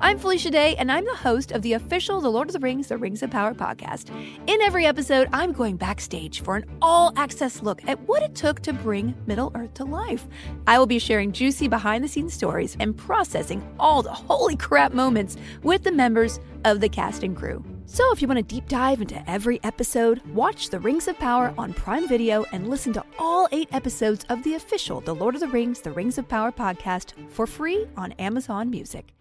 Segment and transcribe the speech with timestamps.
[0.00, 2.88] I'm Felicia Day, and I'm the host of the official The Lord of the Rings,
[2.88, 4.10] The Rings of Power podcast.
[4.46, 8.60] In every episode, I'm going backstage for an all access look at what it took
[8.60, 10.26] to bring Middle Earth to life.
[10.66, 14.92] I will be sharing juicy behind the scenes stories and processing all the holy crap
[14.92, 17.64] moments with the members of the cast and crew.
[17.86, 21.54] So, if you want to deep dive into every episode, watch The Rings of Power
[21.56, 25.40] on Prime Video and listen to all eight episodes of the official The Lord of
[25.40, 29.14] the Rings, The Rings of Power podcast for free on Amazon Music.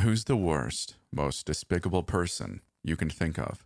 [0.00, 3.64] Who's the worst, most despicable person you can think of?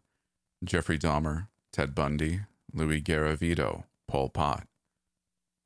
[0.63, 2.41] Jeffrey Dahmer, Ted Bundy,
[2.73, 4.67] Louis Garavito, Pol Pot.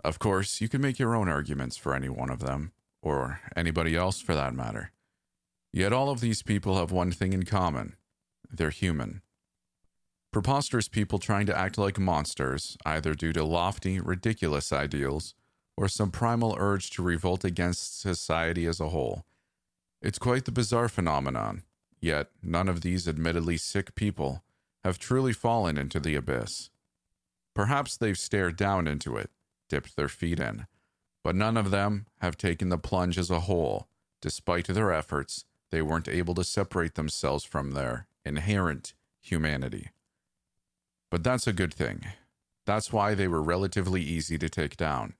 [0.04, 3.96] Of course, you can make your own arguments for any one of them, or anybody
[3.96, 4.92] else for that matter.
[5.72, 7.96] Yet all of these people have one thing in common
[8.50, 9.22] they're human.
[10.30, 15.34] Preposterous people trying to act like monsters, either due to lofty, ridiculous ideals
[15.76, 19.24] or some primal urge to revolt against society as a whole.
[20.02, 21.62] It's quite the bizarre phenomenon,
[22.00, 24.42] yet none of these admittedly sick people
[24.82, 26.70] have truly fallen into the abyss.
[27.54, 29.30] Perhaps they've stared down into it,
[29.68, 30.66] dipped their feet in,
[31.22, 33.86] but none of them have taken the plunge as a whole.
[34.20, 39.90] Despite their efforts, they weren't able to separate themselves from their inherent humanity.
[41.10, 42.06] But that's a good thing.
[42.66, 45.14] That's why they were relatively easy to take down.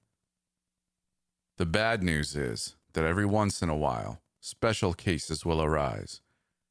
[1.59, 6.21] The bad news is that every once in a while, special cases will arise.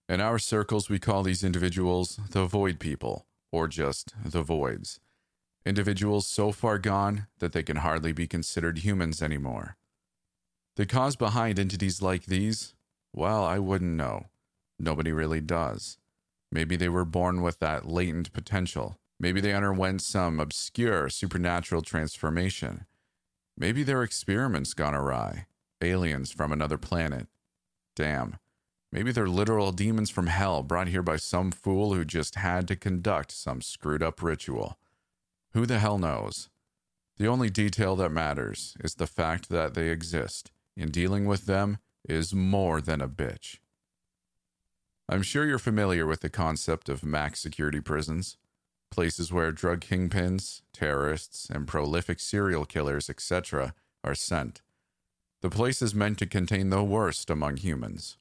[0.10, 5.00] In our circles, we call these individuals the void people, or just the voids.
[5.66, 9.78] Individuals so far gone that they can hardly be considered humans anymore.
[10.76, 12.74] The cause behind entities like these?
[13.14, 14.26] Well, I wouldn't know.
[14.78, 15.98] Nobody really does.
[16.52, 18.98] Maybe they were born with that latent potential.
[19.18, 22.86] Maybe they underwent some obscure supernatural transformation.
[23.58, 25.46] Maybe their experiments gone awry.
[25.82, 27.28] Aliens from another planet.
[28.02, 28.40] Damn.
[28.92, 32.76] Maybe they're literal demons from hell brought here by some fool who just had to
[32.76, 34.80] conduct some screwed up ritual.
[35.54, 36.50] Who the hell knows?
[37.18, 41.78] The only detail that matters is the fact that they exist, and dealing with them
[42.10, 43.60] is more than a bitch.
[45.08, 48.38] I'm sure you're familiar with the concept of max security prisons,
[48.90, 54.64] places where drug kingpins, terrorists, and prolific serial killers, etc., are sent.
[55.42, 58.18] The place is meant to contain the worst among humans.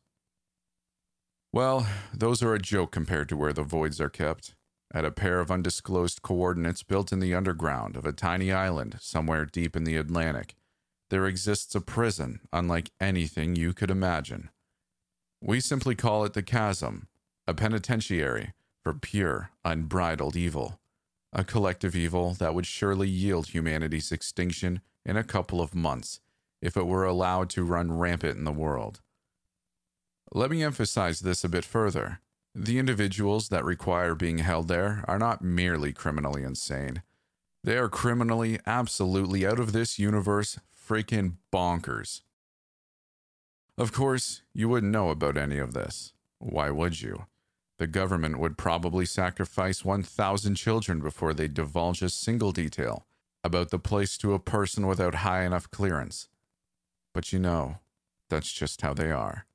[1.52, 4.54] Well, those are a joke compared to where the voids are kept.
[4.92, 9.44] At a pair of undisclosed coordinates built in the underground of a tiny island somewhere
[9.44, 10.54] deep in the Atlantic,
[11.10, 14.48] there exists a prison unlike anything you could imagine.
[15.42, 17.06] We simply call it the Chasm,
[17.46, 20.80] a penitentiary for pure, unbridled evil,
[21.32, 26.20] a collective evil that would surely yield humanity's extinction in a couple of months
[26.62, 29.00] if it were allowed to run rampant in the world.
[30.32, 32.20] Let me emphasize this a bit further.
[32.54, 37.02] The individuals that require being held there are not merely criminally insane.
[37.62, 42.22] They are criminally, absolutely out of this universe, freaking bonkers.
[43.76, 46.12] Of course, you wouldn't know about any of this.
[46.38, 47.26] Why would you?
[47.78, 53.06] The government would probably sacrifice 1,000 children before they divulge a single detail
[53.44, 56.28] about the place to a person without high enough clearance.
[57.12, 57.78] But you know,
[58.28, 59.46] that's just how they are.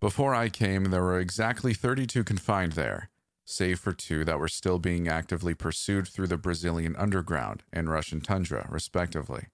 [0.00, 3.08] Before I came, there were exactly 32 confined there,
[3.44, 8.20] save for two that were still being actively pursued through the Brazilian underground and Russian
[8.20, 9.46] tundra, respectively.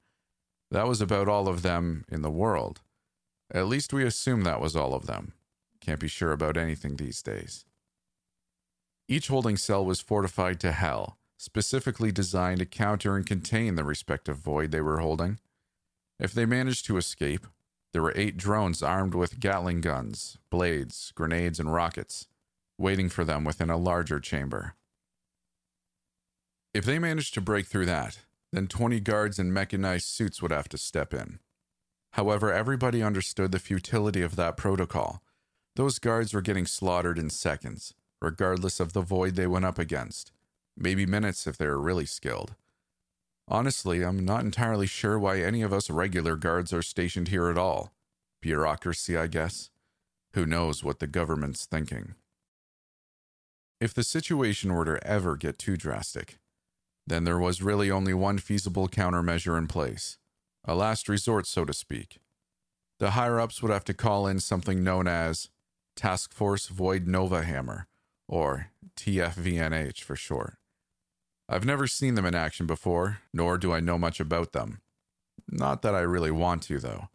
[0.70, 2.80] That was about all of them in the world.
[3.52, 5.34] At least we assume that was all of them.
[5.80, 7.66] Can't be sure about anything these days.
[9.08, 14.38] Each holding cell was fortified to hell, specifically designed to counter and contain the respective
[14.38, 15.38] void they were holding.
[16.22, 17.48] If they managed to escape,
[17.92, 22.28] there were eight drones armed with Gatling guns, blades, grenades, and rockets,
[22.78, 24.76] waiting for them within a larger chamber.
[26.72, 28.20] If they managed to break through that,
[28.52, 31.40] then 20 guards in mechanized suits would have to step in.
[32.12, 35.24] However, everybody understood the futility of that protocol.
[35.74, 40.30] Those guards were getting slaughtered in seconds, regardless of the void they went up against,
[40.76, 42.54] maybe minutes if they were really skilled.
[43.48, 47.58] Honestly, I'm not entirely sure why any of us regular guards are stationed here at
[47.58, 47.92] all.
[48.40, 49.70] Bureaucracy, I guess.
[50.34, 52.14] Who knows what the government's thinking?
[53.80, 56.38] If the situation were to ever get too drastic,
[57.06, 60.18] then there was really only one feasible countermeasure in place
[60.64, 62.18] a last resort, so to speak.
[63.00, 65.48] The higher ups would have to call in something known as
[65.96, 67.88] Task Force Void Nova Hammer,
[68.28, 70.54] or TFVNH for short.
[71.52, 74.80] I've never seen them in action before, nor do I know much about them.
[75.46, 77.08] Not that I really want to, though.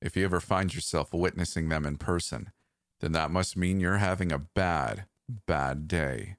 [0.00, 2.52] If you ever find yourself witnessing them in person,
[3.00, 6.36] then that must mean you're having a bad, bad day.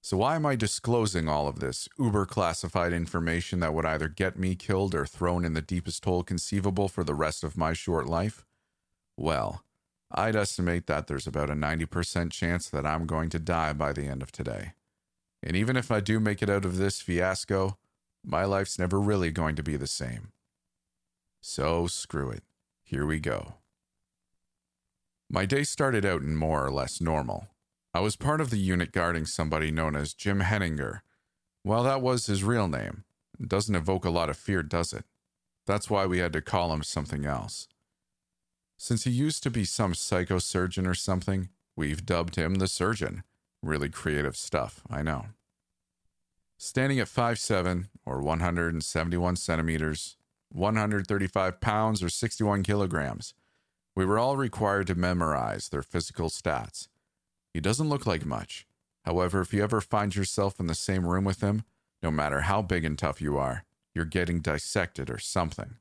[0.00, 4.38] So, why am I disclosing all of this uber classified information that would either get
[4.38, 8.06] me killed or thrown in the deepest hole conceivable for the rest of my short
[8.06, 8.44] life?
[9.16, 9.64] Well,
[10.12, 14.06] I'd estimate that there's about a 90% chance that I'm going to die by the
[14.06, 14.74] end of today.
[15.42, 17.78] And even if I do make it out of this fiasco,
[18.24, 20.32] my life's never really going to be the same.
[21.40, 22.44] So screw it.
[22.84, 23.54] Here we go.
[25.28, 27.48] My day started out in more or less normal.
[27.94, 31.02] I was part of the unit guarding somebody known as Jim Henninger.
[31.62, 33.04] While that was his real name,
[33.40, 35.04] it doesn't evoke a lot of fear, does it?
[35.66, 37.68] That's why we had to call him something else.
[38.76, 43.22] Since he used to be some psychosurgeon or something, we've dubbed him the surgeon.
[43.62, 45.26] Really creative stuff, I know.
[46.58, 50.16] Standing at 5'7 or 171 centimeters,
[50.50, 53.34] 135 pounds or 61 kilograms,
[53.94, 56.88] we were all required to memorize their physical stats.
[57.52, 58.66] He doesn't look like much.
[59.04, 61.64] However, if you ever find yourself in the same room with him,
[62.02, 63.64] no matter how big and tough you are,
[63.94, 65.76] you're getting dissected or something.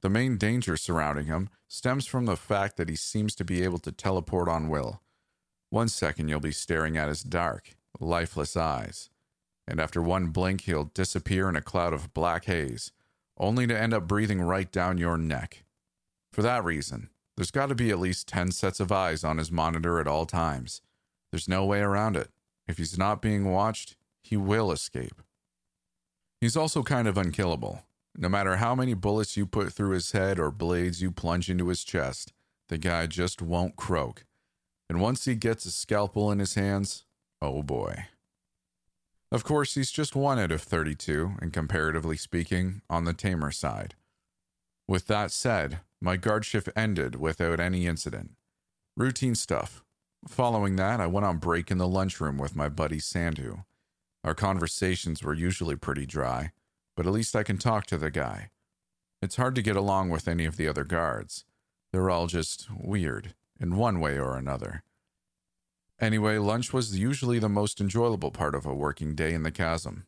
[0.00, 3.78] The main danger surrounding him stems from the fact that he seems to be able
[3.78, 5.02] to teleport on will.
[5.70, 9.10] One second you'll be staring at his dark, lifeless eyes,
[9.66, 12.92] and after one blink he'll disappear in a cloud of black haze,
[13.38, 15.64] only to end up breathing right down your neck.
[16.32, 19.50] For that reason, there's got to be at least 10 sets of eyes on his
[19.50, 20.82] monitor at all times.
[21.30, 22.30] There's no way around it.
[22.68, 25.22] If he's not being watched, he will escape.
[26.40, 27.82] He's also kind of unkillable.
[28.16, 31.68] No matter how many bullets you put through his head or blades you plunge into
[31.68, 32.32] his chest,
[32.68, 34.25] the guy just won't croak.
[34.88, 37.04] And once he gets a scalpel in his hands,
[37.42, 38.06] oh boy.
[39.32, 43.94] Of course, he's just one out of 32, and comparatively speaking, on the tamer side.
[44.86, 48.32] With that said, my guard shift ended without any incident.
[48.96, 49.82] Routine stuff.
[50.28, 53.64] Following that, I went on break in the lunchroom with my buddy Sandhu.
[54.22, 56.52] Our conversations were usually pretty dry,
[56.96, 58.50] but at least I can talk to the guy.
[59.20, 61.44] It's hard to get along with any of the other guards.
[61.92, 64.82] They're all just weird, in one way or another.
[66.00, 70.06] Anyway, lunch was usually the most enjoyable part of a working day in the chasm.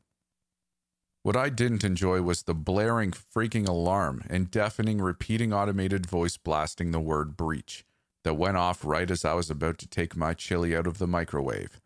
[1.23, 6.91] What I didn't enjoy was the blaring, freaking alarm and deafening, repeating automated voice blasting
[6.91, 7.85] the word breach
[8.23, 11.07] that went off right as I was about to take my chili out of the
[11.07, 11.81] microwave.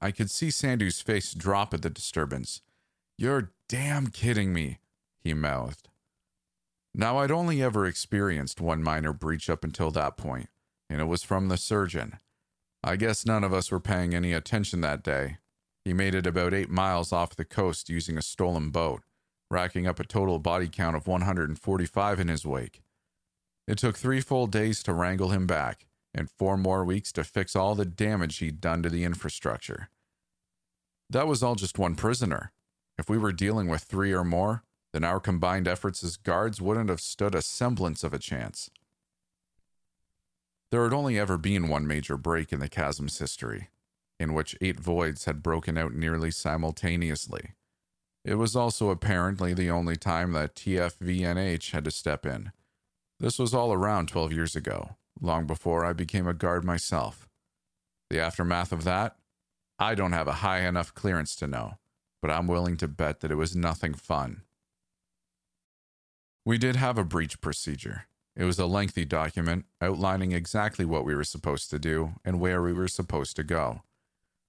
[0.00, 2.62] I could see Sandhu's face drop at the disturbance,
[3.16, 4.78] you're damn kidding me,
[5.18, 5.88] he mouthed.
[6.98, 10.48] Now, I'd only ever experienced one minor breach up until that point,
[10.90, 12.18] and it was from the surgeon.
[12.82, 15.36] I guess none of us were paying any attention that day.
[15.84, 19.02] He made it about eight miles off the coast using a stolen boat,
[19.48, 22.82] racking up a total body count of 145 in his wake.
[23.68, 27.54] It took three full days to wrangle him back, and four more weeks to fix
[27.54, 29.88] all the damage he'd done to the infrastructure.
[31.08, 32.50] That was all just one prisoner.
[32.98, 34.64] If we were dealing with three or more,
[34.98, 38.68] then our combined efforts as guards wouldn't have stood a semblance of a chance.
[40.72, 43.68] There had only ever been one major break in the chasm's history,
[44.18, 47.52] in which eight voids had broken out nearly simultaneously.
[48.24, 52.50] It was also apparently the only time that TFVNH had to step in.
[53.20, 57.28] This was all around 12 years ago, long before I became a guard myself.
[58.10, 59.14] The aftermath of that?
[59.78, 61.74] I don't have a high enough clearance to know
[62.20, 64.42] but I'm willing to bet that it was nothing fun.
[66.48, 68.06] We did have a breach procedure.
[68.34, 72.62] It was a lengthy document outlining exactly what we were supposed to do and where
[72.62, 73.82] we were supposed to go.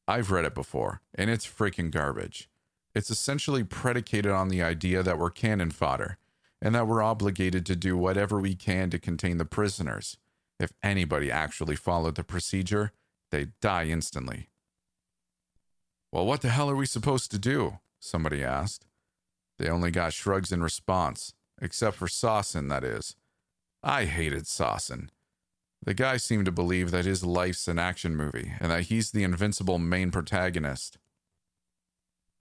[0.07, 2.49] I've read it before, and it's freaking garbage.
[2.95, 6.17] It's essentially predicated on the idea that we're cannon fodder
[6.61, 10.15] and that we're obligated to do whatever we can to contain the prisoners.
[10.57, 12.93] If anybody actually followed the procedure,
[13.29, 14.47] they'd die instantly.
[16.13, 17.79] Well, what the hell are we supposed to do?
[17.99, 18.85] Somebody asked.
[19.57, 23.15] They only got shrugs in response, except for Sawson, that is.
[23.83, 25.11] I hated Sawson.
[25.83, 29.23] The guy seemed to believe that his life's an action movie and that he's the
[29.23, 30.97] invincible main protagonist.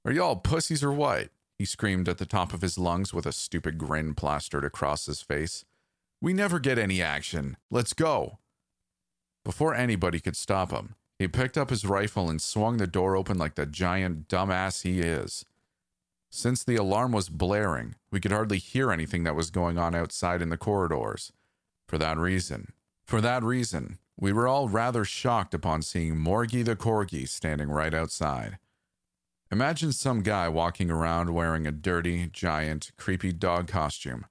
[0.04, 1.28] Are y'all pussies or what?
[1.58, 5.22] He screamed at the top of his lungs with a stupid grin plastered across his
[5.22, 5.64] face.
[6.20, 7.56] We never get any action.
[7.70, 8.38] Let's go.
[9.44, 13.38] Before anybody could stop him, he picked up his rifle and swung the door open
[13.38, 15.44] like the giant dumbass he is.
[16.30, 20.42] Since the alarm was blaring, we could hardly hear anything that was going on outside
[20.42, 21.32] in the corridors.
[21.86, 22.72] For that reason,
[23.06, 27.94] for that reason, we were all rather shocked upon seeing Morgie the Corgi standing right
[27.94, 28.58] outside.
[29.50, 34.26] Imagine some guy walking around wearing a dirty, giant, creepy dog costume,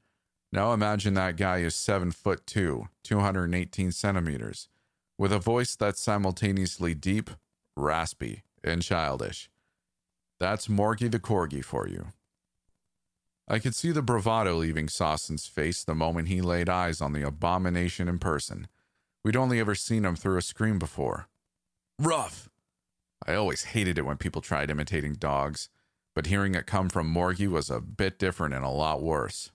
[0.51, 4.69] Now imagine that guy is 7 foot 2, 218 centimeters,
[5.17, 7.31] with a voice that's simultaneously deep,
[7.75, 9.49] raspy, and childish.
[10.39, 12.07] That's Morgie the Corgi for you.
[13.47, 17.25] I could see the bravado leaving Sawson's face the moment he laid eyes on the
[17.25, 18.67] abomination in person.
[19.23, 21.27] We'd only ever seen him through a screen before.
[21.97, 22.49] Rough!
[23.25, 25.69] I always hated it when people tried imitating dogs,
[26.13, 29.51] but hearing it come from Morgie was a bit different and a lot worse.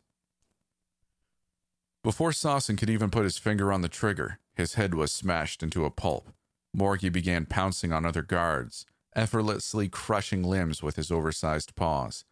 [2.03, 5.85] Before Sawson could even put his finger on the trigger, his head was smashed into
[5.85, 6.31] a pulp.
[6.77, 12.25] Morgie began pouncing on other guards, effortlessly crushing limbs with his oversized paws.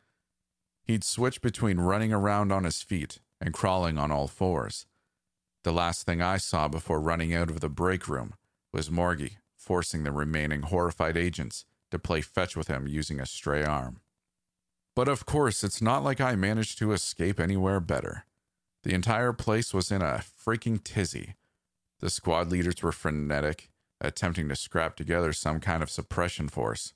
[0.85, 4.87] He'd switch between running around on his feet and crawling on all fours.
[5.63, 8.35] The last thing I saw before running out of the break room
[8.73, 13.63] was Morgie forcing the remaining horrified agents to play fetch with him using a stray
[13.63, 14.01] arm.
[14.97, 18.25] But of course, it's not like I managed to escape anywhere better.
[18.83, 21.35] The entire place was in a freaking tizzy.
[22.01, 26.95] The squad leaders were frenetic, attempting to scrap together some kind of suppression force.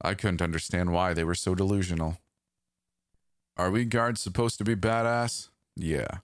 [0.00, 2.18] I couldn't understand why they were so delusional.
[3.56, 5.48] Are we guards supposed to be badass?
[5.76, 6.18] Yeah.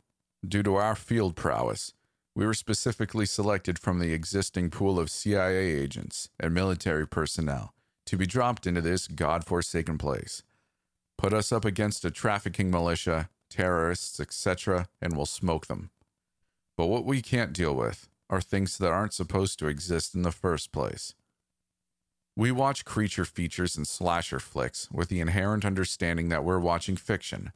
[0.47, 1.95] Due to our field prowess,
[2.35, 7.75] we were specifically selected from the existing pool of CIA agents and military personnel
[8.07, 10.43] to be dropped into this god-forsaken place.
[11.19, 15.91] Put us up against a trafficking militia, terrorists, etc., and we'll smoke them.
[16.77, 20.33] But what we can't deal with are things that aren't supposed to exist in the
[20.33, 21.15] first place.
[22.37, 27.53] We watch creature features and slasher flicks with the inherent understanding that we're watching fiction,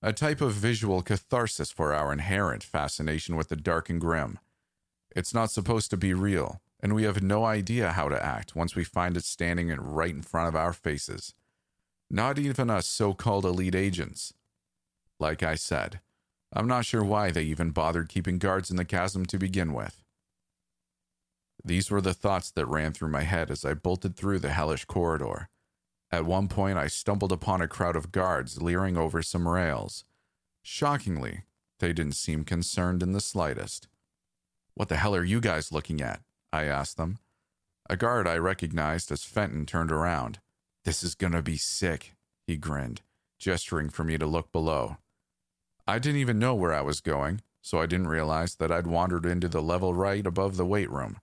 [0.00, 4.38] a type of visual catharsis for our inherent fascination with the dark and grim.
[5.14, 8.74] It's not supposed to be real, and we have no idea how to act once
[8.74, 11.34] we find it standing right in front of our faces.
[12.10, 14.34] Not even us so called elite agents.
[15.18, 16.00] Like I said,
[16.52, 20.03] I'm not sure why they even bothered keeping guards in the chasm to begin with.
[21.64, 24.84] These were the thoughts that ran through my head as I bolted through the hellish
[24.84, 25.48] corridor.
[26.10, 30.04] At one point, I stumbled upon a crowd of guards leering over some rails.
[30.62, 31.42] Shockingly,
[31.80, 33.88] they didn't seem concerned in the slightest.
[34.74, 36.20] What the hell are you guys looking at?
[36.52, 37.18] I asked them.
[37.88, 40.40] A guard I recognized as Fenton turned around.
[40.84, 42.14] This is gonna be sick,
[42.46, 43.02] he grinned,
[43.38, 44.98] gesturing for me to look below.
[45.86, 49.26] I didn't even know where I was going, so I didn't realize that I'd wandered
[49.26, 51.18] into the level right above the weight room.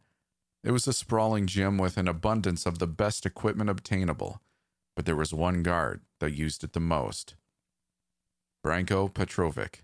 [0.64, 4.42] It was a sprawling gym with an abundance of the best equipment obtainable,
[4.96, 7.36] but there was one guard that used it the most.
[8.64, 9.84] Branko Petrovic,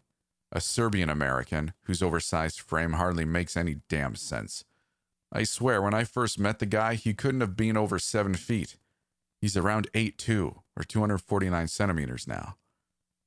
[0.52, 4.64] a Serbian American whose oversized frame hardly makes any damn sense.
[5.32, 8.78] I swear, when I first met the guy, he couldn't have been over seven feet.
[9.42, 12.56] He's around 8'2 or 249 centimeters now.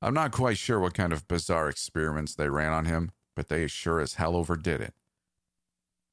[0.01, 3.67] I'm not quite sure what kind of bizarre experiments they ran on him, but they
[3.67, 4.93] sure as hell overdid it.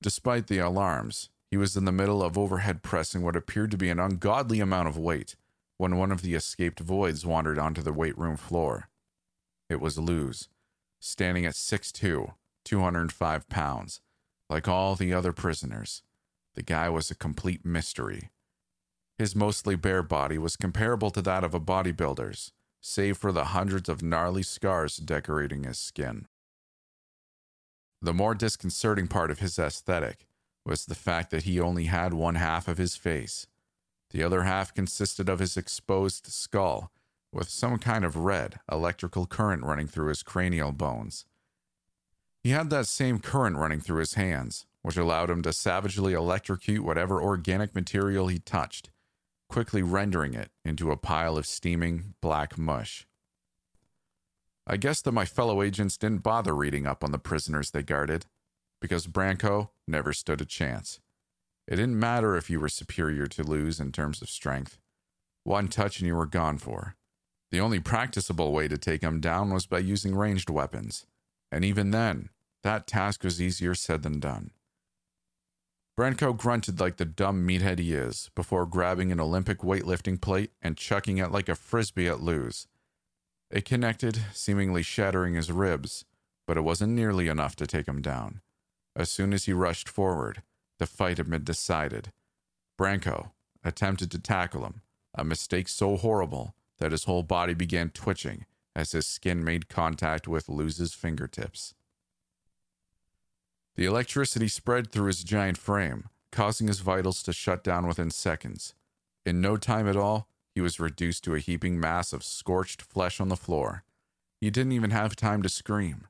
[0.00, 3.90] Despite the alarms, he was in the middle of overhead pressing what appeared to be
[3.90, 5.34] an ungodly amount of weight
[5.76, 8.88] when one of the escaped voids wandered onto the weight room floor.
[9.68, 10.48] It was Luz,
[11.00, 14.00] standing at 6'2, 205 pounds.
[14.50, 16.02] Like all the other prisoners,
[16.54, 18.30] the guy was a complete mystery.
[19.18, 23.88] His mostly bare body was comparable to that of a bodybuilder's, save for the hundreds
[23.88, 26.26] of gnarly scars decorating his skin.
[28.00, 30.26] The more disconcerting part of his aesthetic
[30.64, 33.46] was the fact that he only had one half of his face.
[34.10, 36.92] The other half consisted of his exposed skull,
[37.32, 41.26] with some kind of red electrical current running through his cranial bones.
[42.42, 46.84] He had that same current running through his hands, which allowed him to savagely electrocute
[46.84, 48.90] whatever organic material he touched,
[49.48, 53.07] quickly rendering it into a pile of steaming black mush.
[54.70, 58.26] I guess that my fellow agents didn't bother reading up on the prisoners they guarded,
[58.82, 61.00] because Branko never stood a chance.
[61.66, 64.78] It didn't matter if you were superior to Luz in terms of strength.
[65.44, 66.96] One touch and you were gone for.
[67.50, 71.06] The only practicable way to take him down was by using ranged weapons,
[71.50, 72.28] and even then,
[72.62, 74.50] that task was easier said than done.
[75.98, 80.76] Branko grunted like the dumb meathead he is before grabbing an Olympic weightlifting plate and
[80.76, 82.68] chucking it like a frisbee at Luz.
[83.50, 86.04] It connected, seemingly shattering his ribs,
[86.46, 88.40] but it wasn't nearly enough to take him down.
[88.94, 90.42] As soon as he rushed forward,
[90.78, 92.12] the fight had been decided.
[92.78, 93.30] Branko
[93.64, 94.82] attempted to tackle him,
[95.14, 98.44] a mistake so horrible that his whole body began twitching
[98.76, 101.74] as his skin made contact with Luz's fingertips.
[103.74, 108.74] The electricity spread through his giant frame, causing his vitals to shut down within seconds.
[109.24, 110.28] In no time at all,
[110.58, 113.84] he was reduced to a heaping mass of scorched flesh on the floor.
[114.40, 116.08] He didn't even have time to scream.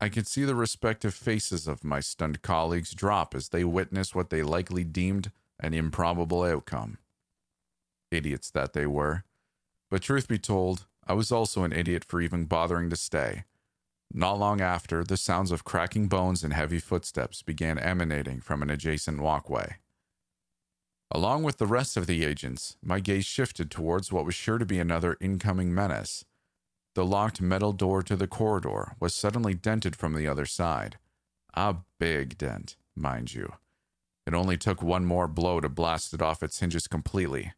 [0.00, 4.30] I could see the respective faces of my stunned colleagues drop as they witnessed what
[4.30, 5.30] they likely deemed
[5.60, 6.96] an improbable outcome.
[8.10, 9.24] Idiots that they were.
[9.90, 13.44] But truth be told, I was also an idiot for even bothering to stay.
[14.10, 18.70] Not long after, the sounds of cracking bones and heavy footsteps began emanating from an
[18.70, 19.76] adjacent walkway.
[21.10, 24.66] Along with the rest of the agents, my gaze shifted towards what was sure to
[24.66, 26.24] be another incoming menace.
[26.94, 30.98] The locked metal door to the corridor was suddenly dented from the other side.
[31.54, 33.52] A big dent, mind you.
[34.26, 37.52] It only took one more blow to blast it off its hinges completely.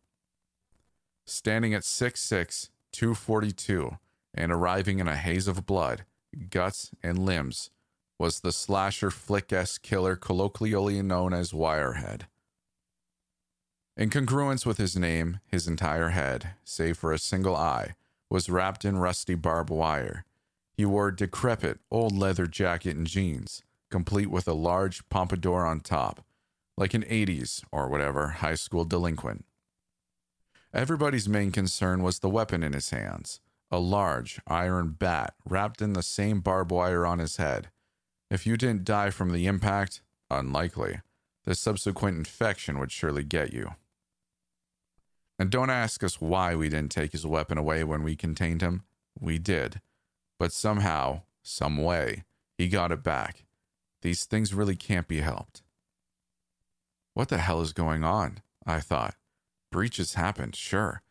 [1.24, 3.96] Standing at six six, two forty two,
[4.34, 6.04] and arriving in a haze of blood,
[6.50, 7.70] guts, and limbs,
[8.18, 12.22] was the slasher flick S killer colloquially known as Wirehead.
[13.98, 17.96] In congruence with his name, his entire head, save for a single eye,
[18.30, 20.24] was wrapped in rusty barbed wire.
[20.72, 25.80] He wore a decrepit, old leather jacket and jeans, complete with a large pompadour on
[25.80, 26.24] top,
[26.76, 29.44] like an 80s or whatever high school delinquent.
[30.72, 33.40] Everybody's main concern was the weapon in his hands
[33.70, 37.68] a large iron bat wrapped in the same barbed wire on his head.
[38.30, 41.00] If you didn't die from the impact, unlikely.
[41.44, 43.72] The subsequent infection would surely get you.
[45.38, 48.82] And don't ask us why we didn't take his weapon away when we contained him.
[49.18, 49.80] We did.
[50.38, 52.24] But somehow, some way,
[52.56, 53.44] he got it back.
[54.02, 55.62] These things really can't be helped.
[57.14, 58.38] What the hell is going on?
[58.66, 59.14] I thought.
[59.70, 61.02] Breaches happened, sure.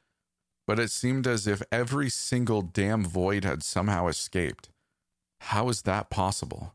[0.65, 4.69] But it seemed as if every single damn void had somehow escaped.
[5.39, 6.74] How is that possible?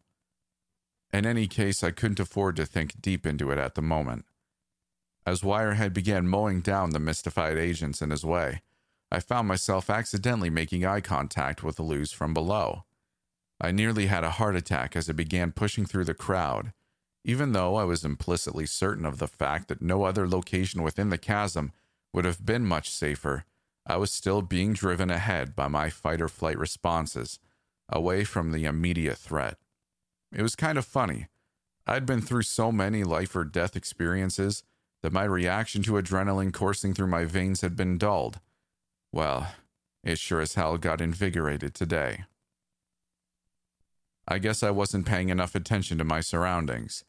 [1.12, 4.25] In any case, I couldn't afford to think deep into it at the moment.
[5.25, 8.62] As Wirehead began mowing down the mystified agents in his way,
[9.11, 12.85] I found myself accidentally making eye contact with Luz from below.
[13.61, 16.73] I nearly had a heart attack as it began pushing through the crowd,
[17.25, 21.19] even though I was implicitly certain of the fact that no other location within the
[21.19, 21.73] chasm
[22.13, 23.45] would have been much safer.
[23.87, 27.39] I was still being driven ahead by my fight or flight responses,
[27.89, 29.58] away from the immediate threat.
[30.32, 31.28] It was kind of funny.
[31.87, 34.65] I'd been through so many life or death experiences
[35.02, 38.41] that my reaction to adrenaline coursing through my veins had been dulled.
[39.12, 39.52] Well,
[40.02, 42.25] it sure as hell got invigorated today.
[44.26, 47.04] I guess I wasn't paying enough attention to my surroundings,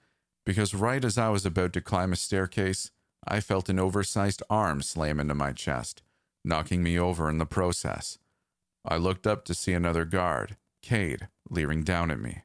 [0.45, 2.91] because right as I was about to climb a staircase,
[3.25, 6.01] I felt an oversized arm slam into my chest,
[6.43, 8.17] knocking me over in the process.
[8.83, 12.41] I looked up to see another guard, Cade, leering down at me.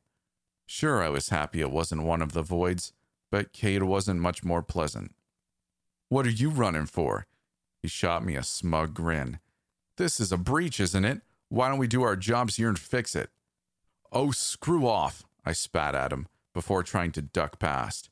[0.67, 2.93] Sure, I was happy it wasn't one of the voids,
[3.31, 5.15] but Cade wasn't much more pleasant.
[6.11, 7.27] What are you running for?
[7.83, 9.41] He shot me a smug grin.
[9.99, 11.21] This is a breach, isn't it?
[11.51, 13.31] Why don't we do our jobs here and fix it?
[14.11, 18.09] Oh, screw off, I spat at him before trying to duck past.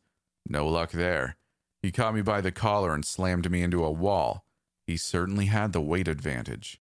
[0.46, 1.36] No luck there.
[1.82, 4.44] He caught me by the collar and slammed me into a wall.
[4.86, 6.80] He certainly had the weight advantage.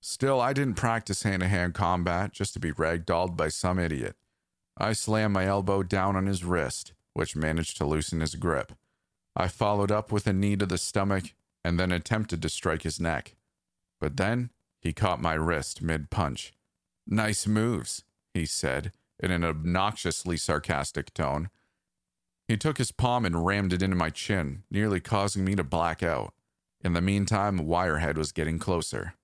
[0.00, 4.16] Still, I didn't practice hand to hand combat just to be ragdolled by some idiot.
[4.78, 8.72] I slammed my elbow down on his wrist, which managed to loosen his grip.
[9.34, 11.32] I followed up with a knee to the stomach
[11.64, 13.36] and then attempted to strike his neck.
[14.00, 16.52] But then he caught my wrist mid punch.
[17.06, 21.48] Nice moves, he said in an obnoxiously sarcastic tone.
[22.48, 26.02] He took his palm and rammed it into my chin, nearly causing me to black
[26.02, 26.34] out.
[26.84, 29.14] In the meantime, Wirehead was getting closer.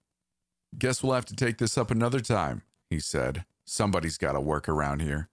[0.78, 3.44] Guess we'll have to take this up another time, he said.
[3.64, 5.28] Somebody's got to work around here.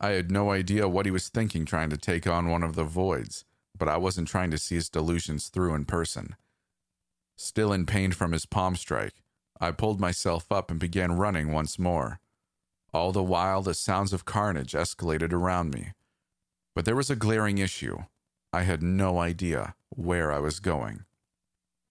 [0.00, 2.84] I had no idea what he was thinking trying to take on one of the
[2.84, 3.44] voids
[3.78, 6.36] but I wasn't trying to see his delusions through in person.
[7.36, 9.22] Still in pain from his palm strike,
[9.60, 12.20] I pulled myself up and began running once more.
[12.92, 15.92] All the while, the sounds of carnage escalated around me.
[16.74, 18.04] But there was a glaring issue.
[18.52, 21.04] I had no idea where I was going.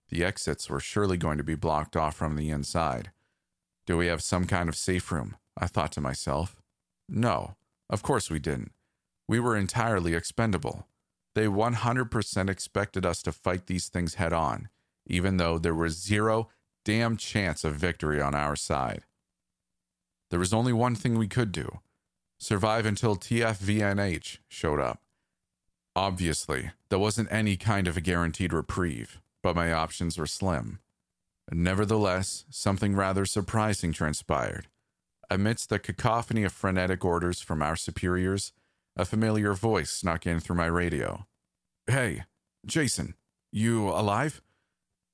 [0.09, 3.11] The exits were surely going to be blocked off from the inside.
[3.85, 5.35] Do we have some kind of safe room?
[5.57, 6.55] I thought to myself.
[7.07, 7.55] No,
[7.89, 8.71] of course we didn't.
[9.27, 10.87] We were entirely expendable.
[11.35, 14.69] They 100% expected us to fight these things head on,
[15.05, 16.49] even though there was zero
[16.85, 19.03] damn chance of victory on our side.
[20.29, 21.79] There was only one thing we could do
[22.37, 25.01] survive until TFVNH showed up.
[25.95, 30.79] Obviously, there wasn't any kind of a guaranteed reprieve, but my options were slim.
[31.51, 34.67] Nevertheless, something rather surprising transpired.
[35.29, 38.51] Amidst the cacophony of frenetic orders from our superiors,
[38.95, 41.25] a familiar voice snuck in through my radio.
[41.87, 42.23] Hey,
[42.65, 43.15] Jason,
[43.51, 44.41] you alive?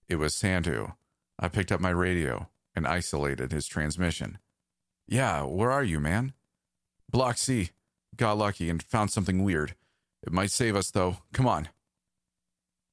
[0.08, 0.94] It was Sandhu.
[1.40, 2.50] I picked up my radio.
[2.74, 4.38] and isolated his transmission.
[5.08, 6.32] Yeah, where are you, man?
[7.10, 7.72] Block C.
[8.16, 9.76] Got lucky and found something weird.
[10.24, 11.18] It might save us, though.
[11.34, 11.68] Come on.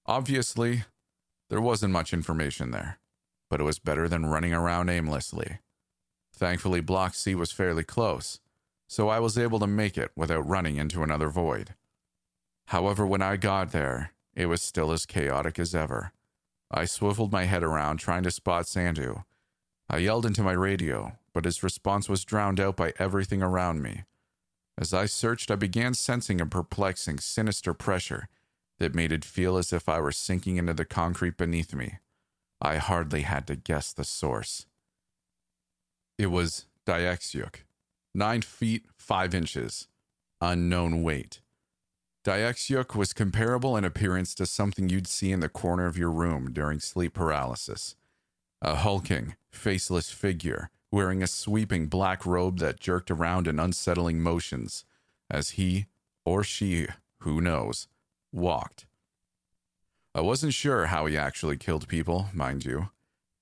[0.07, 0.85] Obviously,
[1.49, 2.99] there wasn't much information there,
[3.49, 5.59] but it was better than running around aimlessly.
[6.35, 8.41] Thankfully, Block C was fairly close,
[8.89, 11.75] so I was able to make it without running into another void.
[12.69, 16.13] However, when I got there, it was still as chaotic as ever.
[16.71, 19.25] I swiveled my head around trying to spot Sandhu.
[19.89, 24.05] I yelled into my radio, but his response was drowned out by everything around me.
[24.77, 28.29] As I searched, I began sensing a perplexing, sinister pressure
[28.79, 31.99] that made it feel as if I were sinking into the concrete beneath me.
[32.61, 34.67] I hardly had to guess the source.
[36.17, 37.65] It was Diaxiuk,
[38.19, 39.87] nine feet five inches,
[40.41, 41.41] unknown weight.
[42.25, 46.53] Diaxiuk was comparable in appearance to something you'd see in the corner of your room
[46.53, 47.95] during sleep paralysis.
[48.61, 54.85] A hulking, faceless figure wearing a sweeping black robe that jerked around in unsettling motions
[55.31, 55.87] as he,
[56.25, 56.89] or she,
[57.21, 57.87] who knows,
[58.33, 58.87] walked.
[60.15, 62.91] I wasn't sure how he actually killed people, mind you.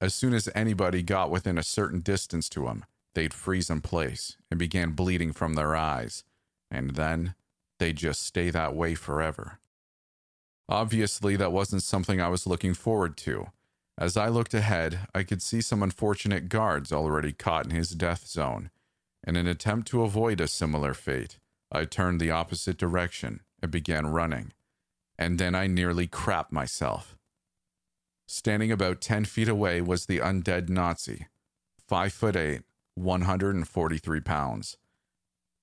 [0.00, 2.84] As soon as anybody got within a certain distance to him,
[3.16, 6.22] they'd freeze in place and began bleeding from their eyes,
[6.70, 7.34] and then
[7.78, 9.58] they'd just stay that way forever.
[10.68, 13.46] Obviously, that wasn't something I was looking forward to.
[13.96, 18.26] As I looked ahead, I could see some unfortunate guards already caught in his death
[18.26, 18.68] zone.
[19.26, 21.38] In an attempt to avoid a similar fate,
[21.72, 24.52] I turned the opposite direction and began running.
[25.18, 27.16] And then I nearly crapped myself.
[28.28, 31.28] Standing about 10 feet away was the undead Nazi,
[31.88, 32.60] 5 foot 8,
[32.96, 34.76] 143 pounds.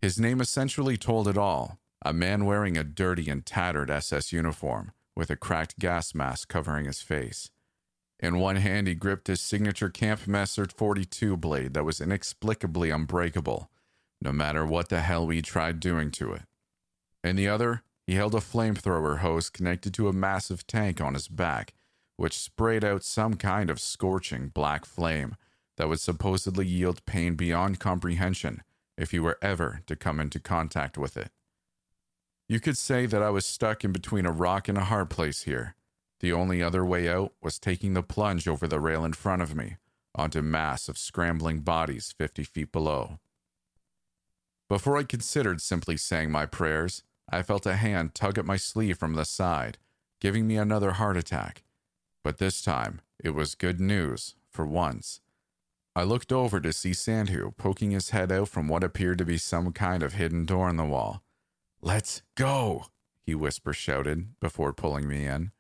[0.02, 4.92] His name essentially told it all a man wearing a dirty and tattered SS uniform
[5.16, 7.50] with a cracked gas mask covering his face.
[8.20, 13.70] In one hand, he gripped his signature Kampfmesser 42 blade that was inexplicably unbreakable,
[14.22, 16.44] no matter what the hell we tried doing to it.
[17.24, 21.28] In the other, he held a flamethrower hose connected to a massive tank on his
[21.28, 21.74] back,
[22.18, 25.36] which sprayed out some kind of scorching black flame
[25.78, 28.62] that would supposedly yield pain beyond comprehension
[28.98, 31.32] if you were ever to come into contact with it.
[32.48, 35.44] You could say that I was stuck in between a rock and a hard place
[35.44, 35.76] here.
[36.20, 39.56] The only other way out was taking the plunge over the rail in front of
[39.56, 39.78] me
[40.16, 43.20] onto mass of scrambling bodies 50 feet below.
[44.70, 48.98] Before I considered simply saying my prayers, I felt a hand tug at my sleeve
[48.98, 49.78] from the side,
[50.20, 51.64] giving me another heart attack.
[52.24, 55.20] But this time, it was good news, for once.
[55.96, 59.38] I looked over to see Sandhu poking his head out from what appeared to be
[59.38, 61.22] some kind of hidden door in the wall.
[61.82, 62.88] Let's go,
[63.22, 65.52] he whisper shouted before pulling me in.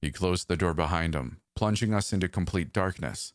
[0.00, 3.32] He closed the door behind him, plunging us into complete darkness.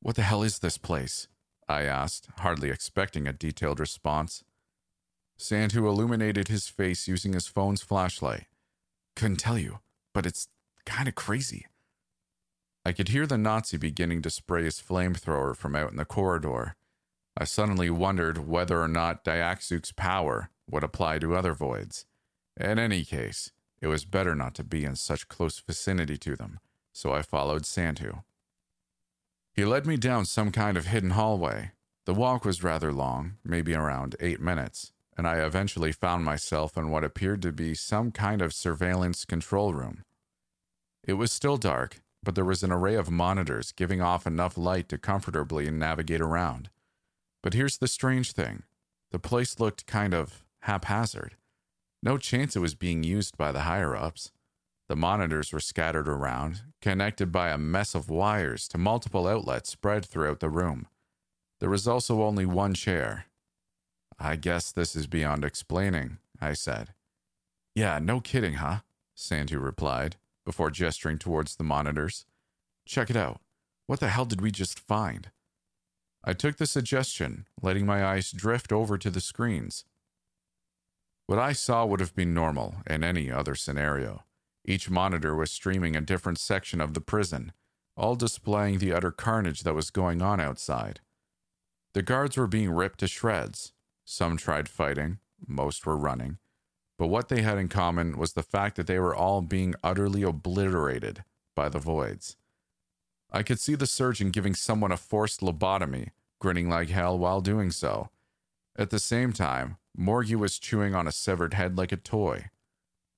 [0.00, 1.28] What the hell is this place?
[1.68, 4.44] I asked, hardly expecting a detailed response.
[5.38, 8.46] Sandhu illuminated his face using his phone's flashlight.
[9.14, 9.80] Couldn't tell you,
[10.14, 10.48] but it's
[10.86, 11.66] kind of crazy.
[12.84, 16.76] I could hear the Nazi beginning to spray his flamethrower from out in the corridor.
[17.36, 22.06] I suddenly wondered whether or not Diaxiuk's power would apply to other voids.
[22.56, 26.58] In any case, it was better not to be in such close vicinity to them,
[26.92, 28.22] so I followed Sandhu.
[29.52, 31.72] He led me down some kind of hidden hallway.
[32.06, 36.90] The walk was rather long, maybe around eight minutes, and I eventually found myself in
[36.90, 40.04] what appeared to be some kind of surveillance control room.
[41.04, 44.88] It was still dark, but there was an array of monitors giving off enough light
[44.88, 46.70] to comfortably navigate around.
[47.42, 48.64] But here's the strange thing
[49.10, 51.36] the place looked kind of haphazard.
[52.02, 54.30] No chance it was being used by the higher ups.
[54.88, 60.04] The monitors were scattered around, connected by a mess of wires to multiple outlets spread
[60.04, 60.86] throughout the room.
[61.60, 63.26] There was also only one chair.
[64.18, 66.94] I guess this is beyond explaining, I said.
[67.74, 68.80] Yeah, no kidding, huh?
[69.16, 70.16] Sandhu replied,
[70.50, 72.26] before gesturing towards the monitors.
[72.84, 73.40] Check it out.
[73.86, 75.30] What the hell did we just find?
[76.24, 79.84] I took the suggestion, letting my eyes drift over to the screens.
[81.28, 84.24] What I saw would have been normal in any other scenario.
[84.64, 87.52] Each monitor was streaming a different section of the prison,
[87.96, 90.98] all displaying the utter carnage that was going on outside.
[91.94, 93.72] The guards were being ripped to shreds.
[94.04, 96.38] Some tried fighting, most were running.
[97.00, 100.22] But what they had in common was the fact that they were all being utterly
[100.22, 101.24] obliterated
[101.56, 102.36] by the voids.
[103.32, 106.10] I could see the surgeon giving someone a forced lobotomy,
[106.40, 108.10] grinning like hell while doing so.
[108.76, 112.50] At the same time, Morgie was chewing on a severed head like a toy.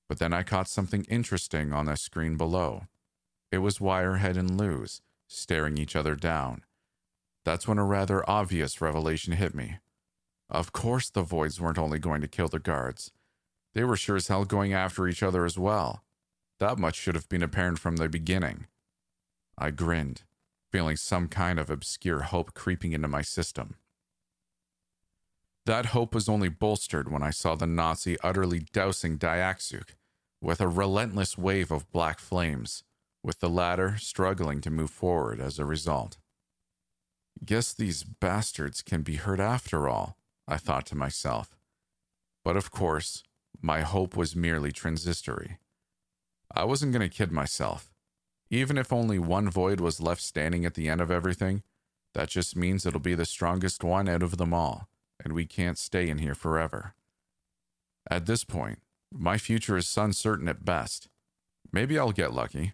[0.07, 2.83] But then I caught something interesting on the screen below.
[3.51, 6.63] It was Wirehead and Luz, staring each other down.
[7.43, 9.79] That's when a rather obvious revelation hit me.
[10.49, 13.11] Of course, the voids weren't only going to kill the guards,
[13.73, 16.03] they were sure as hell going after each other as well.
[16.59, 18.67] That much should have been apparent from the beginning.
[19.57, 20.23] I grinned,
[20.71, 23.75] feeling some kind of obscure hope creeping into my system.
[25.65, 29.95] That hope was only bolstered when I saw the Nazi utterly dousing Diaxiuk
[30.41, 32.83] with a relentless wave of black flames,
[33.23, 36.17] with the latter struggling to move forward as a result.
[37.45, 41.55] Guess these bastards can be hurt after all, I thought to myself.
[42.43, 43.23] But of course,
[43.63, 45.57] my hope was merely transitory.
[46.53, 47.89] I wasn't going to kid myself.
[48.49, 51.63] Even if only one void was left standing at the end of everything,
[52.13, 54.89] that just means it'll be the strongest one out of them all,
[55.23, 56.93] and we can't stay in here forever.
[58.11, 58.79] At this point,
[59.11, 61.07] my future is uncertain at best.
[61.71, 62.73] Maybe I'll get lucky.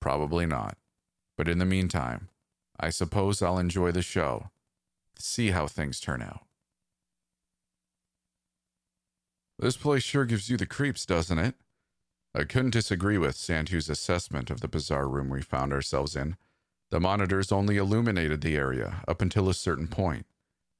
[0.00, 0.76] Probably not.
[1.38, 2.28] But in the meantime,
[2.78, 4.50] I suppose I'll enjoy the show,
[5.18, 6.45] see how things turn out.
[9.58, 11.54] This place sure gives you the creeps, doesn't it?
[12.34, 16.36] I couldn't disagree with Sandhu's assessment of the bizarre room we found ourselves in.
[16.90, 20.26] The monitors only illuminated the area up until a certain point.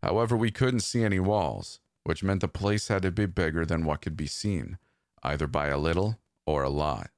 [0.02, 3.86] However, we couldn't see any walls, which meant the place had to be bigger than
[3.86, 4.78] what could be seen,
[5.22, 7.10] either by a little or a lot.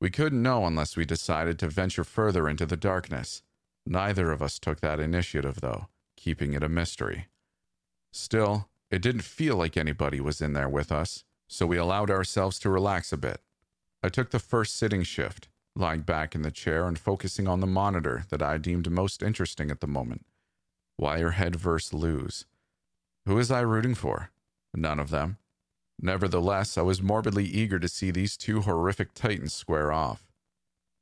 [0.00, 3.42] We couldn't know unless we decided to venture further into the darkness.
[3.86, 7.28] Neither of us took that initiative, though, keeping it a mystery.
[8.12, 12.58] Still, it didn't feel like anybody was in there with us, so we allowed ourselves
[12.58, 13.40] to relax a bit.
[14.02, 17.66] I took the first sitting shift, lying back in the chair and focusing on the
[17.66, 20.26] monitor that I deemed most interesting at the moment.
[21.00, 22.44] Wirehead versus Luz.
[23.24, 24.30] Who was I rooting for?
[24.74, 25.38] None of them.
[25.98, 30.30] Nevertheless, I was morbidly eager to see these two horrific titans square off.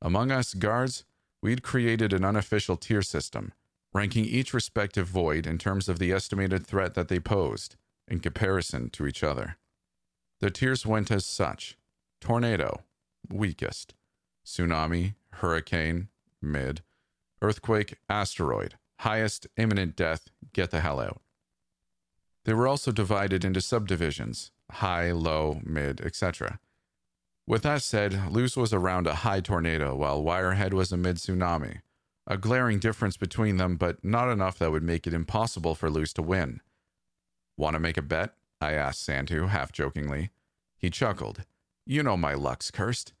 [0.01, 1.03] Among us guards,
[1.41, 3.51] we'd created an unofficial tier system,
[3.93, 7.75] ranking each respective void in terms of the estimated threat that they posed,
[8.11, 9.57] in comparison to each other.
[10.41, 11.77] The tiers went as such
[12.19, 12.83] Tornado,
[13.29, 13.93] weakest,
[14.45, 16.09] Tsunami, Hurricane,
[16.41, 16.81] mid,
[17.41, 21.21] Earthquake, Asteroid, highest, imminent death, get the hell out.
[22.43, 26.59] They were also divided into subdivisions high, low, mid, etc.
[27.45, 31.81] With that said, Luz was around a high tornado, while Wirehead was a mid tsunami.
[32.27, 36.13] A glaring difference between them, but not enough that would make it impossible for Luz
[36.13, 36.61] to win.
[37.57, 38.35] Want to make a bet?
[38.59, 40.31] I asked Sandhu, half jokingly.
[40.77, 41.45] He chuckled.
[41.85, 43.13] You know my luck's cursed,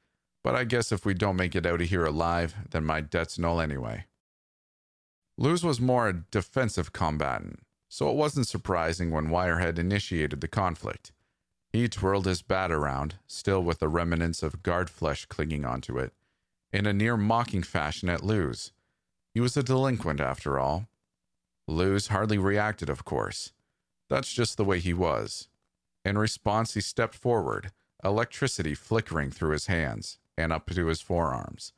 [0.43, 3.37] but I guess if we don't make it out of here alive, then my debt's
[3.39, 4.05] null anyway.
[5.37, 11.11] Luz was more a defensive combatant, so it wasn't surprising when Wirehead initiated the conflict.
[11.73, 16.13] He twirled his bat around, still with the remnants of guard flesh clinging onto it,
[16.71, 18.71] in a near mocking fashion at Luz.
[19.33, 20.87] He was a delinquent, after all.
[21.67, 23.53] Luz hardly reacted, of course.
[24.11, 25.47] That's just the way he was.
[26.03, 27.71] In response, he stepped forward,
[28.03, 31.71] electricity flickering through his hands and up to his forearms.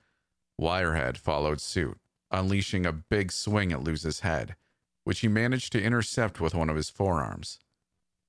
[0.60, 2.00] Wirehead followed suit,
[2.32, 4.56] unleashing a big swing at Luz's head,
[5.04, 7.60] which he managed to intercept with one of his forearms.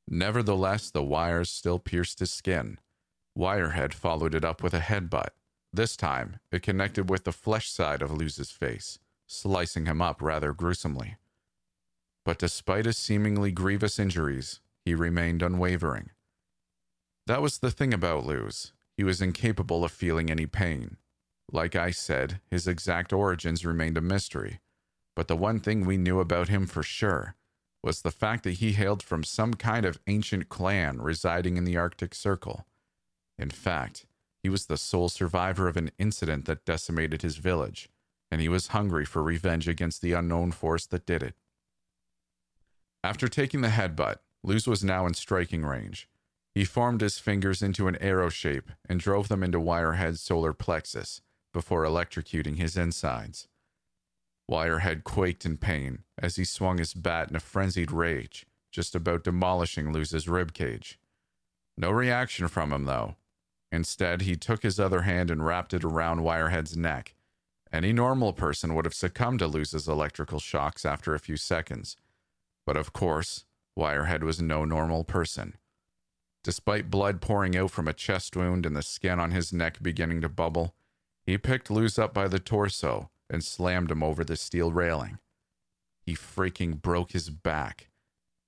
[0.06, 2.78] Nevertheless, the wires still pierced his skin.
[3.34, 5.30] Wirehead followed it up with a headbutt.
[5.72, 10.52] This time, it connected with the flesh side of Luz's face, slicing him up rather
[10.52, 11.16] gruesomely.
[12.24, 16.10] But despite his seemingly grievous injuries, he remained unwavering.
[17.26, 18.72] That was the thing about Luz.
[18.96, 20.96] He was incapable of feeling any pain.
[21.50, 24.60] Like I said, his exact origins remained a mystery.
[25.16, 27.37] But the one thing we knew about him for sure
[27.82, 31.76] was the fact that he hailed from some kind of ancient clan residing in the
[31.76, 32.66] Arctic Circle.
[33.38, 34.06] In fact,
[34.42, 37.90] he was the sole survivor of an incident that decimated his village,
[38.30, 41.34] and he was hungry for revenge against the unknown force that did it.
[43.04, 46.08] After taking the headbutt, Luz was now in striking range.
[46.54, 51.20] He formed his fingers into an arrow shape and drove them into Wirehead's solar plexus
[51.52, 53.46] before electrocuting his insides.
[54.50, 59.24] Wirehead quaked in pain as he swung his bat in a frenzied rage, just about
[59.24, 60.96] demolishing Luz's ribcage.
[61.76, 63.16] No reaction from him, though.
[63.70, 67.14] Instead, he took his other hand and wrapped it around Wirehead's neck.
[67.70, 71.98] Any normal person would have succumbed to Luz's electrical shocks after a few seconds.
[72.66, 73.44] But of course,
[73.79, 75.57] Wirehead was no normal person.
[76.42, 80.20] Despite blood pouring out from a chest wound and the skin on his neck beginning
[80.20, 80.74] to bubble,
[81.24, 85.18] he picked Luz up by the torso and slammed him over the steel railing.
[86.03, 87.88] He freaking broke his back.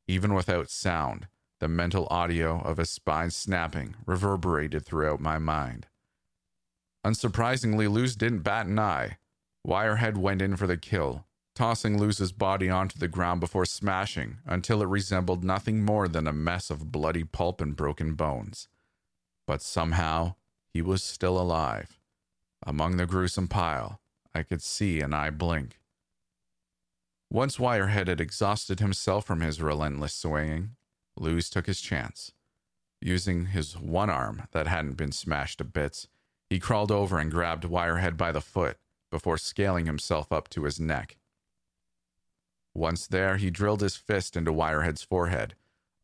[0.07, 1.27] Even without sound,
[1.59, 5.87] the mental audio of his spine snapping reverberated throughout my mind.
[7.05, 9.17] Unsurprisingly, Luz didn't bat an eye.
[9.67, 11.25] Wirehead went in for the kill,
[11.57, 16.33] tossing Luz's body onto the ground before smashing until it resembled nothing more than a
[16.33, 18.69] mess of bloody pulp and broken bones.
[19.47, 20.35] But somehow,
[20.69, 21.99] he was still alive.
[22.65, 24.01] Among the gruesome pile,
[24.35, 25.81] I could see an eye blink.
[27.31, 30.77] Once Wirehead had exhausted himself from his relentless swaying,
[31.17, 32.33] Luz took his chance.
[33.01, 36.07] Using his one arm that hadn't been smashed to bits,
[36.51, 38.77] he crawled over and grabbed Wirehead by the foot
[39.11, 41.17] before scaling himself up to his neck.
[42.77, 45.55] Once there, he drilled his fist into Wirehead's forehead,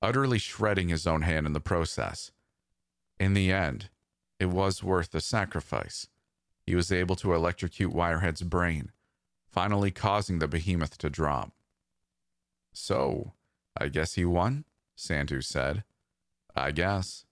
[0.00, 2.32] utterly shredding his own hand in the process.
[3.20, 3.90] In the end,
[4.40, 6.06] it was worth the sacrifice.
[6.66, 8.90] He was able to electrocute Wirehead's brain,
[9.46, 11.52] finally causing the behemoth to drop.
[12.72, 13.34] So,
[13.78, 14.64] I guess he won?
[14.96, 15.84] Sandhu said.
[16.56, 17.26] I guess.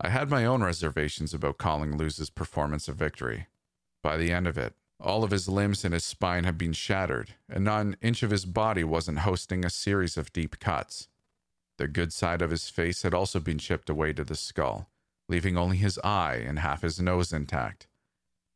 [0.00, 3.48] I had my own reservations about calling Luz's performance a victory.
[4.02, 7.34] By the end of it, all of his limbs and his spine had been shattered,
[7.48, 11.08] and not an inch of his body wasn't hosting a series of deep cuts.
[11.76, 14.88] The good side of his face had also been chipped away to the skull,
[15.28, 17.88] leaving only his eye and half his nose intact.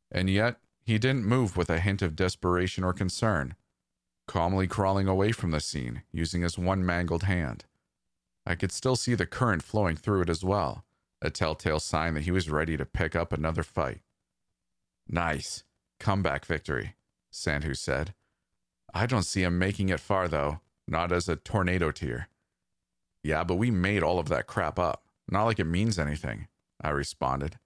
[0.09, 3.55] And yet, he didn't move with a hint of desperation or concern,
[4.25, 7.65] calmly crawling away from the scene using his one mangled hand.
[8.45, 10.85] I could still see the current flowing through it as well,
[11.21, 13.99] a telltale sign that he was ready to pick up another fight.
[15.09, 15.65] Nice.
[15.99, 16.95] Comeback victory,
[17.31, 18.13] Sandhu said.
[18.93, 22.29] I don't see him making it far, though, not as a tornado tier.
[23.23, 25.03] Yeah, but we made all of that crap up.
[25.29, 26.47] Not like it means anything,
[26.81, 27.59] I responded.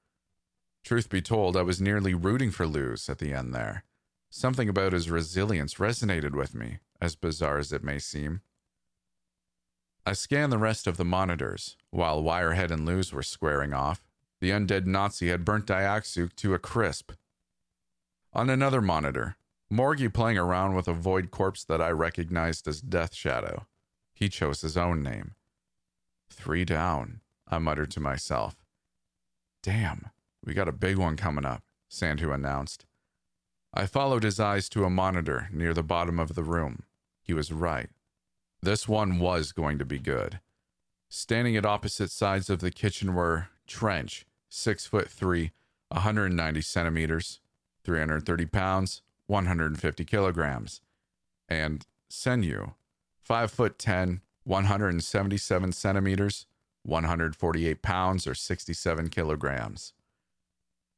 [0.83, 3.83] Truth be told, I was nearly rooting for Luz at the end there.
[4.31, 8.41] Something about his resilience resonated with me, as bizarre as it may seem.
[10.05, 11.77] I scanned the rest of the monitors.
[11.91, 14.03] While Wirehead and Luz were squaring off,
[14.39, 17.11] the undead Nazi had burnt Diaxiuk to a crisp.
[18.33, 19.35] On another monitor,
[19.71, 23.67] Morgie playing around with a void corpse that I recognized as Death Shadow.
[24.13, 25.35] He chose his own name.
[26.29, 28.55] Three down, I muttered to myself.
[29.61, 30.11] Damn,
[30.45, 32.85] we got a big one coming up, Sandhu announced.
[33.73, 36.83] I followed his eyes to a monitor near the bottom of the room.
[37.21, 37.89] He was right.
[38.61, 40.39] This one was going to be good.
[41.09, 45.51] Standing at opposite sides of the kitchen were Trench, six foot three,
[45.89, 47.41] 190 centimeters,
[47.83, 50.81] 330 pounds, 150 kilograms,
[51.47, 52.73] and Senyu,
[53.21, 56.45] five foot 10, 177 centimeters,
[56.83, 59.93] 148 pounds, or 67 kilograms.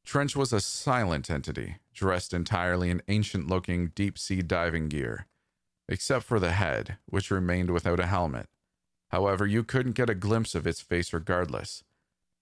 [0.06, 5.28] Trench was a silent entity, dressed entirely in ancient looking deep sea diving gear
[5.88, 8.48] except for the head, which remained without a helmet.
[9.10, 11.84] However, you couldn't get a glimpse of its face regardless.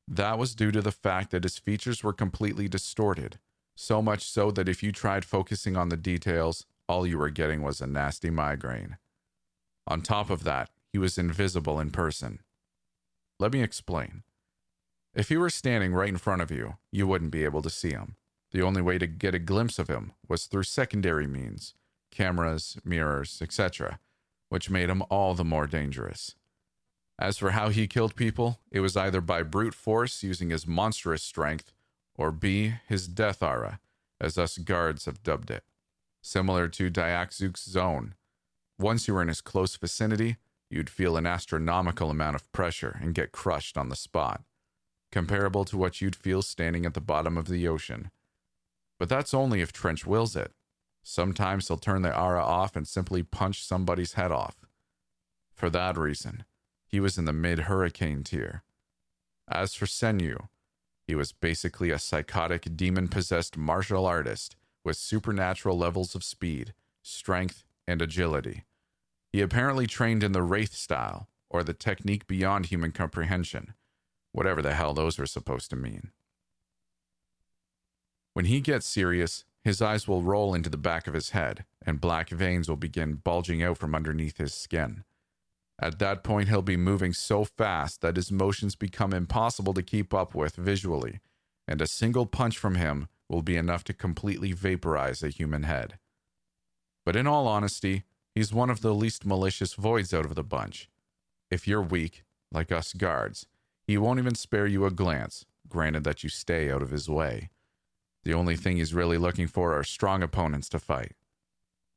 [0.07, 3.39] That was due to the fact that his features were completely distorted,
[3.81, 7.61] so much so that if you tried focusing on the details, all you were getting
[7.61, 8.97] was a nasty migraine.
[9.87, 12.39] On top of that, he was invisible in person.
[13.39, 14.23] Let me explain.
[15.15, 17.89] If he were standing right in front of you, you wouldn't be able to see
[17.89, 18.15] him.
[18.51, 21.73] The only way to get a glimpse of him was through secondary means,
[22.11, 23.99] cameras, mirrors, etc.,
[24.49, 26.35] which made him all the more dangerous.
[27.17, 31.23] As for how he killed people, it was either by brute force using his monstrous
[31.23, 31.71] strength,
[32.17, 33.79] or B, his death aura,
[34.19, 35.63] as us guards have dubbed it,
[36.21, 38.15] similar to Diaxiuk's zone.
[38.77, 40.37] Once you were in his close vicinity,
[40.69, 44.43] you'd feel an astronomical amount of pressure and get crushed on the spot,
[45.11, 48.09] comparable to what you'd feel standing at the bottom of the ocean.
[48.97, 50.53] But that's only if Trench wills it.
[51.03, 54.57] Sometimes he'll turn the aura off and simply punch somebody's head off.
[55.53, 56.45] For that reason,
[56.85, 58.63] he was in the mid hurricane tier.
[59.47, 60.47] As for Senyu,
[61.07, 67.63] he was basically a psychotic, demon possessed martial artist with supernatural levels of speed, strength,
[67.87, 68.63] and agility.
[69.31, 73.73] He apparently trained in the Wraith style, or the technique beyond human comprehension,
[74.31, 76.11] whatever the hell those were supposed to mean.
[78.33, 82.01] When he gets serious, his eyes will roll into the back of his head, and
[82.01, 85.03] black veins will begin bulging out from underneath his skin.
[85.81, 90.13] At that point, he'll be moving so fast that his motions become impossible to keep
[90.13, 91.19] up with visually,
[91.67, 95.97] and a single punch from him will be enough to completely vaporize a human head.
[97.03, 98.03] But in all honesty,
[98.35, 100.87] he's one of the least malicious voids out of the bunch.
[101.49, 103.47] If you're weak, like us guards,
[103.87, 107.49] he won't even spare you a glance, granted that you stay out of his way.
[108.23, 111.13] The only thing he's really looking for are strong opponents to fight.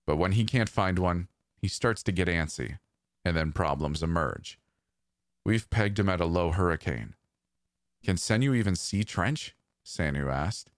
[0.07, 1.29] But when he can't find one,
[1.61, 2.79] he starts to get antsy,
[3.25, 4.59] and then problems emerge.
[5.45, 7.15] We've pegged him at a low hurricane.
[8.05, 9.55] Can Senyu even see Trench?
[9.85, 10.71] Sandhu asked.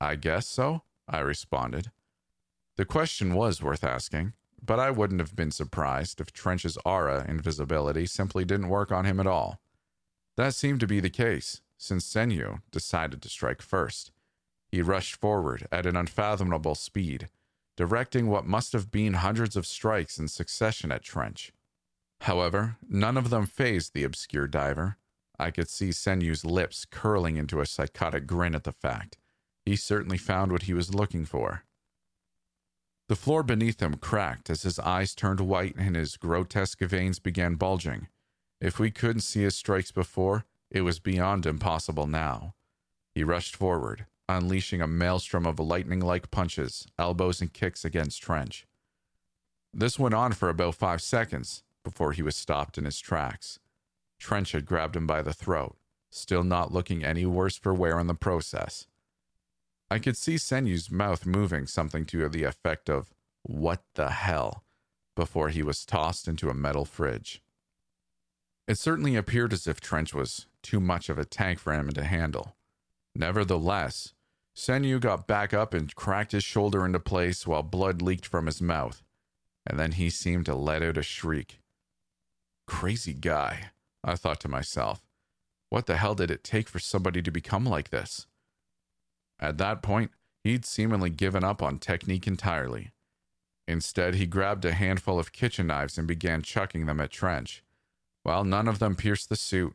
[0.00, 1.90] I guess so, I responded.
[2.76, 4.32] The question was worth asking,
[4.62, 9.20] but I wouldn't have been surprised if Trench's aura invisibility simply didn't work on him
[9.20, 9.60] at all.
[10.36, 14.10] That seemed to be the case, since Senyu decided to strike first.
[14.68, 17.28] He rushed forward at an unfathomable speed,
[17.76, 21.52] directing what must have been hundreds of strikes in succession at Trench.
[22.24, 24.96] However, none of them fazed the obscure diver.
[25.38, 29.18] I could see Senyu's lips curling into a psychotic grin at the fact.
[29.66, 31.64] He certainly found what he was looking for.
[33.08, 37.56] The floor beneath him cracked as his eyes turned white and his grotesque veins began
[37.56, 38.08] bulging.
[38.58, 42.54] If we couldn't see his strikes before, it was beyond impossible now.
[43.14, 48.66] He rushed forward, unleashing a maelstrom of lightning like punches, elbows, and kicks against Trench.
[49.74, 53.58] This went on for about five seconds before he was stopped in his tracks.
[54.18, 55.76] Trench had grabbed him by the throat,
[56.10, 58.86] still not looking any worse for wear in the process.
[59.90, 64.64] I could see Senyu's mouth moving something to the effect of, What the hell?
[65.14, 67.40] before he was tossed into a metal fridge.
[68.66, 72.02] It certainly appeared as if Trench was too much of a tank for him to
[72.02, 72.56] handle.
[73.14, 74.14] Nevertheless,
[74.56, 78.62] Senyu got back up and cracked his shoulder into place while blood leaked from his
[78.62, 79.02] mouth,
[79.66, 81.60] and then he seemed to let out a shriek.
[82.66, 83.70] Crazy guy,
[84.02, 85.00] I thought to myself.
[85.70, 88.26] What the hell did it take for somebody to become like this?
[89.40, 90.12] At that point,
[90.42, 92.92] he'd seemingly given up on technique entirely.
[93.66, 97.64] Instead, he grabbed a handful of kitchen knives and began chucking them at Trench.
[98.22, 99.74] While none of them pierced the suit,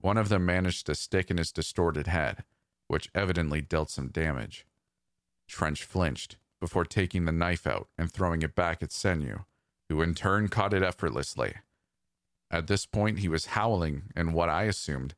[0.00, 2.44] one of them managed to stick in his distorted head,
[2.88, 4.66] which evidently dealt some damage.
[5.48, 9.44] Trench flinched before taking the knife out and throwing it back at Senyu,
[9.88, 11.54] who in turn caught it effortlessly.
[12.50, 15.14] At this point, he was howling in what I assumed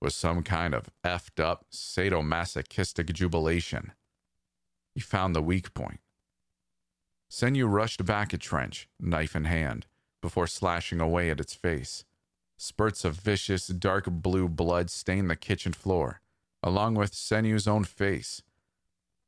[0.00, 3.92] was some kind of effed up sadomasochistic jubilation.
[4.94, 6.00] He found the weak point.
[7.30, 9.86] Senyu rushed back at Trench, knife in hand,
[10.20, 12.04] before slashing away at its face.
[12.58, 16.20] Spurts of vicious, dark blue blood stained the kitchen floor,
[16.62, 18.42] along with Senyu's own face.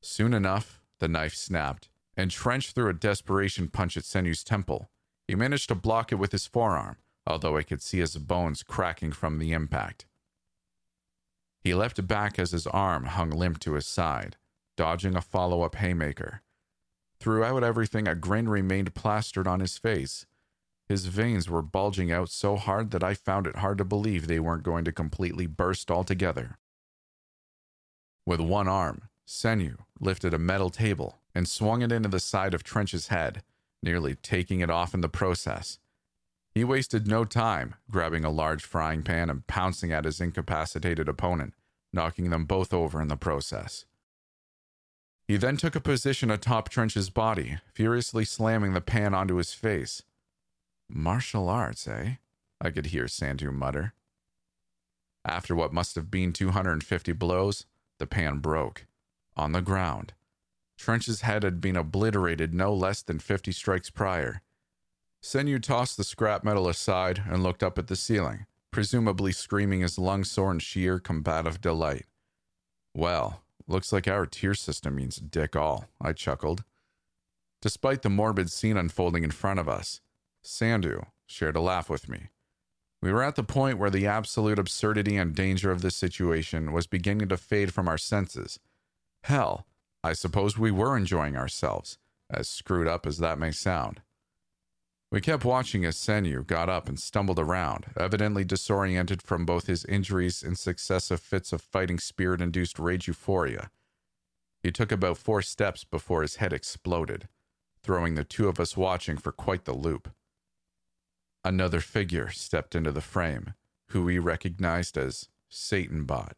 [0.03, 4.91] Soon enough, the knife snapped, and Trench threw a desperation punch at Senyu's temple.
[5.27, 6.97] He managed to block it with his forearm,
[7.27, 10.07] although I could see his bones cracking from the impact.
[11.61, 14.37] He leapt back as his arm hung limp to his side,
[14.77, 16.43] dodging a follow up haymaker.
[17.19, 20.27] Throughout everything, a grin remained plastered on his face.
[20.87, 24.41] His veins were bulging out so hard that I found it hard to believe they
[24.41, 26.59] weren't going to completely burst altogether.
[28.27, 32.63] With one arm, Senyu lifted a metal table and swung it into the side of
[32.63, 33.43] Trench's head,
[33.83, 35.79] nearly taking it off in the process.
[36.55, 41.55] He wasted no time, grabbing a large frying pan and pouncing at his incapacitated opponent,
[41.93, 43.87] knocking them both over in the process.
[45.27, 50.03] He then took a position atop Trench's body, furiously slamming the pan onto his face.
[50.89, 52.15] Martial arts, eh?
[52.61, 53.95] I could hear Senyu mutter.
[55.25, 57.65] After what must have been 250 blows,
[57.99, 58.87] the pan broke.
[59.37, 60.13] On the ground.
[60.79, 64.43] Trench's head had been obliterated no less than 50 strikes prior,
[65.25, 69.99] Senyu tossed the scrap metal aside and looked up at the ceiling, presumably screaming his
[69.99, 72.05] lungs sore in sheer combative delight.
[72.95, 76.63] Well, looks like our tier system means dick all, I chuckled.
[77.63, 80.03] Despite the morbid scene unfolding in front of us,
[80.45, 82.29] Sandhu shared a laugh with me.
[83.01, 86.87] We were at the point where the absolute absurdity and danger of this situation was
[86.87, 88.61] beginning to fade from our senses.
[89.23, 89.65] Hell,
[90.03, 91.97] I suppose we were enjoying ourselves,
[92.29, 94.03] as screwed up as that may sound.
[95.15, 99.85] We kept watching as Senyu got up and stumbled around, evidently disoriented from both his
[99.85, 103.71] injuries and successive fits of fighting spirit induced rage euphoria.
[104.61, 107.29] He took about four steps before his head exploded,
[107.81, 110.11] throwing the two of us watching for quite the loop.
[111.45, 113.55] Another figure stepped into the frame,
[113.91, 116.37] who we recognized as Satan Bot,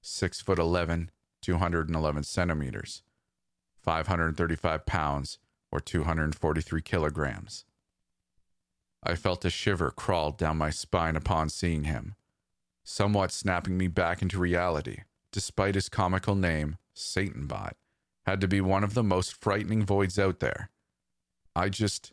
[0.00, 1.10] 6 foot eleven,
[1.40, 3.02] two hundred and eleven centimeters,
[3.80, 5.38] 535 pounds,
[5.72, 7.64] or 243 kilograms.
[9.02, 12.14] I felt a shiver crawl down my spine upon seeing him,
[12.84, 15.00] somewhat snapping me back into reality,
[15.32, 17.72] despite his comical name, Satanbot,
[18.26, 20.70] had to be one of the most frightening voids out there.
[21.56, 22.12] I just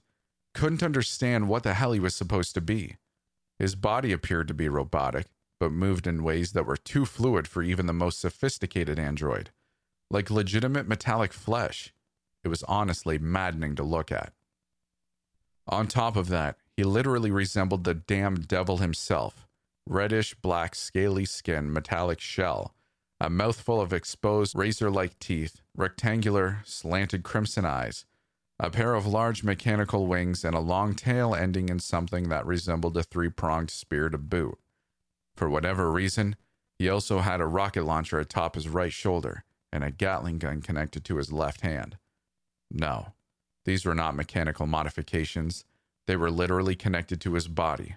[0.54, 2.96] couldn't understand what the hell he was supposed to be.
[3.60, 5.28] His body appeared to be robotic,
[5.60, 9.52] but moved in ways that were too fluid for even the most sophisticated android.
[10.10, 11.94] Like legitimate metallic flesh.
[12.44, 14.34] It was honestly maddening to look at.
[15.68, 19.46] On top of that, he literally resembled the damned devil himself
[19.86, 22.74] reddish black, scaly skin, metallic shell,
[23.20, 28.06] a mouthful of exposed razor like teeth, rectangular, slanted crimson eyes,
[28.58, 32.96] a pair of large mechanical wings, and a long tail ending in something that resembled
[32.96, 34.58] a three pronged spear to boot.
[35.36, 36.38] For whatever reason,
[36.78, 41.04] he also had a rocket launcher atop his right shoulder and a Gatling gun connected
[41.04, 41.98] to his left hand.
[42.72, 43.08] No,
[43.66, 45.66] these were not mechanical modifications,
[46.10, 47.96] they were literally connected to his body.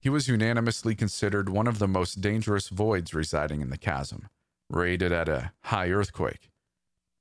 [0.00, 4.28] He was unanimously considered one of the most dangerous voids residing in the chasm,
[4.68, 6.50] rated at a high earthquake.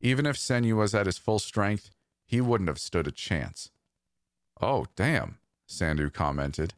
[0.02, 1.92] Even if Senyu was at his full strength,
[2.26, 3.70] he wouldn't have stood a chance.
[4.60, 5.38] Oh, damn,
[5.70, 6.74] Sandhu commented.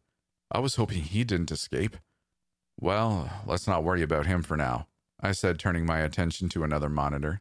[0.52, 1.96] I was hoping he didn't escape.
[2.78, 4.88] Well, let's not worry about him for now,
[5.22, 7.40] I said, turning my attention to another monitor.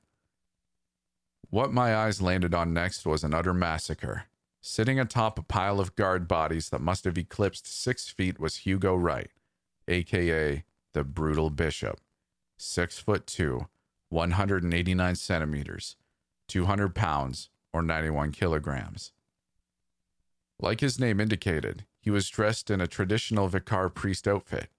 [1.50, 4.26] What my eyes landed on next was an utter massacre.
[4.66, 8.94] Sitting atop a pile of guard bodies that must have eclipsed six feet was Hugo
[8.94, 9.30] Wright,
[9.88, 12.00] aka the Brutal Bishop.
[12.56, 13.68] Six foot two,
[14.08, 15.96] 189 centimeters,
[16.48, 19.12] 200 pounds, or 91 kilograms.
[20.58, 24.70] Like his name indicated, he was dressed in a traditional Vicar priest outfit.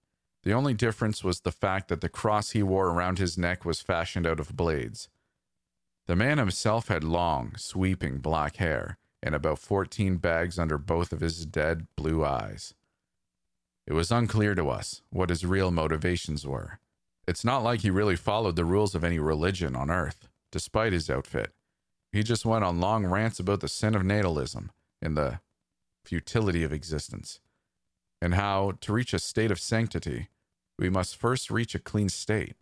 [0.42, 3.82] The only difference was the fact that the cross he wore around his neck was
[3.82, 5.08] fashioned out of blades.
[6.06, 11.18] The man himself had long, sweeping black hair and about 14 bags under both of
[11.18, 12.74] his dead blue eyes.
[13.84, 16.78] It was unclear to us what his real motivations were.
[17.26, 21.10] It's not like he really followed the rules of any religion on earth, despite his
[21.10, 21.52] outfit.
[22.12, 24.68] He just went on long rants about the sin of natalism
[25.02, 25.40] and the
[26.04, 27.40] futility of existence,
[28.22, 30.28] and how, to reach a state of sanctity,
[30.78, 32.54] we must first reach a clean state.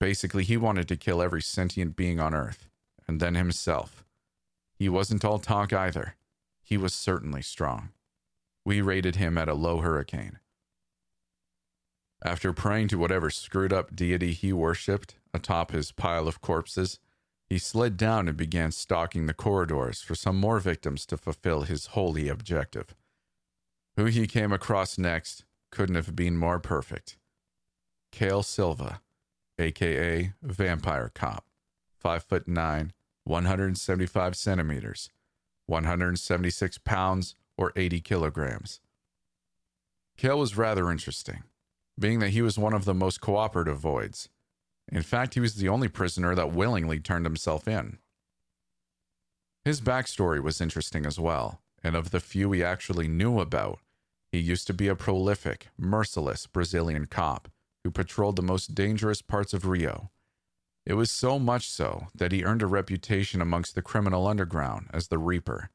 [0.00, 2.68] Basically, he wanted to kill every sentient being on earth,
[3.06, 4.04] and then himself.
[4.80, 6.16] He wasn't all talk either.
[6.62, 7.90] He was certainly strong.
[8.64, 10.38] We rated him at a low hurricane.
[12.24, 16.98] After praying to whatever screwed up deity he worshipped atop his pile of corpses,
[17.46, 21.88] he slid down and began stalking the corridors for some more victims to fulfill his
[21.88, 22.94] holy objective.
[23.96, 27.18] Who he came across next couldn't have been more perfect.
[28.12, 29.02] Kale Silva,
[29.58, 31.44] aka Vampire Cop,
[31.98, 32.94] 5 foot 9,
[33.30, 35.08] 175 centimeters,
[35.66, 38.80] 176 pounds, or 80 kilograms.
[40.16, 41.44] Kale was rather interesting,
[41.98, 44.28] being that he was one of the most cooperative voids.
[44.90, 47.98] In fact, he was the only prisoner that willingly turned himself in.
[49.64, 53.78] His backstory was interesting as well, and of the few we actually knew about,
[54.32, 57.48] he used to be a prolific, merciless Brazilian cop
[57.84, 60.10] who patrolled the most dangerous parts of Rio
[60.86, 65.08] it was so much so that he earned a reputation amongst the criminal underground as
[65.08, 65.70] the Reaper.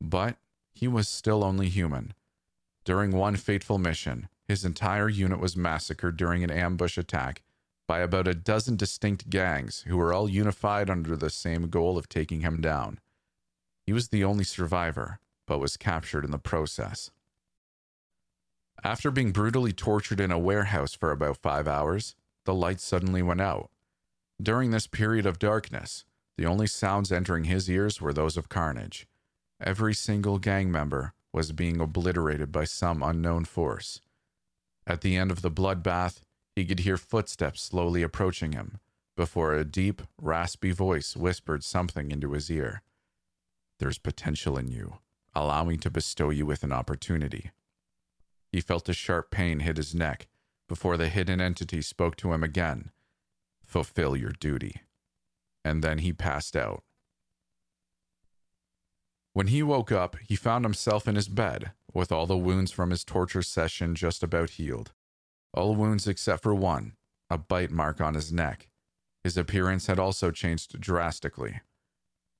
[0.00, 0.36] But
[0.72, 2.14] he was still only human.
[2.84, 7.42] During one fateful mission, his entire unit was massacred during an ambush attack
[7.86, 12.08] by about a dozen distinct gangs who were all unified under the same goal of
[12.08, 13.00] taking him down.
[13.84, 17.10] He was the only survivor, but was captured in the process.
[18.84, 22.14] After being brutally tortured in a warehouse for about five hours,
[22.44, 23.70] the lights suddenly went out.
[24.40, 26.04] During this period of darkness,
[26.38, 29.06] the only sounds entering his ears were those of carnage.
[29.60, 34.00] Every single gang member was being obliterated by some unknown force.
[34.86, 36.20] At the end of the bloodbath,
[36.56, 38.78] he could hear footsteps slowly approaching him
[39.14, 42.80] before a deep, raspy voice whispered something into his ear.
[43.78, 44.98] There's potential in you.
[45.34, 47.50] Allow me to bestow you with an opportunity.
[48.50, 50.28] He felt a sharp pain hit his neck
[50.66, 52.90] before the hidden entity spoke to him again
[53.70, 54.82] fulfill your duty.
[55.64, 56.82] And then he passed out.
[59.32, 62.90] When he woke up, he found himself in his bed, with all the wounds from
[62.90, 64.92] his torture session just about healed.
[65.54, 66.94] All wounds except for one,
[67.30, 68.68] a bite mark on his neck.
[69.22, 71.60] His appearance had also changed drastically.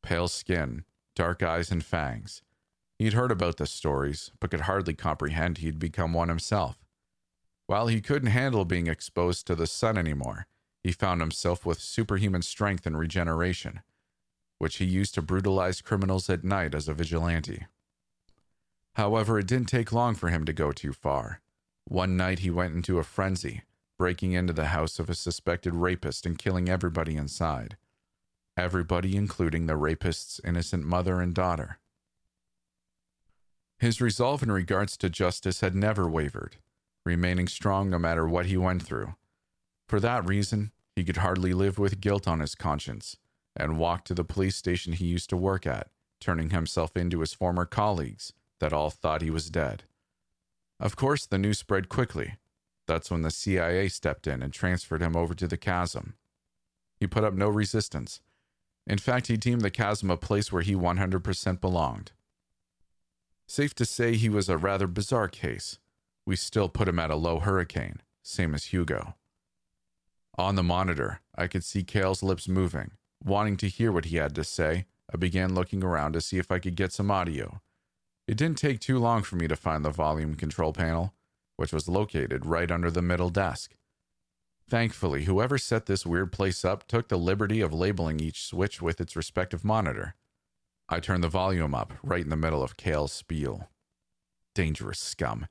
[0.03, 2.43] Pale skin, dark eyes, and fangs.
[2.99, 6.77] He'd heard about the stories, but could hardly comprehend he'd become one himself.
[7.67, 10.47] While he couldn't handle being exposed to the sun anymore,
[10.83, 13.81] he found himself with superhuman strength and regeneration,
[14.59, 17.67] which he used to brutalize criminals at night as a vigilante.
[18.95, 21.41] However, it didn't take long for him to go too far.
[21.85, 23.63] One night he went into a frenzy,
[23.99, 27.77] breaking into the house of a suspected rapist and killing everybody inside.
[28.57, 31.79] Everybody, including the rapist's innocent mother and daughter.
[33.79, 36.57] His resolve in regards to justice had never wavered,
[37.05, 39.15] remaining strong no matter what he went through.
[39.91, 43.17] For that reason, he could hardly live with guilt on his conscience
[43.57, 45.89] and walked to the police station he used to work at,
[46.21, 49.83] turning himself in to his former colleagues that all thought he was dead.
[50.79, 52.37] Of course, the news spread quickly.
[52.87, 56.15] That's when the CIA stepped in and transferred him over to the chasm.
[57.01, 58.21] He put up no resistance,
[58.87, 62.13] In fact, he deemed the chasm a place where he 100% belonged.
[63.49, 65.81] Safe to say he was a rather bizarre case.
[66.25, 69.17] We still put him at a low hurricane, same as Hugo.
[70.41, 72.93] On the monitor, I could see Cale's lips moving.
[73.23, 76.51] Wanting to hear what he had to say, I began looking around to see if
[76.51, 77.61] I could get some audio.
[78.27, 81.13] It didn't take too long for me to find the volume control panel,
[81.57, 83.75] which was located right under the middle desk.
[84.67, 88.99] Thankfully, whoever set this weird place up took the liberty of labeling each switch with
[88.99, 90.15] its respective monitor.
[90.89, 93.69] I turned the volume up right in the middle of Cale's spiel.
[94.55, 95.49] Dangerous scum.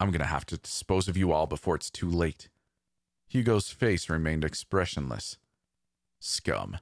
[0.00, 2.48] I'm going to have to dispose of you all before it's too late.
[3.28, 5.38] Hugo's face remained expressionless.
[6.20, 6.78] Scum.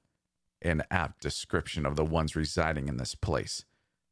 [0.61, 3.64] An apt description of the ones residing in this place.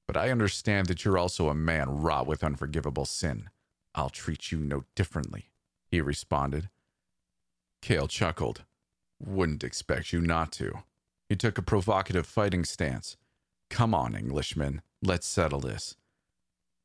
[0.07, 3.49] But I understand that you're also a man wrought with unforgivable sin.
[3.95, 5.51] I'll treat you no differently,
[5.89, 6.69] he responded.
[7.83, 8.65] Cale chuckled.
[9.21, 10.83] Wouldn't expect you not to.
[11.29, 13.17] He took a provocative fighting stance.
[13.69, 15.97] Come on, Englishman, let's settle this.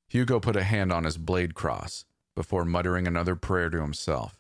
[0.08, 4.38] Hugo put a hand on his blade cross before muttering another prayer to himself.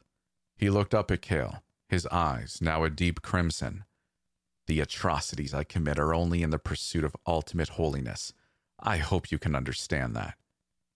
[0.57, 3.83] He looked up at Cale, his eyes now a deep crimson.
[4.67, 8.33] The atrocities I commit are only in the pursuit of ultimate holiness.
[8.79, 10.35] I hope you can understand that.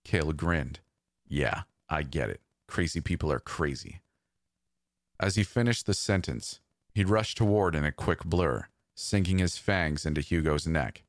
[0.04, 0.80] Cale grinned.
[1.28, 2.42] Yeah, I get it.
[2.68, 4.02] Crazy people are crazy.
[5.20, 6.60] As he finished the sentence,
[6.94, 11.04] he rushed toward in a quick blur, sinking his fangs into Hugo's neck.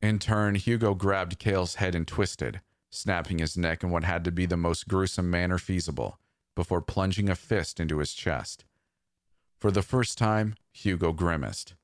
[0.00, 2.60] In turn, Hugo grabbed Cale's head and twisted,
[2.90, 6.18] snapping his neck in what had to be the most gruesome manner feasible,
[6.58, 8.64] before plunging a fist into his chest.
[9.60, 11.76] For the first time, Hugo grimaced.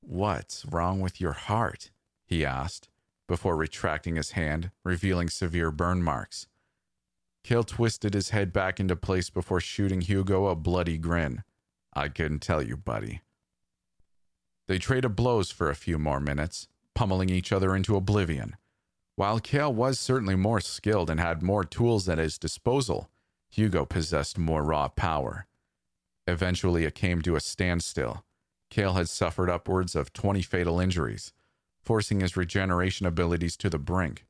[0.00, 1.92] What's wrong with your heart?
[2.26, 2.88] he asked,
[3.28, 6.48] before retracting his hand, revealing severe burn marks.
[7.44, 11.44] Cale twisted his head back into place before shooting Hugo a bloody grin.
[11.94, 13.20] I couldn't tell you, buddy.
[14.66, 16.66] They traded blows for a few more minutes,
[16.96, 18.56] pummeling each other into oblivion.
[19.14, 23.08] While Cale was certainly more skilled and had more tools at his disposal,
[23.54, 25.46] Hugo possessed more raw power.
[26.26, 28.24] Eventually, it came to a standstill.
[28.68, 31.32] Cale had suffered upwards of 20 fatal injuries,
[31.80, 34.26] forcing his regeneration abilities to the brink.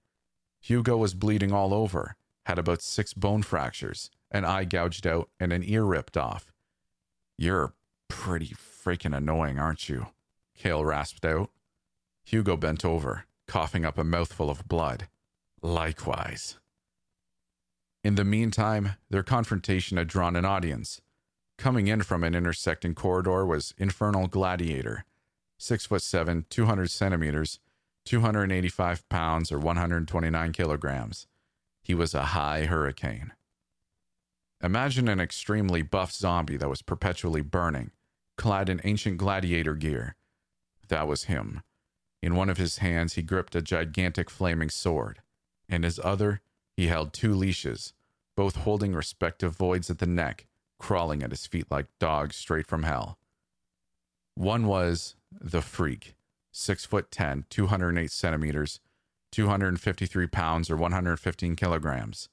[0.60, 5.54] Hugo was bleeding all over, had about six bone fractures, an eye gouged out, and
[5.54, 6.52] an ear ripped off.
[7.38, 7.72] You're
[8.08, 10.08] pretty freaking annoying, aren't you?
[10.54, 11.48] Cale rasped out.
[12.26, 15.08] Hugo bent over, coughing up a mouthful of blood.
[15.62, 16.58] Likewise.
[18.04, 21.00] In the meantime, their confrontation had drawn an audience.
[21.56, 25.06] Coming in from an intersecting corridor was Infernal Gladiator,
[25.56, 27.60] six foot seven, 200 centimeters,
[28.04, 31.26] 285 pounds, or 129 kilograms.
[31.82, 33.32] He was a high hurricane.
[34.62, 37.92] Imagine an extremely buff zombie that was perpetually burning,
[38.36, 40.16] clad in ancient gladiator gear.
[40.88, 41.62] That was him.
[42.22, 45.20] In one of his hands, he gripped a gigantic flaming sword.
[45.68, 46.42] In his other,
[46.76, 47.92] he held two leashes,
[48.36, 50.46] both holding respective voids at the neck,
[50.78, 53.18] crawling at his feet like dogs straight from hell.
[54.34, 56.14] One was the Freak,
[56.50, 58.80] six foot ten, 208 centimeters,
[59.32, 62.28] 253 pounds or 115 kilograms.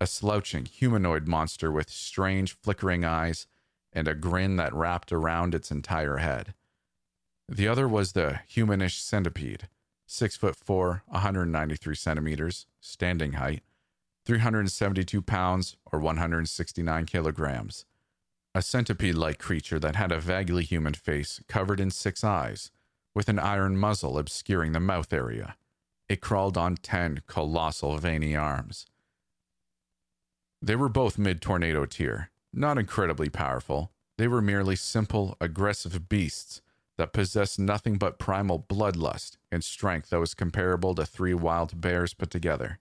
[0.00, 3.46] A slouching humanoid monster with strange flickering eyes
[3.92, 6.54] and a grin that wrapped around its entire head.
[7.48, 9.68] The other was the humanish centipede,
[10.06, 13.62] six foot four, 193 centimeters, standing height,
[14.24, 17.84] 372 pounds or 169 kilograms.
[18.54, 22.70] A centipede like creature that had a vaguely human face covered in six eyes,
[23.14, 25.56] with an iron muzzle obscuring the mouth area.
[26.08, 28.86] It crawled on ten colossal veiny arms.
[30.62, 33.90] They were both mid tornado tier, not incredibly powerful.
[34.16, 36.62] They were merely simple, aggressive beasts
[36.98, 42.14] that possessed nothing but primal bloodlust and strength that was comparable to three wild bears
[42.14, 42.78] put together.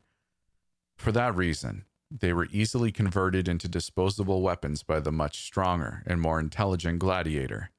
[0.95, 6.21] For that reason, they were easily converted into disposable weapons by the much stronger and
[6.21, 7.71] more intelligent gladiator.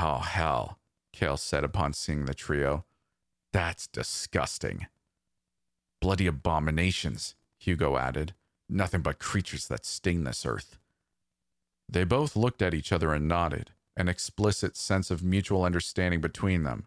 [0.00, 0.78] Oh, hell,
[1.12, 2.84] Cale said upon seeing the trio.
[3.52, 4.86] That's disgusting.
[6.00, 8.34] Bloody abominations, Hugo added.
[8.68, 10.78] Nothing but creatures that sting this earth.
[11.88, 16.62] They both looked at each other and nodded, an explicit sense of mutual understanding between
[16.62, 16.86] them.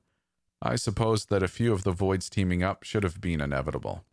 [0.62, 4.06] I suppose that a few of the voids teaming up should have been inevitable.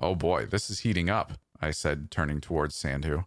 [0.00, 3.24] Oh boy, this is heating up, I said, turning towards Sandhu.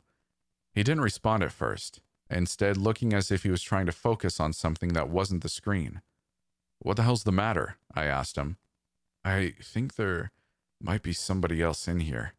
[0.71, 4.53] He didn't respond at first, instead, looking as if he was trying to focus on
[4.53, 6.01] something that wasn't the screen.
[6.79, 7.77] What the hell's the matter?
[7.93, 8.57] I asked him.
[9.23, 10.31] I think there
[10.79, 12.33] might be somebody else in here.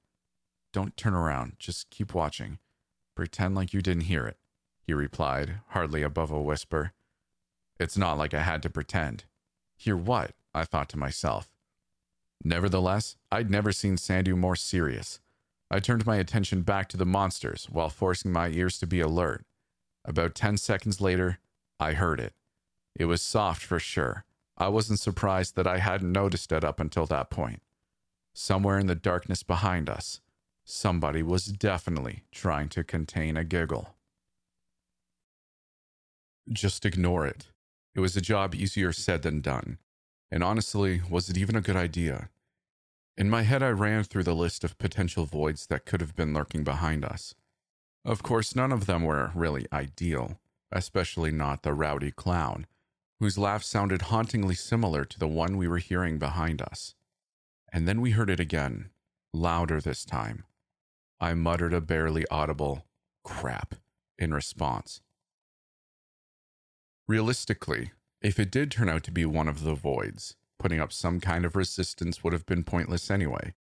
[0.72, 2.59] Don't turn around, just keep watching.
[3.16, 4.36] Pretend like you didn't hear it,
[4.87, 6.93] he replied, hardly above a whisper.
[7.80, 9.24] It's not like I had to pretend.
[9.76, 10.32] Hear what?
[10.55, 11.49] I thought to myself.
[12.45, 15.20] Nevertheless, I'd never seen Sandhu more serious.
[15.70, 19.45] I turned my attention back to the monsters while forcing my ears to be alert.
[20.05, 21.39] About 10 seconds later,
[21.80, 22.34] I heard it.
[22.95, 24.24] It was soft for sure.
[24.57, 27.61] I wasn't surprised that I hadn't noticed it up until that point.
[28.32, 30.20] Somewhere in the darkness behind us,
[30.64, 33.95] somebody was definitely trying to contain a giggle.
[36.51, 37.49] Just ignore it.
[37.94, 39.78] It was a job easier said than done.
[40.30, 42.30] And honestly, was it even a good idea?
[43.16, 46.34] In my head, I ran through the list of potential voids that could have been
[46.34, 47.34] lurking behind us.
[48.05, 50.38] Of course, none of them were really ideal,
[50.70, 52.66] especially not the rowdy clown,
[53.18, 56.94] whose laugh sounded hauntingly similar to the one we were hearing behind us.
[57.72, 58.90] And then we heard it again,
[59.32, 60.44] louder this time.
[61.18, 62.84] I muttered a barely audible
[63.24, 63.74] crap
[64.18, 65.01] in response.
[67.09, 71.21] Realistically, if it did turn out to be one of the voids, putting up some
[71.21, 73.55] kind of resistance would have been pointless anyway.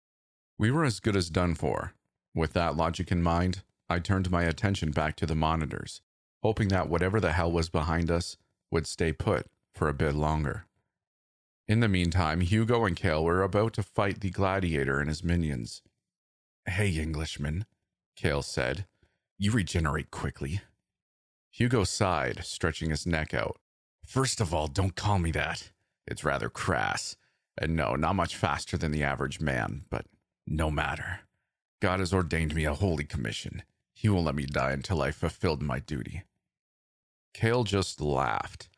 [0.58, 1.92] We were as good as done for.
[2.34, 6.00] With that logic in mind, I turned my attention back to the monitors,
[6.42, 8.36] hoping that whatever the hell was behind us
[8.72, 10.66] would stay put for a bit longer.
[11.68, 15.82] In the meantime, Hugo and Kale were about to fight the gladiator and his minions.
[16.66, 17.64] Hey, Englishman,
[18.16, 18.86] Kale said.
[19.38, 20.62] You regenerate quickly.
[21.56, 23.56] Hugo sighed, stretching his neck out.
[24.04, 25.70] First of all, don't call me that.
[26.06, 27.16] It's rather crass.
[27.56, 30.04] And no, not much faster than the average man, but
[30.46, 31.20] no matter.
[31.80, 33.62] God has ordained me a holy commission.
[33.94, 36.24] He won't let me die until I've fulfilled my duty.
[37.32, 38.68] Kale just laughed.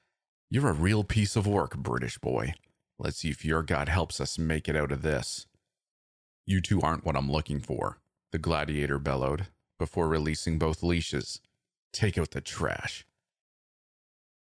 [0.48, 2.54] You're a real piece of work, British boy.
[2.96, 5.46] Let's see if your God helps us make it out of this.
[6.46, 7.98] You two aren't what I'm looking for,
[8.30, 9.48] the gladiator bellowed,
[9.80, 11.40] before releasing both leashes.
[11.98, 13.04] Take out the trash.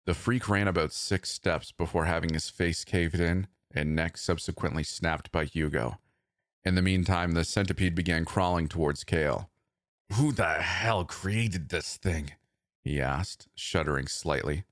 [0.06, 4.84] The freak ran about six steps before having his face caved in and neck subsequently
[4.84, 5.98] snapped by Hugo.
[6.64, 9.50] In the meantime, the centipede began crawling towards Kale.
[10.14, 12.34] Who the hell created this thing?
[12.84, 14.66] he asked, shuddering slightly.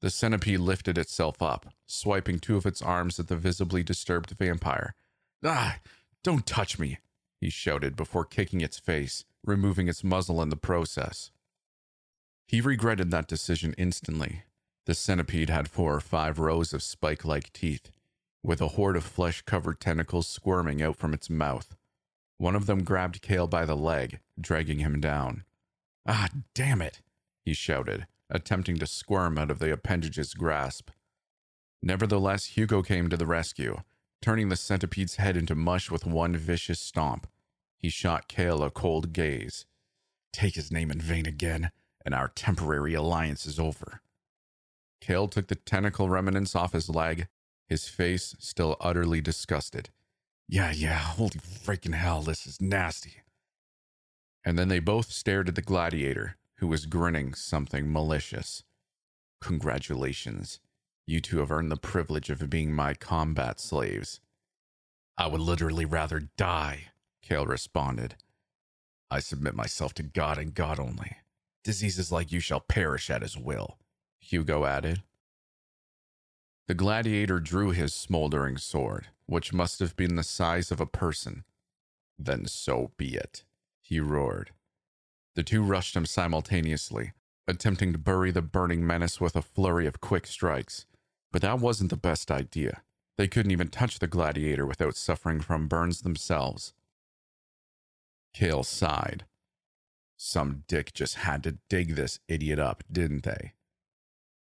[0.00, 4.96] The centipede lifted itself up, swiping two of its arms at the visibly disturbed vampire.
[5.44, 5.78] Ah,
[6.24, 6.98] don't touch me,
[7.40, 11.30] he shouted before kicking its face, removing its muzzle in the process.
[12.48, 14.44] He regretted that decision instantly.
[14.86, 17.90] The centipede had four or five rows of spike like teeth,
[18.42, 21.76] with a horde of flesh covered tentacles squirming out from its mouth.
[22.38, 25.44] One of them grabbed Kale by the leg, dragging him down.
[26.06, 27.02] Ah, damn it,
[27.44, 30.88] he shouted, attempting to squirm out of the appendage's grasp.
[31.82, 33.82] Nevertheless, Hugo came to the rescue,
[34.22, 37.26] turning the centipede's head into mush with one vicious stomp.
[37.76, 39.66] He shot Kale a cold gaze.
[40.32, 41.70] Take his name in vain again,
[42.08, 44.00] and our temporary alliance is over.
[44.98, 47.28] Kale took the tentacle remnants off his leg,
[47.66, 49.90] his face still utterly disgusted.
[50.48, 53.16] Yeah, yeah, holy freaking hell, this is nasty.
[54.42, 58.64] And then they both stared at the gladiator, who was grinning something malicious.
[59.42, 60.60] Congratulations.
[61.06, 64.18] You two have earned the privilege of being my combat slaves.
[65.18, 66.84] I would literally rather die,
[67.20, 68.14] Kale responded.
[69.10, 71.18] I submit myself to God and God only.
[71.64, 73.78] Diseases like you shall perish at his will,
[74.20, 75.02] Hugo added.
[76.66, 81.44] The gladiator drew his smoldering sword, which must have been the size of a person.
[82.18, 83.44] Then so be it,
[83.80, 84.50] he roared.
[85.34, 87.12] The two rushed him simultaneously,
[87.46, 90.84] attempting to bury the burning menace with a flurry of quick strikes.
[91.32, 92.82] But that wasn't the best idea.
[93.16, 96.74] They couldn't even touch the gladiator without suffering from burns themselves.
[98.34, 99.24] Kale sighed,
[100.18, 103.54] some dick just had to dig this idiot up, didn't they?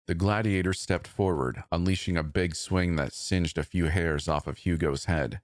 [0.07, 4.59] The gladiator stepped forward, unleashing a big swing that singed a few hairs off of
[4.59, 5.39] Hugo's head.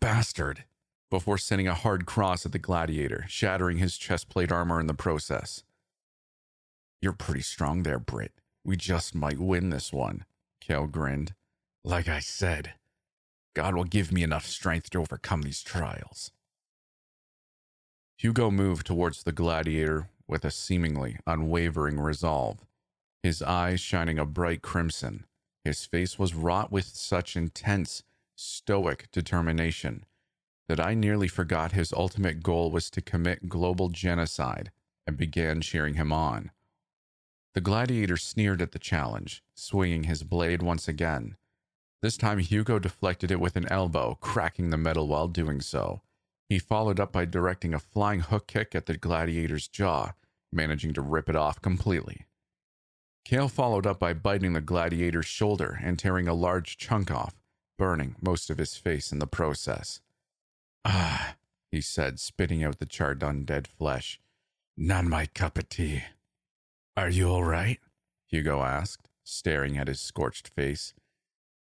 [0.00, 0.64] Bastard!
[1.10, 4.94] Before sending a hard cross at the gladiator, shattering his chest plate armor in the
[4.94, 5.62] process.
[7.00, 8.32] You're pretty strong there, Brit.
[8.64, 10.26] We just might win this one,
[10.60, 11.32] Kale grinned.
[11.84, 12.74] Like I said,
[13.54, 16.32] God will give me enough strength to overcome these trials.
[18.18, 22.66] Hugo moved towards the gladiator with a seemingly unwavering resolve,
[23.22, 25.24] his eyes shining a bright crimson.
[25.64, 28.02] His face was wrought with such intense,
[28.34, 30.04] stoic determination
[30.68, 34.70] that I nearly forgot his ultimate goal was to commit global genocide
[35.06, 36.50] and began cheering him on.
[37.54, 41.36] The gladiator sneered at the challenge, swinging his blade once again.
[42.02, 46.02] This time, Hugo deflected it with an elbow, cracking the metal while doing so.
[46.48, 50.12] He followed up by directing a flying hook kick at the gladiator's jaw,
[50.52, 52.26] managing to rip it off completely.
[53.24, 57.34] Kale followed up by biting the gladiator's shoulder and tearing a large chunk off,
[57.76, 60.00] burning most of his face in the process.
[60.86, 61.36] Ah,
[61.70, 64.18] he said, spitting out the charred undead flesh.
[64.74, 66.04] Not my cup of tea.
[66.96, 67.78] Are you all right?
[68.28, 70.94] Hugo asked, staring at his scorched face.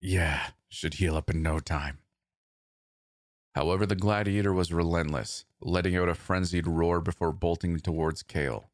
[0.02, 1.98] Yeah, should heal up in no time.
[3.56, 8.70] However, the gladiator was relentless, letting out a frenzied roar before bolting towards Kale.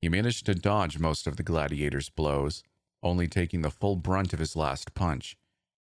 [0.00, 2.62] He managed to dodge most of the gladiator's blows,
[3.02, 5.36] only taking the full brunt of his last punch.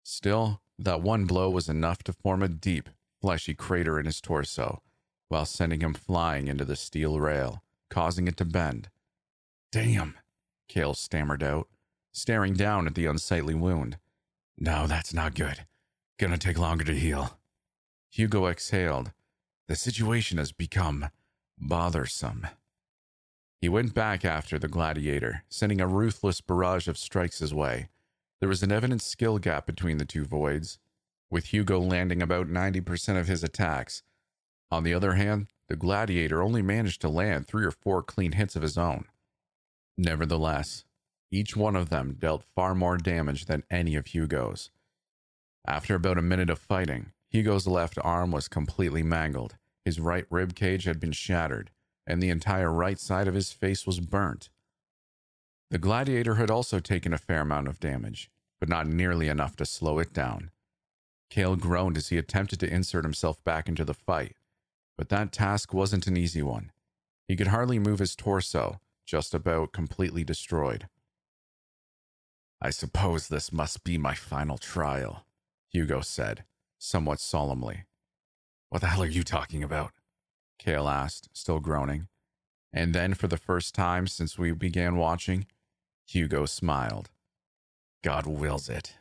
[0.04, 2.90] Still, that one blow was enough to form a deep,
[3.22, 4.82] fleshy crater in his torso,
[5.30, 8.90] while sending him flying into the steel rail, causing it to bend.
[9.72, 10.18] Damn,
[10.68, 11.68] Kale stammered out,
[12.12, 13.98] staring down at the unsightly wound.
[14.58, 15.66] No, that's not good.
[16.20, 17.40] Gonna take longer to heal.
[18.12, 19.14] Hugo exhaled.
[19.70, 21.12] The situation has become
[21.58, 22.46] bothersome.
[23.62, 27.88] He went back after the gladiator, sending a ruthless barrage of strikes his way.
[28.42, 30.78] There was an evident skill gap between the two voids,
[31.30, 34.04] with Hugo landing about 90% of his attacks.
[34.70, 38.58] On the other hand, the gladiator only managed to land three or four clean hits
[38.58, 39.06] of his own.
[39.98, 40.84] Nevertheless,
[41.32, 44.70] each one of them dealt far more damage than any of Hugo's.
[45.66, 49.56] After about a minute of fighting, Hugo's left arm was completely mangled,
[49.86, 51.72] his right rib cage had been shattered,
[52.06, 54.50] and the entire right side of his face was burnt.
[55.70, 58.30] The gladiator had also taken a fair amount of damage,
[58.60, 60.52] but not nearly enough to slow it down.
[61.30, 64.36] Kale groaned as he attempted to insert himself back into the fight,
[64.98, 66.72] but that task wasn't an easy one.
[67.30, 70.90] He could hardly move his torso, just about completely destroyed.
[72.62, 75.26] I suppose this must be my final trial,
[75.70, 76.44] Hugo said,
[76.82, 77.86] somewhat solemnly.
[78.70, 79.92] What the hell are you talking about?
[80.58, 82.08] Kale asked, still groaning.
[82.74, 85.46] And then, for the first time since we began watching,
[86.08, 87.10] Hugo smiled.
[88.04, 88.96] God wills it.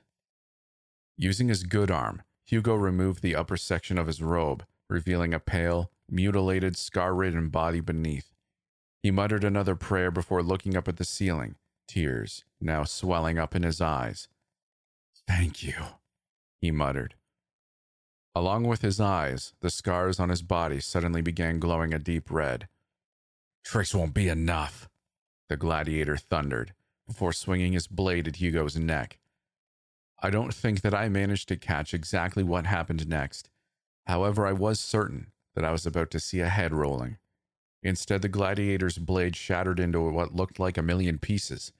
[1.16, 5.90] Using his good arm, Hugo removed the upper section of his robe, revealing a pale,
[6.10, 8.32] mutilated, scar ridden body beneath.
[9.02, 11.56] He muttered another prayer before looking up at the ceiling,
[11.86, 14.28] tears now swelling up in his eyes.
[15.26, 15.74] Thank you,
[16.60, 17.14] he muttered.
[18.34, 22.68] Along with his eyes, the scars on his body suddenly began glowing a deep red.
[23.64, 24.88] Tricks won't be enough,
[25.48, 26.72] the gladiator thundered,
[27.06, 29.18] before swinging his blade at Hugo's neck.
[30.22, 33.50] I don't think that I managed to catch exactly what happened next.
[34.06, 37.16] However, I was certain that I was about to see a head rolling.
[37.82, 41.72] Instead, the gladiator's blade shattered into what looked like a million pieces.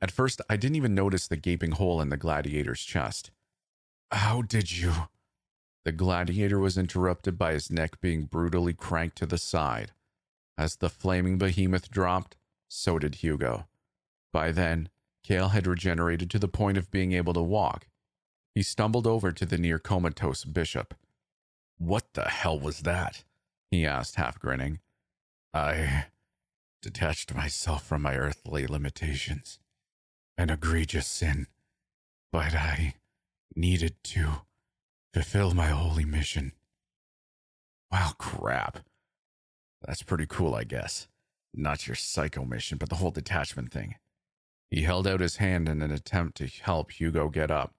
[0.00, 3.30] At first, I didn't even notice the gaping hole in the gladiator's chest.
[4.10, 4.92] How did you?
[5.88, 9.92] The gladiator was interrupted by his neck being brutally cranked to the side.
[10.58, 12.36] As the flaming behemoth dropped,
[12.68, 13.68] so did Hugo.
[14.30, 14.90] By then,
[15.22, 17.86] Kale had regenerated to the point of being able to walk.
[18.54, 20.92] He stumbled over to the near comatose bishop.
[21.78, 23.24] What the hell was that?
[23.70, 24.80] he asked, half grinning.
[25.54, 26.08] I
[26.82, 29.58] detached myself from my earthly limitations.
[30.36, 31.46] An egregious sin.
[32.30, 32.96] But I
[33.56, 34.42] needed to
[35.12, 36.52] fulfill my holy mission.
[37.90, 38.80] Well, crap.
[39.82, 41.08] That's pretty cool, I guess.
[41.54, 43.94] Not your psycho mission, but the whole detachment thing.
[44.70, 47.74] He held out his hand in an attempt to help Hugo get up.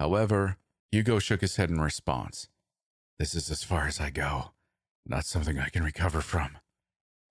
[0.00, 0.56] However,
[0.90, 2.48] Hugo shook his head in response.
[3.18, 4.52] This is as far as I go.
[5.04, 6.58] Not something I can recover from.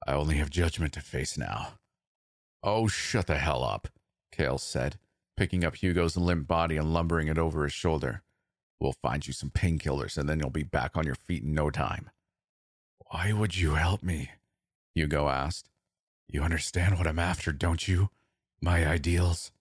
[0.05, 1.79] I only have judgment to face now.
[2.63, 3.87] Oh, shut the hell up,
[4.31, 4.97] Kale said,
[5.35, 8.21] picking up Hugo's limp body and lumbering it over his shoulder.
[8.81, 11.69] We'll find you some painkillers and then you'll be back on your feet in no
[11.69, 12.09] time.
[13.11, 14.31] Why would you help me?
[14.95, 15.69] Hugo asked.
[16.27, 18.09] You understand what I'm after, don't you?
[18.59, 19.51] My ideals?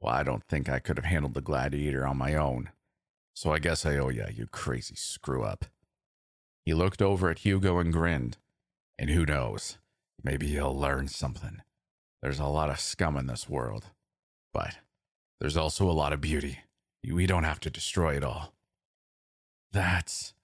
[0.00, 2.70] Well, I don't think I could have handled the gladiator on my own.
[3.34, 5.66] So I guess I owe you, you crazy screw up.
[6.64, 8.38] He looked over at Hugo and grinned.
[8.98, 9.76] And who knows?
[10.24, 11.60] Maybe he'll learn something.
[12.22, 13.86] There's a lot of scum in this world.
[14.54, 14.78] But
[15.40, 16.60] there's also a lot of beauty.
[17.04, 18.52] We don't have to destroy it all.
[19.72, 20.34] That's.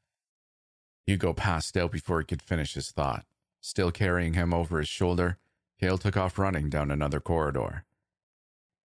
[1.07, 3.25] Hugo passed out before he could finish his thought.
[3.61, 5.39] Still carrying him over his shoulder,
[5.81, 7.85] Kale took off running down another corridor.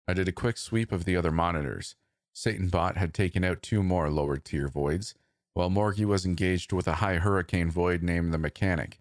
[0.08, 1.96] I did a quick sweep of the other monitors.
[2.36, 5.16] Satanbot had taken out two more lower tier voids,
[5.54, 9.00] while Morgie was engaged with a high hurricane void named the Mechanic.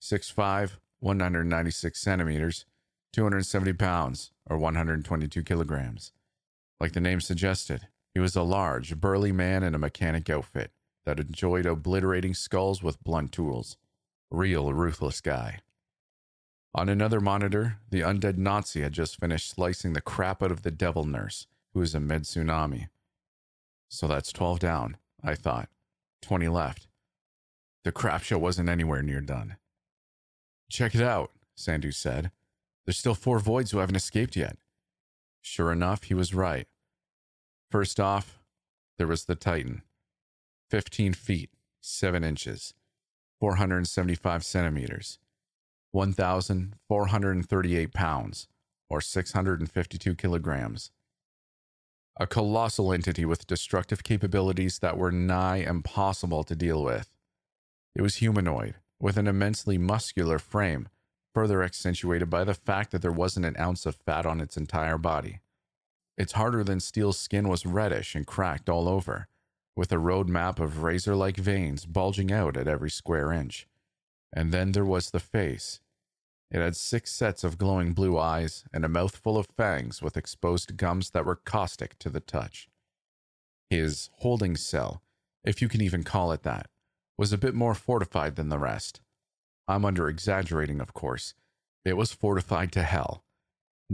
[0.00, 2.66] 6'5, 196 centimeters,
[3.12, 6.12] 270 pounds, or 122 kilograms.
[6.78, 10.70] Like the name suggested, he was a large, burly man in a mechanic outfit
[11.04, 13.76] that enjoyed obliterating skulls with blunt tools.
[14.30, 15.58] Real ruthless guy.
[16.74, 20.70] On another monitor, the undead Nazi had just finished slicing the crap out of the
[20.70, 22.88] devil nurse, who was a amid tsunami.
[23.88, 25.68] So that's 12 down, I thought.
[26.22, 26.88] 20 left.
[27.84, 29.56] The crap show wasn't anywhere near done.
[30.70, 32.30] Check it out, Sandhu said.
[32.84, 34.56] There's still four voids who haven't escaped yet.
[35.42, 36.66] Sure enough, he was right.
[37.74, 38.38] First off,
[38.98, 39.82] there was the Titan
[40.70, 41.50] 15 feet,
[41.80, 42.72] 7 inches,
[43.40, 45.18] 475 centimeters,
[45.90, 48.46] 1,438 pounds,
[48.88, 50.92] or 652 kilograms.
[52.16, 57.08] A colossal entity with destructive capabilities that were nigh impossible to deal with.
[57.96, 60.90] It was humanoid, with an immensely muscular frame,
[61.34, 64.96] further accentuated by the fact that there wasn't an ounce of fat on its entire
[64.96, 65.40] body.
[66.16, 69.26] Its harder than steel skin was reddish and cracked all over,
[69.76, 73.66] with a road map of razor like veins bulging out at every square inch.
[74.32, 75.80] And then there was the face.
[76.50, 80.76] It had six sets of glowing blue eyes and a mouthful of fangs with exposed
[80.76, 82.68] gums that were caustic to the touch.
[83.70, 85.02] His holding cell,
[85.42, 86.68] if you can even call it that,
[87.18, 89.00] was a bit more fortified than the rest.
[89.66, 91.34] I'm under exaggerating, of course.
[91.84, 93.23] It was fortified to hell.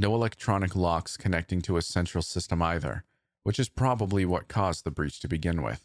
[0.00, 3.04] No electronic locks connecting to a central system either,
[3.42, 5.84] which is probably what caused the breach to begin with.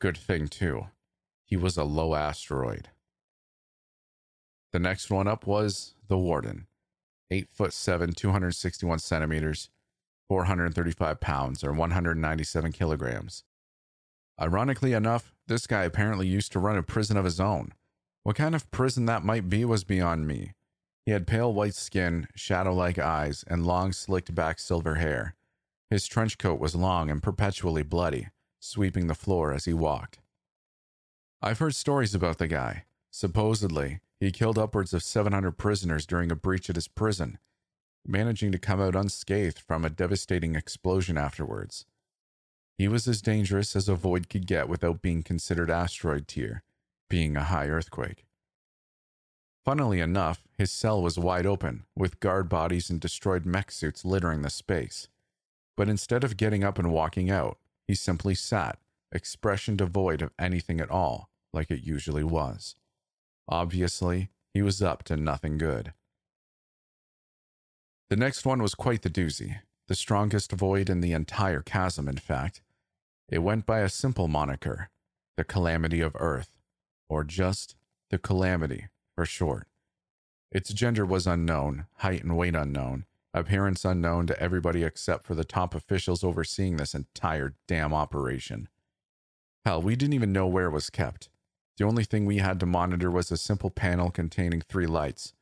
[0.00, 0.86] Good thing, too.
[1.44, 2.88] He was a low asteroid.
[4.72, 6.68] The next one up was the Warden.
[7.30, 9.68] 8 foot 7, 261 centimeters,
[10.30, 13.44] 435 pounds, or 197 kilograms.
[14.40, 17.74] Ironically enough, this guy apparently used to run a prison of his own.
[18.22, 20.54] What kind of prison that might be was beyond me.
[21.08, 25.36] He had pale white skin, shadow like eyes, and long, slicked back silver hair.
[25.88, 28.28] His trench coat was long and perpetually bloody,
[28.60, 30.18] sweeping the floor as he walked.
[31.40, 32.84] I've heard stories about the guy.
[33.10, 37.38] Supposedly, he killed upwards of 700 prisoners during a breach at his prison,
[38.06, 41.86] managing to come out unscathed from a devastating explosion afterwards.
[42.76, 46.64] He was as dangerous as a void could get without being considered asteroid tier,
[47.08, 48.27] being a high earthquake.
[49.68, 54.40] Funnily enough, his cell was wide open, with guard bodies and destroyed mech suits littering
[54.40, 55.08] the space.
[55.76, 58.78] But instead of getting up and walking out, he simply sat,
[59.12, 62.76] expression devoid of anything at all, like it usually was.
[63.46, 65.92] Obviously, he was up to nothing good.
[68.08, 72.16] The next one was quite the doozy, the strongest void in the entire chasm, in
[72.16, 72.62] fact,
[73.28, 74.88] it went by a simple moniker,
[75.36, 76.56] the Calamity of Earth,
[77.10, 77.76] or just
[78.08, 78.86] the Calamity
[79.18, 79.66] for short.
[80.52, 83.04] Its gender was unknown, height and weight unknown,
[83.34, 88.68] appearance unknown to everybody except for the top officials overseeing this entire damn operation.
[89.64, 91.30] Hell, we didn't even know where it was kept.
[91.78, 95.32] The only thing we had to monitor was a simple panel containing three lights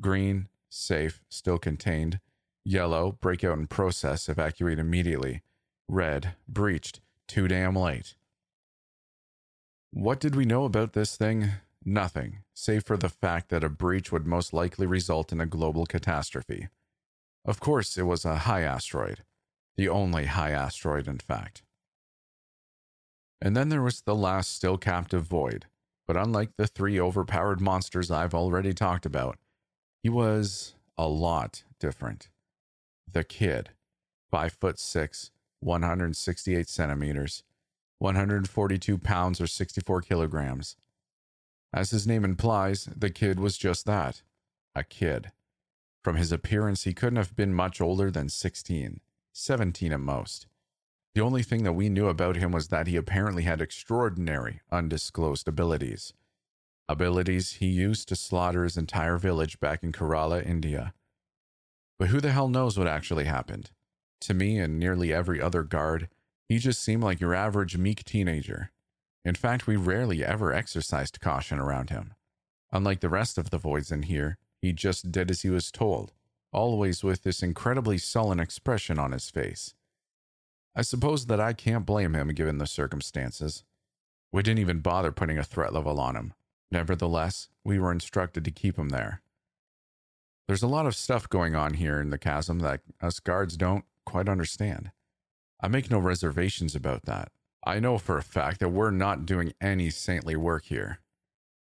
[0.00, 2.20] green, safe, still contained,
[2.64, 5.42] yellow, breakout in process, evacuate immediately,
[5.88, 8.14] red, breached, too damn late.
[9.90, 11.50] What did we know about this thing?
[11.88, 15.86] Nothing, save for the fact that a breach would most likely result in a global
[15.86, 16.66] catastrophe.
[17.44, 19.22] Of course, it was a high asteroid,
[19.76, 21.62] the only high asteroid, in fact.
[23.40, 25.66] And then there was the last still captive void,
[26.08, 29.38] but unlike the three overpowered monsters I've already talked about,
[30.02, 32.30] he was a lot different.
[33.12, 33.70] The kid,
[34.28, 35.30] five foot six,
[35.60, 37.44] 168 centimeters,
[38.00, 40.76] 142 pounds or 64 kilograms.
[41.76, 44.22] As his name implies, the kid was just that
[44.74, 45.30] a kid.
[46.02, 49.00] From his appearance, he couldn't have been much older than 16,
[49.32, 50.46] 17 at most.
[51.14, 55.48] The only thing that we knew about him was that he apparently had extraordinary, undisclosed
[55.48, 56.14] abilities.
[56.88, 60.94] Abilities he used to slaughter his entire village back in Kerala, India.
[61.98, 63.70] But who the hell knows what actually happened?
[64.22, 66.08] To me and nearly every other guard,
[66.48, 68.70] he just seemed like your average meek teenager.
[69.26, 72.14] In fact, we rarely ever exercised caution around him.
[72.70, 76.12] Unlike the rest of the voids in here, he just did as he was told,
[76.52, 79.74] always with this incredibly sullen expression on his face.
[80.76, 83.64] I suppose that I can't blame him given the circumstances.
[84.30, 86.32] We didn't even bother putting a threat level on him.
[86.70, 89.22] Nevertheless, we were instructed to keep him there.
[90.46, 93.86] There's a lot of stuff going on here in the chasm that us guards don't
[94.04, 94.92] quite understand.
[95.60, 97.32] I make no reservations about that.
[97.66, 101.00] I know for a fact that we're not doing any saintly work here.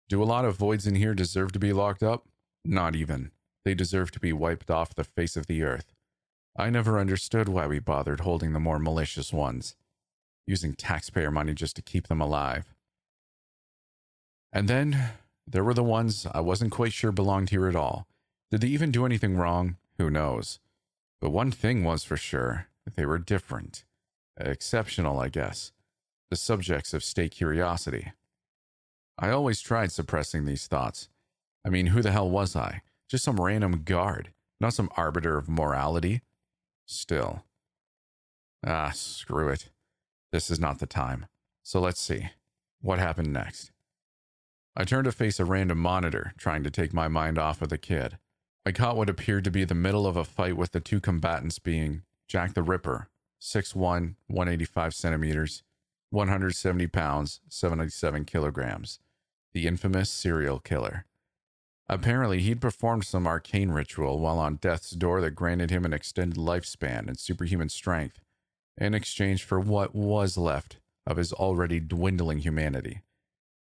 [0.09, 2.27] Do a lot of voids in here deserve to be locked up?
[2.65, 3.31] Not even.
[3.65, 5.95] They deserve to be wiped off the face of the earth.
[6.59, 9.77] I never understood why we bothered holding the more malicious ones,
[10.49, 12.75] using taxpayer money just to keep them alive.
[14.53, 15.11] And then
[15.47, 18.09] there were the ones I wasn't quite sure belonged here at all,
[18.51, 19.77] Did they even do anything wrong?
[19.99, 20.59] Who knows?
[21.21, 22.67] But one thing was for sure
[22.97, 23.85] they were different.
[24.37, 25.73] Exceptional, I guess.
[26.31, 28.13] The subjects of state curiosity.
[29.19, 31.09] I always tried suppressing these thoughts.
[31.65, 32.83] I mean, who the hell was I?
[33.09, 36.23] Just some random guard, not some arbiter of morality.
[36.87, 37.45] Still.
[38.67, 39.71] Ah, screw it.
[40.33, 41.27] This is not the time.
[41.63, 42.31] So let's see.
[42.81, 43.71] What happened next?
[44.77, 47.79] I turned to face a random monitor, trying to take my mind off of the
[47.79, 48.19] kid.
[48.67, 51.59] I caught what appeared to be the middle of a fight with the two combatants
[51.59, 53.09] being Jack the Ripper,
[53.41, 55.63] 6'1, 185 centimeters,
[56.15, 59.01] 170 pounds, 77 kilograms,
[59.53, 61.05] the infamous serial killer.
[61.89, 66.39] Apparently, he'd performed some arcane ritual while on death's door that granted him an extended
[66.39, 68.21] lifespan and superhuman strength
[68.79, 73.03] in exchange for what was left of his already dwindling humanity.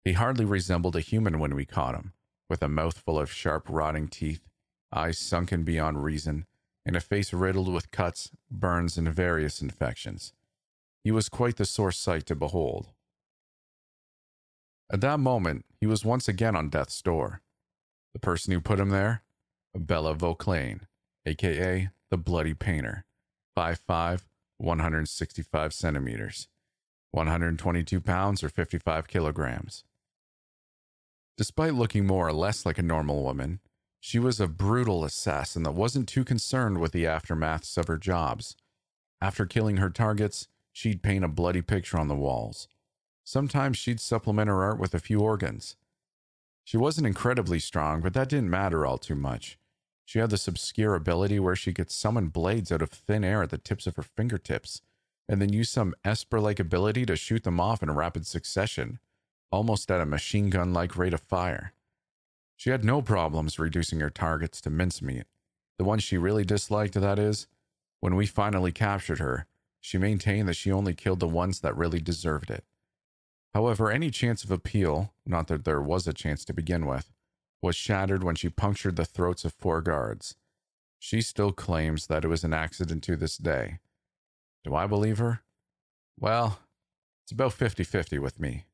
[0.04, 2.12] He hardly resembled a human when we caught him,
[2.48, 4.48] with a mouthful of sharp, rotting teeth,
[4.92, 6.46] eyes sunken beyond reason,
[6.84, 10.32] and a face riddled with cuts, burns, and various infections.
[11.04, 12.88] He was quite the sore sight to behold.
[14.90, 17.42] At that moment, he was once again on death's door.
[18.14, 19.22] The person who put him there?
[19.74, 20.86] Bella Vauclain,
[21.26, 23.04] aka the Bloody Painter,
[23.56, 24.22] 5'5,
[24.56, 26.48] 165 centimeters,
[27.12, 29.84] 122 pounds or 55 kilograms.
[31.36, 33.60] Despite looking more or less like a normal woman,
[34.00, 38.56] she was a brutal assassin that wasn't too concerned with the aftermaths of her jobs.
[39.20, 42.68] After killing her targets, she'd paint a bloody picture on the walls.
[43.24, 45.74] Sometimes she'd supplement her art with a few organs.
[46.62, 49.58] She wasn't incredibly strong, but that didn't matter all too much.
[50.04, 53.50] She had this obscure ability where she could summon blades out of thin air at
[53.50, 54.80] the tips of her fingertips,
[55.28, 59.00] and then use some Esper like ability to shoot them off in rapid succession,
[59.50, 61.72] almost at a machine gun like rate of fire.
[62.56, 65.24] She had no problems reducing her targets to mincemeat.
[65.76, 67.48] The one she really disliked, that is,
[67.98, 69.46] when we finally captured her,
[69.88, 72.62] she maintained that she only killed the ones that really deserved it.
[73.54, 77.10] However, any chance of appeal, not that there was a chance to begin with,
[77.62, 80.34] was shattered when she punctured the throats of four guards.
[80.98, 83.78] She still claims that it was an accident to this day.
[84.62, 85.40] Do I believe her?
[86.20, 86.58] Well,
[87.24, 88.66] it's about 50 50 with me.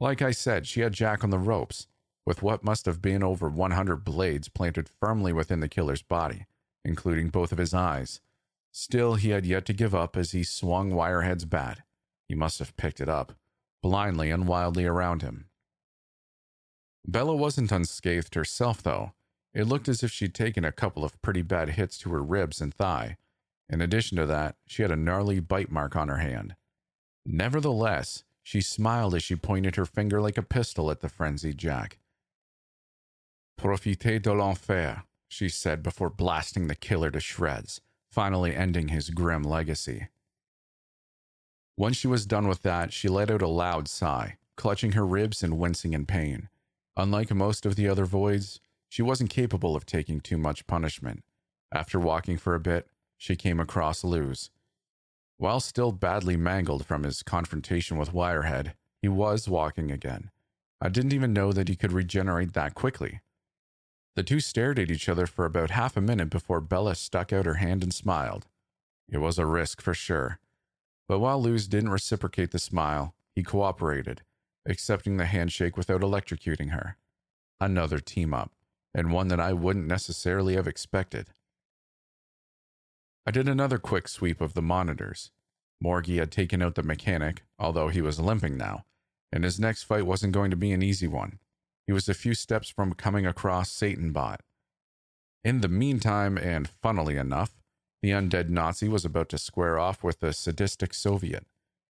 [0.00, 1.86] Like I said, she had Jack on the ropes,
[2.26, 6.46] with what must have been over 100 blades planted firmly within the killer's body,
[6.84, 8.20] including both of his eyes.
[8.76, 11.82] Still, he had yet to give up as he swung Wirehead's bat.
[12.26, 13.32] He must have picked it up,
[13.80, 15.46] blindly and wildly around him.
[17.06, 19.12] Bella wasn't unscathed herself, though.
[19.52, 22.60] It looked as if she'd taken a couple of pretty bad hits to her ribs
[22.60, 23.16] and thigh.
[23.68, 26.56] In addition to that, she had a gnarly bite mark on her hand.
[27.24, 31.98] Nevertheless, she smiled as she pointed her finger like a pistol at the frenzied Jack.
[33.56, 37.80] Profitez de l'enfer, she said before blasting the killer to shreds,
[38.14, 40.06] finally ending his grim legacy.
[41.76, 45.42] Once she was done with that, she let out a loud sigh, clutching her ribs
[45.42, 46.48] and wincing in pain.
[46.96, 51.24] Unlike most of the other voids, she wasn't capable of taking too much punishment.
[51.72, 52.86] After walking for a bit,
[53.18, 54.50] she came across Luz.
[55.36, 60.30] While still badly mangled from his confrontation with Wirehead, he was walking again.
[60.80, 63.22] I didn't even know that he could regenerate that quickly.
[64.16, 67.46] The two stared at each other for about half a minute before Bella stuck out
[67.46, 68.46] her hand and smiled.
[69.08, 70.38] It was a risk for sure.
[71.08, 74.22] But while Luz didn't reciprocate the smile, he cooperated,
[74.66, 76.96] accepting the handshake without electrocuting her.
[77.60, 78.52] Another team up,
[78.94, 81.28] and one that I wouldn't necessarily have expected.
[83.26, 85.32] I did another quick sweep of the monitors.
[85.82, 88.84] Morgie had taken out the mechanic, although he was limping now,
[89.32, 91.38] and his next fight wasn't going to be an easy one.
[91.86, 94.38] He was a few steps from coming across Satanbot.
[95.42, 97.50] In the meantime, and funnily enough,
[98.02, 101.46] the undead Nazi was about to square off with a sadistic Soviet,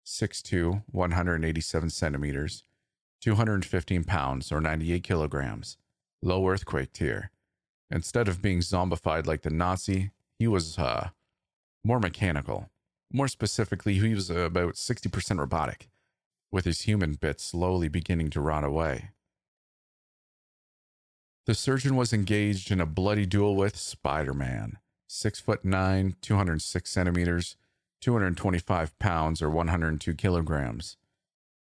[0.06, 2.64] 6'2, 187 centimeters,
[3.22, 5.78] 215 pounds or 98 kilograms,
[6.22, 7.32] low earthquake tier.
[7.90, 11.10] Instead of being zombified like the Nazi, he was uh,
[11.84, 12.70] more mechanical.
[13.12, 15.90] More specifically, he was about 60% robotic,
[16.52, 19.12] with his human bits slowly beginning to rot away.
[21.46, 26.90] The surgeon was engaged in a bloody duel with Spider Man, six foot nine, 206
[26.90, 27.58] centimeters,
[28.00, 30.96] 225 pounds, or 102 kilograms.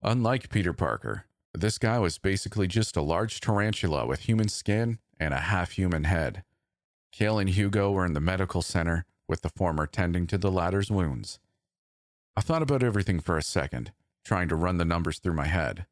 [0.02, 5.34] Unlike Peter Parker, this guy was basically just a large tarantula with human skin and
[5.34, 6.44] a half human head.
[7.12, 10.92] Kale and Hugo were in the medical center, with the former tending to the latter's
[10.92, 11.40] wounds.
[12.38, 13.92] I thought about everything for a second,
[14.24, 15.86] trying to run the numbers through my head.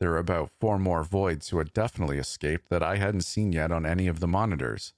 [0.00, 3.72] There were about four more voids who had definitely escaped that I hadn't seen yet
[3.72, 4.92] on any of the monitors,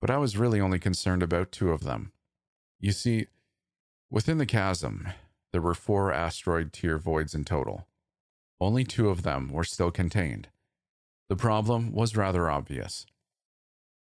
[0.00, 2.12] but I was really only concerned about two of them.
[2.78, 3.28] You see,
[4.10, 5.08] within the chasm,
[5.52, 7.86] there were four asteroid tier voids in total.
[8.60, 10.48] Only two of them were still contained.
[11.28, 13.06] The problem was rather obvious.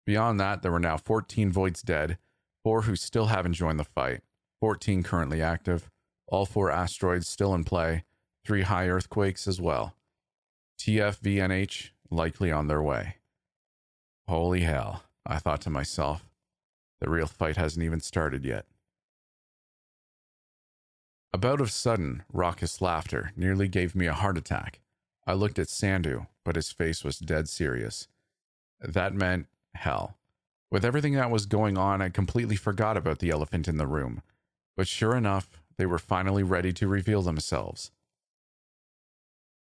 [0.06, 2.18] Beyond that, there were now 14 voids dead,
[2.64, 4.22] four who still haven't joined the fight,
[4.60, 5.90] 14 currently active,
[6.28, 8.04] all four asteroids still in play,
[8.46, 9.97] three high earthquakes as well.
[10.78, 13.16] TFVNH likely on their way.
[14.28, 16.26] Holy hell, I thought to myself.
[17.00, 18.66] The real fight hasn't even started yet.
[21.34, 24.80] A bout of sudden, raucous laughter nearly gave me a heart attack.
[25.26, 28.08] I looked at Sandhu, but his face was dead serious.
[28.80, 30.18] That meant hell.
[30.72, 34.22] With everything that was going on, I completely forgot about the elephant in the room.
[34.76, 37.92] But sure enough, they were finally ready to reveal themselves.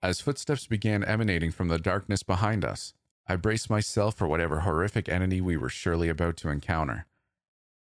[0.01, 2.93] As footsteps began emanating from the darkness behind us,
[3.27, 7.05] I braced myself for whatever horrific entity we were surely about to encounter.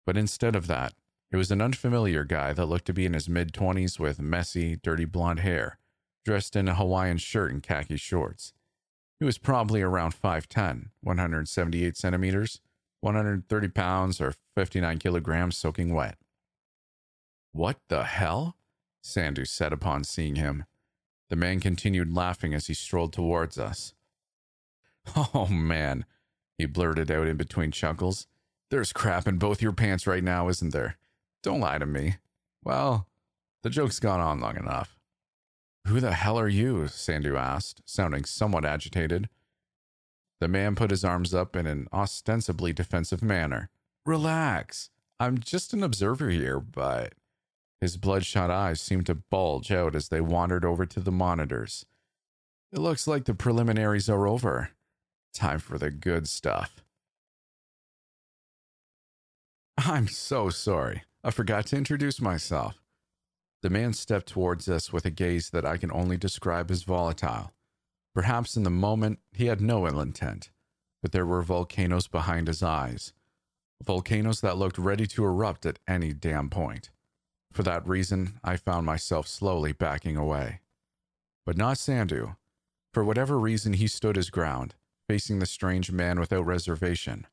[0.04, 0.94] But instead of that,
[1.32, 4.76] it was an unfamiliar guy that looked to be in his mid 20s with messy,
[4.76, 5.78] dirty blonde hair,
[6.24, 8.52] dressed in a Hawaiian shirt and khaki shorts.
[9.18, 12.60] He was probably around 5'10, 178 centimeters,
[13.00, 16.18] 130 pounds, or 59 kilograms soaking wet.
[17.52, 18.56] What the hell?
[19.02, 20.64] Sandhu said upon seeing him.
[21.28, 23.92] The man continued laughing as he strolled towards us.
[25.32, 26.04] Oh, man,
[26.58, 28.26] he blurted out in between chuckles.
[28.70, 30.96] There's crap in both your pants right now, isn't there?
[31.44, 32.16] Don't lie to me.
[32.64, 33.06] Well,
[33.62, 34.96] the joke's gone on long enough.
[35.86, 36.88] Who the hell are you?
[36.88, 39.28] Sandhu asked, sounding somewhat agitated.
[40.40, 43.70] The man put his arms up in an ostensibly defensive manner.
[44.04, 44.90] Relax.
[45.20, 47.14] I'm just an observer here, but
[47.80, 51.84] his bloodshot eyes seemed to bulge out as they wandered over to the monitors.
[52.72, 54.70] It looks like the preliminaries are over.
[55.34, 56.82] Time for the good stuff.
[59.78, 61.02] I'm so sorry.
[61.22, 62.80] I forgot to introduce myself.
[63.62, 67.52] The man stepped towards us with a gaze that I can only describe as volatile.
[68.14, 70.50] Perhaps in the moment he had no ill intent,
[71.02, 73.12] but there were volcanoes behind his eyes.
[73.84, 76.90] Volcanoes that looked ready to erupt at any damn point.
[77.56, 80.60] For that reason, I found myself slowly backing away.
[81.46, 82.36] But not Sandhu.
[82.92, 84.74] For whatever reason, he stood his ground,
[85.08, 87.26] facing the strange man without reservation.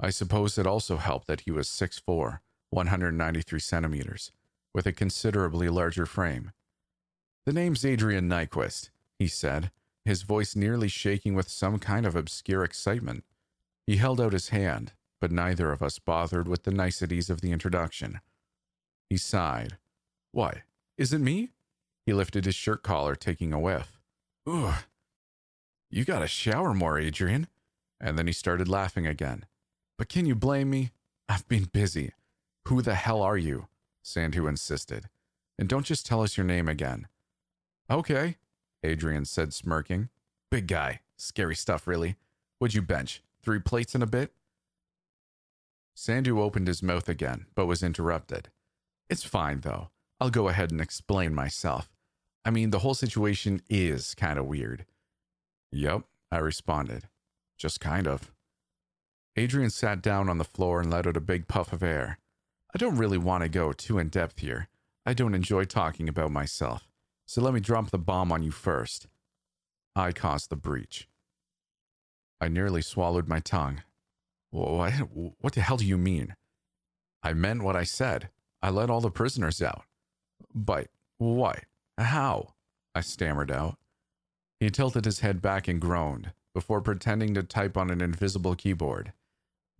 [0.00, 2.38] I suppose it also helped that he was 6'4,
[2.70, 4.32] 193 centimeters,
[4.72, 6.52] with a considerably larger frame.
[7.44, 8.88] The name's Adrian Nyquist,
[9.18, 9.70] he said,
[10.06, 13.24] his voice nearly shaking with some kind of obscure excitement.
[13.86, 17.52] He held out his hand, but neither of us bothered with the niceties of the
[17.52, 18.20] introduction.
[19.10, 19.76] He sighed.
[20.30, 20.58] What?
[20.96, 21.50] Is it me?
[22.06, 24.00] He lifted his shirt collar, taking a whiff.
[24.46, 24.84] Ugh.
[25.90, 27.48] You gotta shower more, Adrian.
[28.00, 29.44] And then he started laughing again.
[29.98, 30.92] But can you blame me?
[31.28, 32.12] I've been busy.
[32.68, 33.66] Who the hell are you?
[34.04, 35.08] Sandhu insisted.
[35.58, 37.08] And don't just tell us your name again.
[37.90, 38.36] Okay,
[38.82, 40.08] Adrian said, smirking.
[40.50, 41.00] Big guy.
[41.16, 42.16] Scary stuff, really.
[42.60, 43.22] Would you bench?
[43.42, 44.32] Three plates in a bit?
[45.96, 48.48] Sandhu opened his mouth again, but was interrupted.
[49.10, 49.90] It's fine, though.
[50.20, 51.90] I'll go ahead and explain myself.
[52.44, 54.86] I mean, the whole situation is kind of weird.
[55.72, 57.08] Yep, I responded.
[57.58, 58.30] Just kind of.
[59.36, 62.18] Adrian sat down on the floor and let out a big puff of air.
[62.72, 64.68] I don't really want to go too in depth here.
[65.04, 66.86] I don't enjoy talking about myself.
[67.26, 69.08] So let me drop the bomb on you first.
[69.96, 71.08] I caused the breach.
[72.40, 73.82] I nearly swallowed my tongue.
[74.50, 74.92] What,
[75.40, 76.36] what the hell do you mean?
[77.22, 78.30] I meant what I said.
[78.62, 79.84] I let all the prisoners out.
[80.54, 80.88] But
[81.18, 81.64] why?
[81.98, 82.54] How?
[82.94, 83.76] I stammered out.
[84.58, 89.12] He tilted his head back and groaned before pretending to type on an invisible keyboard.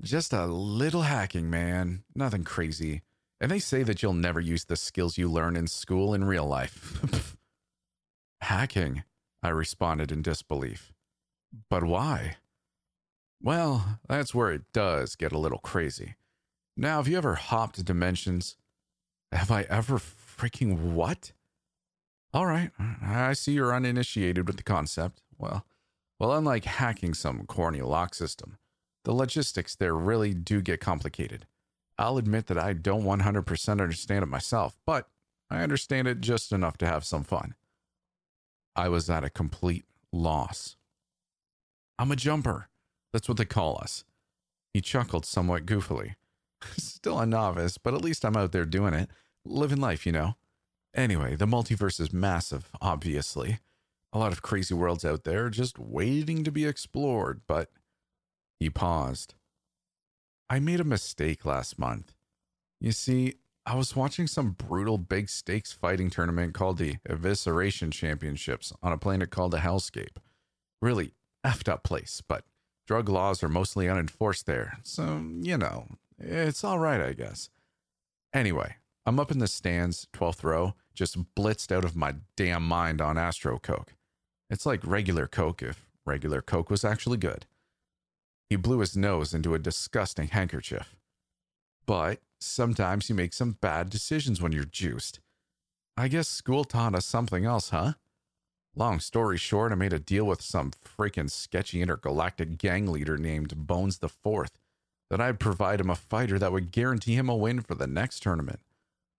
[0.00, 2.04] Just a little hacking, man.
[2.14, 3.02] Nothing crazy.
[3.40, 6.46] And they say that you'll never use the skills you learn in school in real
[6.46, 7.36] life.
[8.40, 9.02] hacking,
[9.42, 10.92] I responded in disbelief.
[11.68, 12.36] But why?
[13.42, 16.14] Well, that's where it does get a little crazy.
[16.76, 18.56] Now, have you ever hopped dimensions?
[19.32, 21.32] Have I ever freaking what?
[22.32, 22.70] All right,
[23.02, 25.22] I see you're uninitiated with the concept.
[25.38, 25.64] Well,
[26.18, 28.58] well, unlike hacking some corny lock system,
[29.04, 31.46] the logistics there really do get complicated.
[31.98, 35.08] I'll admit that I don't 100% understand it myself, but
[35.50, 37.54] I understand it just enough to have some fun.
[38.76, 40.76] I was at a complete loss.
[41.98, 42.68] I'm a jumper.
[43.12, 44.04] That's what they call us.
[44.72, 46.14] He chuckled somewhat goofily.
[46.76, 49.10] Still a novice, but at least I'm out there doing it.
[49.44, 50.36] Living life, you know.
[50.94, 53.60] Anyway, the multiverse is massive, obviously.
[54.12, 57.70] A lot of crazy worlds out there just waiting to be explored, but
[58.58, 59.34] he paused.
[60.48, 62.12] I made a mistake last month.
[62.80, 63.34] You see,
[63.64, 68.98] I was watching some brutal big stakes fighting tournament called the Evisceration Championships on a
[68.98, 70.16] planet called the Hellscape.
[70.82, 71.12] Really
[71.46, 72.44] effed up place, but
[72.86, 75.86] drug laws are mostly unenforced there, so, you know,
[76.20, 77.50] it's all right, I guess.
[78.32, 78.76] Anyway,
[79.06, 83.18] I'm up in the stands, 12th row, just blitzed out of my damn mind on
[83.18, 83.94] Astro Coke.
[84.48, 87.46] It's like regular Coke if regular Coke was actually good.
[88.48, 90.96] He blew his nose into a disgusting handkerchief.
[91.86, 95.20] But sometimes you make some bad decisions when you're juiced.
[95.96, 97.94] I guess school taught us something else, huh?
[98.76, 103.66] Long story short, I made a deal with some freaking sketchy intergalactic gang leader named
[103.66, 104.58] Bones the Fourth
[105.10, 108.22] that I'd provide him a fighter that would guarantee him a win for the next
[108.22, 108.60] tournament.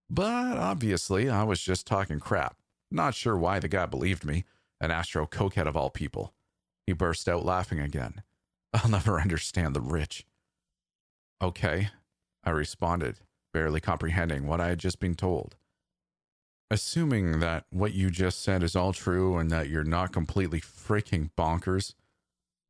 [0.09, 2.55] But obviously, I was just talking crap.
[2.89, 4.45] Not sure why the guy believed me,
[4.80, 6.34] an Astro cokehead of all people.
[6.88, 8.23] He burst out laughing again.
[8.73, 10.26] I'll never understand the rich.
[11.41, 11.89] Okay,
[12.43, 13.19] I responded,
[13.53, 15.55] barely comprehending what I had just been told.
[16.69, 21.30] Assuming that what you just said is all true and that you're not completely freaking
[21.38, 21.95] bonkers,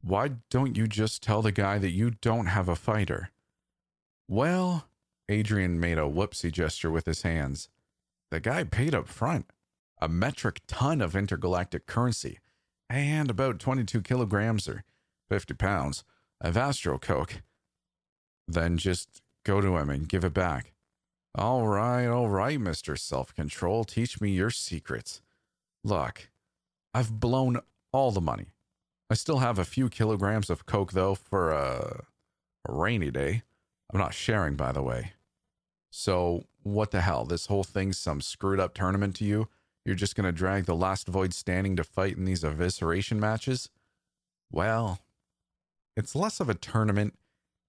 [0.03, 3.29] why don't you just tell the guy that you don't have a fighter?
[4.27, 4.87] Well,
[5.29, 7.69] Adrian made a whoopsie gesture with his hands.
[8.29, 9.45] The guy paid up front
[10.01, 12.39] a metric ton of intergalactic currency
[12.89, 14.83] and about 22 kilograms or
[15.29, 16.03] 50 pounds
[16.41, 17.43] of Astro Coke.
[18.47, 20.73] Then just go to him and give it back.
[21.35, 22.97] All right, all right, Mr.
[22.97, 23.83] Self Control.
[23.83, 25.21] Teach me your secrets.
[25.83, 26.29] Look,
[26.93, 27.59] I've blown
[27.93, 28.47] all the money.
[29.11, 32.05] I still have a few kilograms of Coke, though, for a,
[32.65, 33.43] a rainy day.
[33.91, 35.11] I'm not sharing, by the way.
[35.89, 37.25] So, what the hell?
[37.25, 39.49] This whole thing's some screwed up tournament to you?
[39.83, 43.67] You're just going to drag the last void standing to fight in these evisceration matches?
[44.49, 45.01] Well,
[45.97, 47.15] it's less of a tournament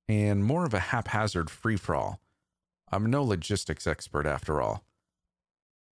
[0.08, 2.20] and more of a haphazard free for all.
[2.92, 4.84] I'm no logistics expert after all.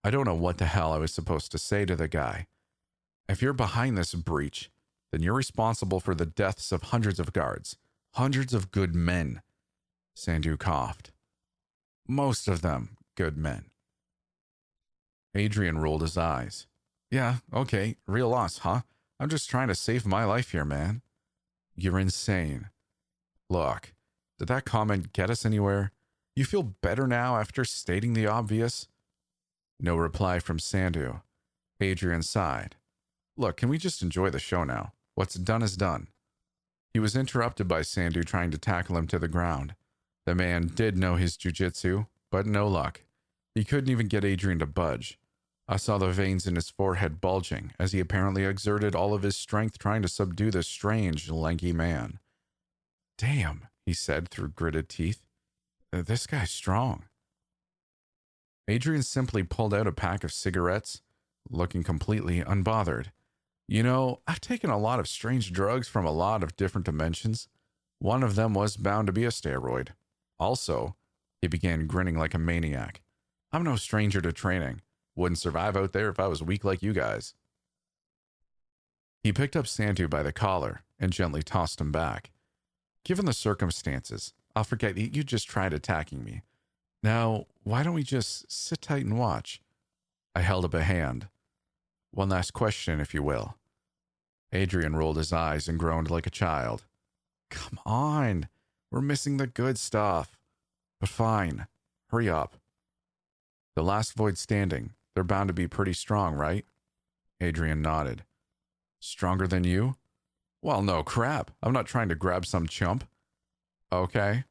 [0.04, 2.48] I don't know what the hell I was supposed to say to the guy.
[3.30, 4.70] If you're behind this breach,
[5.10, 7.76] then you're responsible for the deaths of hundreds of guards,
[8.14, 9.42] hundreds of good men.
[10.16, 11.12] Sandhu coughed.
[12.06, 13.66] Most of them good men.
[15.34, 16.66] Adrian rolled his eyes.
[17.10, 18.80] Yeah, okay, real loss, huh?
[19.20, 21.02] I'm just trying to save my life here, man.
[21.74, 22.70] You're insane.
[23.48, 23.94] Look,
[24.38, 25.92] did that comment get us anywhere?
[26.36, 28.88] You feel better now after stating the obvious?
[29.80, 31.22] No reply from Sandhu.
[31.80, 32.76] Adrian sighed.
[33.36, 34.92] Look, can we just enjoy the show now?
[35.18, 36.06] What's done is done.
[36.94, 39.74] He was interrupted by Sandhu trying to tackle him to the ground.
[40.26, 43.00] The man did know his jujitsu, but no luck.
[43.52, 45.18] He couldn't even get Adrian to budge.
[45.66, 49.36] I saw the veins in his forehead bulging as he apparently exerted all of his
[49.36, 52.20] strength trying to subdue this strange, lanky man.
[53.16, 55.22] Damn, he said through gritted teeth.
[55.92, 57.06] Uh, this guy's strong.
[58.68, 61.02] Adrian simply pulled out a pack of cigarettes,
[61.50, 63.10] looking completely unbothered.
[63.68, 67.48] You know, I've taken a lot of strange drugs from a lot of different dimensions.
[67.98, 69.90] One of them was bound to be a steroid.
[70.40, 70.96] Also,
[71.42, 73.02] he began grinning like a maniac.
[73.52, 74.80] I'm no stranger to training.
[75.14, 77.34] Wouldn't survive out there if I was weak like you guys.
[79.22, 82.30] He picked up Sandhu by the collar and gently tossed him back.
[83.04, 86.42] Given the circumstances, I'll forget that you just tried attacking me.
[87.02, 89.60] Now, why don't we just sit tight and watch?
[90.34, 91.28] I held up a hand.
[92.18, 93.54] One last question, if you will.
[94.52, 96.84] Adrian rolled his eyes and groaned like a child.
[97.48, 98.48] Come on,
[98.90, 100.36] we're missing the good stuff.
[100.98, 101.68] But fine,
[102.08, 102.56] hurry up.
[103.76, 106.64] The last void standing, they're bound to be pretty strong, right?
[107.40, 108.24] Adrian nodded.
[108.98, 109.94] Stronger than you?
[110.60, 111.52] Well, no crap.
[111.62, 113.04] I'm not trying to grab some chump.
[113.92, 114.42] Okay.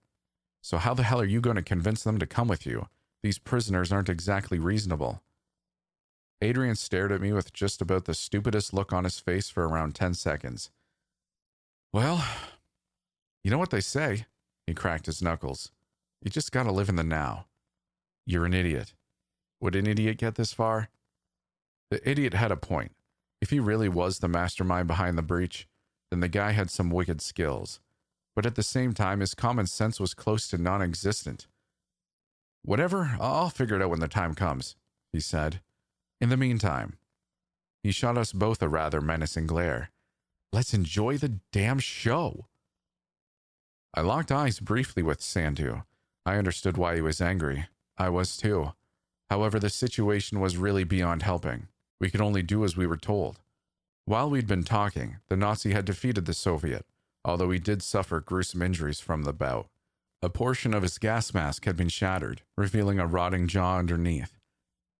[0.61, 2.87] So, how the hell are you going to convince them to come with you?
[3.23, 5.21] These prisoners aren't exactly reasonable.
[6.41, 9.95] Adrian stared at me with just about the stupidest look on his face for around
[9.95, 10.69] 10 seconds.
[11.91, 12.23] Well,
[13.43, 14.25] you know what they say?
[14.67, 15.71] He cracked his knuckles.
[16.21, 17.45] You just gotta live in the now.
[18.25, 18.93] You're an idiot.
[19.61, 20.89] Would an idiot get this far?
[21.89, 22.91] The idiot had a point.
[23.41, 25.67] If he really was the mastermind behind the breach,
[26.11, 27.79] then the guy had some wicked skills.
[28.35, 31.47] But at the same time, his common sense was close to non existent.
[32.63, 34.75] Whatever, I'll figure it out when the time comes,
[35.11, 35.61] he said.
[36.19, 36.97] In the meantime,
[37.83, 39.91] he shot us both a rather menacing glare.
[40.51, 42.47] Let's enjoy the damn show.
[43.93, 45.83] I locked eyes briefly with Sandhu.
[46.25, 47.67] I understood why he was angry.
[47.97, 48.73] I was too.
[49.29, 51.67] However, the situation was really beyond helping.
[51.99, 53.39] We could only do as we were told.
[54.05, 56.85] While we'd been talking, the Nazi had defeated the Soviet,
[57.25, 59.67] although he did suffer gruesome injuries from the bout.
[60.21, 64.36] A portion of his gas mask had been shattered, revealing a rotting jaw underneath.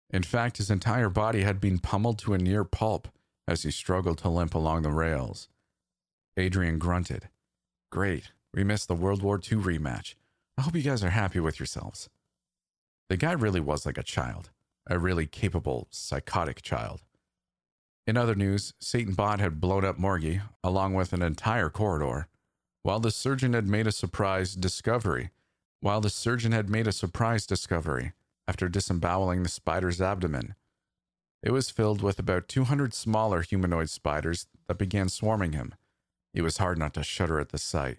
[0.10, 3.10] In fact, his entire body had been pummeled to a near pulp
[3.48, 5.50] as he struggled to limp along the rails.
[6.38, 7.30] Adrian grunted.
[7.92, 10.16] Great, we missed the World War II rematch.
[10.58, 12.10] I hope you guys are happy with yourselves.
[13.10, 14.50] The guy really was like a child,
[14.90, 17.02] a really capable, psychotic child.
[18.06, 22.28] In other news, Satan Bot had blown up Morgie, along with an entire corridor,
[22.84, 25.32] while the surgeon had made a surprise discovery.
[25.82, 28.14] While the surgeon had made a surprise discovery
[28.48, 30.56] after disemboweling the spider's abdomen.
[31.44, 35.76] It was filled with about 200 smaller humanoid spiders that began swarming him.
[36.34, 37.98] It was hard not to shudder at the sight.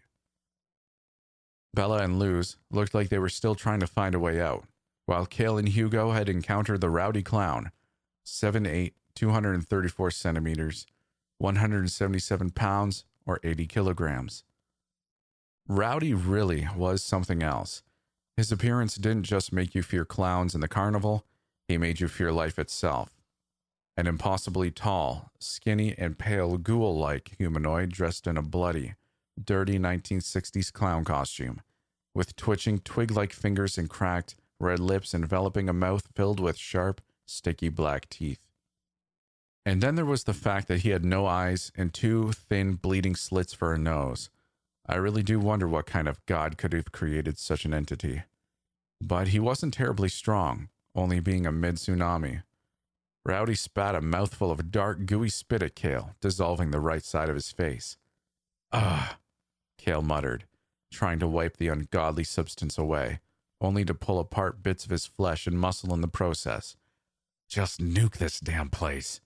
[1.75, 4.65] Bella and Luz looked like they were still trying to find a way out,
[5.07, 7.71] while Kale and Hugo had encountered the rowdy clown,
[8.27, 10.87] 7'8, 234 centimeters,
[11.39, 14.45] 177 pounds, or 80 kilograms.
[15.69, 17.83] Rowdy really was something else.
[18.39, 21.27] His appearance didn't just make you fear clowns in the carnival,
[21.67, 23.11] he made you fear life itself.
[23.97, 28.95] An impossibly tall, skinny, and pale ghoul like humanoid dressed in a bloody,
[29.43, 31.63] dirty 1960s clown costume,
[32.15, 37.01] with twitching twig like fingers and cracked, red lips enveloping a mouth filled with sharp,
[37.27, 38.47] sticky black teeth.
[39.67, 43.17] And then there was the fact that he had no eyes and two thin, bleeding
[43.17, 44.31] slits for a nose.
[44.89, 48.23] I really do wonder what kind of god could have created such an entity.
[49.01, 52.43] But he wasn't terribly strong, only being a mid tsunami.
[53.25, 57.35] Rowdy spat a mouthful of dark, gooey spit at Kale, dissolving the right side of
[57.35, 57.99] his face.
[58.73, 59.19] Ah,
[59.77, 60.45] Kale muttered,
[60.91, 63.21] trying to wipe the ungodly substance away,
[63.61, 66.77] only to pull apart bits of his flesh and muscle in the process.
[67.49, 69.21] Just nuke this damn place.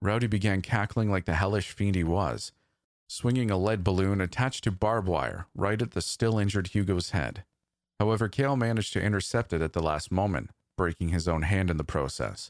[0.00, 2.50] Rowdy began cackling like the hellish fiend he was,
[3.12, 7.44] swinging a lead balloon attached to barbed wire right at the still injured Hugo's head.
[8.00, 10.48] However, Kale managed to intercept it at the last moment,
[10.78, 12.48] breaking his own hand in the process.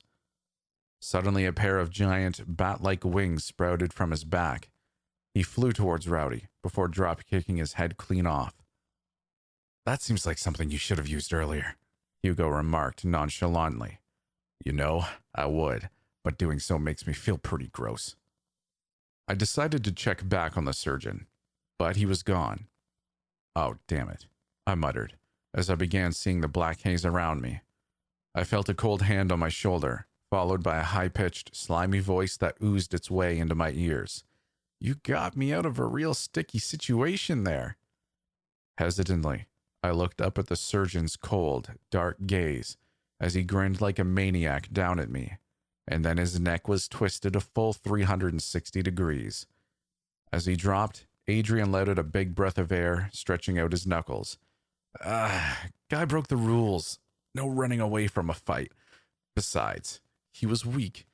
[1.01, 4.71] Suddenly, a pair of giant, bat like wings sprouted from his back.
[5.35, 8.55] He flew towards Rowdy before drop kicking his head clean off.
[9.85, 11.75] That seems like something you should have used earlier,
[12.23, 13.99] Hugo remarked nonchalantly.
[14.65, 15.91] You know, I would,
[16.23, 18.15] but doing so makes me feel pretty gross.
[19.29, 21.27] I decided to check back on the surgeon,
[21.79, 22.67] but he was gone.
[23.55, 24.27] Oh, damn it,
[24.67, 25.15] I muttered
[25.55, 27.61] as I began seeing the black haze around me.
[28.35, 32.37] I felt a cold hand on my shoulder, followed by a high pitched, slimy voice
[32.39, 34.25] that oozed its way into my ears.
[34.81, 37.77] You got me out of a real sticky situation there.
[38.79, 39.47] Hesitantly,
[39.83, 42.77] I looked up at the surgeon's cold, dark gaze
[43.21, 45.37] as he grinned like a maniac down at me
[45.87, 49.47] and then his neck was twisted a full 360 degrees.
[50.33, 54.39] As he dropped, Adrian let out a big breath of air, stretching out his knuckles.
[55.05, 56.99] Ah, guy broke the rules.
[57.35, 58.73] No running away from a fight.
[59.35, 60.01] Besides,
[60.33, 61.07] he was weak.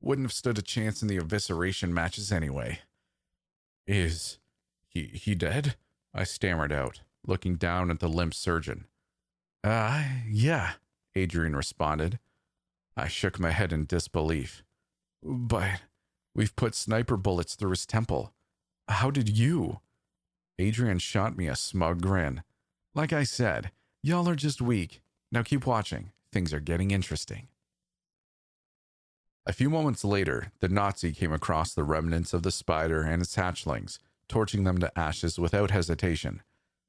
[0.00, 2.80] Wouldn't have stood a chance in the evisceration matches anyway.
[3.86, 4.38] Is
[4.86, 5.76] he he dead?
[6.12, 8.86] I stammered out, looking down at the limp surgeon.
[9.64, 10.72] Ah, uh, yeah,
[11.14, 12.18] Adrian responded.
[12.96, 14.62] I shook my head in disbelief.
[15.22, 15.82] But
[16.34, 18.32] we've put sniper bullets through his temple.
[18.88, 19.80] How did you?
[20.58, 22.42] Adrian shot me a smug grin.
[22.94, 23.72] Like I said,
[24.02, 25.00] y'all are just weak.
[25.32, 26.12] Now keep watching.
[26.32, 27.48] Things are getting interesting.
[29.46, 33.36] A few moments later, the Nazi came across the remnants of the spider and its
[33.36, 33.98] hatchlings,
[34.28, 36.42] torching them to ashes without hesitation,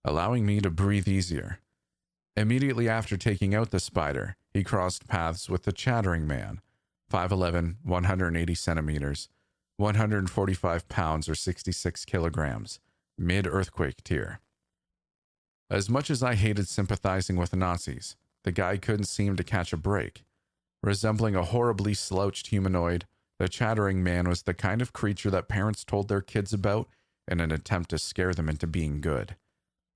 [0.06, 1.60] allowing me to breathe easier.
[2.38, 6.62] Immediately after taking out the spider, he crossed paths with the Chattering Man,
[7.12, 9.28] 5'11, 180 centimeters,
[9.76, 12.80] 145 pounds or 66 kilograms,
[13.18, 14.40] mid earthquake tier.
[15.70, 18.16] As much as I hated sympathizing with Nazis,
[18.46, 20.24] the guy couldn't seem to catch a break.
[20.82, 23.04] Resembling a horribly slouched humanoid,
[23.38, 26.88] the Chattering Man was the kind of creature that parents told their kids about
[27.28, 29.36] in an attempt to scare them into being good.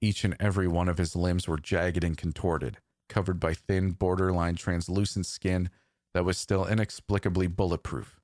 [0.02, 2.80] Each and every one of his limbs were jagged and contorted,
[3.10, 5.70] covered by thin, borderline translucent skin
[6.14, 8.20] that was still inexplicably bulletproof.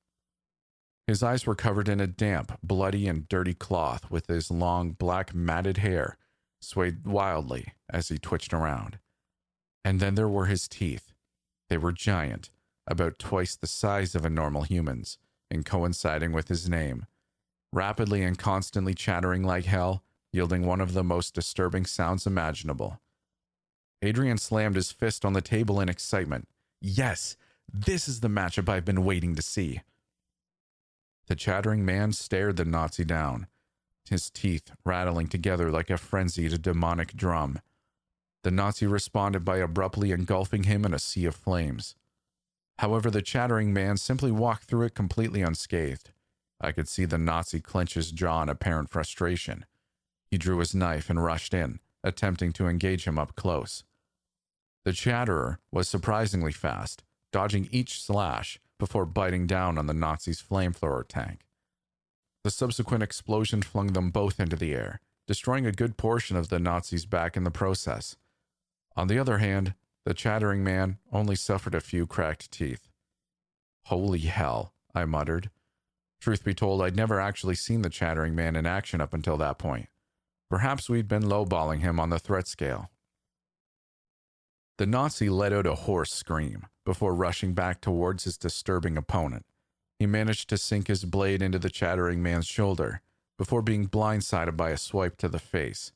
[1.07, 5.35] His eyes were covered in a damp, bloody, and dirty cloth, with his long, black,
[5.35, 6.17] matted hair
[6.61, 8.97] swayed wildly as he twitched around.
[9.83, 11.13] And then there were his teeth.
[11.69, 12.49] They were giant,
[12.87, 15.19] about twice the size of a normal human's,
[15.51, 17.05] and coinciding with his name.
[17.71, 20.03] Rapidly and constantly chattering like hell,
[20.33, 22.99] yielding one of the most disturbing sounds imaginable.
[24.01, 26.47] Adrian slammed his fist on the table in excitement.
[26.81, 27.37] Yes,
[27.71, 29.81] this is the matchup I've been waiting to see.
[31.27, 33.47] The chattering man stared the Nazi down,
[34.09, 37.59] his teeth rattling together like a frenzied demonic drum.
[38.43, 41.95] The Nazi responded by abruptly engulfing him in a sea of flames.
[42.77, 46.11] However, the chattering man simply walked through it completely unscathed.
[46.61, 49.65] I could see the Nazi clench his jaw in apparent frustration.
[50.29, 53.83] He drew his knife and rushed in, attempting to engage him up close.
[54.85, 57.03] The chatterer was surprisingly fast,
[57.33, 61.41] dodging each slash before biting down on the Nazi's flamethrower tank.
[62.43, 66.59] The subsequent explosion flung them both into the air, destroying a good portion of the
[66.59, 68.15] Nazi's back in the process.
[68.95, 69.73] On the other hand,
[70.05, 72.87] the chattering man only suffered a few cracked teeth.
[73.85, 75.49] Holy hell, I muttered.
[76.21, 79.57] Truth be told, I'd never actually seen the chattering man in action up until that
[79.57, 79.89] point.
[80.49, 82.89] Perhaps we'd been lowballing him on the threat scale.
[84.77, 89.45] The Nazi let out a hoarse scream before rushing back towards his disturbing opponent.
[89.99, 93.01] He managed to sink his blade into the chattering man's shoulder
[93.37, 95.93] before being blindsided by a swipe to the face,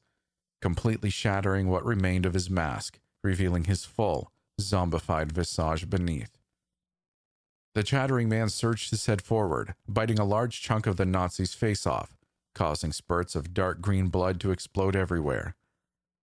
[0.61, 6.37] completely shattering what remained of his mask, revealing his full, zombified visage beneath.
[7.75, 11.85] The chattering man surged his head forward, biting a large chunk of the Nazi's face
[11.85, 12.17] off,
[12.59, 15.55] causing spurts of dark green blood to explode everywhere.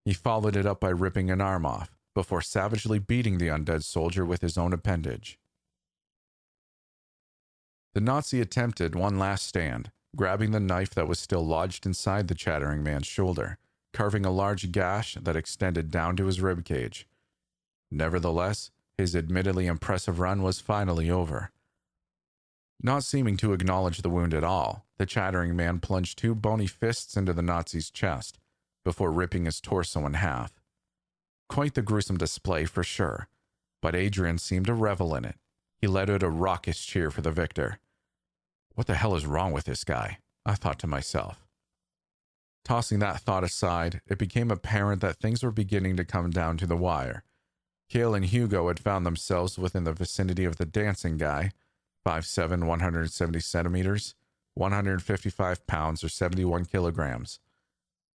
[0.05, 4.23] He followed it up by ripping an arm off, before savagely beating the undead soldier
[4.23, 5.39] with his own appendage.
[7.95, 12.35] The Nazi attempted one last stand, grabbing the knife that was still lodged inside the
[12.35, 13.57] chattering man's shoulder,
[13.95, 17.07] carving a large gash that extended down to his rib cage.
[17.91, 21.51] Nevertheless, his admittedly impressive run was finally over.
[22.83, 27.17] Not seeming to acknowledge the wound at all, the chattering man plunged two bony fists
[27.17, 28.39] into the Nazi's chest
[28.85, 30.53] before ripping his torso in half.
[31.49, 33.29] Quite the gruesome display for sure,
[33.81, 35.37] but Adrian seemed to revel in it.
[35.81, 37.79] He let out a raucous cheer for the victor.
[38.75, 40.19] What the hell is wrong with this guy?
[40.45, 41.47] I thought to myself.
[42.65, 46.67] Tossing that thought aside, it became apparent that things were beginning to come down to
[46.67, 47.23] the wire.
[47.89, 51.53] Cale and Hugo had found themselves within the vicinity of the dancing guy,
[52.07, 54.15] 5'7, 170 centimeters,
[54.55, 57.41] 155 pounds, or 71 kilograms.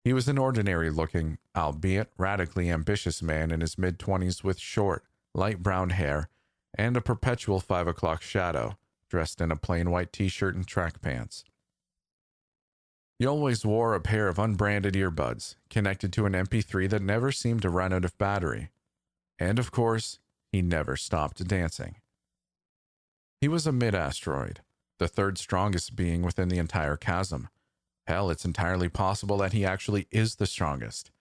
[0.03, 5.03] He was an ordinary looking, albeit radically ambitious man in his mid 20s with short,
[5.33, 6.29] light brown hair
[6.77, 8.77] and a perpetual five o'clock shadow,
[9.09, 11.43] dressed in a plain white t shirt and track pants.
[13.17, 17.63] He always wore a pair of unbranded earbuds connected to an MP3 that never seemed
[17.63, 18.69] to run out of battery.
[19.39, 20.19] And of course,
[20.51, 21.95] he never stopped dancing.
[23.41, 24.61] He was a mid asteroid,
[24.99, 27.49] the third strongest being within the entire chasm,
[28.07, 31.11] Hell, it's entirely possible that he actually is the strongest.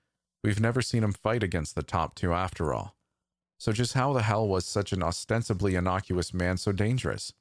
[0.45, 2.95] We've never seen him fight against the top two after all.
[3.59, 7.33] So, just how the hell was such an ostensibly innocuous man so dangerous?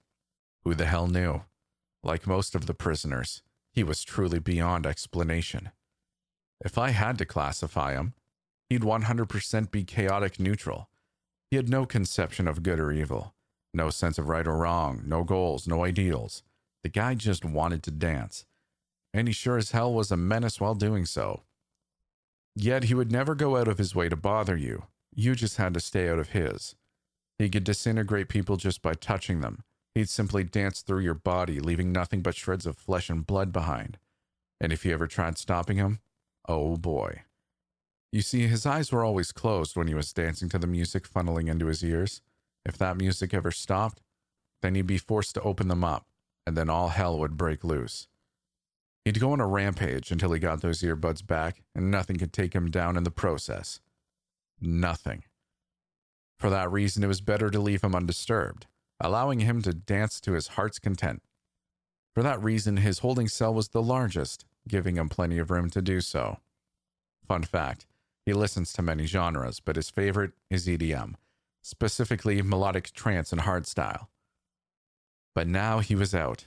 [0.64, 1.43] Who the hell knew?
[2.02, 5.69] Like most of the prisoners, he was truly beyond explanation.
[6.64, 8.14] If I had to classify him,
[8.69, 10.89] he'd 100% be chaotic neutral.
[11.52, 13.34] He had no conception of good or evil,
[13.76, 16.43] no sense of right or wrong, no goals, no ideals.
[16.84, 18.45] The guy just wanted to dance
[19.15, 21.43] and he sure as hell was a menace while doing so.
[22.53, 24.88] Yet he would never go out of his way to bother you.
[25.15, 26.76] You just had to stay out of his.
[27.39, 29.64] He could disintegrate people just by touching them.
[29.93, 33.97] He'd simply dance through your body, leaving nothing but shreds of flesh and blood behind.
[34.60, 35.99] And if you ever tried stopping him,
[36.49, 37.22] oh boy.
[38.11, 41.49] You see, his eyes were always closed when he was dancing to the music funneling
[41.49, 42.22] into his ears.
[42.65, 44.01] If that music ever stopped,
[44.61, 46.07] then he'd be forced to open them up,
[46.45, 48.07] and then all hell would break loose.
[49.03, 52.53] He'd go on a rampage until he got those earbuds back, and nothing could take
[52.53, 53.79] him down in the process.
[54.59, 55.23] Nothing.
[56.39, 58.65] For that reason, it was better to leave him undisturbed,
[58.99, 61.21] allowing him to dance to his heart's content.
[62.15, 65.81] For that reason, his holding cell was the largest, giving him plenty of room to
[65.81, 66.39] do so.
[67.27, 67.85] Fun fact
[68.25, 71.13] he listens to many genres, but his favorite is EDM,
[71.65, 74.05] specifically melodic trance and hardstyle.
[75.33, 76.45] But now he was out.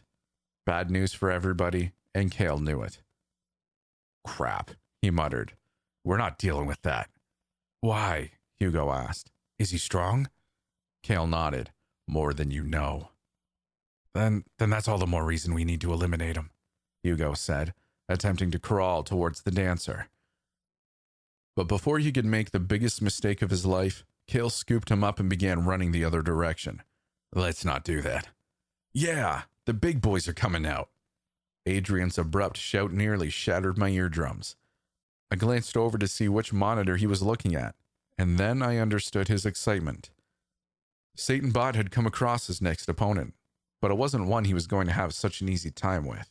[0.64, 3.02] Bad news for everybody, and Cale knew it.
[4.24, 4.70] Crap,
[5.02, 5.54] he muttered.
[6.04, 7.10] We're not dealing with that.
[7.80, 8.30] Why?
[8.60, 9.32] Hugo asked.
[9.58, 10.28] Is he strong?
[11.02, 11.70] Cale nodded.
[12.06, 13.08] More than you know.
[14.14, 16.50] Then then that's all the more reason we need to eliminate him,
[17.02, 17.74] Hugo said,
[18.08, 20.08] attempting to crawl towards the dancer.
[21.56, 25.18] But before he could make the biggest mistake of his life, Cale scooped him up
[25.18, 26.82] and began running the other direction.
[27.34, 28.28] Let's not do that.
[28.92, 30.90] Yeah, the big boys are coming out.
[31.66, 34.54] Adrian's abrupt shout nearly shattered my eardrums.
[35.30, 37.74] I glanced over to see which monitor he was looking at,
[38.16, 40.10] and then I understood his excitement.
[41.16, 43.34] Satan Bot had come across his next opponent.
[43.80, 46.30] but it wasn't one he was going to have such an easy time with.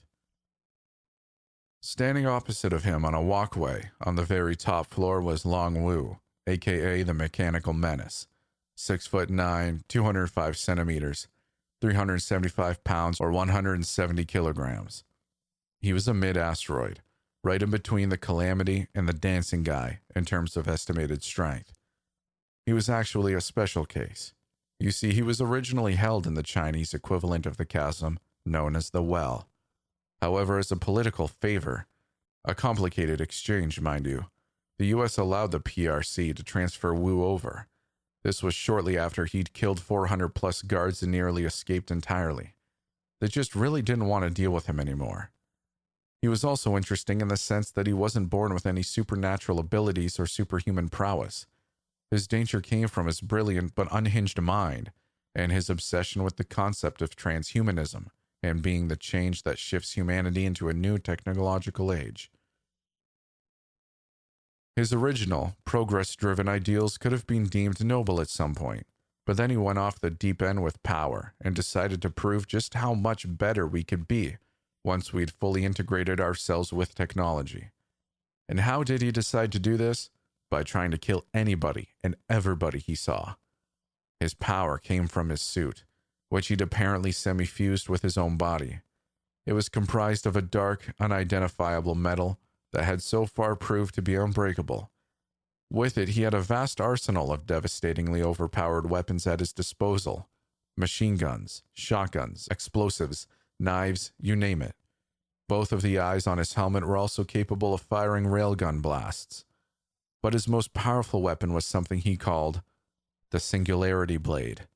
[1.82, 6.18] Standing opposite of him on a walkway on the very top floor was Long Wu,
[6.48, 8.28] aka the Mechanical Menace.
[8.76, 11.28] Six foot nine, 205 centimeters,
[11.82, 15.04] 375 pounds, or 170 kilograms.
[15.80, 17.02] He was a mid asteroid,
[17.44, 21.74] right in between the Calamity and the Dancing Guy in terms of estimated strength.
[22.66, 24.34] He was actually a special case.
[24.80, 28.90] You see, he was originally held in the Chinese equivalent of the chasm, known as
[28.90, 29.48] the Well.
[30.22, 31.88] However, as a political favor,
[32.46, 34.26] a complicated exchange, mind you,
[34.78, 37.68] the US allowed the PRC to transfer Wu over.
[38.24, 42.54] This was shortly after he'd killed 400 plus guards and nearly escaped entirely.
[43.20, 45.32] They just really didn't want to deal with him anymore.
[46.22, 50.20] He was also interesting in the sense that he wasn't born with any supernatural abilities
[50.20, 51.46] or superhuman prowess.
[52.10, 54.92] His danger came from his brilliant but unhinged mind
[55.36, 58.08] and his obsession with the concept of transhumanism
[58.42, 62.32] and being the change that shifts humanity into a new technological age.
[64.78, 68.86] His original, progress driven ideals could have been deemed noble at some point,
[69.26, 72.76] but then he went off the deep end with power and decided to prove just
[72.76, 74.38] how much better we could be
[74.86, 77.72] once we'd fully integrated ourselves with technology.
[78.48, 80.12] And how did he decide to do this?
[80.52, 83.34] By trying to kill anybody and everybody he saw.
[84.20, 85.86] His power came from his suit,
[86.30, 88.82] which he'd apparently semi fused with his own body.
[89.48, 92.38] It was comprised of a dark, unidentifiable metal
[92.78, 94.92] that had so far proved to be unbreakable.
[95.72, 100.30] With it, he had a vast arsenal of devastatingly overpowered weapons at his disposal
[100.78, 103.26] machine guns, shotguns, explosives,
[103.60, 104.76] knives, you name it.
[105.50, 109.44] Both of the eyes on his helmet were also capable of firing railgun blasts.
[110.22, 112.62] But his most powerful weapon was something he called
[113.32, 114.68] the Singularity Blade.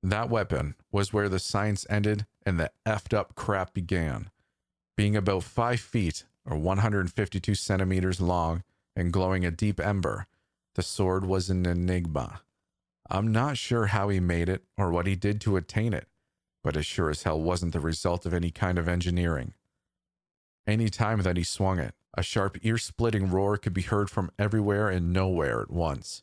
[0.00, 4.30] That weapon was where the science ended and the effed up crap began.
[4.96, 8.62] Being about 5 feet or 152 centimeters long
[8.96, 10.26] and glowing a deep ember,
[10.74, 12.42] the sword was an enigma.
[13.08, 16.06] I'm not sure how he made it or what he did to attain it,
[16.62, 19.54] but it sure as hell wasn't the result of any kind of engineering.
[20.66, 24.30] Any time that he swung it, a sharp ear splitting roar could be heard from
[24.38, 26.22] everywhere and nowhere at once.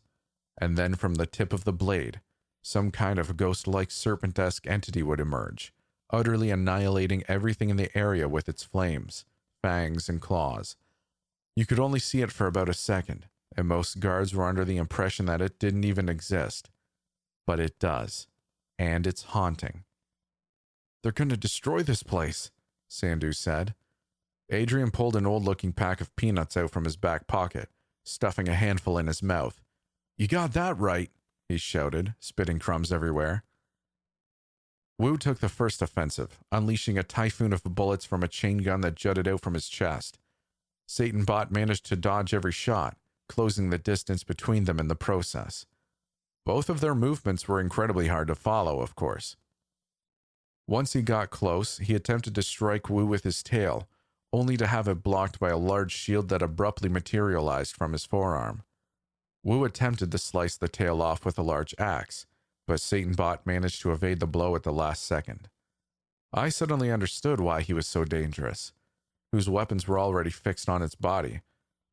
[0.57, 2.21] And then from the tip of the blade,
[2.61, 5.73] some kind of ghost like serpent esque entity would emerge,
[6.09, 9.25] utterly annihilating everything in the area with its flames,
[9.61, 10.75] fangs, and claws.
[11.55, 14.77] You could only see it for about a second, and most guards were under the
[14.77, 16.69] impression that it didn't even exist.
[17.45, 18.27] But it does,
[18.77, 19.83] and it's haunting.
[21.01, 22.51] They're going to destroy this place,
[22.89, 23.73] Sandhu said.
[24.49, 27.69] Adrian pulled an old looking pack of peanuts out from his back pocket,
[28.05, 29.61] stuffing a handful in his mouth.
[30.17, 31.11] You got that right,
[31.49, 33.43] he shouted, spitting crumbs everywhere.
[34.99, 38.95] Wu took the first offensive, unleashing a typhoon of bullets from a chain gun that
[38.95, 40.17] jutted out from his chest.
[40.87, 42.97] Satan Bot managed to dodge every shot,
[43.29, 45.65] closing the distance between them in the process.
[46.45, 49.35] Both of their movements were incredibly hard to follow, of course.
[50.65, 53.87] Once he got close, he attempted to strike Wu with his tail,
[54.33, 58.63] only to have it blocked by a large shield that abruptly materialized from his forearm.
[59.43, 62.25] Wu attempted to slice the tail off with a large axe,
[62.67, 65.49] but Satanbot managed to evade the blow at the last second.
[66.33, 68.73] I suddenly understood why he was so dangerous.
[69.31, 71.41] Whose weapons were already fixed on its body.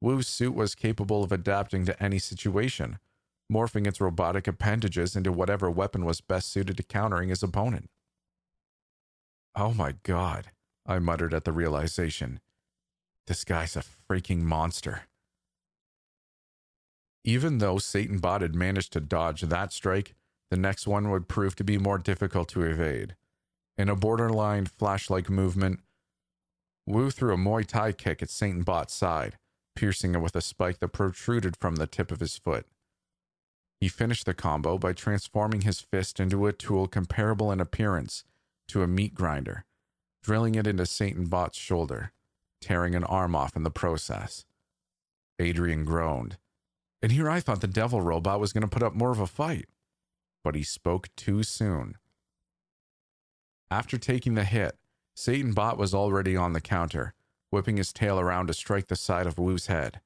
[0.00, 2.98] Wu's suit was capable of adapting to any situation,
[3.50, 7.88] morphing its robotic appendages into whatever weapon was best suited to countering his opponent.
[9.56, 10.50] Oh my god,
[10.84, 12.40] I muttered at the realization.
[13.26, 15.02] This guy's a freaking monster.
[17.24, 20.14] Even though Satanbot had managed to dodge that strike,
[20.54, 23.16] the next one would prove to be more difficult to evade.
[23.76, 25.80] In a borderline flash like movement,
[26.86, 29.36] Wu threw a Muay Thai kick at Satan Bot's side,
[29.74, 32.66] piercing it with a spike that protruded from the tip of his foot.
[33.80, 38.22] He finished the combo by transforming his fist into a tool comparable in appearance
[38.68, 39.64] to a meat grinder,
[40.22, 42.12] drilling it into Satan Bot's shoulder,
[42.60, 44.44] tearing an arm off in the process.
[45.40, 46.36] Adrian groaned.
[47.02, 49.26] And here I thought the devil robot was going to put up more of a
[49.26, 49.66] fight.
[50.44, 51.96] But he spoke too soon.
[53.70, 54.76] After taking the hit,
[55.16, 57.14] Satan Bot was already on the counter,
[57.50, 60.00] whipping his tail around to strike the side of Wu's head.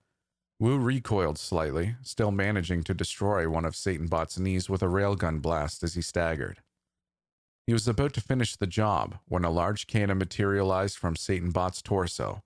[0.61, 5.43] Wu recoiled slightly, still managing to destroy one of Satan Bot's knees with a railgun
[5.43, 6.63] blast as he staggered.
[7.67, 11.83] He was about to finish the job when a large cannon materialized from Satan Bot's
[11.83, 12.43] torso.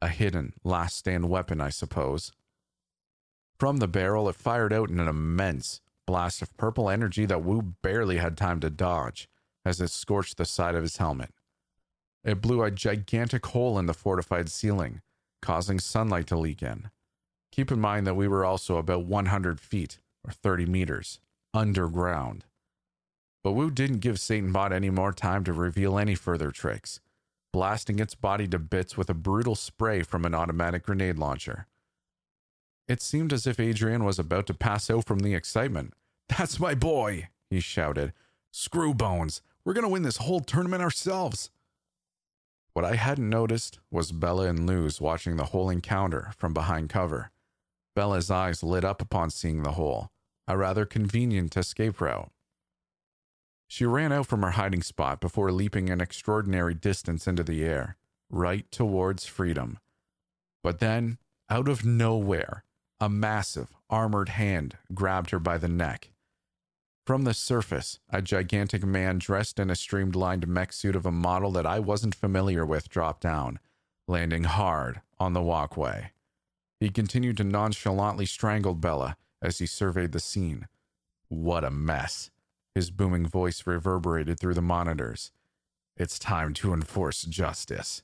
[0.00, 2.32] A hidden, last stand weapon, I suppose.
[3.58, 7.74] From the barrel, it fired out in an immense blast of purple energy that Wu
[7.82, 9.28] barely had time to dodge,
[9.64, 11.32] as it scorched the side of his helmet.
[12.24, 15.00] It blew a gigantic hole in the fortified ceiling,
[15.40, 16.90] causing sunlight to leak in.
[17.52, 21.20] Keep in mind that we were also about 100 feet, or 30 meters,
[21.54, 22.44] underground.
[23.42, 27.00] But Wu didn't give Satanbot any more time to reveal any further tricks,
[27.52, 31.66] blasting its body to bits with a brutal spray from an automatic grenade launcher.
[32.90, 35.94] It seemed as if Adrian was about to pass out from the excitement.
[36.28, 38.12] That's my boy, he shouted.
[38.50, 41.50] Screw bones, we're going to win this whole tournament ourselves.
[42.72, 47.30] What I hadn't noticed was Bella and Luz watching the whole encounter from behind cover.
[47.94, 50.10] Bella's eyes lit up upon seeing the hole,
[50.48, 52.32] a rather convenient escape route.
[53.68, 57.96] She ran out from her hiding spot before leaping an extraordinary distance into the air,
[58.28, 59.78] right towards freedom.
[60.64, 61.18] But then,
[61.48, 62.64] out of nowhere,
[63.00, 66.10] a massive, armored hand grabbed her by the neck.
[67.06, 71.50] From the surface, a gigantic man dressed in a streamlined mech suit of a model
[71.52, 73.58] that I wasn't familiar with dropped down,
[74.06, 76.12] landing hard on the walkway.
[76.78, 80.68] He continued to nonchalantly strangle Bella as he surveyed the scene.
[81.28, 82.30] What a mess.
[82.74, 85.32] His booming voice reverberated through the monitors.
[85.96, 88.02] It's time to enforce justice.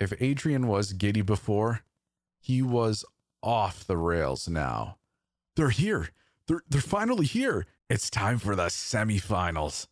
[0.00, 1.82] If Adrian was giddy before,
[2.40, 3.04] he was
[3.42, 4.96] off the rails now.
[5.56, 6.10] They're here.
[6.46, 7.66] They're, they're finally here.
[7.90, 9.86] It's time for the semifinals.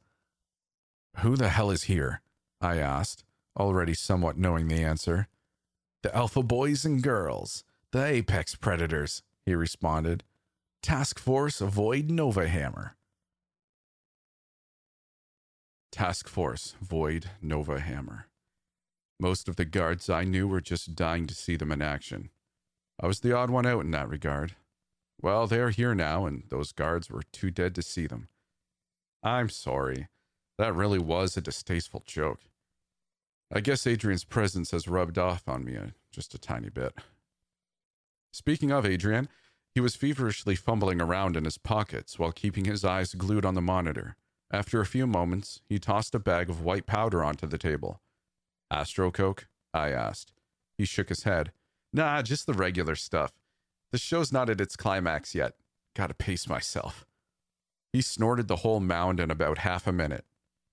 [1.18, 2.20] Who the hell is here?
[2.60, 3.24] I asked,
[3.59, 5.28] already somewhat knowing the answer.
[6.02, 10.24] The Alpha Boys and Girls, the Apex Predators, he responded.
[10.82, 12.97] Task Force Void Nova Hammer.
[15.90, 18.27] Task Force Void Nova Hammer.
[19.18, 22.31] Most of the guards I knew were just dying to see them in action.
[23.01, 24.56] I was the odd one out in that regard.
[25.20, 28.28] Well, they're here now, and those guards were too dead to see them.
[29.23, 30.09] I'm sorry.
[30.59, 32.40] That really was a distasteful joke.
[33.52, 36.94] I guess Adrian's presence has rubbed off on me a, just a tiny bit.
[38.32, 39.28] Speaking of Adrian,
[39.74, 43.60] he was feverishly fumbling around in his pockets while keeping his eyes glued on the
[43.60, 44.16] monitor.
[44.51, 48.01] After a few moments, he tossed a bag of white powder onto the table.
[48.70, 49.48] Astro Coke?
[49.74, 50.32] I asked.
[50.78, 51.52] He shook his head.
[51.97, 53.32] Nah, just the regular stuff.
[53.90, 55.55] The show's not at its climax yet.
[55.94, 57.06] Gotta pace myself.
[57.90, 60.27] He snorted the whole mound in about half a minute.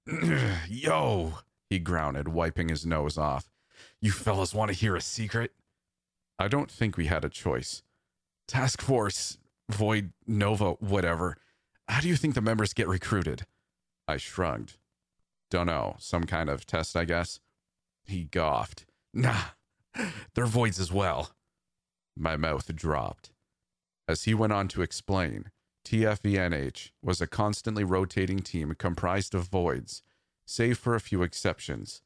[0.68, 1.36] Yo,
[1.70, 3.50] he grounded, wiping his nose off.
[4.02, 5.54] You fellas want to hear a secret?
[6.38, 7.84] I don't think we had a choice.
[8.46, 9.38] Task Force,
[9.72, 11.38] Void, Nova, whatever.
[11.88, 13.46] How do you think the members get recruited?
[14.10, 14.76] I shrugged.
[15.50, 17.40] Dunno, some kind of test, I guess.
[18.04, 18.84] He goughed.
[19.14, 19.44] Nah,
[20.36, 21.32] they're voids as well.
[22.16, 23.32] My mouth dropped.
[24.08, 25.52] As he went on to explain,
[25.86, 30.02] TFVNH was a constantly rotating team comprised of voids,
[30.46, 32.02] save for a few exceptions,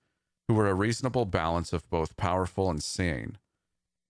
[0.47, 3.37] who were a reasonable balance of both powerful and sane.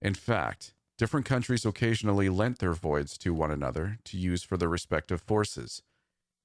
[0.02, 4.70] In fact, different countries occasionally lent their voids to one another to use for their
[4.70, 5.82] respective forces.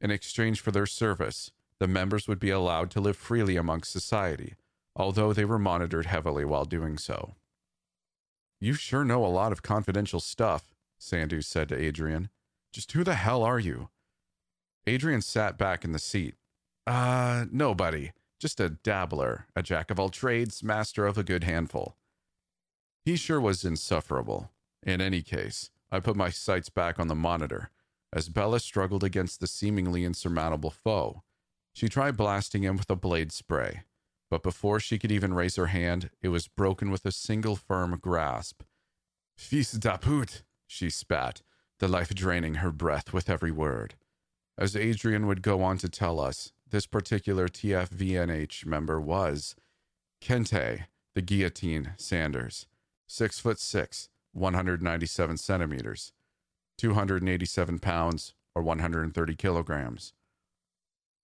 [0.01, 4.55] In exchange for their service, the members would be allowed to live freely amongst society,
[4.97, 7.35] although they were monitored heavily while doing so.
[8.61, 12.29] You sure know a lot of confidential stuff, Sandhu said to Adrian.
[12.73, 13.89] Just who the hell are you?
[14.87, 16.35] Adrian sat back in the seat.
[16.87, 18.13] Uh, nobody.
[18.39, 21.97] Just a dabbler, a jack of all trades, master of a good handful.
[23.05, 24.51] He sure was insufferable.
[24.83, 27.71] In any case, I put my sights back on the monitor
[28.13, 31.23] as Bella struggled against the seemingly insurmountable foe.
[31.73, 33.83] She tried blasting him with a blade spray,
[34.33, 37.99] but before she could even raise her hand, it was broken with a single firm
[38.01, 38.63] grasp.
[39.37, 41.43] Fils d'aput, she spat,
[41.81, 43.95] the life draining her breath with every word.
[44.57, 49.55] As Adrian would go on to tell us, this particular TFVNH member was
[50.23, 52.67] Kente, the guillotine Sanders,
[53.07, 56.15] six foot six, 197 centimeters,
[56.79, 60.15] 287 pounds, or 130 kilograms.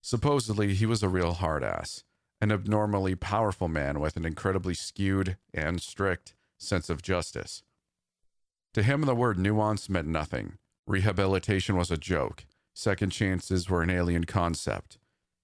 [0.02, 2.02] Supposedly, he was a real hard ass,
[2.40, 7.62] an abnormally powerful man with an incredibly skewed and strict sense of justice.
[8.74, 10.58] To him, the word nuance meant nothing.
[10.86, 12.44] Rehabilitation was a joke.
[12.74, 14.98] Second chances were an alien concept.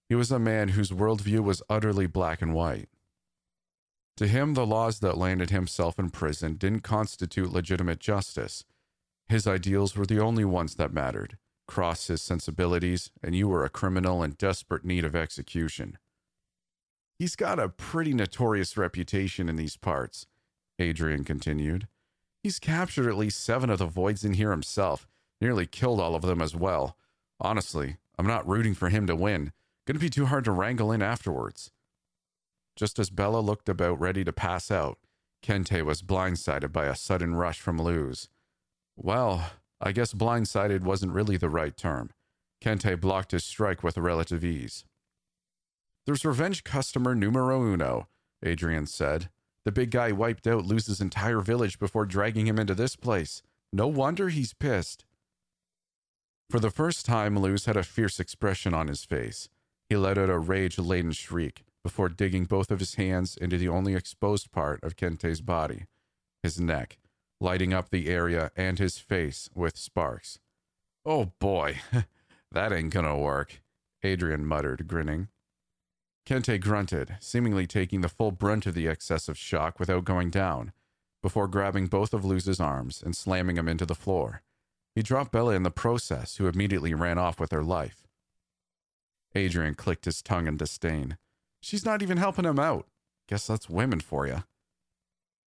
[0.09, 2.89] He was a man whose worldview was utterly black and white.
[4.19, 8.65] To him, the laws that landed himself in prison didn't constitute legitimate justice.
[9.29, 11.39] His ideals were the only ones that mattered.
[11.67, 15.97] Cross his sensibilities, and you were a criminal in desperate need of execution.
[17.23, 20.27] He's got a pretty notorious reputation in these parts,
[20.81, 21.87] Adrian continued.
[22.43, 25.07] He's captured at least seven of the voids in here himself,
[25.41, 26.97] nearly killed all of them as well.
[27.39, 29.53] Honestly, I'm not rooting for him to win.
[29.87, 31.71] Gonna be too hard to wrangle in afterwards.
[32.75, 34.99] Just as Bella looked about ready to pass out,
[35.45, 38.31] Kente was blindsided by a sudden rush from Luz.
[38.97, 42.11] Well, I guess blindsided wasn't really the right term.
[42.61, 44.85] Kente blocked his strike with relative ease.
[46.07, 48.09] There's revenge customer numero uno,
[48.45, 49.29] Adrian said.
[49.65, 53.43] The big guy wiped out Luz's entire village before dragging him into this place.
[53.73, 55.05] No wonder he's pissed.
[56.51, 59.49] For the first time, Luz had a fierce expression on his face.
[59.89, 63.69] He let out a rage laden shriek before digging both of his hands into the
[63.69, 65.87] only exposed part of Kente's body,
[66.43, 66.99] his neck,
[67.41, 70.39] lighting up the area and his face with sparks.
[71.05, 71.81] Oh boy,
[72.53, 73.63] that ain't gonna work,
[74.03, 75.29] Adrian muttered, grinning.
[76.27, 80.73] Kente grunted, seemingly taking the full brunt of the excessive shock without going down,
[81.23, 84.43] before grabbing both of Luz's arms and slamming him into the floor.
[84.95, 88.07] He dropped Bella in the process, who immediately ran off with her life.
[89.35, 91.17] Adrian clicked his tongue in disdain.
[91.61, 92.87] She's not even helping him out.
[93.29, 94.45] Guess that's women for you.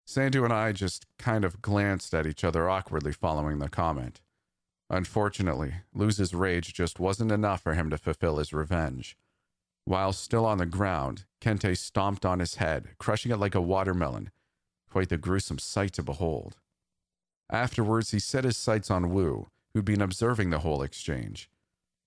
[0.08, 4.22] Sandhu and I just kind of glanced at each other awkwardly following the comment.
[4.90, 9.18] Unfortunately, Luz's rage just wasn't enough for him to fulfill his revenge.
[9.86, 14.32] While still on the ground, Kente stomped on his head, crushing it like a watermelon.
[14.90, 16.58] Quite the gruesome sight to behold.
[17.52, 21.50] Afterwards, he set his sights on Wu, who'd been observing the whole exchange.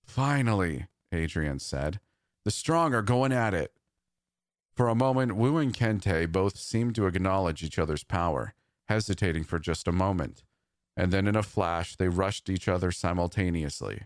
[0.05, 1.99] Finally, Adrian said,
[2.45, 3.73] the strong are going at it.
[4.75, 8.53] For a moment, Wu and Kente both seemed to acknowledge each other's power,
[8.87, 10.43] hesitating for just a moment,
[10.97, 14.03] and then in a flash, they rushed each other simultaneously.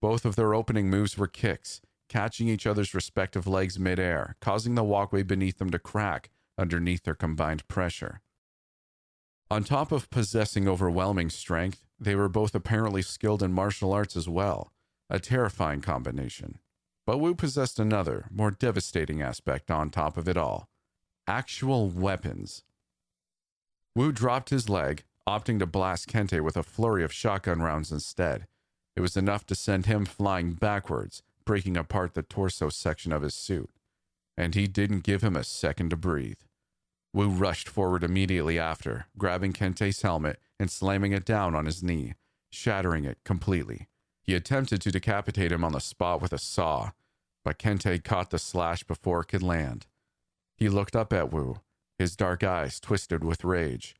[0.00, 1.80] Both of their opening moves were kicks,
[2.12, 6.28] catching each other's respective legs midair, causing the walkway beneath them to crack
[6.58, 8.20] underneath their combined pressure.
[9.50, 14.28] On top of possessing overwhelming strength, they were both apparently skilled in martial arts as
[14.28, 14.72] well,
[15.08, 16.58] a terrifying combination.
[17.06, 20.68] But Wu possessed another, more devastating aspect on top of it all
[21.26, 22.62] actual weapons.
[23.94, 28.46] Wu dropped his leg, opting to blast Kente with a flurry of shotgun rounds instead.
[28.96, 33.34] It was enough to send him flying backwards, breaking apart the torso section of his
[33.34, 33.70] suit.
[34.36, 36.40] And he didn't give him a second to breathe.
[37.14, 42.14] Wu rushed forward immediately after, grabbing Kente's helmet and slamming it down on his knee,
[42.50, 43.88] shattering it completely.
[44.22, 46.92] He attempted to decapitate him on the spot with a saw,
[47.44, 49.86] but Kente caught the slash before it could land.
[50.56, 51.60] He looked up at Wu,
[51.98, 53.94] his dark eyes twisted with rage.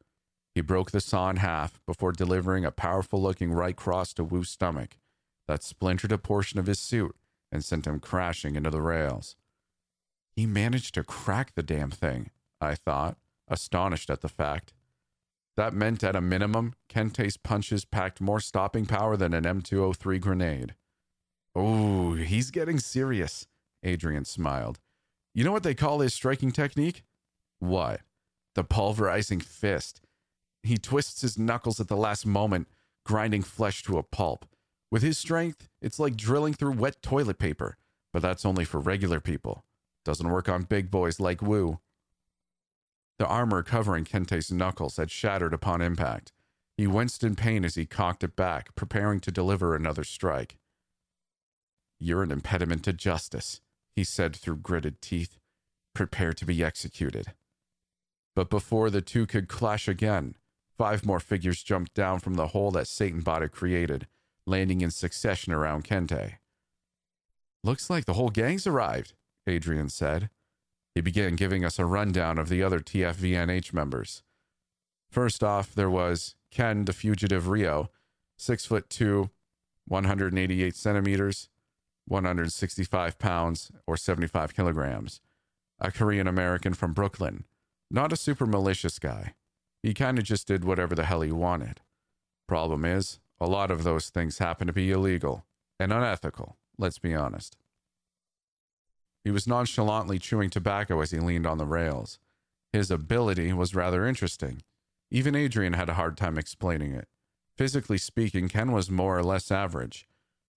[0.54, 4.50] He broke the saw in half before delivering a powerful looking right cross to Wu's
[4.50, 4.96] stomach
[5.48, 7.16] that splintered a portion of his suit
[7.52, 9.36] and sent him crashing into the rails.
[10.34, 12.30] He managed to crack the damn thing,
[12.60, 14.72] I thought, astonished at the fact.
[15.56, 20.74] That meant, at a minimum, Kente's punches packed more stopping power than an M203 grenade.
[21.54, 23.46] Oh, he's getting serious,
[23.82, 24.80] Adrian smiled.
[25.34, 27.02] You know what they call his striking technique?
[27.58, 28.00] What?
[28.54, 30.00] The pulverizing fist.
[30.62, 32.68] He twists his knuckles at the last moment,
[33.04, 34.46] grinding flesh to a pulp.
[34.92, 37.78] With his strength, it's like drilling through wet toilet paper,
[38.12, 39.64] but that's only for regular people.
[40.04, 41.80] Doesn't work on big boys like Wu.
[43.18, 46.32] The armor covering Kente's knuckles had shattered upon impact.
[46.76, 50.58] He winced in pain as he cocked it back, preparing to deliver another strike.
[51.98, 53.62] You're an impediment to justice,
[53.96, 55.38] he said through gritted teeth.
[55.94, 57.32] Prepare to be executed.
[58.36, 60.34] But before the two could clash again,
[60.76, 64.06] five more figures jumped down from the hole that Satan bot had created,
[64.46, 66.34] landing in succession around Kente.
[67.64, 69.14] Looks like the whole gang's arrived,
[69.46, 70.30] Adrian said.
[70.94, 74.22] He began giving us a rundown of the other TFVNH members.
[75.10, 77.90] First off, there was Ken, the fugitive Rio,
[78.36, 79.30] six foot two,
[79.86, 81.48] 188 centimeters,
[82.06, 85.20] 165 pounds, or 75 kilograms.
[85.80, 87.44] A Korean American from Brooklyn.
[87.90, 89.34] Not a super malicious guy.
[89.82, 91.80] He kind of just did whatever the hell he wanted.
[92.46, 95.44] Problem is, a lot of those things happen to be illegal
[95.80, 97.56] and unethical, let's be honest.
[99.24, 102.18] He was nonchalantly chewing tobacco as he leaned on the rails.
[102.72, 104.62] His ability was rather interesting.
[105.10, 107.08] Even Adrian had a hard time explaining it.
[107.56, 110.08] Physically speaking, Ken was more or less average.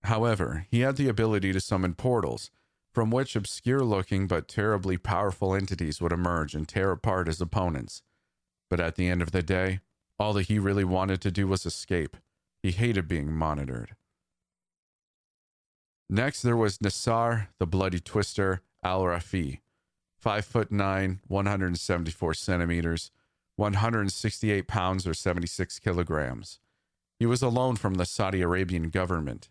[0.04, 2.52] However, he had the ability to summon portals,
[2.94, 8.02] from which obscure looking but terribly powerful entities would emerge and tear apart his opponents.
[8.70, 9.82] But at the end of the day,
[10.18, 12.16] all that he really wanted to do was escape.
[12.66, 13.96] He hated being monitored.
[16.10, 19.60] Next, there was Nassar, the bloody twister, Al Rafi,
[20.18, 23.12] 5 foot 9, 174 centimeters,
[23.58, 26.60] 168 pounds or 76 kilograms.
[27.20, 29.50] He was a loan from the Saudi Arabian government.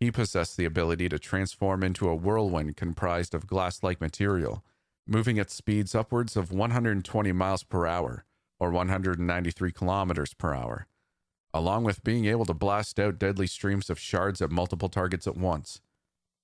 [0.00, 4.64] He possessed the ability to transform into a whirlwind comprised of glass like material,
[5.06, 8.24] moving at speeds upwards of 120 miles per hour
[8.58, 10.86] or 193 kilometers per hour,
[11.54, 15.36] along with being able to blast out deadly streams of shards at multiple targets at
[15.36, 15.80] once.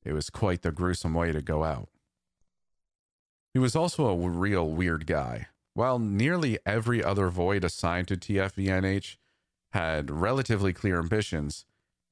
[0.05, 1.89] It was quite the gruesome way to go out.
[3.53, 5.49] He was also a real weird guy.
[5.75, 9.17] While nearly every other void assigned to TFVNH
[9.73, 11.65] had relatively clear ambitions,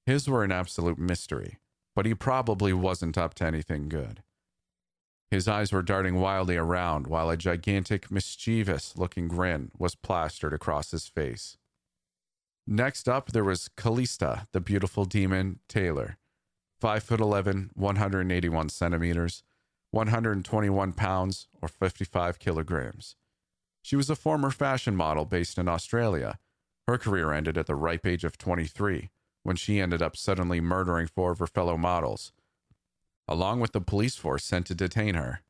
[0.05, 1.59] his were an absolute mystery,
[1.95, 4.23] but he probably wasn't up to anything good.
[5.31, 10.91] His eyes were darting wildly around while a gigantic, mischievous looking grin was plastered across
[10.91, 11.59] his face.
[12.71, 16.19] Next up, there was Callista, the beautiful demon Taylor.
[16.81, 19.43] 5 foot 11, 181 centimeters,
[19.91, 23.17] 121 pounds, or 55 kilograms.
[23.83, 26.39] She was a former fashion model based in Australia.
[26.87, 29.11] Her career ended at the ripe age of 23
[29.43, 32.33] when she ended up suddenly murdering four of her fellow models
[33.29, 35.43] along with the police force sent to detain her.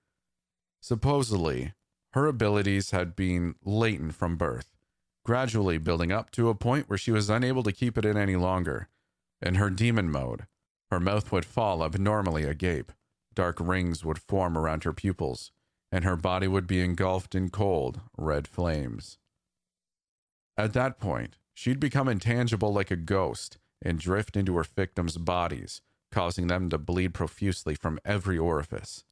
[0.81, 1.73] Supposedly,
[2.13, 4.77] her abilities had been latent from birth,
[5.29, 8.35] gradually building up to a point where she was unable to keep it in any
[8.35, 8.89] longer.
[9.43, 10.47] In her demon mode,
[10.91, 12.93] her mouth would fall abnormally agape,
[13.35, 15.53] dark rings would form around her pupils,
[15.93, 19.19] and her body would be engulfed in cold, red flames.
[20.57, 25.83] At that point, she'd become intangible like a ghost and drift into her victims' bodies,
[26.11, 29.05] causing them to bleed profusely from every orifice.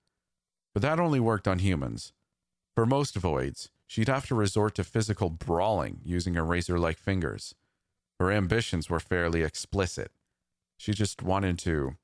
[0.72, 2.14] But that only worked on humans.
[2.74, 7.54] For most voids, she'd have to resort to physical brawling using her razor like fingers.
[8.18, 10.10] Her ambitions were fairly explicit.
[10.76, 11.96] She just wanted to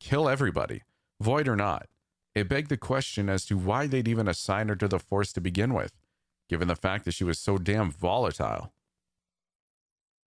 [0.00, 0.82] kill everybody,
[1.20, 1.88] void or not.
[2.34, 5.40] It begged the question as to why they'd even assign her to the force to
[5.40, 5.92] begin with,
[6.48, 8.72] given the fact that she was so damn volatile.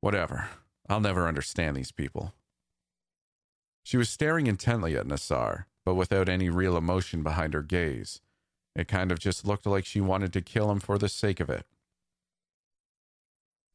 [0.02, 0.50] Whatever.
[0.90, 2.34] I'll never understand these people.
[3.84, 8.22] She was staring intently at Nassar, but without any real emotion behind her gaze.
[8.76, 11.50] It kind of just looked like she wanted to kill him for the sake of
[11.50, 11.66] it.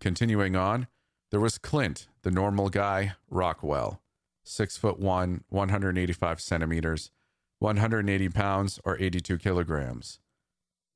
[0.00, 0.86] Continuing on,
[1.30, 4.00] there was Clint, the normal guy, Rockwell,
[4.44, 7.10] six foot one, 185 centimeters,
[7.58, 10.20] 180 pounds, or 82 kilograms.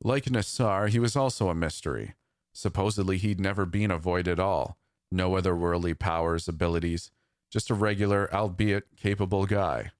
[0.03, 2.15] Like Nassar, he was also a mystery.
[2.53, 4.79] Supposedly, he'd never been a void at all,
[5.11, 7.11] no otherworldly powers, abilities,
[7.51, 9.91] just a regular, albeit capable guy.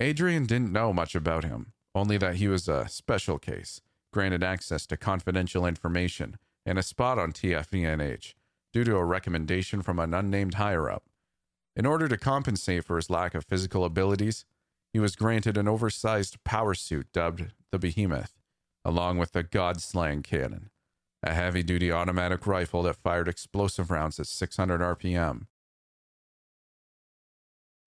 [0.00, 3.80] Adrian didn't know much about him, only that he was a special case,
[4.12, 8.34] granted access to confidential information and a spot on TFVNH
[8.72, 11.04] due to a recommendation from an unnamed higher up.
[11.76, 14.44] In order to compensate for his lack of physical abilities,
[14.92, 18.38] he was granted an oversized power suit dubbed the Behemoth,
[18.84, 20.70] along with the God-slaying cannon,
[21.22, 25.46] a heavy duty automatic rifle that fired explosive rounds at 600 RPM,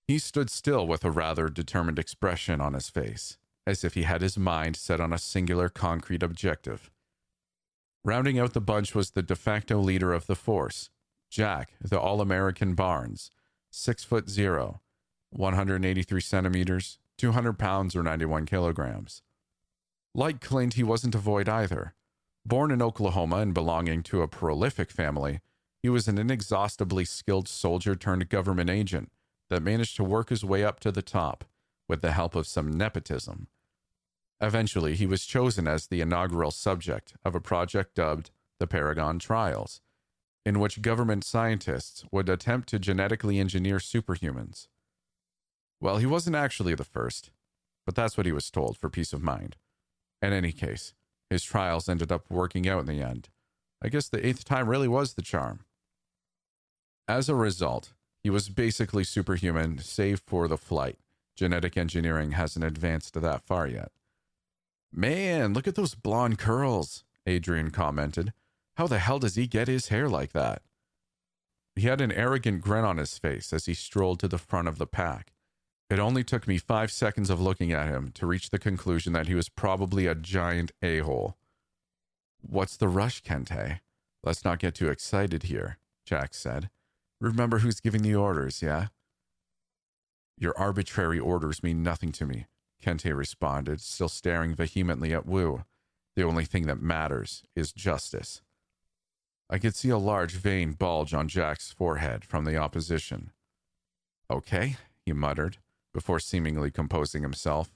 [0.08, 4.22] he stood still with a rather determined expression on his face, as if he had
[4.22, 6.90] his mind set on a singular concrete objective.
[8.06, 10.90] Rounding out the bunch was the de facto leader of the force,
[11.30, 13.30] Jack, the All American Barnes,
[13.70, 14.80] six foot zero,
[15.32, 19.22] 183 centimeters, 200 pounds or 91 kilograms.
[20.16, 21.94] Like Clint, he wasn't a void either.
[22.46, 25.42] Born in Oklahoma and belonging to a prolific family,
[25.84, 29.12] he was an inexhaustibly skilled soldier turned government agent
[29.50, 31.44] that managed to work his way up to the top
[31.90, 33.48] with the help of some nepotism.
[34.40, 39.82] Eventually, he was chosen as the inaugural subject of a project dubbed the Paragon Trials,
[40.46, 44.68] in which government scientists would attempt to genetically engineer superhumans.
[45.82, 47.32] Well, he wasn't actually the first,
[47.86, 49.56] but that's what he was told for peace of mind.
[50.22, 50.94] In any case,
[51.30, 53.30] his trials ended up working out in the end.
[53.82, 55.62] I guess the eighth time really was the charm.
[57.08, 57.94] As a result,
[58.24, 60.98] he was basically superhuman, save for the flight.
[61.36, 63.92] Genetic engineering hasn't advanced that far yet.
[64.98, 68.34] Man, look at those blonde curls, Adrian commented.
[68.78, 70.64] How the hell does he get his hair like that?
[71.76, 74.80] He had an arrogant grin on his face as he strolled to the front of
[74.80, 75.34] the pack.
[75.92, 79.28] It only took me five seconds of looking at him to reach the conclusion that
[79.28, 81.38] he was probably a giant a hole.
[82.42, 83.82] What's the rush, Kente?
[84.24, 86.72] Let's not get too excited here, Jack said.
[87.22, 88.88] Remember who's giving the orders, yeah?
[90.40, 92.48] Your arbitrary orders mean nothing to me,
[92.84, 95.64] Kente responded, still staring vehemently at Wu.
[96.16, 98.42] The only thing that matters is justice.
[99.50, 103.32] I could see a large vein bulge on Jack's forehead from the opposition.
[104.30, 104.76] Okay,
[105.06, 105.58] he muttered,
[105.94, 107.70] before seemingly composing himself.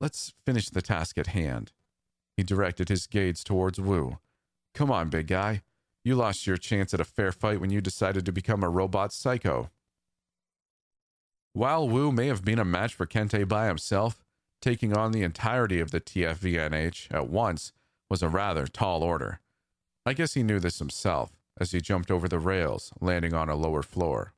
[0.00, 1.72] Let's finish the task at hand.
[2.36, 4.18] He directed his gaze towards Wu.
[4.74, 5.62] Come on, big guy.
[6.04, 9.12] You lost your chance at a fair fight when you decided to become a robot
[9.12, 9.70] psycho.
[11.52, 14.22] While Wu may have been a match for Kente by himself,
[14.60, 17.72] taking on the entirety of the TFVNH at once
[18.08, 19.40] was a rather tall order.
[20.04, 23.56] I guess he knew this himself as he jumped over the rails, landing on a
[23.56, 24.34] lower floor.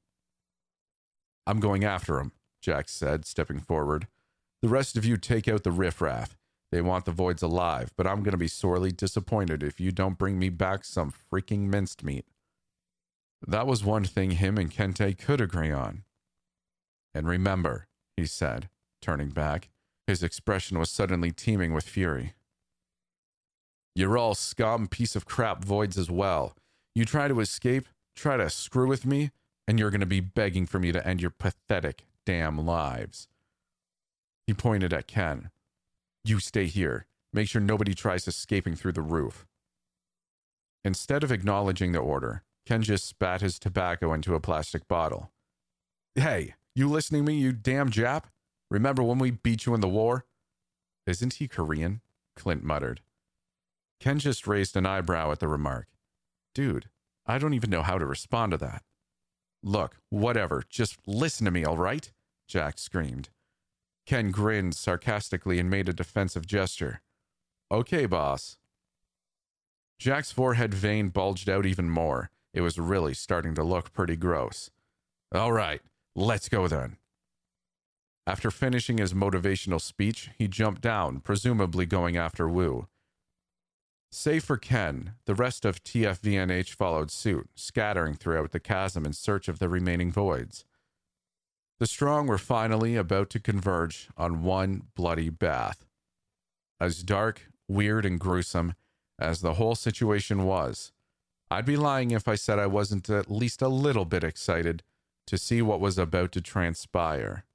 [1.46, 4.06] I'm going after him, Jack said, stepping forward.
[4.62, 6.36] The rest of you take out the riffraff.
[6.70, 10.18] They want the voids alive, but I'm going to be sorely disappointed if you don't
[10.18, 12.26] bring me back some freaking minced meat.
[13.46, 16.04] That was one thing him and Kente could agree on.
[17.14, 17.86] And remember,
[18.16, 18.68] he said,
[19.00, 19.70] turning back,
[20.08, 22.32] his expression was suddenly teeming with fury.
[23.94, 26.56] You're all scum piece of crap voids as well.
[26.94, 27.86] You try to escape,
[28.16, 29.32] try to screw with me,
[29.66, 33.28] and you're going to be begging for me to end your pathetic damn lives.
[34.46, 35.50] He pointed at Ken.
[36.24, 37.04] You stay here.
[37.34, 39.46] Make sure nobody tries escaping through the roof.
[40.86, 45.32] Instead of acknowledging the order, Ken just spat his tobacco into a plastic bottle.
[46.14, 48.24] Hey, you listening to me, you damn Jap?
[48.70, 50.26] Remember when we beat you in the war?
[51.06, 52.00] Isn't he Korean?
[52.36, 53.00] Clint muttered.
[54.00, 55.88] Ken just raised an eyebrow at the remark.
[56.54, 56.88] Dude,
[57.26, 58.82] I don't even know how to respond to that.
[59.62, 62.12] Look, whatever, just listen to me, all right?
[62.46, 63.30] Jack screamed.
[64.06, 67.02] Ken grinned sarcastically and made a defensive gesture.
[67.70, 68.56] Okay, boss.
[69.98, 72.30] Jack's forehead vein bulged out even more.
[72.54, 74.70] It was really starting to look pretty gross.
[75.34, 75.82] All right,
[76.14, 76.96] let's go then.
[78.28, 82.86] After finishing his motivational speech, he jumped down, presumably going after Wu.
[84.12, 89.48] Save for Ken, the rest of TFVNH followed suit, scattering throughout the chasm in search
[89.48, 90.66] of the remaining voids.
[91.78, 95.86] The strong were finally about to converge on one bloody bath.
[96.78, 98.74] As dark, weird, and gruesome
[99.18, 100.92] as the whole situation was,
[101.50, 104.82] I'd be lying if I said I wasn't at least a little bit excited
[105.28, 107.46] to see what was about to transpire.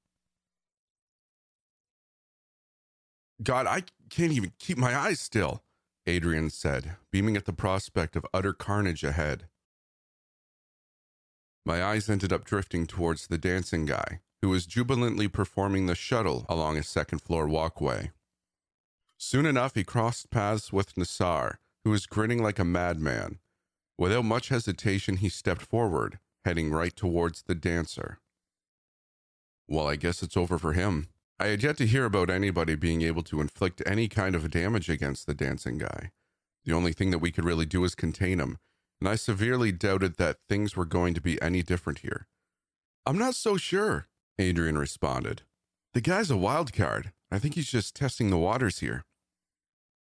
[3.42, 5.64] God, I can't even keep my eyes still.
[6.06, 9.48] Adrian said, beaming at the prospect of utter carnage ahead.
[11.66, 16.46] My eyes ended up drifting towards the dancing guy, who was jubilantly performing the shuttle
[16.50, 18.12] along a second floor walkway.
[19.18, 21.56] Soon enough, he crossed paths with Nassar,
[21.86, 23.40] who was grinning like a madman.
[23.98, 28.20] Without much hesitation, he stepped forward, heading right towards the dancer.
[29.68, 31.08] Well, I guess it's over for him.
[31.40, 34.90] I had yet to hear about anybody being able to inflict any kind of damage
[34.90, 36.12] against the dancing guy.
[36.66, 38.58] The only thing that we could really do was contain him,
[39.02, 42.28] and I severely doubted that things were going to be any different here.
[43.06, 44.08] I'm not so sure,
[44.40, 45.42] Adrian responded.
[45.94, 47.12] The guy's a wild card.
[47.32, 49.04] I think he's just testing the waters here.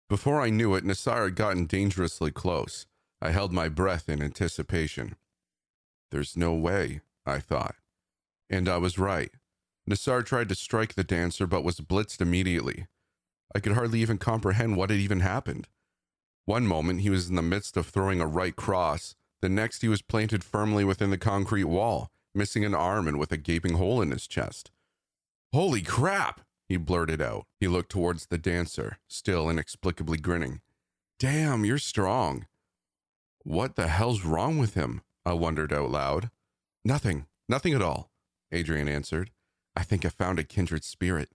[0.10, 2.88] Before I knew it, Nassar had gotten dangerously close.
[3.22, 5.16] I held my breath in anticipation.
[6.12, 7.76] There's no way, I thought.
[8.50, 9.32] And I was right.
[9.88, 12.88] Nassar tried to strike the dancer but was blitzed immediately.
[13.54, 15.68] I could hardly even comprehend what had even happened.
[16.46, 19.88] One moment he was in the midst of throwing a right cross, the next he
[19.88, 24.02] was planted firmly within the concrete wall, missing an arm and with a gaping hole
[24.02, 24.72] in his chest.
[25.54, 26.42] Holy crap!
[26.68, 27.46] he blurted out.
[27.60, 30.62] He looked towards the dancer, still inexplicably grinning.
[31.18, 32.46] Damn, you're strong.
[33.44, 35.02] What the hell's wrong with him?
[35.26, 36.30] I wondered out loud.
[36.86, 38.12] Nothing, nothing at all,
[38.52, 39.32] Adrian answered.
[39.80, 41.30] I think I found a kindred spirit.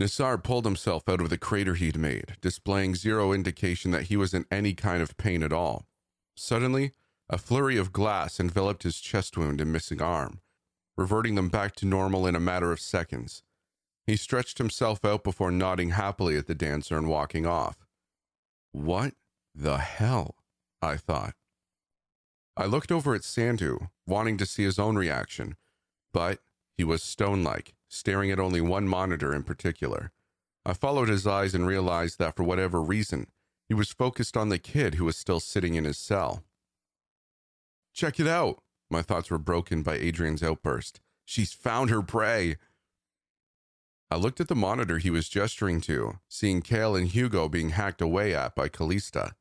[0.00, 4.32] Nassar pulled himself out of the crater he'd made, displaying zero indication that he was
[4.32, 5.88] in any kind of pain at all.
[6.36, 6.92] Suddenly,
[7.28, 10.42] a flurry of glass enveloped his chest wound and missing arm,
[10.96, 13.42] reverting them back to normal in a matter of seconds.
[14.06, 17.78] He stretched himself out before nodding happily at the dancer and walking off.
[18.70, 19.14] What
[19.56, 20.36] the hell?
[20.80, 21.34] I thought.
[22.56, 25.56] I looked over at Sandhu, wanting to see his own reaction,
[26.12, 26.38] but
[26.78, 30.12] he was stone like, staring at only one monitor in particular.
[30.64, 33.26] I followed his eyes and realized that for whatever reason,
[33.66, 36.44] he was focused on the kid who was still sitting in his cell.
[37.92, 38.62] Check it out!
[38.88, 41.00] My thoughts were broken by Adrian's outburst.
[41.24, 42.56] She's found her prey!
[44.08, 48.00] I looked at the monitor he was gesturing to, seeing Kale and Hugo being hacked
[48.00, 49.34] away at by Callista.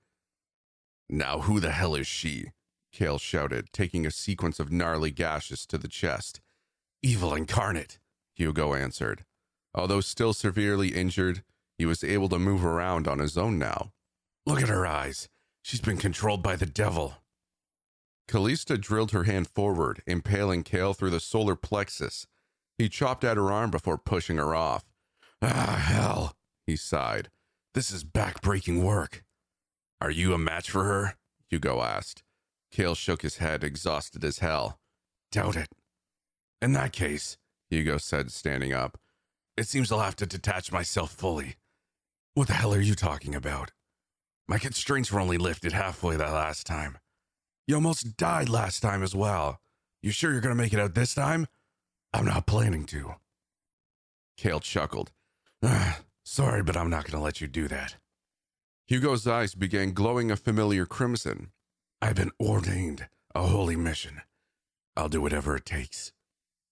[1.07, 2.47] Now, who the hell is she?
[2.91, 6.41] Kale shouted, taking a sequence of gnarly gashes to the chest.
[7.03, 7.99] Evil incarnate,
[8.35, 9.23] Hugo answered.
[9.73, 11.43] Although still severely injured,
[11.77, 13.91] he was able to move around on his own now.
[14.45, 15.29] Look at her eyes.
[15.61, 17.15] She's been controlled by the devil.
[18.27, 22.25] Callista drilled her hand forward, impaling Kale through the solar plexus.
[22.77, 24.85] He chopped at her arm before pushing her off.
[25.41, 27.29] Ah, hell, he sighed.
[27.73, 29.23] This is back-breaking work.
[30.01, 31.15] Are you a match for her?
[31.49, 32.23] Hugo asked.
[32.71, 34.79] Kale shook his head, exhausted as hell.
[35.31, 35.69] Doubt it.
[36.61, 37.37] In that case,
[37.69, 38.97] Hugo said, standing up.
[39.55, 41.55] It seems I'll have to detach myself fully.
[42.33, 43.71] What the hell are you talking about?
[44.47, 46.97] My constraints were only lifted halfway that last time.
[47.67, 49.59] You almost died last time as well.
[50.01, 51.47] You sure you're gonna make it out this time?
[52.13, 53.15] I'm not planning to.
[54.37, 55.11] Kale chuckled.
[55.61, 57.95] Ah, sorry, but I'm not gonna let you do that.
[58.85, 61.51] Hugo's eyes began glowing a familiar crimson.
[62.01, 64.21] I've been ordained a holy mission.
[64.95, 66.13] I'll do whatever it takes.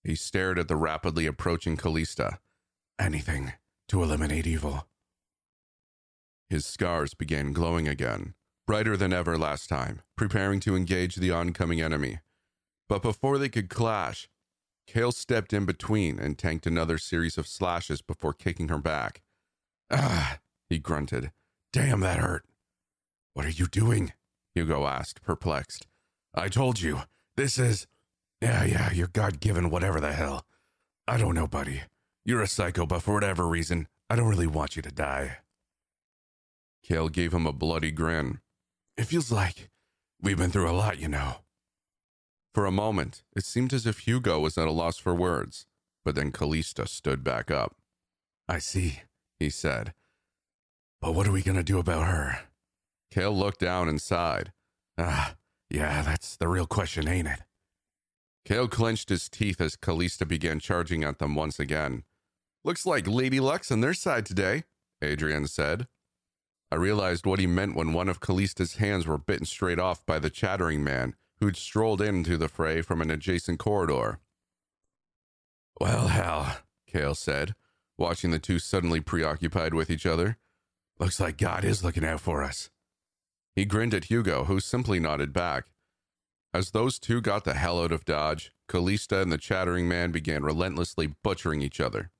[0.05, 2.37] He stared at the rapidly approaching Callista.
[2.99, 3.53] Anything
[3.87, 4.87] to eliminate evil.
[6.47, 8.35] His scars began glowing again,
[8.67, 12.19] brighter than ever last time, preparing to engage the oncoming enemy.
[12.87, 14.29] But before they could clash,
[14.85, 19.23] Kale stepped in between and tanked another series of slashes before kicking her back.
[19.89, 20.37] Ah,
[20.69, 21.31] he grunted.
[21.73, 22.45] Damn, that hurt.
[23.33, 24.13] What are you doing?
[24.53, 25.87] Hugo asked, perplexed.
[26.35, 27.01] I told you,
[27.35, 27.87] this is.
[28.45, 30.45] Yeah, yeah, you're God given, whatever the hell.
[31.07, 31.81] I don't know, buddy.
[32.23, 35.37] You're a psycho, but for whatever reason, I don't really want you to die.
[36.83, 38.41] Kale gave him a bloody grin.
[38.97, 39.71] It feels like
[40.21, 41.37] we've been through a lot, you know.
[42.53, 45.65] For a moment, it seemed as if Hugo was at a loss for words,
[46.03, 47.75] but then Callista stood back up.
[48.47, 49.01] I see,
[49.39, 49.91] he said.
[51.01, 52.41] But what are we going to do about her?
[53.09, 54.51] Kale looked down and sighed.
[54.99, 55.33] Ah,
[55.67, 57.39] yeah, that's the real question, ain't it?
[58.45, 62.03] Kale clenched his teeth as Callista began charging at them once again.
[62.63, 64.63] Looks like Lady Luck's on their side today,
[65.01, 65.87] Adrian said.
[66.71, 70.19] I realized what he meant when one of Callista's hands were bitten straight off by
[70.19, 74.19] the chattering man who'd strolled into the fray from an adjacent corridor.
[75.79, 76.57] Well, hell,
[76.87, 77.55] Kale said,
[77.97, 80.37] watching the two suddenly preoccupied with each other.
[80.99, 82.69] Looks like God is looking out for us.
[83.55, 85.65] He grinned at Hugo, who simply nodded back.
[86.55, 90.41] As those two got the hell out of Dodge, Callista and the chattering man began
[90.41, 92.11] relentlessly butchering each other.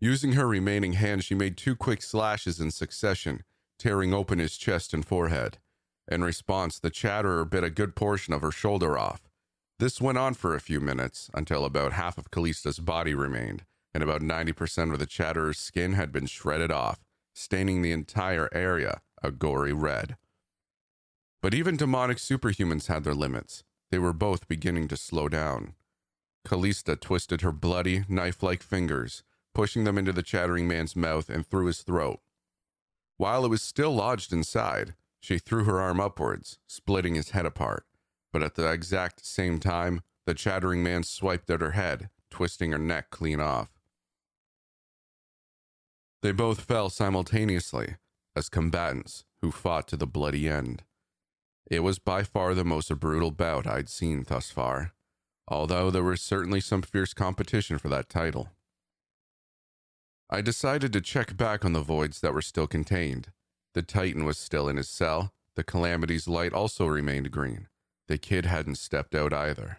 [0.00, 3.44] Using her remaining hand, she made two quick slashes in succession,
[3.78, 5.58] tearing open his chest and forehead.
[6.10, 9.28] In response, the chatterer bit a good portion of her shoulder off.
[9.78, 14.02] This went on for a few minutes until about half of Callista's body remained, and
[14.02, 17.00] about 90% of the chatterer's skin had been shredded off,
[17.34, 20.16] staining the entire area a gory red.
[21.42, 23.64] But even demonic superhumans had their limits.
[23.90, 25.74] They were both beginning to slow down.
[26.46, 29.22] Callista twisted her bloody, knife like fingers,
[29.54, 32.20] pushing them into the chattering man's mouth and through his throat.
[33.16, 37.84] While it was still lodged inside, she threw her arm upwards, splitting his head apart.
[38.32, 42.78] But at the exact same time, the chattering man swiped at her head, twisting her
[42.78, 43.68] neck clean off.
[46.22, 47.96] They both fell simultaneously,
[48.36, 50.84] as combatants who fought to the bloody end.
[51.70, 54.92] It was by far the most brutal bout I'd seen thus far,
[55.46, 58.50] although there was certainly some fierce competition for that title.
[60.28, 63.28] I decided to check back on the voids that were still contained.
[63.74, 65.32] The Titan was still in his cell.
[65.54, 67.68] The Calamity's light also remained green.
[68.08, 69.78] The kid hadn't stepped out either.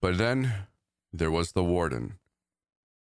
[0.00, 0.66] But then
[1.12, 2.18] there was the warden.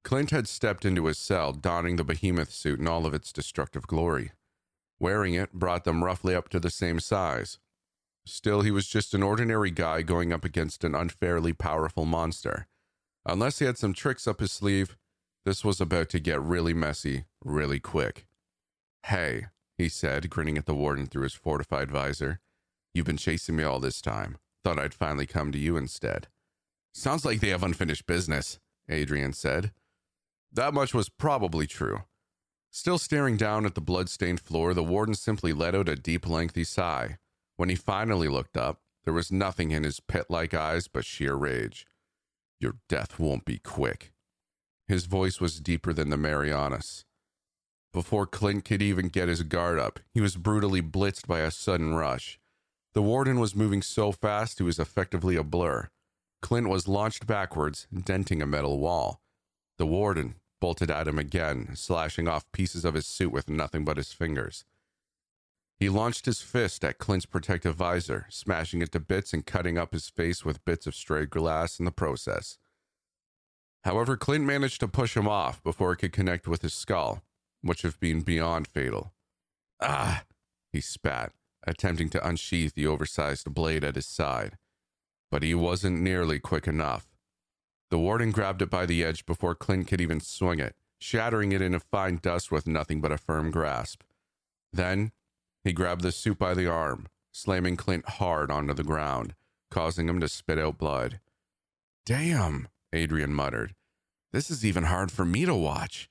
[0.02, 3.86] Clint had stepped into his cell, donning the behemoth suit in all of its destructive
[3.86, 4.32] glory.
[4.98, 7.58] Wearing it brought them roughly up to the same size.
[8.28, 12.66] Still, he was just an ordinary guy going up against an unfairly powerful monster.
[13.24, 14.98] Unless he had some tricks up his sleeve,
[15.46, 18.26] this was about to get really messy really quick.
[19.06, 19.46] Hey,
[19.78, 22.40] he said, grinning at the warden through his fortified visor.
[22.92, 24.36] You've been chasing me all this time.
[24.62, 26.28] Thought I'd finally come to you instead.
[26.92, 28.58] Sounds like they have unfinished business,
[28.90, 29.72] Adrian said.
[30.52, 32.02] That much was probably true.
[32.70, 36.64] Still staring down at the blood-stained floor, the warden simply let out a deep, lengthy
[36.64, 37.16] sigh.
[37.58, 41.86] When he finally looked up, there was nothing in his pit-like eyes but sheer rage.
[42.60, 44.12] Your death won't be quick.
[44.86, 47.04] His voice was deeper than the Marianas.
[47.92, 51.94] Before Clint could even get his guard up, he was brutally blitzed by a sudden
[51.94, 52.38] rush.
[52.94, 55.90] The warden was moving so fast he was effectively a blur.
[56.40, 59.20] Clint was launched backwards, denting a metal wall.
[59.78, 63.96] The warden bolted at him again, slashing off pieces of his suit with nothing but
[63.96, 64.64] his fingers.
[65.78, 69.92] He launched his fist at Clint's protective visor, smashing it to bits and cutting up
[69.92, 72.58] his face with bits of stray glass in the process.
[73.84, 77.22] However, Clint managed to push him off before it could connect with his skull,
[77.62, 79.12] which would have been beyond fatal.
[79.80, 80.24] Ah!
[80.72, 81.32] He spat,
[81.64, 84.58] attempting to unsheath the oversized blade at his side.
[85.30, 87.06] But he wasn't nearly quick enough.
[87.90, 91.62] The warden grabbed it by the edge before Clint could even swing it, shattering it
[91.62, 94.02] into fine dust with nothing but a firm grasp.
[94.72, 95.12] Then,
[95.68, 99.34] he grabbed the suit by the arm, slamming Clint hard onto the ground,
[99.70, 101.20] causing him to spit out blood.
[102.06, 103.74] Damn, Adrian muttered.
[104.32, 106.08] This is even hard for me to watch.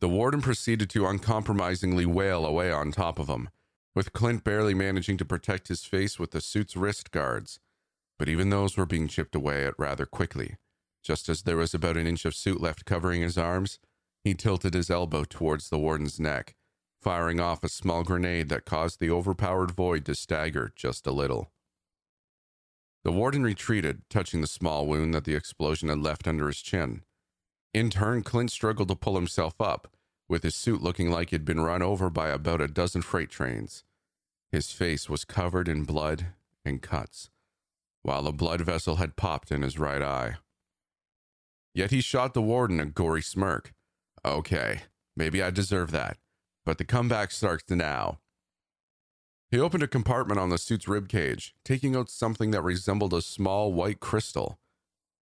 [0.00, 3.48] The warden proceeded to uncompromisingly wail away on top of him,
[3.94, 7.58] with Clint barely managing to protect his face with the suit's wrist guards.
[8.18, 10.56] But even those were being chipped away at rather quickly.
[11.02, 13.78] Just as there was about an inch of suit left covering his arms,
[14.24, 16.55] he tilted his elbow towards the warden's neck,
[17.06, 21.52] firing off a small grenade that caused the overpowered void to stagger just a little.
[23.04, 27.02] The warden retreated, touching the small wound that the explosion had left under his chin.
[27.72, 29.86] In turn, Clint struggled to pull himself up,
[30.28, 33.84] with his suit looking like he'd been run over by about a dozen freight trains.
[34.50, 36.26] His face was covered in blood
[36.64, 37.30] and cuts,
[38.02, 40.38] while a blood vessel had popped in his right eye.
[41.72, 43.74] Yet he shot the warden a gory smirk.
[44.24, 44.80] Okay,
[45.16, 46.16] maybe I deserve that,
[46.66, 48.18] but the comeback starts now.
[49.50, 53.22] He opened a compartment on the suit's rib cage, taking out something that resembled a
[53.22, 54.58] small white crystal.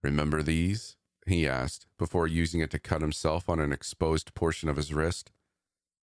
[0.02, 0.96] Remember these?
[1.26, 5.30] he asked, before using it to cut himself on an exposed portion of his wrist.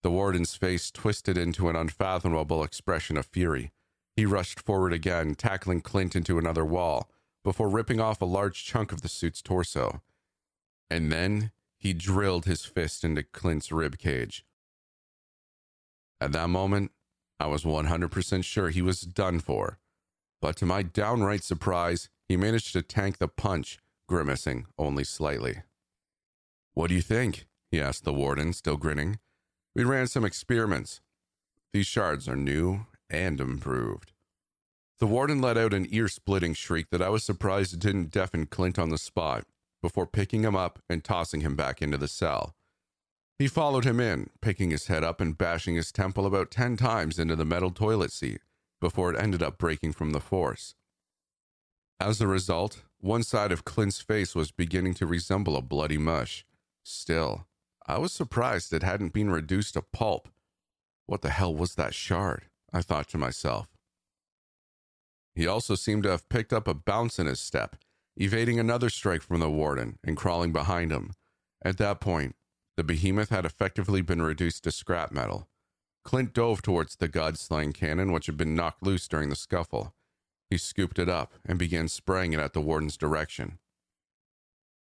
[0.02, 3.72] The warden's face twisted into an unfathomable expression of fury.
[4.16, 7.10] He rushed forward again, tackling Clint into another wall,
[7.44, 10.00] before ripping off a large chunk of the suit's torso.
[10.90, 14.44] And then he drilled his fist into Clint's rib cage.
[16.20, 16.92] At that moment,
[17.38, 19.78] I was 100% sure he was done for.
[20.40, 23.78] But to my downright surprise, he managed to tank the punch,
[24.08, 25.62] grimacing only slightly.
[26.74, 27.46] What do you think?
[27.70, 29.18] he asked the warden, still grinning.
[29.74, 31.00] We ran some experiments.
[31.72, 34.12] These shards are new and improved.
[34.98, 38.78] The warden let out an ear splitting shriek that I was surprised didn't deafen Clint
[38.78, 39.46] on the spot
[39.80, 42.54] before picking him up and tossing him back into the cell.
[43.38, 47.18] He followed him in, picking his head up and bashing his temple about 10 times
[47.18, 48.40] into the metal toilet seat
[48.80, 50.74] before it ended up breaking from the force.
[52.00, 56.44] As a result, one side of Clint's face was beginning to resemble a bloody mush.
[56.82, 57.46] Still,
[57.86, 60.28] I was surprised it hadn't been reduced to pulp.
[61.06, 62.46] What the hell was that shard?
[62.72, 63.68] I thought to myself.
[65.34, 67.76] He also seemed to have picked up a bounce in his step,
[68.16, 71.12] evading another strike from the warden and crawling behind him.
[71.62, 72.34] At that point,
[72.78, 75.48] the behemoth had effectively been reduced to scrap metal.
[76.04, 79.96] Clint dove towards the god-slaying cannon, which had been knocked loose during the scuffle.
[80.48, 83.58] He scooped it up and began spraying it at the warden's direction.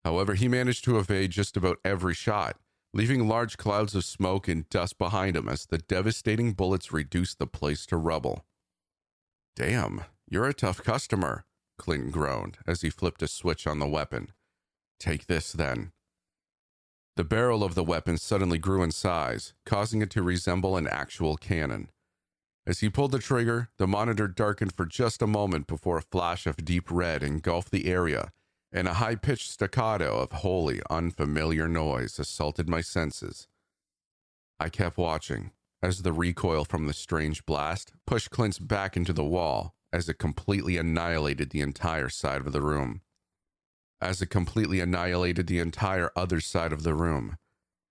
[0.04, 2.58] However, he managed to evade just about every shot,
[2.92, 7.46] leaving large clouds of smoke and dust behind him as the devastating bullets reduced the
[7.46, 8.44] place to rubble.
[9.56, 11.46] Damn, you're a tough customer,
[11.78, 14.32] Clint groaned as he flipped a switch on the weapon.
[15.00, 15.92] Take this, then.
[17.16, 21.38] The barrel of the weapon suddenly grew in size, causing it to resemble an actual
[21.38, 21.90] cannon.
[22.66, 26.46] As he pulled the trigger, the monitor darkened for just a moment before a flash
[26.46, 28.32] of deep red engulfed the area,
[28.70, 33.48] and a high pitched staccato of wholly unfamiliar noise assaulted my senses.
[34.60, 35.52] I kept watching
[35.82, 40.18] as the recoil from the strange blast pushed Clint's back into the wall as it
[40.18, 43.00] completely annihilated the entire side of the room.
[44.00, 47.38] As it completely annihilated the entire other side of the room,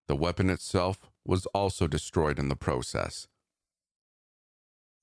[0.08, 3.28] the weapon itself was also destroyed in the process.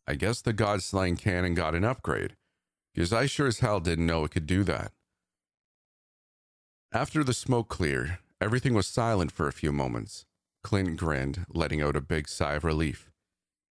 [0.06, 2.36] I guess the God slaying cannon got an upgrade,
[2.94, 4.92] because I sure as hell didn't know it could do that.
[6.92, 10.24] After the smoke cleared, everything was silent for a few moments.
[10.62, 13.10] Clint grinned, letting out a big sigh of relief,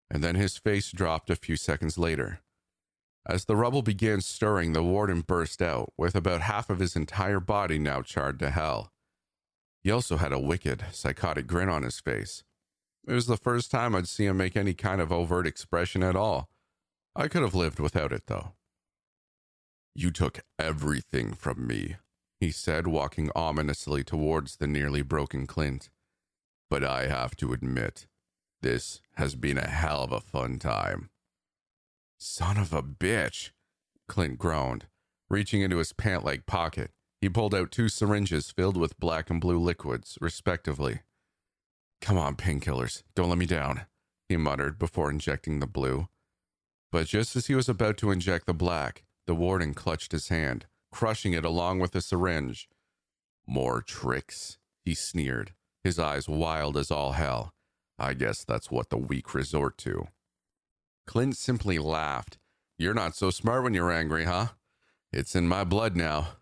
[0.09, 2.41] and then his face dropped a few seconds later.
[3.25, 7.39] As the rubble began stirring, the warden burst out, with about half of his entire
[7.39, 8.91] body now charred to hell.
[9.83, 12.43] He also had a wicked, psychotic grin on his face,
[13.07, 16.15] it was the first time I'd see him make any kind of overt expression at
[16.15, 16.49] all.
[17.15, 18.53] I could have lived without it, though.
[19.95, 21.97] You took everything from me,
[22.39, 25.89] he said, walking ominously towards the nearly broken Clint.
[26.69, 28.07] But I have to admit,
[28.61, 31.09] this has been a hell of a fun time.
[32.23, 33.49] Son of a bitch,
[34.07, 34.85] Clint groaned,
[35.27, 36.91] reaching into his pant leg pocket.
[37.19, 40.99] He pulled out two syringes filled with black and blue liquids, respectively.
[41.99, 43.87] Come on, painkillers, don't let me down,
[44.29, 46.09] he muttered before injecting the blue.
[46.91, 50.67] But just as he was about to inject the black, the warden clutched his hand,
[50.91, 52.69] crushing it along with the syringe.
[53.47, 55.53] More tricks, he sneered,
[55.83, 57.51] his eyes wild as all hell.
[57.97, 60.09] I guess that's what the weak resort to.
[61.11, 62.37] Clint simply laughed.
[62.77, 64.51] You're not so smart when you're angry, huh?
[65.11, 66.37] It's in my blood now.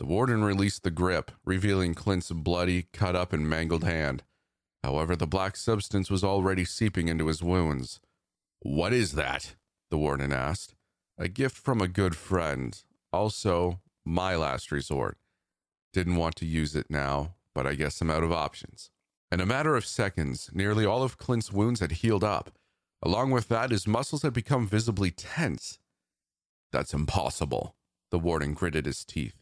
[0.00, 4.24] The warden released the grip, revealing Clint's bloody, cut up, and mangled hand.
[4.82, 8.00] However, the black substance was already seeping into his wounds.
[8.62, 9.54] What is that?
[9.92, 10.74] the warden asked.
[11.16, 12.76] A gift from a good friend.
[13.12, 15.18] Also, my last resort.
[15.92, 18.90] Didn't want to use it now, but I guess I'm out of options.
[19.30, 22.58] In a matter of seconds, nearly all of Clint's wounds had healed up.
[23.04, 25.78] Along with that, his muscles had become visibly tense.
[26.72, 27.76] That's impossible.
[28.10, 29.36] The warden gritted his teeth.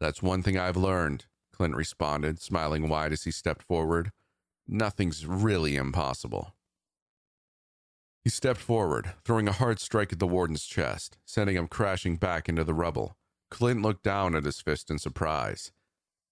[0.00, 4.12] That's one thing I've learned, Clint responded, smiling wide as he stepped forward.
[4.66, 6.54] Nothing's really impossible.
[8.22, 12.48] He stepped forward, throwing a hard strike at the warden's chest, sending him crashing back
[12.48, 13.16] into the rubble.
[13.50, 15.72] Clint looked down at his fist in surprise.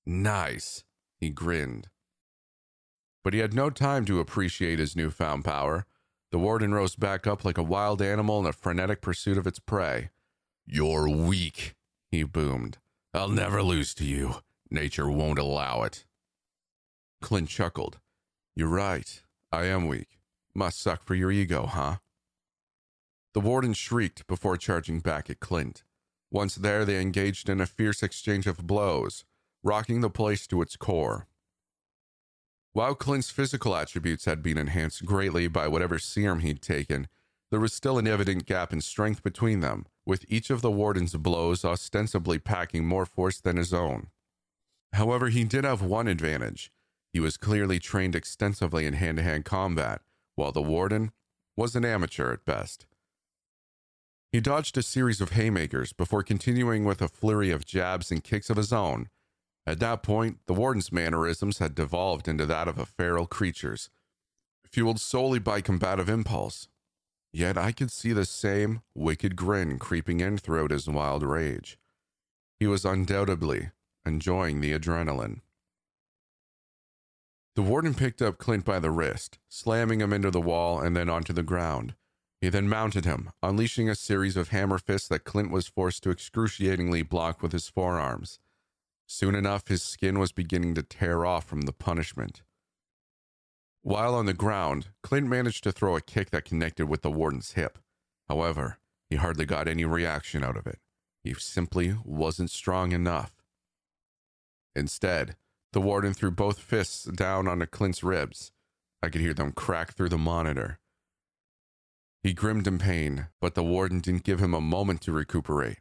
[0.06, 0.84] Nice,
[1.20, 1.88] he grinned.
[3.22, 5.86] But he had no time to appreciate his newfound power.
[6.32, 9.58] The warden rose back up like a wild animal in a frenetic pursuit of its
[9.58, 10.08] prey.
[10.64, 11.74] You're weak,
[12.10, 12.78] he boomed.
[13.12, 14.36] I'll never lose to you.
[14.70, 16.06] Nature won't allow it.
[17.20, 17.98] Clint chuckled.
[18.56, 19.22] You're right.
[19.52, 20.20] I am weak.
[20.54, 21.96] Must suck for your ego, huh?
[23.34, 25.84] The warden shrieked before charging back at Clint.
[26.30, 29.26] Once there, they engaged in a fierce exchange of blows,
[29.62, 31.26] rocking the place to its core.
[32.74, 37.06] While Clint's physical attributes had been enhanced greatly by whatever serum he'd taken,
[37.50, 41.14] there was still an evident gap in strength between them, with each of the warden's
[41.14, 44.08] blows ostensibly packing more force than his own.
[44.94, 46.72] However, he did have one advantage.
[47.12, 50.00] He was clearly trained extensively in hand to hand combat,
[50.34, 51.12] while the warden
[51.56, 52.86] was an amateur at best.
[54.32, 58.48] He dodged a series of haymakers before continuing with a flurry of jabs and kicks
[58.48, 59.10] of his own.
[59.66, 63.90] At that point, the warden's mannerisms had devolved into that of a feral creature's,
[64.64, 66.68] fueled solely by combative impulse.
[67.32, 71.78] Yet I could see the same wicked grin creeping in throughout his wild rage.
[72.58, 73.70] He was undoubtedly
[74.04, 75.40] enjoying the adrenaline.
[77.54, 81.08] The warden picked up Clint by the wrist, slamming him into the wall and then
[81.08, 81.94] onto the ground.
[82.40, 86.10] He then mounted him, unleashing a series of hammer fists that Clint was forced to
[86.10, 88.40] excruciatingly block with his forearms.
[89.14, 92.40] Soon enough, his skin was beginning to tear off from the punishment.
[93.82, 97.52] While on the ground, Clint managed to throw a kick that connected with the warden's
[97.52, 97.78] hip.
[98.26, 98.78] However,
[99.10, 100.78] he hardly got any reaction out of it.
[101.22, 103.34] He simply wasn't strong enough.
[104.74, 105.36] Instead,
[105.74, 108.50] the warden threw both fists down onto Clint's ribs.
[109.02, 110.78] I could hear them crack through the monitor.
[112.22, 115.80] He grimmed in pain, but the warden didn't give him a moment to recuperate.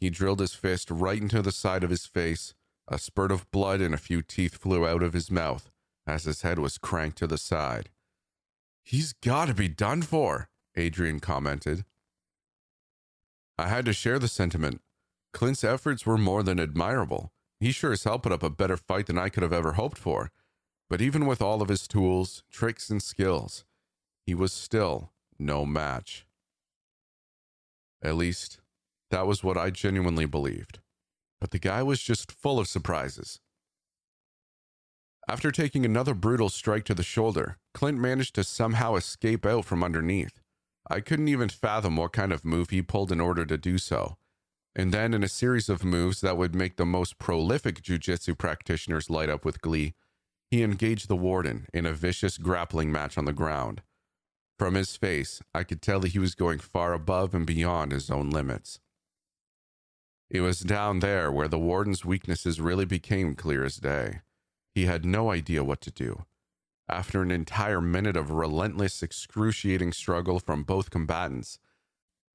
[0.00, 2.54] He drilled his fist right into the side of his face.
[2.88, 5.70] A spurt of blood and a few teeth flew out of his mouth
[6.06, 7.90] as his head was cranked to the side.
[8.84, 11.84] He's got to be done for, Adrian commented.
[13.56, 14.80] I had to share the sentiment.
[15.32, 17.32] Clint's efforts were more than admirable.
[17.60, 19.98] He sure as hell put up a better fight than I could have ever hoped
[19.98, 20.32] for.
[20.90, 23.64] But even with all of his tools, tricks, and skills,
[24.26, 26.26] he was still no match.
[28.02, 28.58] At least,
[29.10, 30.80] that was what I genuinely believed.
[31.42, 33.40] But the guy was just full of surprises.
[35.28, 39.82] After taking another brutal strike to the shoulder, Clint managed to somehow escape out from
[39.82, 40.38] underneath.
[40.88, 44.18] I couldn't even fathom what kind of move he pulled in order to do so.
[44.76, 49.10] And then, in a series of moves that would make the most prolific jujitsu practitioners
[49.10, 49.94] light up with glee,
[50.48, 53.82] he engaged the warden in a vicious grappling match on the ground.
[54.60, 58.12] From his face, I could tell that he was going far above and beyond his
[58.12, 58.78] own limits.
[60.32, 64.20] It was down there where the warden's weaknesses really became clear as day.
[64.74, 66.24] He had no idea what to do.
[66.88, 71.58] After an entire minute of relentless, excruciating struggle from both combatants,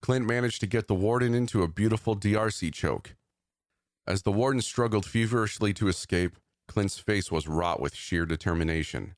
[0.03, 3.15] Clint managed to get the warden into a beautiful D'Arce choke.
[4.05, 6.35] As the warden struggled feverishly to escape,
[6.67, 9.15] Clint's face was wrought with sheer determination.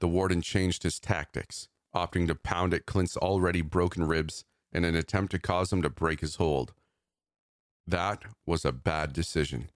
[0.00, 4.94] The warden changed his tactics, opting to pound at Clint's already broken ribs in an
[4.94, 6.74] attempt to cause him to break his hold.
[7.88, 9.70] That was a bad decision.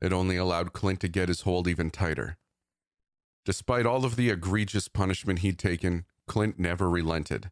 [0.00, 2.38] It only allowed Clint to get his hold even tighter.
[3.44, 7.50] Despite all of the egregious punishment he'd taken, Clint never relented.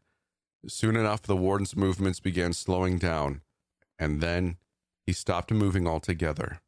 [0.67, 3.41] Soon enough, the warden's movements began slowing down,
[3.99, 4.57] and then
[5.05, 6.61] he stopped moving altogether.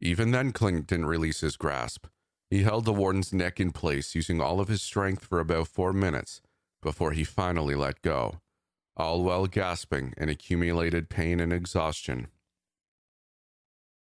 [0.00, 2.06] Even then, Clint didn't release his grasp.
[2.48, 5.92] He held the warden's neck in place using all of his strength for about four
[5.92, 6.40] minutes
[6.80, 8.40] before he finally let go,
[8.96, 12.28] all while gasping in accumulated pain and exhaustion.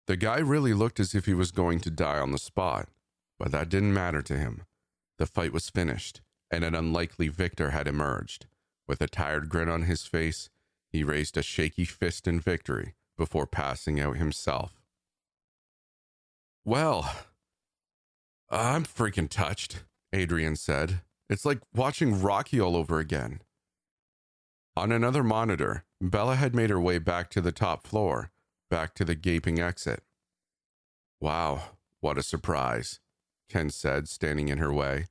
[0.07, 2.89] The guy really looked as if he was going to die on the spot,
[3.39, 4.63] but that didn't matter to him.
[5.17, 6.21] The fight was finished,
[6.51, 8.45] and an unlikely victor had emerged.
[8.87, 10.49] With a tired grin on his face,
[10.91, 14.81] he raised a shaky fist in victory before passing out himself.
[16.63, 17.11] Well,
[18.49, 19.83] I'm freaking touched,
[20.13, 21.01] Adrian said.
[21.29, 23.41] It's like watching Rocky all over again.
[24.77, 28.31] On another monitor, Bella had made her way back to the top floor.
[28.69, 30.03] back to the gaping exit.
[31.21, 32.99] Wow, what a surprise,
[33.47, 35.05] Ken said, standing in her way.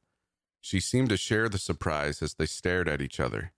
[0.60, 3.52] She seemed to share the surprise as they stared at each other.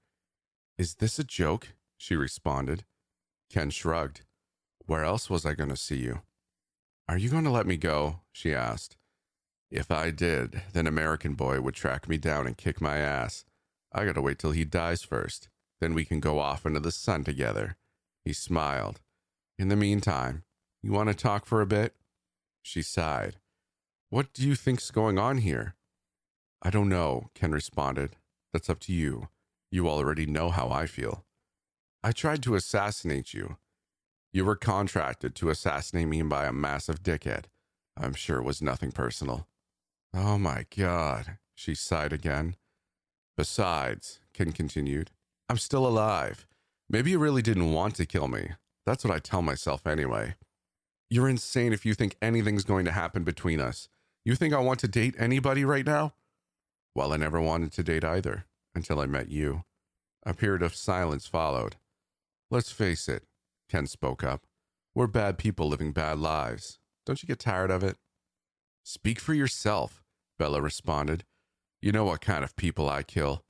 [0.79, 1.73] Is this a joke?
[1.97, 2.85] She responded.
[3.51, 4.21] Ken shrugged.
[4.85, 6.21] Where else was I going to see you?
[7.09, 8.21] Are you going to let me go?
[8.33, 8.97] She asked.
[9.71, 13.45] If I did, then American Boy would track me down and kick my ass.
[13.93, 15.49] I gotta wait till he dies first.
[15.81, 17.77] Then we can go off into the sun together.
[18.25, 19.01] He smiled.
[19.59, 20.45] In the meantime,
[20.83, 21.95] you want to talk for a bit?
[22.63, 23.37] She sighed.
[24.11, 25.75] What do you think's going on here?
[26.63, 28.17] I don't know, Ken responded.
[28.53, 29.29] That's up to you.
[29.71, 31.25] You already know how I feel.
[32.03, 33.57] I tried to assassinate you.
[34.33, 37.45] You were contracted to assassinate me by a massive dickhead.
[37.97, 39.47] I'm sure it was nothing personal.
[40.15, 42.57] Oh my God, she sighed again.
[43.37, 45.11] Besides, Ken continued,
[45.49, 46.47] I'm still alive.
[46.89, 48.51] Maybe you really didn't want to kill me.
[48.85, 50.35] That's what I tell myself anyway.
[51.09, 53.89] You're insane if you think anything's going to happen between us.
[54.25, 56.15] You think I want to date anybody right now?
[56.97, 59.63] Well, I never wanted to date either until I met you.
[60.25, 61.77] A period of silence followed.
[62.51, 63.23] Let's face it,
[63.69, 64.47] Ken spoke up.
[64.97, 66.79] We're bad people living bad lives.
[67.05, 67.99] Don't you get tired of it?
[68.83, 70.03] Speak for yourself,
[70.39, 71.25] Bella responded.
[71.81, 73.45] You know what kind of people I kill.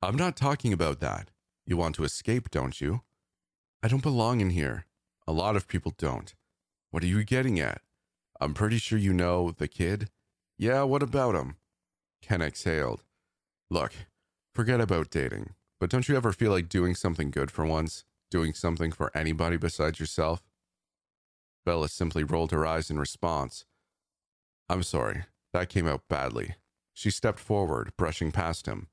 [0.00, 1.30] I'm not talking about that.
[1.66, 3.02] You want to escape, don't you?
[3.82, 4.86] I don't belong in here.
[5.26, 6.36] A lot of people don't.
[6.92, 7.80] What are you getting at?
[8.40, 10.08] I'm pretty sure you know the kid.
[10.56, 11.56] Yeah, what about him?
[12.22, 13.02] Ken exhaled.
[13.70, 13.92] Look,
[14.54, 18.04] forget about dating, but don't you ever feel like doing something good for once?
[18.30, 20.42] Doing something for anybody besides yourself?
[21.66, 23.64] Bella simply rolled her eyes in response.
[24.68, 26.54] I'm sorry, that came out badly.
[26.94, 28.86] She stepped forward, brushing past him.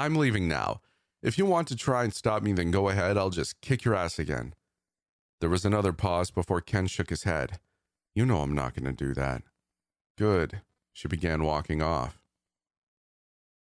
[0.00, 0.80] I'm leaving now.
[1.22, 3.18] If you want to try and stop me, then go ahead.
[3.18, 4.54] I'll just kick your ass again.
[5.42, 7.58] There was another pause before Ken shook his head.
[8.14, 9.42] You know I'm not going to do that.
[10.16, 10.62] Good.
[10.94, 12.18] She began walking off.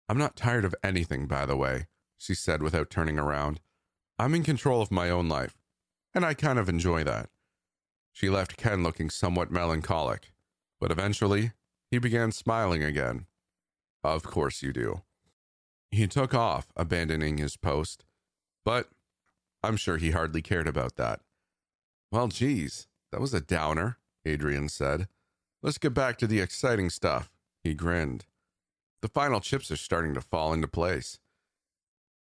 [0.08, 1.88] I'm not tired of anything, by the way,
[2.20, 3.60] she said without turning around.
[4.20, 5.58] I'm in control of my own life,
[6.14, 7.32] and I kind of enjoy that.
[8.12, 10.34] She left Ken looking somewhat melancholic,
[10.80, 11.54] but eventually
[11.90, 13.26] he began smiling again.
[14.04, 15.02] Of course you do.
[15.92, 18.06] He took off, abandoning his post,
[18.64, 18.90] but
[19.62, 21.20] I'm sure he hardly cared about that.
[22.12, 25.08] Well, geez, that was a downer, Adrian said.
[25.62, 27.30] Let's get back to the exciting stuff.
[27.64, 28.26] He grinned.
[29.02, 31.20] The final chips are starting to fall into place.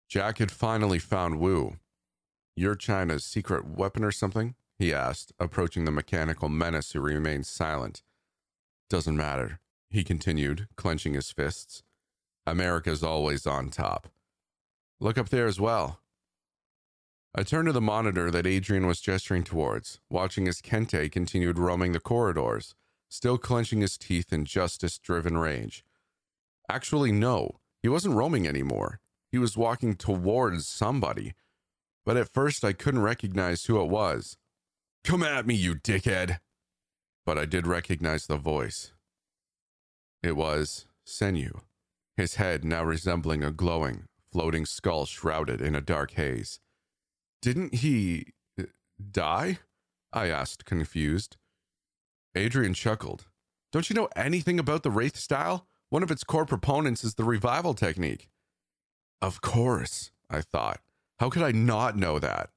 [0.09, 1.77] Jack had finally found Wu.
[2.57, 4.55] You're China's secret weapon or something?
[4.79, 8.03] he asked, approaching the mechanical menace who remained silent.
[8.91, 9.61] Doesn't matter,
[9.91, 11.85] he continued, clenching his fists.
[12.47, 14.09] America's always on top.
[15.01, 16.01] Look up there as well.
[17.35, 21.93] I turned to the monitor that Adrian was gesturing towards, watching as Kente continued roaming
[21.93, 22.75] the corridors,
[23.09, 25.85] still clenching his teeth in justice driven rage.
[26.69, 29.01] Actually, no, he wasn't roaming anymore.
[29.31, 31.35] He was walking towards somebody.
[32.05, 34.37] But at first, I couldn't recognize who it was.
[35.05, 36.41] Come at me, you dickhead!
[37.25, 38.93] But I did recognize the voice.
[40.23, 41.61] It was Senyu
[42.17, 46.61] his head now resembling a glowing, floating skull shrouded in a dark haze.
[47.41, 48.65] Didn't he uh,
[49.11, 49.59] die?
[50.13, 51.37] I asked, confused.
[52.35, 53.27] Adrian chuckled.
[53.73, 55.67] Don't you know anything about the Wraith style?
[55.89, 58.29] One of its core proponents is the revival technique.
[59.21, 60.81] Of course, I thought.
[61.19, 62.51] How could I not know that?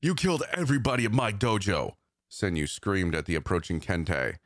[0.00, 1.94] You killed everybody at my dojo,
[2.30, 4.36] Senyu screamed at the approaching Kente.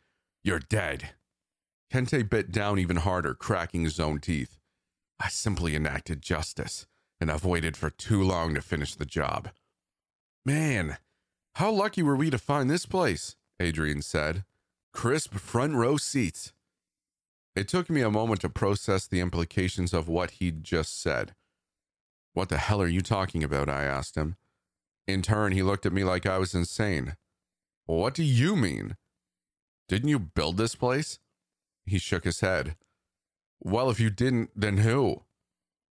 [0.45, 1.11] You're dead.
[1.93, 4.59] Kente bit down even harder, cracking his own teeth.
[5.21, 6.87] I simply enacted justice,
[7.21, 9.49] and I've waited for too long to finish the job.
[10.45, 10.99] Man,
[11.55, 13.37] how lucky were we to find this place?
[13.59, 14.45] Adrian said.
[14.93, 16.53] Crisp front row seats.
[17.57, 21.35] It took me a moment to process the implications of what he'd just said.
[22.35, 23.69] What the hell are you talking about?
[23.69, 24.37] I asked him.
[25.09, 27.17] In turn, he looked at me like I was insane.
[27.87, 28.97] What do you mean?
[29.89, 31.19] Didn't you build this place?
[31.89, 32.77] He shook his head.
[33.61, 35.25] Well, if you didn't, then who?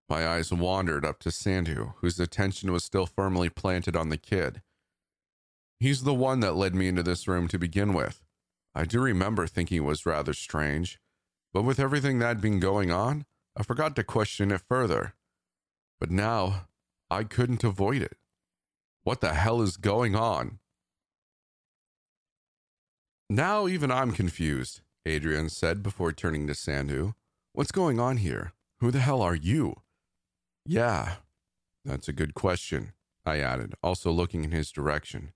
[0.08, 4.62] My eyes wandered up to Sandhu, whose attention was still firmly planted on the kid.
[5.80, 8.22] He's the one that led me into this room to begin with.
[8.74, 11.00] I do remember thinking it was rather strange,
[11.52, 13.24] but with everything that had been going on,
[13.56, 15.14] I forgot to question it further.
[15.98, 16.66] But now,
[17.10, 18.16] I couldn't avoid it.
[19.02, 20.58] What the hell is going on?
[23.28, 24.82] Now, even I'm confused.
[25.06, 27.14] Adrian said before turning to Sandhu.
[27.52, 28.52] What's going on here?
[28.80, 29.76] Who the hell are you?
[30.66, 31.14] Yeah,
[31.84, 32.92] that's a good question,
[33.24, 35.32] I added, also looking in his direction.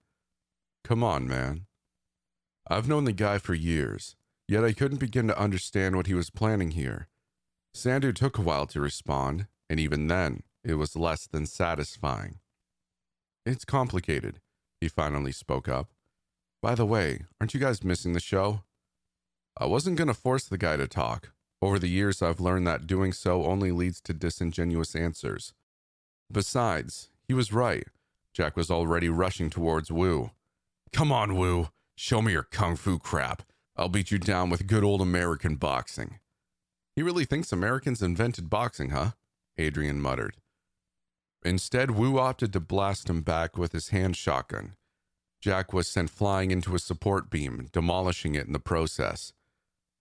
[0.82, 1.66] Come on, man.
[2.68, 4.16] I've known the guy for years,
[4.48, 7.06] yet I couldn't begin to understand what he was planning here.
[7.72, 12.40] Sandhu took a while to respond, and even then, it was less than satisfying.
[13.46, 14.40] It's complicated,
[14.80, 15.90] he finally spoke up.
[16.60, 18.64] By the way, aren't you guys missing the show?
[19.58, 21.32] I wasn't going to force the guy to talk.
[21.62, 25.52] Over the years, I've learned that doing so only leads to disingenuous answers.
[26.32, 27.86] Besides, he was right.
[28.32, 30.30] Jack was already rushing towards Wu.
[30.92, 31.68] Come on, Wu.
[31.96, 33.42] Show me your kung fu crap.
[33.76, 36.18] I'll beat you down with good old American boxing.
[36.96, 39.12] He really thinks Americans invented boxing, huh?
[39.58, 40.36] Adrian muttered.
[41.44, 44.74] Instead, Wu opted to blast him back with his hand shotgun.
[45.40, 49.32] Jack was sent flying into a support beam, demolishing it in the process.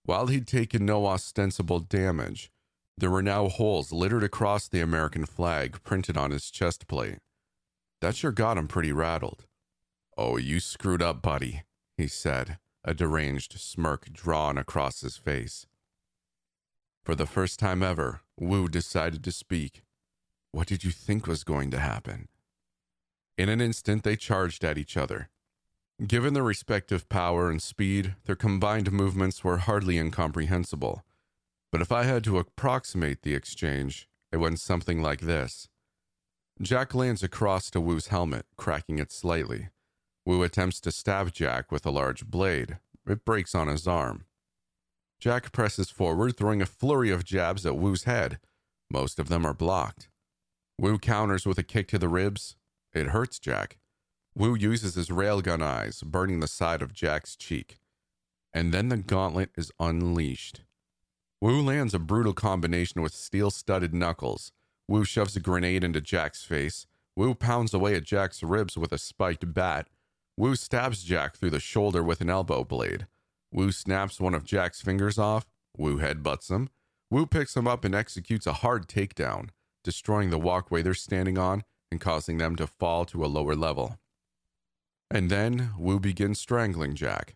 [0.04, 2.50] While he'd taken no ostensible damage,
[2.96, 7.18] there were now holes littered across the American flag printed on his chest plate.
[8.00, 9.46] That sure got him pretty rattled.
[10.16, 11.62] Oh, you screwed up, buddy,
[11.96, 15.66] he said, a deranged smirk drawn across his face.
[17.04, 19.82] For the first time ever, Wu decided to speak.
[20.52, 22.28] What did you think was going to happen?
[23.38, 25.30] In an instant, they charged at each other.
[26.06, 31.04] Given their respective power and speed, their combined movements were hardly incomprehensible.
[31.70, 35.68] But if I had to approximate the exchange, it went something like this
[36.62, 39.68] Jack lands across to Wu's helmet, cracking it slightly.
[40.24, 42.78] Wu attempts to stab Jack with a large blade.
[43.06, 44.24] It breaks on his arm.
[45.18, 48.38] Jack presses forward, throwing a flurry of jabs at Wu's head.
[48.90, 50.08] Most of them are blocked.
[50.78, 52.56] Wu counters with a kick to the ribs.
[52.94, 53.76] It hurts Jack.
[54.34, 57.78] Wu uses his railgun eyes, burning the side of Jack's cheek.
[58.52, 60.62] And then the gauntlet is unleashed.
[61.40, 64.52] Wu lands a brutal combination with steel studded knuckles.
[64.88, 66.86] Wu shoves a grenade into Jack's face.
[67.16, 69.88] Wu pounds away at Jack's ribs with a spiked bat.
[70.36, 73.06] Wu stabs Jack through the shoulder with an elbow blade.
[73.52, 75.46] Wu snaps one of Jack's fingers off.
[75.76, 76.70] Wu headbutts him.
[77.10, 79.50] Wu picks him up and executes a hard takedown
[79.82, 83.98] destroying the walkway they're standing on and causing them to fall to a lower level.
[85.10, 87.34] And then Wu begins strangling Jack.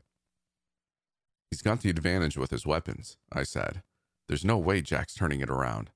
[1.51, 3.83] He's got the advantage with his weapons, I said.
[4.29, 5.91] There's no way Jack's turning it around.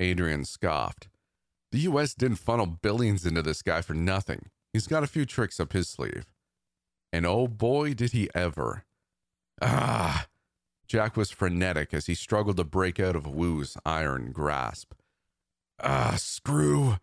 [0.00, 1.08] Adrian scoffed.
[1.72, 4.50] The US didn't funnel billions into this guy for nothing.
[4.72, 6.26] He's got a few tricks up his sleeve.
[7.12, 8.84] And oh boy, did he ever.
[9.62, 10.26] Ah!
[10.86, 14.92] Jack was frenetic as he struggled to break out of Wu's iron grasp.
[15.80, 16.98] Ah, screw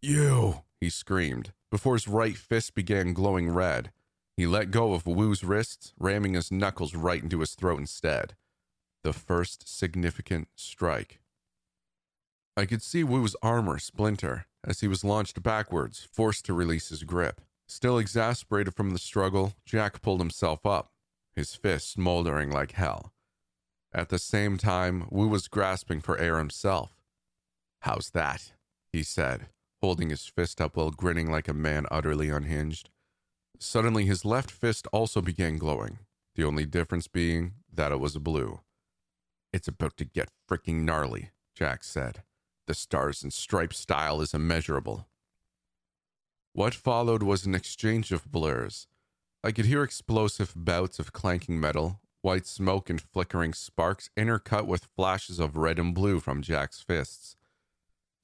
[0.00, 3.90] you, he screamed, before his right fist began glowing red.
[4.36, 8.34] He let go of Wu's wrists, ramming his knuckles right into his throat instead.
[9.02, 11.20] The first significant strike.
[12.56, 17.04] I could see Wu's armor splinter as he was launched backwards, forced to release his
[17.04, 17.40] grip.
[17.68, 20.92] Still exasperated from the struggle, Jack pulled himself up,
[21.34, 23.12] his fist smoldering like hell.
[23.92, 26.92] At the same time, Wu was grasping for air himself.
[27.80, 28.52] How's that?
[28.92, 29.48] he said,
[29.86, 32.90] holding his fist up while grinning like a man utterly unhinged.
[33.60, 36.00] Suddenly, his left fist also began glowing,
[36.34, 38.62] the only difference being that it was blue.
[39.52, 42.24] It's about to get freaking gnarly, Jack said.
[42.66, 45.06] The stars and stripes style is immeasurable.
[46.52, 48.88] What followed was an exchange of blurs.
[49.44, 54.88] I could hear explosive bouts of clanking metal, white smoke and flickering sparks intercut with
[54.96, 57.36] flashes of red and blue from Jack's fists.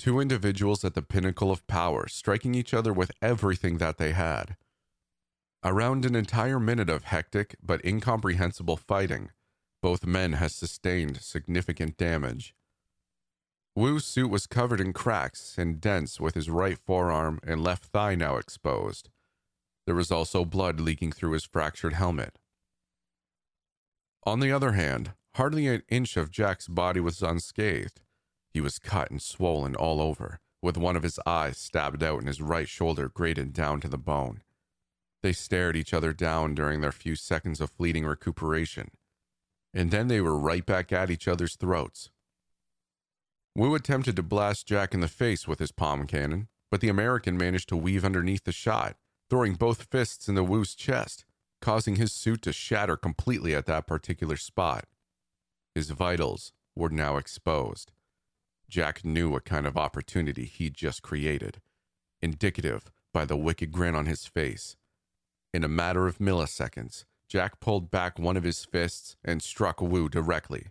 [0.02, 4.56] Two individuals at the pinnacle of power, striking each other with everything that they had.
[5.62, 9.30] Around an entire minute of hectic but incomprehensible fighting,
[9.80, 12.52] both men had sustained significant damage.
[13.76, 18.16] Wu's suit was covered in cracks and dents with his right forearm and left thigh
[18.16, 19.08] now exposed.
[19.86, 22.40] There was also blood leaking through his fractured helmet.
[24.24, 28.00] On the other hand, hardly an inch of Jack's body was unscathed,
[28.52, 32.28] he was cut and swollen all over, with one of his eyes stabbed out and
[32.28, 34.42] his right shoulder grated down to the bone.
[35.22, 38.90] They stared each other down during their few seconds of fleeting recuperation,
[39.72, 42.10] and then they were right back at each other's throats.
[43.54, 47.36] Wu attempted to blast Jack in the face with his palm cannon, but the American
[47.36, 48.96] managed to weave underneath the shot,
[49.28, 51.24] throwing both fists into Wu's chest,
[51.60, 54.86] causing his suit to shatter completely at that particular spot.
[55.74, 57.92] His vitals were now exposed,
[58.72, 61.60] Jack knew what kind of opportunity he'd just created,
[62.22, 64.78] indicative by the wicked grin on his face.
[65.52, 70.08] In a matter of milliseconds, Jack pulled back one of his fists and struck Wu
[70.08, 70.68] directly.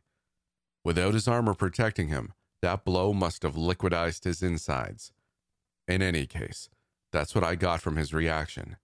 [0.84, 5.12] Without his armor protecting him, that blow must have liquidized his insides.
[5.88, 6.70] In any case,
[7.12, 8.78] that's what I got from his reaction.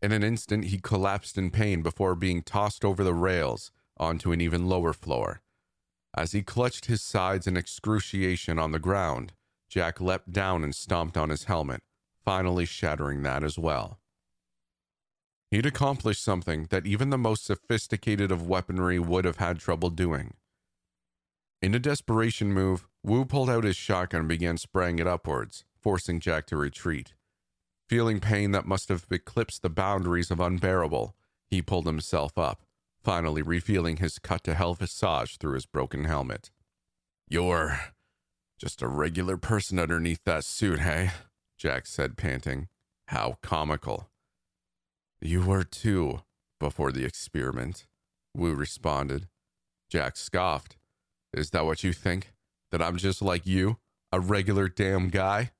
[0.00, 4.40] In an instant, he collapsed in pain before being tossed over the rails onto an
[4.40, 5.42] even lower floor.
[6.14, 9.32] As he clutched his sides in excruciation on the ground,
[9.68, 11.82] Jack leapt down and stomped on his helmet,
[12.24, 14.00] finally shattering that as well.
[15.50, 20.34] He'd accomplished something that even the most sophisticated of weaponry would have had trouble doing.
[21.62, 26.20] In a desperation move, Wu pulled out his shotgun and began spraying it upwards, forcing
[26.20, 27.14] Jack to retreat.
[27.88, 31.14] Feeling pain that must have eclipsed the boundaries of unbearable,
[31.46, 32.62] he pulled himself up,
[33.08, 36.50] finally refeeling his cut to hell visage through his broken helmet.
[37.26, 37.80] You're
[38.58, 41.12] just a regular person underneath that suit, hey?
[41.56, 42.68] Jack said, panting.
[43.06, 44.10] How comical.
[45.22, 46.20] You were too,
[46.60, 47.86] before the experiment,
[48.36, 49.28] Wu responded.
[49.88, 50.76] Jack scoffed.
[51.32, 52.34] Is that what you think?
[52.70, 53.78] That I'm just like you?
[54.12, 55.52] A regular damn guy?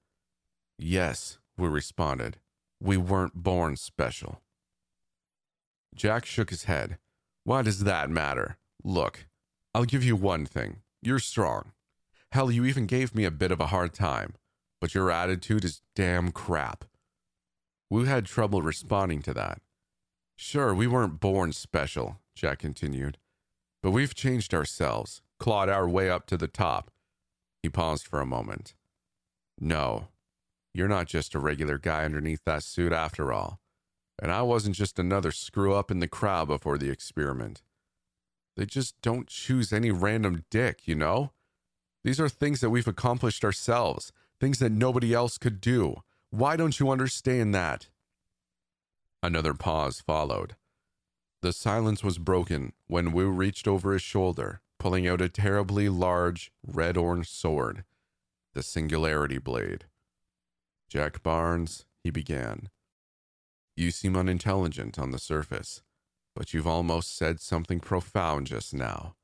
[0.78, 2.36] Yes, Wu responded.
[2.78, 4.42] We weren't born special.
[5.94, 6.98] Jack shook his head.
[7.48, 8.58] Why does that matter?
[8.84, 9.26] Look,
[9.74, 10.82] I'll give you one thing.
[11.00, 11.72] You're strong.
[12.32, 14.34] Hell, you even gave me a bit of a hard time,
[14.82, 16.84] but your attitude is damn crap.
[17.88, 19.62] Wu had trouble responding to that.
[20.36, 23.16] Sure, we weren't born special, Jack continued,
[23.82, 26.90] but we've changed ourselves, clawed our way up to the top.
[27.62, 28.74] He paused for a moment.
[29.58, 30.08] No,
[30.74, 33.58] you're not just a regular guy underneath that suit after all.
[34.20, 37.62] And I wasn't just another screw up in the crowd before the experiment.
[38.56, 41.30] They just don't choose any random dick, you know?
[42.02, 46.02] These are things that we've accomplished ourselves, things that nobody else could do.
[46.30, 47.88] Why don't you understand that?
[49.22, 50.56] Another pause followed.
[51.40, 56.50] The silence was broken when Wu reached over his shoulder, pulling out a terribly large
[56.66, 57.84] red orange sword,
[58.54, 59.84] the Singularity Blade.
[60.88, 62.70] Jack Barnes, he began.
[63.78, 65.82] You seem unintelligent on the surface,
[66.34, 69.14] but you've almost said something profound just now.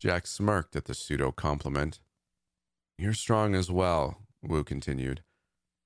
[0.00, 2.00] Jack smirked at the pseudo compliment.
[2.96, 5.22] You're strong as well, Wu continued.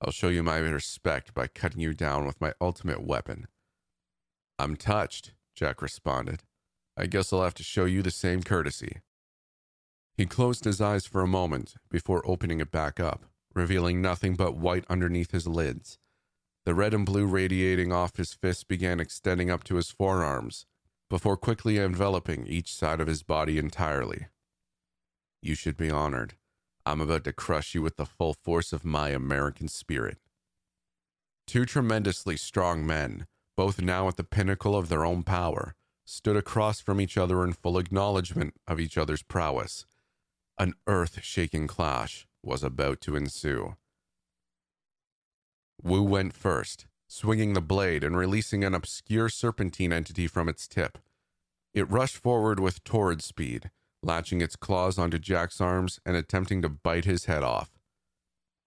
[0.01, 3.47] I'll show you my respect by cutting you down with my ultimate weapon.
[4.57, 6.43] I'm touched, Jack responded.
[6.95, 9.01] I guess I'll have to show you the same courtesy.
[10.15, 14.55] He closed his eyes for a moment before opening it back up, revealing nothing but
[14.55, 15.99] white underneath his lids.
[16.69, 20.67] The red and blue radiating off his fists began extending up to his forearms,
[21.09, 24.27] before quickly enveloping each side of his body entirely.
[25.41, 26.35] You should be honored.
[26.85, 30.19] I'm about to crush you with the full force of my American spirit.
[31.47, 33.25] Two tremendously strong men,
[33.57, 35.73] both now at the pinnacle of their own power,
[36.05, 39.87] stood across from each other in full acknowledgement of each other's prowess.
[40.59, 43.75] An earth shaking clash was about to ensue.
[45.81, 50.97] Wu went first, swinging the blade and releasing an obscure serpentine entity from its tip.
[51.73, 53.71] It rushed forward with torrid speed,
[54.03, 57.71] latching its claws onto Jack's arms and attempting to bite his head off.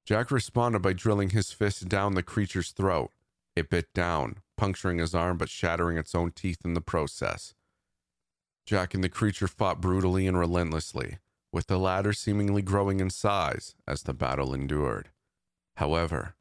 [0.05, 3.11] Jack responded by drilling his fist down the creature's throat.
[3.55, 7.55] It bit down, puncturing his arm but shattering its own teeth in the process.
[8.65, 11.19] Jack and the creature fought brutally and relentlessly,
[11.53, 15.11] with the latter seemingly growing in size as the battle endured.
[15.77, 16.35] However,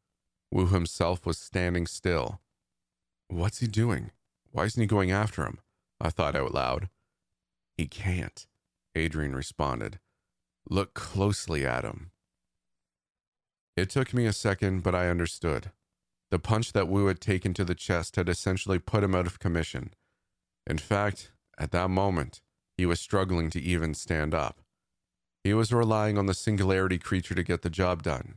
[0.52, 2.42] Wu himself was standing still.
[3.28, 4.10] What's he doing?
[4.50, 5.58] Why isn't he going after him?
[5.98, 6.90] I thought out loud.
[7.78, 8.46] He can't.
[8.94, 9.98] Adrian responded.
[10.68, 12.10] Look closely at him.
[13.78, 15.70] It took me a second, but I understood.
[16.30, 19.38] The punch that Wu had taken to the chest had essentially put him out of
[19.38, 19.94] commission.
[20.66, 22.42] In fact, at that moment,
[22.76, 24.60] he was struggling to even stand up.
[25.44, 28.36] He was relying on the singularity creature to get the job done.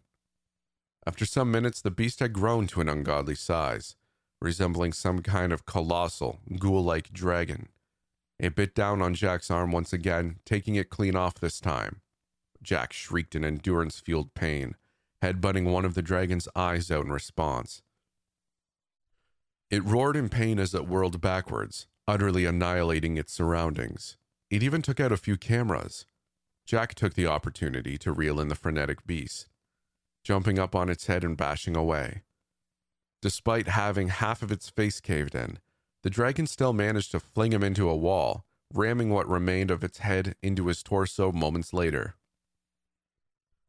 [1.07, 3.95] After some minutes, the beast had grown to an ungodly size,
[4.41, 7.69] resembling some kind of colossal, ghoul like dragon.
[8.39, 12.01] It bit down on Jack's arm once again, taking it clean off this time.
[12.61, 14.75] Jack shrieked in endurance fueled pain,
[15.21, 17.81] headbutting one of the dragon's eyes out in response.
[19.69, 24.17] It roared in pain as it whirled backwards, utterly annihilating its surroundings.
[24.49, 26.05] It even took out a few cameras.
[26.65, 29.47] Jack took the opportunity to reel in the frenetic beast,
[30.25, 32.23] jumping up on its head and bashing away.
[33.21, 35.59] Despite having half of its face caved in,
[36.03, 39.99] the dragon still managed to fling him into a wall, ramming what remained of its
[39.99, 42.15] head into his torso moments later.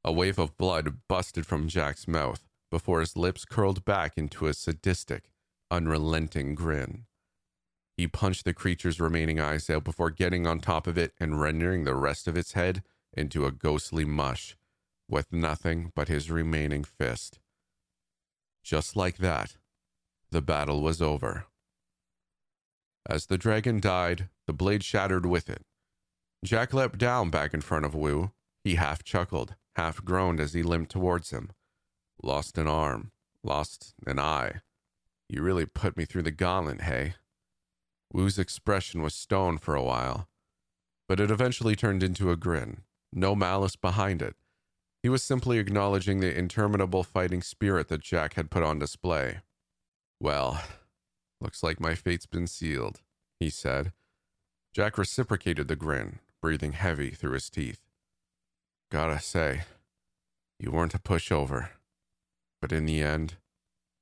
[0.02, 4.55] A wave of blood busted from Jack's mouth before his lips curled back into a
[4.55, 5.31] sadistic,
[5.70, 7.05] unrelenting grin.
[7.97, 11.85] He punched the creature's remaining eyes out before getting on top of it and rendering
[11.85, 14.57] the rest of its head into a ghostly mush,
[15.09, 17.39] with nothing but his remaining fist.
[18.62, 19.57] Just like that,
[20.31, 21.47] The battle was over.
[23.09, 25.62] As the dragon died, the blade shattered with it.
[26.44, 28.33] Jack leapt down back in front of Wu.
[28.65, 31.51] He half chuckled, half groaned as he limped towards him.
[32.23, 33.12] Lost an arm,
[33.44, 34.60] lost an eye.
[35.28, 37.15] You really put me through the gauntlet, hey?
[38.12, 40.28] Wu's expression was stone for a while,
[41.09, 44.35] but it eventually turned into a grin, no malice behind it.
[45.02, 49.39] He was simply acknowledging the interminable fighting spirit that Jack had put on display.
[50.20, 50.62] Well,
[51.41, 53.00] looks like my fate's been sealed,
[53.39, 53.92] he said.
[54.75, 57.81] Jack reciprocated the grin, breathing heavy through his teeth.
[58.91, 59.62] Gotta say,
[60.58, 61.70] you weren't a pushover.
[62.60, 63.34] But in the end,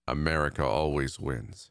[0.07, 1.71] America always wins.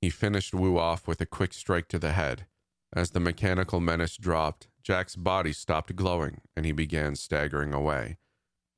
[0.00, 2.46] He finished Wu off with a quick strike to the head.
[2.92, 8.16] As the mechanical menace dropped, Jack's body stopped glowing and he began staggering away,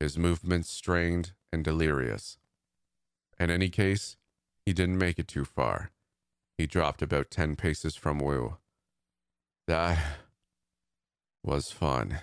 [0.00, 2.39] his movements strained and delirious.
[3.39, 4.16] In any case,
[4.66, 5.90] he didn't make it too far.
[6.58, 8.56] He dropped about 10 paces from Wu.
[9.66, 9.98] That
[11.42, 12.18] was fun,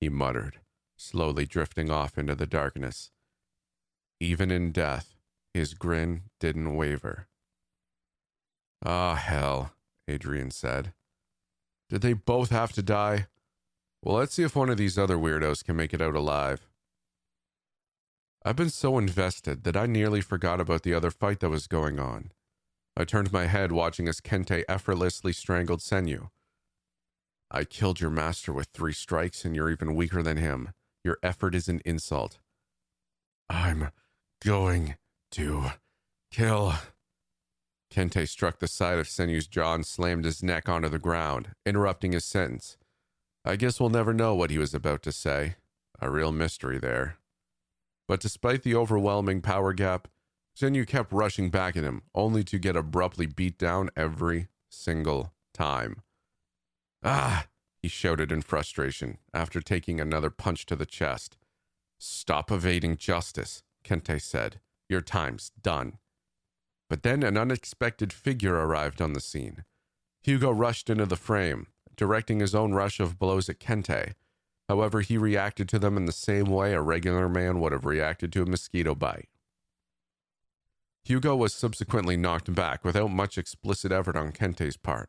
[0.00, 0.60] he muttered,
[0.96, 3.10] slowly drifting off into the darkness.
[4.18, 5.14] Even in death,
[5.52, 7.28] his grin didn't waver.
[8.84, 9.75] Ah, hell,
[10.08, 10.92] Adrian said.
[11.88, 13.26] Did they both have to die?
[14.02, 16.68] Well, let's see if one of these other weirdos can make it out alive.
[18.44, 21.98] I've been so invested that I nearly forgot about the other fight that was going
[21.98, 22.30] on.
[22.96, 26.30] I turned my head watching as Kente effortlessly strangled Senyu.
[27.50, 30.70] I killed your master with three strikes, and you're even weaker than him.
[31.04, 32.38] Your effort is an insult.
[33.48, 33.90] I'm
[34.44, 34.96] going
[35.32, 35.72] to
[36.30, 36.74] kill.
[37.96, 42.12] Kente struck the side of Senyu's jaw and slammed his neck onto the ground, interrupting
[42.12, 42.76] his sentence.
[43.42, 45.54] I guess we'll never know what he was about to say.
[45.98, 47.16] A real mystery there.
[48.06, 50.08] But despite the overwhelming power gap,
[50.54, 56.02] Senyu kept rushing back at him, only to get abruptly beat down every single time.
[57.02, 57.46] Ah!
[57.80, 61.38] he shouted in frustration after taking another punch to the chest.
[61.98, 64.60] Stop evading justice, Kente said.
[64.86, 65.98] Your time's done.
[66.88, 69.64] But then an unexpected figure arrived on the scene.
[70.22, 74.14] Hugo rushed into the frame, directing his own rush of blows at Kente.
[74.68, 78.32] However, he reacted to them in the same way a regular man would have reacted
[78.32, 79.28] to a mosquito bite.
[81.04, 85.08] Hugo was subsequently knocked back without much explicit effort on Kente's part.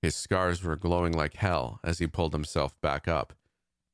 [0.00, 3.32] His scars were glowing like hell as he pulled himself back up.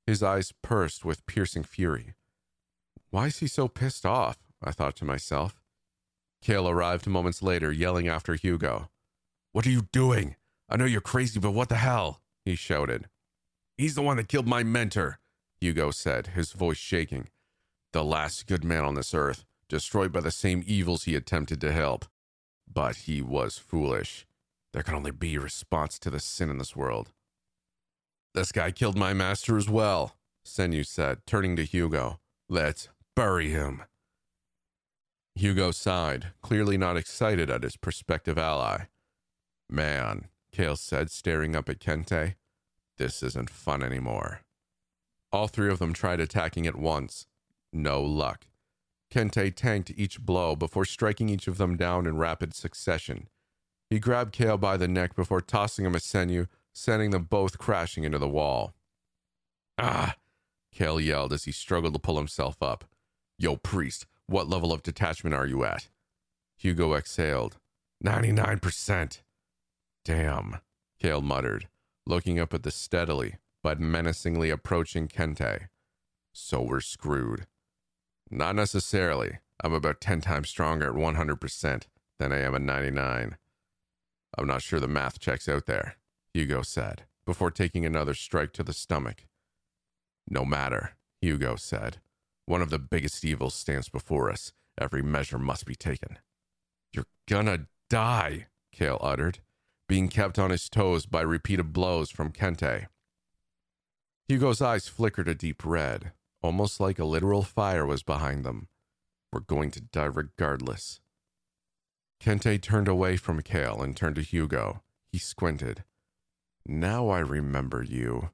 [0.06, 2.14] His eyes pursed with piercing fury.
[3.08, 4.38] Why is he so pissed off?
[4.62, 5.62] I thought to myself.
[6.42, 8.88] Kale arrived moments later, yelling after Hugo.
[9.52, 10.36] What are you doing?
[10.68, 12.20] I know you're crazy, but what the hell?
[12.44, 13.08] He shouted.
[13.76, 15.18] He's the one that killed my mentor,
[15.60, 17.28] Hugo said, his voice shaking.
[17.92, 21.72] The last good man on this earth, destroyed by the same evils he attempted to
[21.72, 22.06] help.
[22.72, 24.26] But he was foolish.
[24.72, 27.10] There can only be a response to the sin in this world.
[28.32, 30.14] This guy killed my master as well,
[30.46, 32.20] Senyu said, turning to Hugo.
[32.48, 33.82] Let's bury him.
[35.40, 38.84] Hugo sighed, clearly not excited at his prospective ally.
[39.70, 42.34] Man, Kale said, staring up at Kente,
[42.98, 44.42] this isn't fun anymore.
[45.32, 47.26] All three of them tried attacking at once.
[47.72, 48.48] No luck.
[49.10, 53.26] Kente tanked each blow before striking each of them down in rapid succession.
[53.88, 58.04] He grabbed Kale by the neck before tossing him a Senyu, sending them both crashing
[58.04, 58.74] into the wall.
[59.78, 60.16] Ah!
[60.70, 62.84] Kale yelled as he struggled to pull himself up.
[63.38, 65.88] Yo, priest, what level of detachment are you at?
[66.56, 67.56] Hugo exhaled.
[68.04, 69.20] 99%.
[70.04, 70.58] Damn,
[70.98, 71.68] Kale muttered,
[72.06, 75.68] looking up at the steadily but menacingly approaching Kente.
[76.32, 77.46] So we're screwed.
[78.30, 79.38] Not necessarily.
[79.62, 81.82] I'm about 10 times stronger at 100%
[82.18, 83.36] than I am at 99.
[84.38, 85.96] I'm not sure the math checks out there,
[86.32, 89.26] Hugo said, before taking another strike to the stomach.
[90.28, 91.98] No matter, Hugo said.
[92.50, 94.52] One of the biggest evils stands before us.
[94.76, 96.18] Every measure must be taken.
[96.92, 99.38] You're gonna die, Kale uttered,
[99.88, 102.88] being kept on his toes by repeated blows from Kente.
[104.26, 106.10] Hugo's eyes flickered a deep red,
[106.42, 108.66] almost like a literal fire was behind them.
[109.32, 110.98] We're going to die regardless.
[112.20, 114.82] Kente turned away from Kale and turned to Hugo.
[115.12, 115.84] He squinted.
[116.66, 118.30] Now I remember you.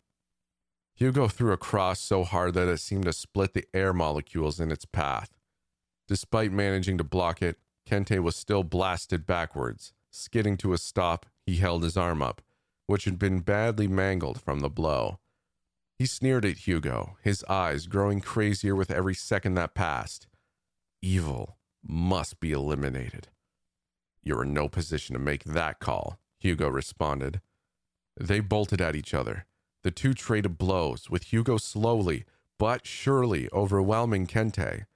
[0.97, 4.73] Hugo threw a cross so hard that it seemed to split the air molecules in
[4.73, 5.37] its path.
[6.09, 9.93] Despite managing to block it, Kente was still blasted backwards.
[10.11, 12.41] Skidding to a stop, he held his arm up,
[12.87, 15.19] which had been badly mangled from the blow.
[15.99, 20.27] He sneered at Hugo, his eyes growing crazier with every second that passed.
[21.03, 23.29] Evil, must be eliminated.
[24.23, 27.43] You're in no position to make that call, Hugo responded.
[28.19, 29.45] They bolted at each other.
[29.87, 32.25] The two traded blows, with Hugo slowly
[32.59, 34.87] but surely overwhelming Kente.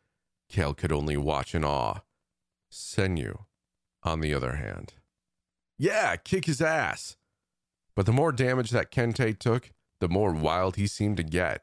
[0.49, 2.01] Kale could only watch in awe.
[2.73, 3.45] Senyu,
[4.03, 4.95] on the other hand.
[5.79, 7.17] Yeah, kick his ass.
[7.95, 9.71] But the more damage that Kente took,
[10.01, 11.63] the more wild he seemed to get.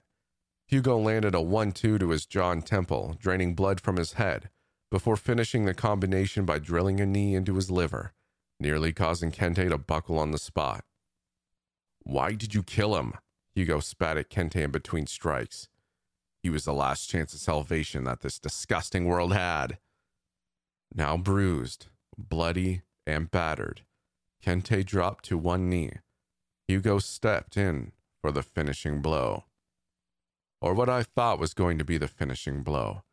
[0.65, 4.49] Hugo landed a 1 2 to his jaw and temple, draining blood from his head,
[4.89, 8.13] before finishing the combination by drilling a knee into his liver,
[8.57, 10.85] nearly causing Kente to buckle on the spot.
[12.09, 13.15] Why did you kill him?
[13.53, 15.67] Hugo spat at Kente in between strikes.
[16.41, 19.77] He was the last chance of salvation that this disgusting world had.
[20.95, 21.87] Now bruised,
[22.17, 23.81] bloody, and battered,
[24.41, 25.95] Kente dropped to one knee.
[26.69, 29.43] Hugo stepped in for the finishing blow.
[30.61, 33.03] Or what I thought was going to be the finishing blow.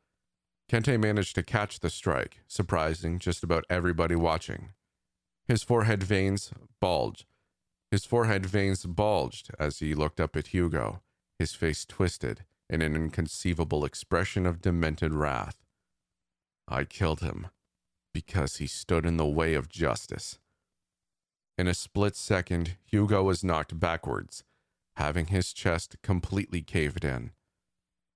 [0.70, 4.68] Kente managed to catch the strike, surprising just about everybody watching.
[5.48, 7.26] His forehead veins bulged.
[7.94, 11.00] His forehead veins bulged as he looked up at Hugo,
[11.38, 15.64] his face twisted in an inconceivable expression of demented wrath.
[16.66, 17.46] I killed him
[18.12, 20.40] because he stood in the way of justice.
[21.56, 24.42] In a split second, Hugo was knocked backwards,
[24.96, 27.30] having his chest completely caved in.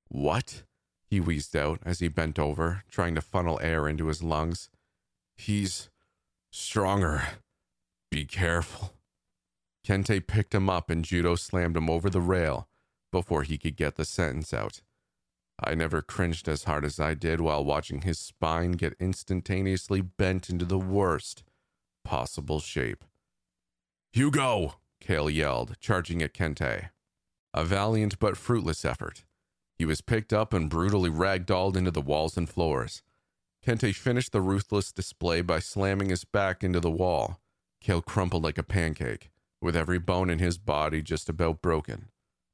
[0.08, 0.64] What?
[1.06, 4.70] He wheezed out as he bent over, trying to funnel air into his lungs.
[5.36, 5.88] He's
[6.50, 7.22] stronger.
[8.10, 8.97] Be careful.
[9.88, 12.68] Kente picked him up and Judo slammed him over the rail
[13.10, 14.82] before he could get the sentence out.
[15.58, 20.50] I never cringed as hard as I did while watching his spine get instantaneously bent
[20.50, 21.42] into the worst
[22.04, 23.02] possible shape.
[24.12, 24.74] Hugo!
[25.00, 26.90] Kale yelled, charging at Kente.
[27.54, 29.24] A valiant but fruitless effort.
[29.74, 33.02] He was picked up and brutally ragdolled into the walls and floors.
[33.64, 37.40] Kente finished the ruthless display by slamming his back into the wall.
[37.80, 39.30] Kale crumpled like a pancake,
[39.60, 42.08] with every bone in his body just about broken.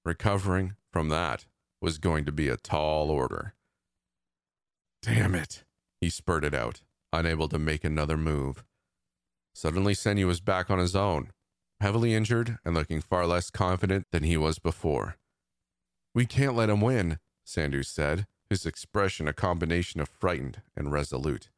[0.05, 1.47] Recovering from that
[1.81, 3.55] was going to be a tall order.
[5.02, 5.65] Damn it,
[6.00, 6.81] he spurted out,
[7.12, 8.65] unable to make another move.
[9.55, 11.31] Suddenly, Senyu was back on his own,
[11.81, 15.16] heavily injured and looking far less confident than he was before.
[16.15, 21.50] We can't let him win, Sanders said, his expression a combination of frightened and resolute.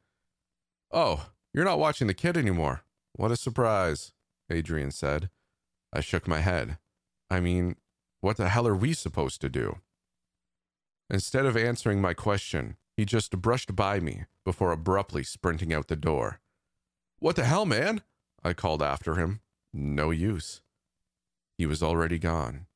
[0.91, 2.83] Oh, you're not watching the kid anymore.
[3.13, 4.13] What a surprise,
[4.49, 5.29] Adrian said.
[5.97, 6.77] I shook my head.
[7.27, 7.75] I mean,
[8.21, 9.79] what the hell are we supposed to do?
[11.09, 15.95] Instead of answering my question, he just brushed by me before abruptly sprinting out the
[15.95, 16.39] door.
[17.17, 18.03] What the hell, man?
[18.43, 19.41] I called after him.
[19.73, 20.61] No use.
[21.57, 22.67] He was already gone.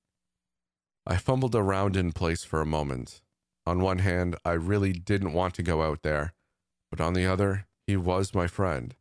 [1.05, 3.21] I fumbled around in place for a moment.
[3.67, 6.33] On one hand, I really didn't want to go out there,
[6.89, 8.95] but on the other, he was my friend,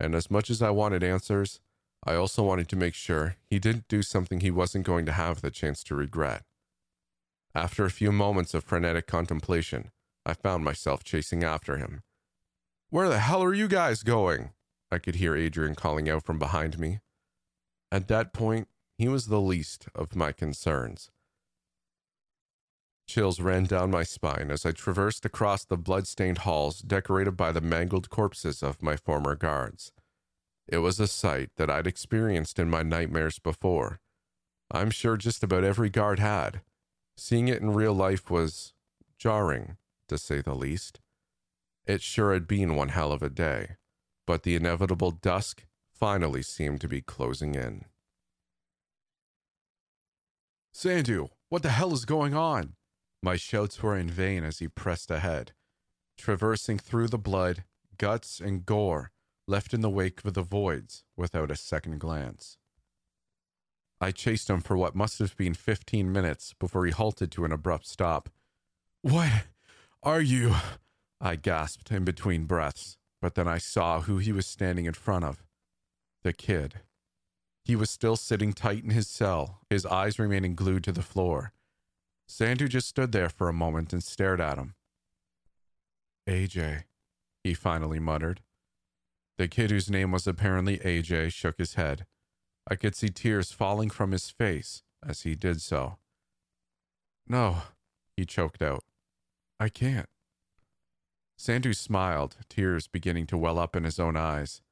[0.00, 1.60] and as much as I wanted answers,
[2.08, 5.40] I also wanted to make sure he didn't do something he wasn't going to have
[5.40, 6.44] the chance to regret.
[7.52, 9.90] After a few moments of frenetic contemplation,
[10.24, 12.02] I found myself chasing after him.
[12.90, 14.50] Where the hell are you guys going?
[14.88, 17.00] I could hear Adrian calling out from behind me.
[17.90, 21.10] At that point, he was the least of my concerns.
[23.08, 27.60] Chills ran down my spine as I traversed across the blood-stained halls decorated by the
[27.60, 29.92] mangled corpses of my former guards.
[30.68, 34.00] It was a sight that I'd experienced in my nightmares before.
[34.70, 36.62] I'm sure just about every guard had.
[37.16, 38.74] Seeing it in real life was
[39.18, 39.76] jarring,
[40.08, 41.00] to say the least.
[41.86, 43.76] It sure had been one hell of a day,
[44.26, 47.84] but the inevitable dusk finally seemed to be closing in.
[50.74, 52.74] Sandhu, what the hell is going on?
[53.22, 55.52] My shouts were in vain as he pressed ahead,
[56.18, 57.64] traversing through the blood,
[57.98, 59.12] guts, and gore
[59.46, 62.58] left in the wake of the voids without a second glance.
[64.00, 67.52] I chased him for what must have been 15 minutes before he halted to an
[67.52, 68.28] abrupt stop.
[69.02, 69.44] What
[70.02, 70.54] are you?
[71.20, 75.24] I gasped in between breaths, but then I saw who he was standing in front
[75.24, 75.44] of
[76.22, 76.80] the kid.
[77.64, 81.52] He was still sitting tight in his cell, his eyes remaining glued to the floor.
[82.28, 84.74] Sandhu just stood there for a moment and stared at him.
[86.28, 86.84] AJ,
[87.42, 88.40] he finally muttered.
[89.38, 92.06] The kid, whose name was apparently AJ, shook his head.
[92.68, 95.98] I could see tears falling from his face as he did so.
[97.28, 97.58] No,
[98.16, 98.84] he choked out.
[99.60, 100.08] I can't.
[101.38, 104.62] Sandhu smiled, tears beginning to well up in his own eyes.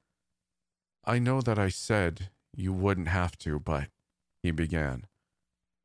[1.04, 3.88] I know that I said you wouldn't have to, but,
[4.42, 5.06] he began.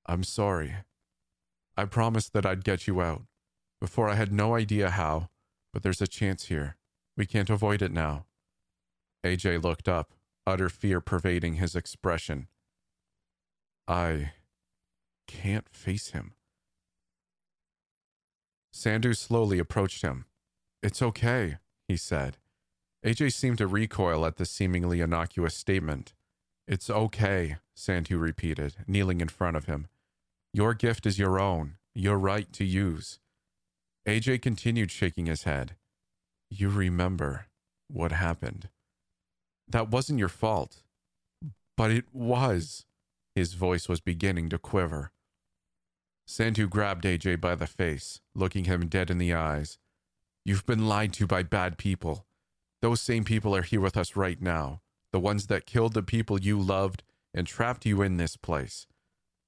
[0.06, 0.76] I'm sorry.
[1.76, 3.24] I promised that I'd get you out.
[3.82, 5.30] Before I had no idea how,
[5.74, 6.78] but there's a chance here.
[7.18, 8.26] We can't avoid it now.
[9.26, 10.14] AJ looked up,
[10.48, 12.48] utter fear pervading his expression.
[13.88, 14.34] I
[15.28, 16.34] can't face him.
[18.74, 20.26] Sandhu slowly approached him.
[20.82, 21.58] It's okay,
[21.88, 22.38] he said.
[23.06, 26.14] AJ seemed to recoil at the seemingly innocuous statement.
[26.68, 29.88] It's okay, Sandhu repeated, kneeling in front of him.
[30.54, 33.20] Your gift is your own, your right to use.
[34.08, 35.76] AJ continued shaking his head.
[36.50, 37.48] You remember
[37.88, 38.70] what happened.
[39.70, 40.84] That wasn't your fault.
[41.78, 42.86] But it was.
[43.36, 45.12] His voice was beginning to quiver.
[46.28, 49.78] Sandhu grabbed AJ by the face, looking him dead in the eyes.
[50.46, 52.26] You've been lied to by bad people.
[52.82, 54.82] Those same people are here with us right now,
[55.12, 58.88] the ones that killed the people you loved and trapped you in this place.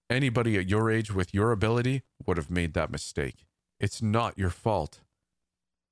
[0.10, 3.46] Anybody at your age with your ability would have made that mistake.
[3.80, 5.02] It's not your fault.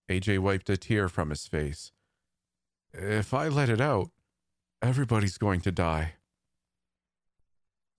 [0.09, 1.91] AJ wiped a tear from his face.
[2.93, 4.09] If I let it out,
[4.81, 6.13] everybody's going to die.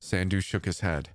[0.03, 1.11] Sandhu shook his head.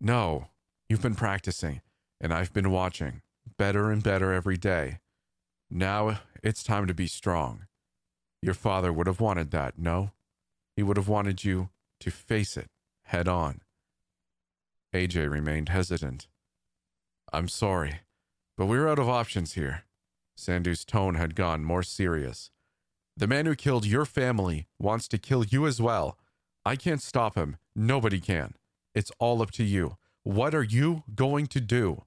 [0.00, 0.48] No,
[0.88, 1.82] you've been practicing,
[2.20, 3.22] and I've been watching.
[3.58, 5.00] Better and better every day.
[5.70, 7.66] Now it's time to be strong.
[8.42, 10.12] Your father would have wanted that, no?
[10.76, 12.70] He would have wanted you to face it
[13.04, 13.60] head on.
[14.94, 16.28] AJ remained hesitant.
[17.32, 18.00] I'm sorry,
[18.56, 19.84] but we're out of options here.
[20.38, 22.50] Sandhu's tone had gone more serious.
[23.16, 26.18] The man who killed your family wants to kill you as well.
[26.64, 27.58] I can't stop him.
[27.76, 28.54] Nobody can.
[28.92, 29.98] It's all up to you.
[30.24, 32.04] What are you going to do?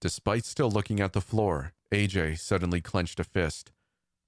[0.00, 3.72] Despite still looking at the floor, AJ suddenly clenched a fist.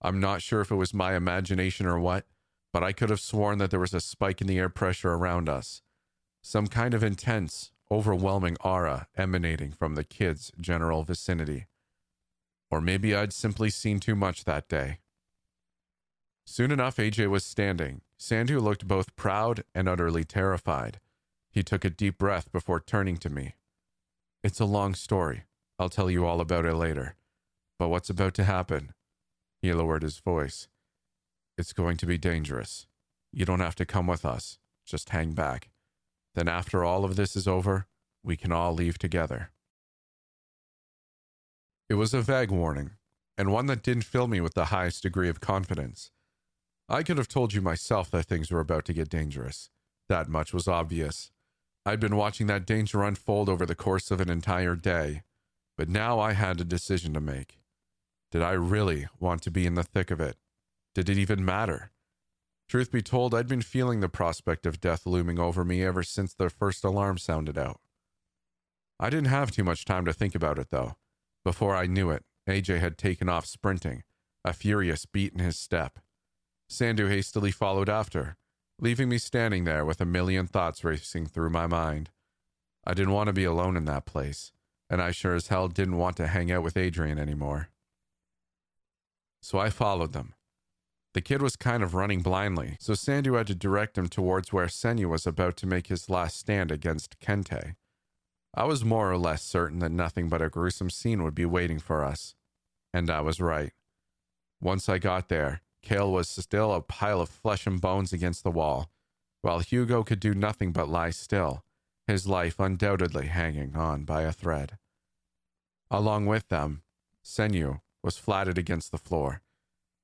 [0.03, 2.27] I'm not sure if it was my imagination or what,
[2.73, 5.49] but I could have sworn that there was a spike in the air pressure around
[5.49, 5.81] us.
[6.43, 11.67] Some kind of intense, overwhelming aura emanating from the kid's general vicinity.
[12.71, 14.99] Or maybe I'd simply seen too much that day.
[16.47, 18.03] Soon enough, AJ was standing.
[18.19, 21.01] Sandhu looked both proud and utterly terrified.
[21.51, 23.55] He took a deep breath before turning to me.
[24.43, 25.45] It's a long story.
[25.79, 27.17] I'll tell you all about it later.
[27.79, 28.93] But what's about to happen?
[29.63, 30.69] He lowered his voice.
[31.57, 32.87] It's going to be dangerous.
[33.33, 34.59] You don't have to come with us.
[34.85, 35.71] Just hang back.
[36.35, 37.87] Then, after all of this is over,
[38.23, 39.51] we can all leave together.
[41.89, 42.93] It was a vague warning,
[43.39, 46.11] and one that didn't fill me with the highest degree of confidence.
[46.89, 49.71] I could have told you myself that things were about to get dangerous.
[50.09, 51.31] That much was obvious.
[51.87, 55.23] I'd been watching that danger unfold over the course of an entire day,
[55.77, 57.59] but now I had a decision to make.
[58.31, 60.37] Did I really want to be in the thick of it?
[60.95, 61.91] Did it even matter?
[62.69, 66.35] Truth be told, I'd been feeling the prospect of death looming over me ever since
[66.35, 67.81] the first alarm sounded out.
[68.99, 70.97] I didn't have too much time to think about it, though.
[71.45, 74.03] Before I knew it, AJ had taken off sprinting,
[74.45, 75.99] a furious beat in his step.
[76.71, 78.37] Sandhu hastily followed after,
[78.81, 82.11] leaving me standing there with a million thoughts racing through my mind.
[82.85, 84.53] I didn't want to be alone in that place,
[84.91, 87.69] and I sure as hell didn't want to hang out with Adrian anymore.
[89.41, 90.35] So I followed them.
[91.15, 94.67] The kid was kind of running blindly, so Sandhu had to direct him towards where
[94.67, 97.77] Senyu was about to make his last stand against Kente.
[98.53, 101.79] I was more or less certain that nothing but a gruesome scene would be waiting
[101.79, 102.35] for us.
[102.93, 103.73] And I was right.
[104.61, 108.51] Once I got there, Kale was still a pile of flesh and bones against the
[108.51, 108.91] wall,
[109.43, 111.63] while Hugo could do nothing but lie still,
[112.07, 114.79] his life undoubtedly hanging on by a thread.
[115.91, 116.83] Along with them,
[117.23, 119.43] Senyu was flatted against the floor.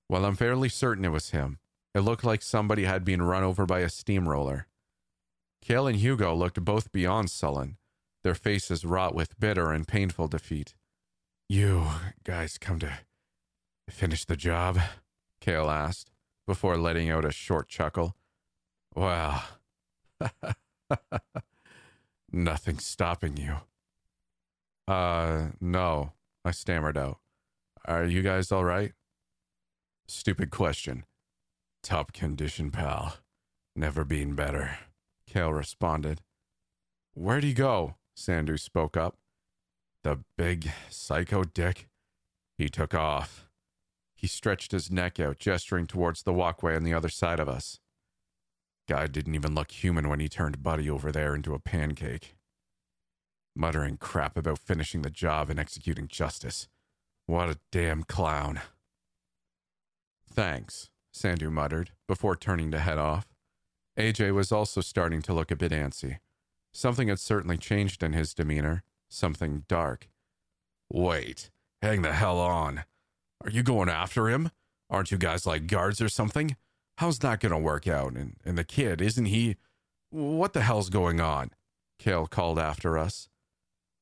[0.07, 1.59] While I'm fairly certain it was him,
[1.95, 4.67] it looked like somebody had been run over by a steamroller.
[5.63, 7.79] Kale and Hugo looked both beyond sullen,
[8.23, 10.75] their faces wrought with bitter and painful defeat.
[11.49, 11.87] You
[12.23, 12.99] guys come to
[13.89, 14.79] finish the job?
[15.41, 16.11] Kale asked,
[16.47, 18.17] before letting out a short chuckle.
[18.95, 19.43] Well,
[22.33, 23.57] nothing's stopping you.
[24.87, 26.13] Uh, no,
[26.45, 27.19] I stammered out.
[27.85, 28.93] Are you guys all right?
[30.09, 31.05] Stupid question.
[31.83, 33.17] Top condition, pal.
[33.77, 34.79] Never been better,
[35.27, 36.21] Kale responded.
[37.15, 37.97] Where'd he go?
[38.17, 39.17] Sandhu spoke up.
[40.03, 41.89] The big psycho dick.
[42.59, 43.50] He took off.
[44.21, 47.81] He stretched his neck out, gesturing towards the walkway on the other side of us.
[48.87, 52.37] Guy didn't even look human when he turned Buddy over there into a pancake.
[53.57, 56.69] Muttering crap about finishing the job and executing justice.
[57.25, 58.61] What a damn clown.
[60.31, 63.27] Thanks, Sandhu muttered, before turning to head off.
[63.99, 66.19] AJ was also starting to look a bit antsy.
[66.75, 70.11] Something had certainly changed in his demeanor, something dark.
[70.93, 71.51] Wait,
[71.81, 72.85] hang the hell on.
[73.43, 74.51] Are you going after him?
[74.91, 76.57] Aren't you guys like guards or something?
[76.99, 78.13] How's that going to work out?
[78.13, 79.57] And, and the kid, isn't he?
[80.11, 81.51] What the hell's going on?
[81.99, 83.29] Cale called after us.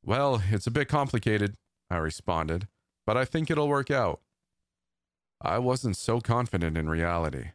[0.05, 1.57] Well, it's a bit complicated,
[1.91, 2.67] I responded,
[3.07, 4.20] but I think it'll work out.
[5.41, 7.50] I wasn't so confident in reality.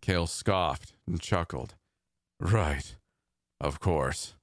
[0.00, 1.74] Cale scoffed and chuckled.
[2.40, 2.96] Right.
[3.60, 4.34] Of course.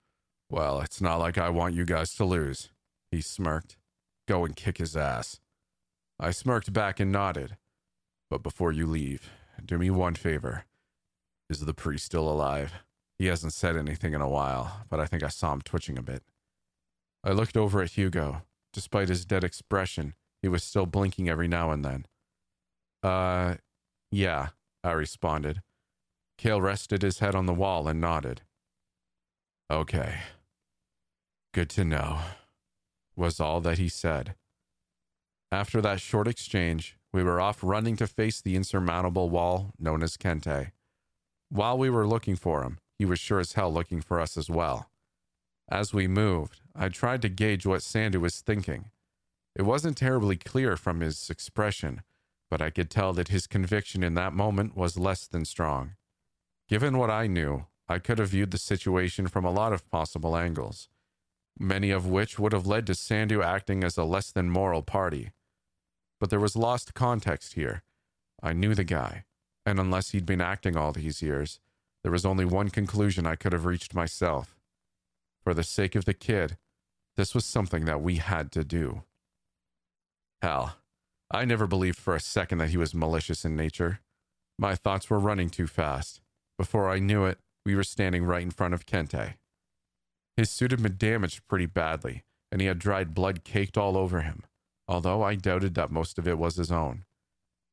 [0.49, 2.69] Well, it's not like I want you guys to lose.
[3.11, 3.77] He smirked.
[4.27, 5.39] Go and kick his ass.
[6.23, 7.57] I smirked back and nodded.
[8.29, 9.31] But before you leave,
[9.65, 10.65] do me one favor.
[11.49, 12.73] Is the priest still alive?
[13.17, 16.03] He hasn't said anything in a while, but I think I saw him twitching a
[16.03, 16.21] bit.
[17.23, 18.43] I looked over at Hugo.
[18.71, 22.05] Despite his dead expression, he was still blinking every now and then.
[23.03, 23.55] Uh,
[24.11, 24.49] yeah,
[24.83, 25.61] I responded.
[26.37, 28.41] Cale rested his head on the wall and nodded.
[29.69, 30.19] Okay.
[31.53, 32.19] Good to know,
[33.15, 34.35] was all that he said.
[35.51, 40.15] After that short exchange, we were off running to face the insurmountable wall known as
[40.15, 40.71] Kente.
[41.49, 44.49] While we were looking for him, he was sure as hell looking for us as
[44.49, 44.89] well.
[45.69, 48.91] As we moved, I tried to gauge what Sandhu was thinking.
[49.53, 52.01] It wasn't terribly clear from his expression,
[52.49, 55.95] but I could tell that his conviction in that moment was less than strong.
[56.69, 60.37] Given what I knew, I could have viewed the situation from a lot of possible
[60.37, 60.87] angles,
[61.59, 65.31] many of which would have led to Sandhu acting as a less than moral party.
[66.21, 67.81] But there was lost context here.
[68.43, 69.25] I knew the guy,
[69.65, 71.59] and unless he'd been acting all these years,
[72.03, 74.55] there was only one conclusion I could have reached myself.
[75.43, 76.57] For the sake of the kid,
[77.17, 79.01] this was something that we had to do.
[80.43, 80.77] Hell,
[81.31, 83.99] I never believed for a second that he was malicious in nature.
[84.59, 86.21] My thoughts were running too fast.
[86.55, 89.35] Before I knew it, we were standing right in front of Kente.
[90.37, 94.21] His suit had been damaged pretty badly, and he had dried blood caked all over
[94.21, 94.43] him,
[94.91, 97.05] although I doubted that most of it was his own.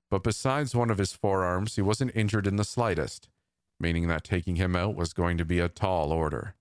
[0.08, 3.28] But besides one of his forearms, he wasn't injured in the slightest,
[3.80, 6.54] meaning that taking him out was going to be a tall order.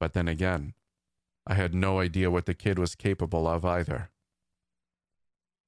[0.00, 0.72] But then again,
[1.46, 4.10] I had no idea what the kid was capable of either.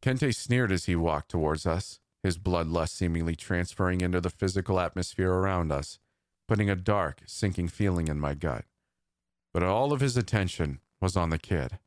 [0.02, 5.32] Kente sneered as he walked towards us, his bloodlust seemingly transferring into the physical atmosphere
[5.32, 5.98] around us,
[6.48, 8.64] putting a dark, sinking feeling in my gut.
[9.52, 11.78] But all of his attention was on the kid.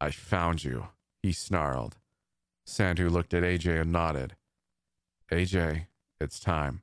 [0.00, 0.88] I found you,
[1.28, 1.98] he snarled.
[2.66, 4.34] Sandhu looked at AJ and nodded.
[5.30, 6.80] AJ, it's time.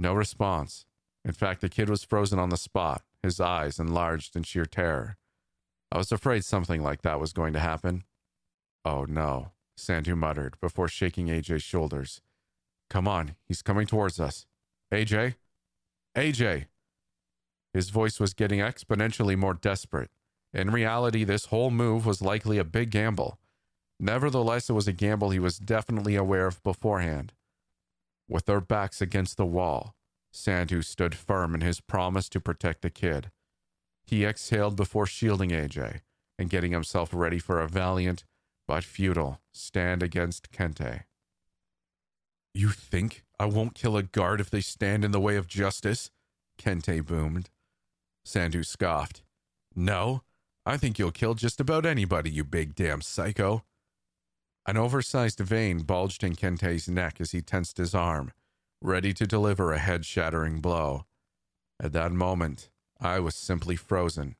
[0.00, 0.84] No response.
[1.24, 5.16] In fact, the kid was frozen on the spot, his eyes enlarged in sheer terror.
[5.92, 8.02] I was afraid something like that was going to happen,
[8.84, 12.20] Oh no, Sandhu muttered before shaking AJ's shoulders.
[12.90, 14.44] Come on, he's coming towards us.
[14.92, 15.36] AJ?
[16.16, 16.66] AJ!
[17.72, 20.10] His voice was getting exponentially more desperate.
[20.52, 23.38] In reality, this whole move was likely a big gamble.
[24.00, 27.32] Nevertheless, it was a gamble he was definitely aware of beforehand.
[28.28, 29.94] With their backs against the wall,
[30.32, 33.30] Sandhu stood firm in his promise to protect the kid.
[34.04, 36.00] He exhaled before shielding AJ
[36.38, 38.24] and getting himself ready for a valiant,
[38.66, 41.04] but futile stand against Kente.
[42.54, 46.10] You think I won't kill a guard if they stand in the way of justice?
[46.58, 47.50] Kente boomed.
[48.26, 49.22] Sandhu scoffed.
[49.74, 50.22] No,
[50.68, 53.64] I think you'll kill just about anybody, you big damn psycho.
[54.66, 58.32] An oversized vein bulged in Kente's neck as he tensed his arm,
[58.82, 61.06] ready to deliver a head shattering blow.
[61.80, 62.68] At that moment,
[63.00, 64.36] I was simply frozen.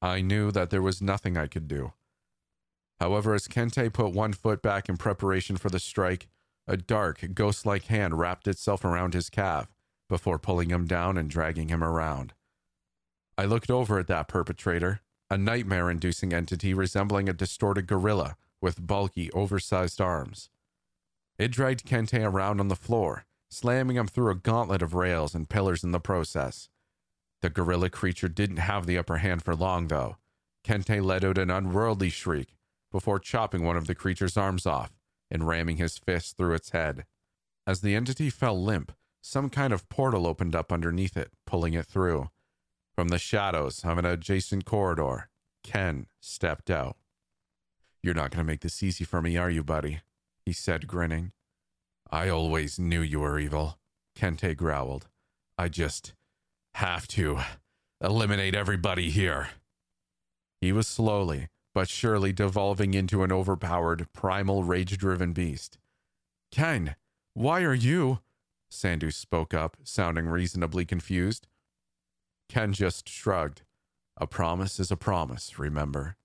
[0.00, 1.92] I knew that there was nothing I could do.
[2.98, 6.28] However, as Kente put one foot back in preparation for the strike,
[6.66, 9.68] a dark, ghost like hand wrapped itself around his calf
[10.08, 12.32] before pulling him down and dragging him around.
[13.36, 18.86] I looked over at that perpetrator, a nightmare inducing entity resembling a distorted gorilla with
[18.86, 20.50] bulky, oversized arms.
[21.38, 25.48] It dragged Kente around on the floor, slamming him through a gauntlet of rails and
[25.48, 26.68] pillars in the process.
[27.42, 30.16] The gorilla creature didn't have the upper hand for long, though.
[30.64, 32.56] Kente let out an unworldly shriek
[32.90, 34.90] before chopping one of the creature's arms off
[35.30, 37.06] and ramming his fist through its head.
[37.66, 38.92] As the entity fell limp,
[39.22, 42.30] some kind of portal opened up underneath it, pulling it through.
[43.00, 45.30] From the shadows of an adjacent corridor,
[45.64, 46.98] Ken stepped out.
[48.02, 50.02] You're not going to make this easy for me, are you, buddy?
[50.44, 51.32] He said, grinning.
[52.10, 53.78] I always knew you were evil,
[54.14, 55.08] Kente growled.
[55.56, 56.12] I just
[56.74, 57.38] have to
[58.02, 59.48] eliminate everybody here.
[60.60, 65.78] He was slowly, but surely devolving into an overpowered, primal, rage driven beast.
[66.50, 66.96] Ken,
[67.32, 68.18] why are you?
[68.70, 71.46] Sandhu spoke up, sounding reasonably confused.
[72.50, 73.62] Ken just shrugged.
[74.16, 76.16] A promise is a promise, remember?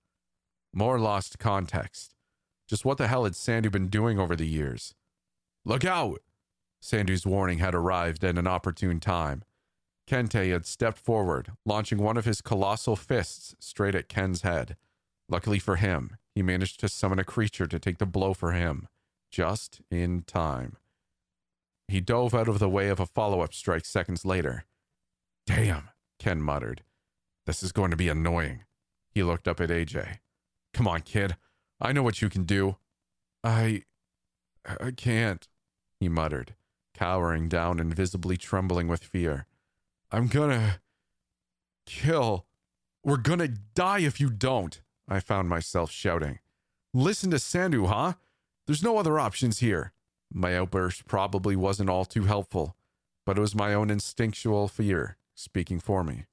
[0.73, 2.15] More lost context.
[2.67, 4.95] Just what the hell had Sandhu been doing over the years?
[5.63, 6.21] Look out!
[6.81, 9.43] Sandhu's warning had arrived at an opportune time.
[10.07, 14.75] Kente had stepped forward, launching one of his colossal fists straight at Ken's head.
[15.29, 18.87] Luckily for him, he managed to summon a creature to take the blow for him,
[19.29, 20.77] just in time.
[21.87, 24.65] He dove out of the way of a follow up strike seconds later.
[25.45, 26.83] Damn, Ken muttered.
[27.45, 28.63] This is going to be annoying.
[29.09, 30.19] He looked up at AJ.
[30.73, 31.35] Come on, kid.
[31.79, 32.77] I know what you can do.
[33.43, 33.83] I.
[34.67, 35.47] I can't,
[35.99, 36.55] he muttered,
[36.95, 39.45] cowering down and visibly trembling with fear.
[40.11, 40.79] I'm gonna.
[41.85, 42.47] kill.
[43.03, 46.39] We're gonna die if you don't, I found myself shouting.
[46.93, 48.13] Listen to Sandhu, huh?
[48.65, 49.93] There's no other options here.
[50.33, 52.75] My outburst probably wasn't all too helpful,
[53.23, 56.25] but it was my own instinctual fear speaking for me.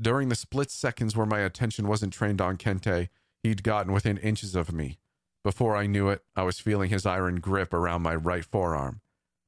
[0.00, 3.08] During the split seconds where my attention wasn't trained on Kente,
[3.42, 4.98] he'd gotten within inches of me.
[5.42, 9.02] Before I knew it, I was feeling his iron grip around my right forearm.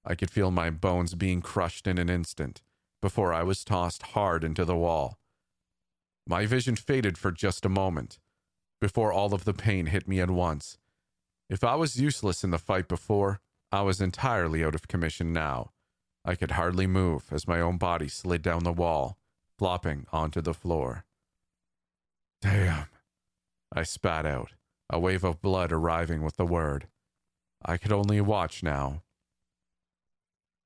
[0.04, 2.60] I could feel my bones being crushed in an instant
[3.00, 5.18] before I was tossed hard into the wall.
[6.26, 8.18] My vision faded for just a moment
[8.80, 10.78] before all of the pain hit me at once.
[11.48, 13.40] If I was useless in the fight before,
[13.72, 15.72] I was entirely out of commission now.
[16.26, 19.16] I could hardly move as my own body slid down the wall,
[19.56, 21.04] flopping onto the floor.
[22.42, 22.86] Damn,
[23.72, 24.52] I spat out,
[24.90, 26.88] a wave of blood arriving with the word.
[27.64, 29.02] I could only watch now.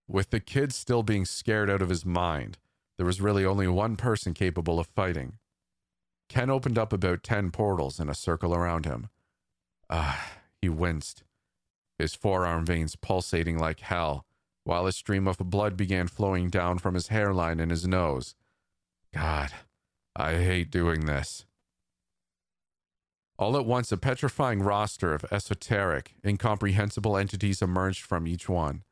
[0.09, 2.59] With the kid still being scared out of his mind,
[2.97, 5.39] there was really only one person capable of fighting.
[6.29, 9.09] Ken opened up about 10 portals in a circle around him.
[9.91, 11.23] Ah, he winced
[12.01, 14.25] his forearm veins pulsating like hell,
[14.65, 18.35] while a stream of blood began flowing down from his hairline and his nose.
[19.13, 19.51] God,
[20.15, 21.47] I hate doing this.
[23.39, 28.83] All at once, a petrifying roster of esoteric, incomprehensible entities emerged from each one.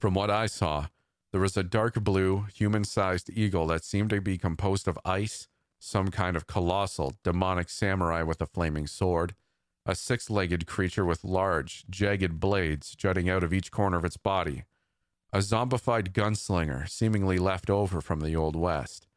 [0.00, 0.86] From what I saw,
[1.32, 5.48] there was a dark blue, human sized eagle that seemed to be composed of ice,
[5.78, 9.34] some kind of colossal, demonic samurai with a flaming sword,
[9.84, 14.16] a six legged creature with large, jagged blades jutting out of each corner of its
[14.16, 14.62] body,
[15.34, 19.08] a zombified gunslinger seemingly left over from the Old West,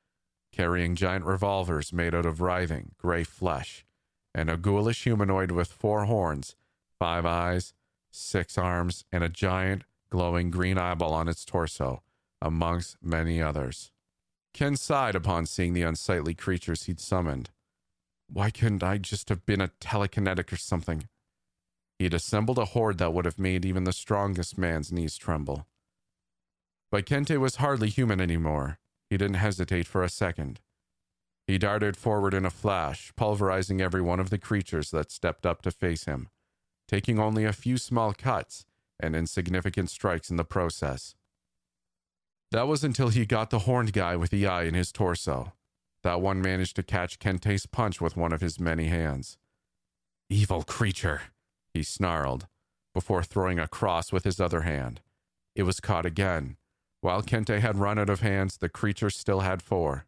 [0.52, 3.86] carrying giant revolvers made out of writhing, gray flesh,
[4.34, 6.56] and a ghoulish humanoid with four horns,
[6.98, 7.76] five eyes,
[8.10, 12.02] six arms, and a giant, glowing green eyeball on its torso,
[12.42, 13.92] amongst many others.
[14.56, 17.52] Ken sighed upon seeing the unsightly creatures he'd summoned.
[18.28, 21.08] Why couldn't I just have been a telekinetic or something?
[22.00, 25.68] He'd assembled a horde that would have made even the strongest man's knees tremble.
[26.90, 28.80] But Kente was hardly human anymore.
[29.10, 30.60] He didn't hesitate for a second.
[31.46, 35.62] He darted forward in a flash, pulverizing every one of the creatures that stepped up
[35.62, 36.30] to face him,
[36.88, 38.66] taking only a few small cuts
[39.00, 41.16] and insignificant strikes in the process.
[42.52, 45.54] That was until he got the horned guy with the eye in his torso.
[46.04, 49.38] That one managed to catch Kente's punch with one of his many hands.
[50.30, 51.22] Evil creature,
[51.74, 52.48] he snarled,
[52.94, 55.02] before throwing a cross with his other hand.
[55.56, 56.58] It was caught again.
[57.08, 60.08] While Kente had run out of hands, the creature still had four.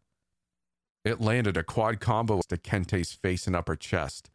[1.02, 4.28] It landed a quad combo to Kente's face and upper chest,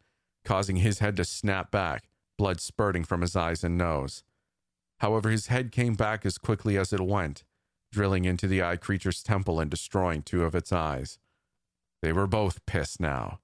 [0.44, 4.24] causing his head to snap back, blood spurting from his eyes and nose.
[4.98, 7.44] However, his head came back as quickly as it went,
[7.92, 11.20] drilling into the eye creature's temple and destroying two of its eyes.
[12.02, 13.38] They were both pissed now.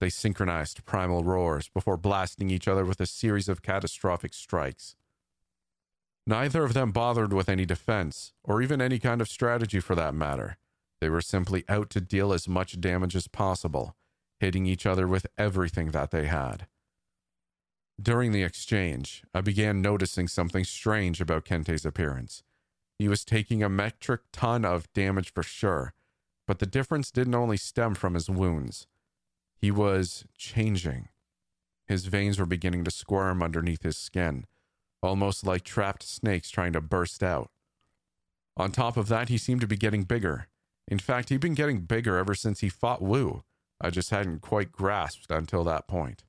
[0.00, 4.96] They synchronized primal roars before blasting each other with a series of catastrophic strikes.
[6.26, 10.14] Neither of them bothered with any defense, or even any kind of strategy for that
[10.14, 10.56] matter.
[11.00, 13.94] They were simply out to deal as much damage as possible,
[14.40, 16.66] hitting each other with everything that they had.
[18.00, 22.42] During the exchange, I began noticing something strange about Kente's appearance.
[22.98, 25.92] He was taking a metric ton of damage for sure,
[26.46, 28.86] but the difference didn't only stem from his wounds.
[29.56, 31.08] He was changing.
[31.86, 34.46] His veins were beginning to squirm underneath his skin,
[35.04, 37.50] almost like trapped snakes trying to burst out.
[38.56, 40.48] On top of that, he seemed to be getting bigger.
[40.88, 43.42] In fact, he'd been getting bigger ever since he fought Wu.
[43.80, 46.24] I just hadn't quite grasped until that point.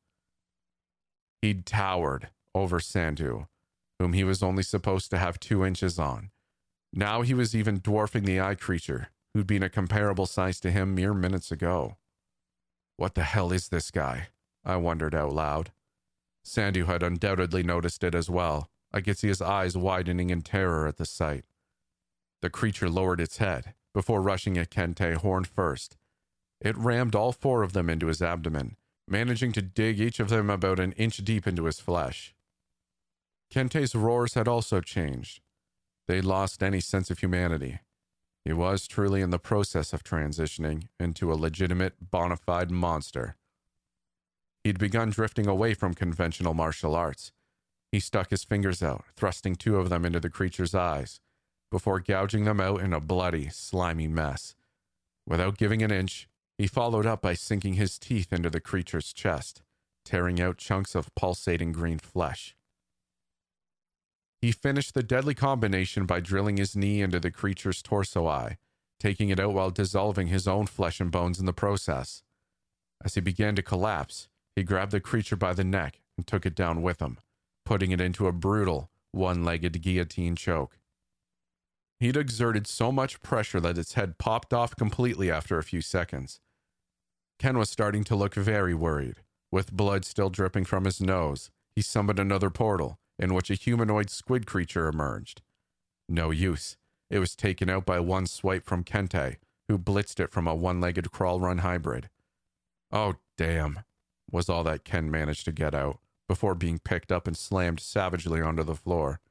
[1.42, 3.48] He'd towered over Sandhu,
[4.00, 6.32] whom he was only supposed to have two inches on.
[6.94, 10.95] Now he was even dwarfing the eye creature, who'd been a comparable size to him
[10.95, 11.98] mere minutes ago.
[12.98, 14.30] What the hell is this guy?
[14.64, 15.72] I wondered out loud.
[16.45, 18.69] Sandhu had undoubtedly noticed it as well.
[18.93, 21.43] I could see his eyes widening in terror at the sight.
[22.41, 25.98] The creature lowered its head before rushing at Kente horn first.
[26.61, 30.49] It rammed all four of them into his abdomen, managing to dig each of them
[30.49, 32.35] about an inch deep into his flesh.
[33.51, 35.41] Kente's roars had also changed.
[36.07, 37.80] They'd lost any sense of humanity.
[38.43, 43.38] He was truly in the process of transitioning into a legitimate, bona fide monster.
[44.66, 47.32] He'd begun drifting away from conventional martial arts.
[47.92, 51.19] He stuck his fingers out, thrusting two of them into the creature's eyes,
[51.69, 54.56] before gouging them out in a bloody, slimy mess.
[55.27, 56.27] Without giving an inch,
[56.58, 59.61] he followed up by sinking his teeth into the creature's chest,
[60.03, 62.56] tearing out chunks of pulsating green flesh.
[64.42, 68.58] He finished the deadly combination by drilling his knee into the creature's torso eye,
[69.00, 72.24] taking it out while dissolving his own flesh and bones in the process.
[73.03, 76.56] As he began to collapse, he grabbed the creature by the neck and took it
[76.56, 77.17] down with him,
[77.66, 80.77] putting it into a brutal, one legged guillotine choke.
[82.00, 86.40] He'd exerted so much pressure that its head popped off completely after a few seconds.
[87.40, 89.22] Ken was starting to look very worried.
[89.51, 94.09] With blood still dripping from his nose, he summoned another portal, in which a humanoid
[94.09, 95.42] squid creature emerged.
[96.09, 96.77] No use.
[97.09, 100.82] It was taken out by one swipe from Kente, who blitzed it from a one
[100.82, 102.09] legged crawl run hybrid.
[102.92, 103.80] Oh, damn,
[104.35, 108.41] was all that Ken managed to get out before being picked up and slammed savagely
[108.41, 109.22] onto the floor.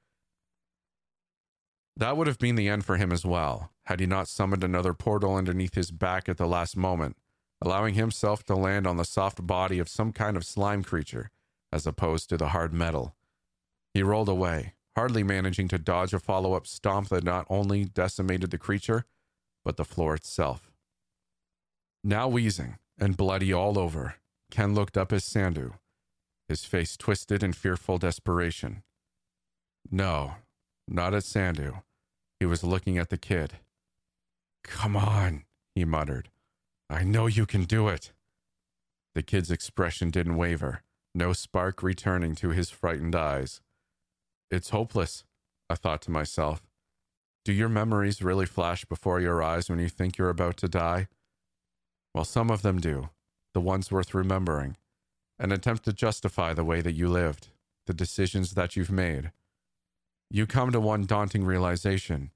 [1.95, 4.95] That would have been the end for him as well, had he not summoned another
[4.95, 7.17] portal underneath his back at the last moment,
[7.61, 11.31] allowing himself to land on the soft body of some kind of slime creature,
[11.71, 13.15] as opposed to the hard metal.
[13.93, 18.51] He rolled away, hardly managing to dodge a follow up stomp that not only decimated
[18.51, 19.05] the creature,
[19.65, 20.71] but the floor itself.
[22.03, 24.17] Now wheezing and bloody all over,
[24.55, 25.73] Ken looked up at Sandhu,
[26.47, 28.85] his face twisted in fearful desperation.
[29.91, 30.35] No,
[30.87, 31.83] not at Sandhu.
[32.39, 33.55] He was looking at the kid.
[34.63, 35.43] Come on,
[35.75, 36.31] he muttered.
[36.89, 38.13] I know you can do it.
[39.17, 40.83] The kid's expression didn't waver,
[41.17, 43.61] no spark returning to his frightened eyes.
[44.53, 45.25] It's hopeless,
[45.69, 46.63] I thought to myself.
[47.45, 51.09] Do your memories really flash before your eyes when you think you're about to die?
[52.15, 53.09] Well, some of them do,
[53.55, 54.77] the ones worth remembering,
[55.39, 57.49] and attempt to justify the way that you lived,
[57.87, 59.33] the decisions that you've made.
[60.31, 62.31] You come to one daunting realization.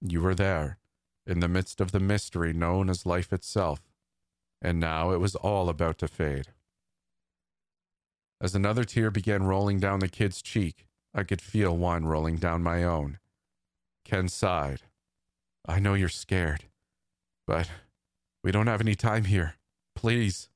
[0.00, 0.78] You were there,
[1.26, 3.80] in the midst of the mystery known as life itself,
[4.60, 6.48] and now it was all about to fade.
[8.40, 12.62] As another tear began rolling down the kid's cheek, I could feel one rolling down
[12.62, 13.18] my own.
[14.04, 14.82] Ken sighed.
[15.66, 16.64] I know you're scared,
[17.46, 17.70] but
[18.42, 19.54] we don't have any time here.
[19.94, 20.50] Please.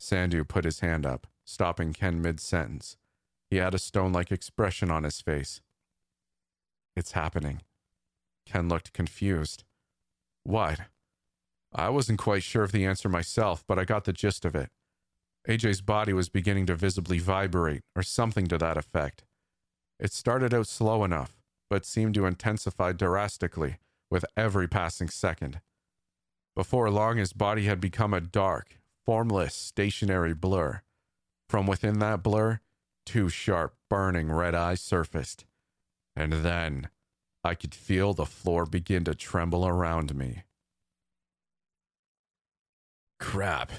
[0.00, 2.96] Sandhu put his hand up, stopping Ken mid sentence.
[3.50, 5.60] He had a stone like expression on his face.
[6.94, 7.62] It's happening.
[8.46, 9.64] Ken looked confused.
[10.44, 10.80] What?
[11.74, 14.70] I wasn't quite sure of the answer myself, but I got the gist of it.
[15.48, 19.24] AJ's body was beginning to visibly vibrate, or something to that effect.
[19.98, 21.38] It started out slow enough,
[21.70, 23.78] but seemed to intensify drastically
[24.10, 25.60] with every passing second.
[26.54, 28.78] Before long, his body had become a dark,
[29.08, 30.82] formless, stationary blur.
[31.48, 32.60] From within that blur,
[33.06, 35.46] two sharp, burning red eyes surfaced.
[36.14, 36.90] And then
[37.42, 40.42] I could feel the floor begin to tremble around me.
[43.18, 43.72] Crap.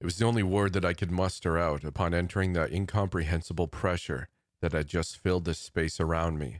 [0.00, 4.26] It was the only word that I could muster out upon entering the incomprehensible pressure
[4.62, 6.58] that had just filled the space around me.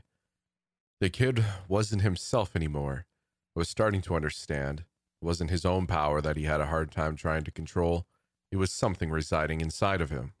[1.01, 3.05] The kid wasn't himself anymore.
[3.53, 4.85] I was starting to understand.
[5.21, 8.07] It wasn't his own power that he had a hard time trying to control,
[8.51, 10.33] it was something residing inside of him.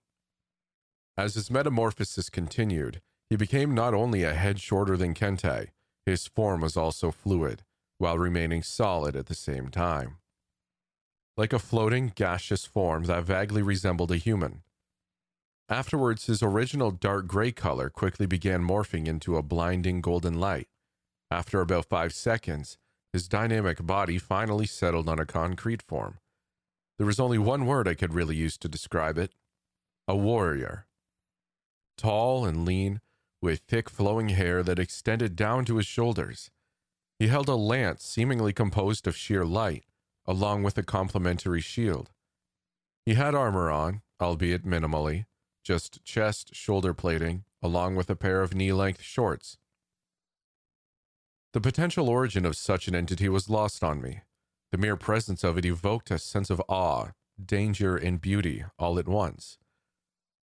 [1.17, 5.67] As his metamorphosis continued, he became not only a head shorter than Kente,
[6.05, 7.63] his form was also fluid,
[7.97, 10.17] while remaining solid at the same time.
[11.37, 14.63] Like a floating, gaseous form that vaguely resembled a human,
[15.71, 20.67] Afterwards, his original dark gray color quickly began morphing into a blinding golden light.
[21.31, 22.77] After about five seconds,
[23.13, 26.19] his dynamic body finally settled on a concrete form.
[26.97, 29.33] There was only one word I could really use to describe it
[30.07, 30.87] a warrior.
[31.97, 33.01] Tall and lean,
[33.41, 36.51] with thick flowing hair that extended down to his shoulders.
[37.19, 39.85] He held a lance seemingly composed of sheer light,
[40.25, 42.11] along with a complementary shield.
[43.05, 45.25] He had armor on, albeit minimally,
[45.63, 49.57] just chest shoulder plating, along with a pair of knee length shorts.
[51.53, 54.21] The potential origin of such an entity was lost on me.
[54.71, 57.09] The mere presence of it evoked a sense of awe,
[57.43, 59.57] danger, and beauty all at once.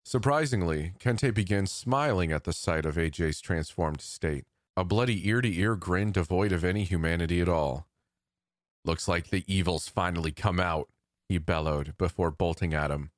[0.05, 4.47] Surprisingly, Kente began smiling at the sight of AJ's transformed state,
[4.77, 7.87] a bloody ear to ear grin devoid of any humanity at all.
[8.85, 10.89] Looks like the evil's finally come out,
[11.29, 13.11] he bellowed before bolting at him,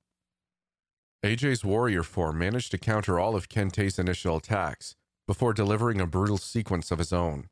[1.22, 4.94] AJ's warrior form managed to counter all of Kentei's initial attacks
[5.26, 7.49] before delivering a brutal sequence of his own.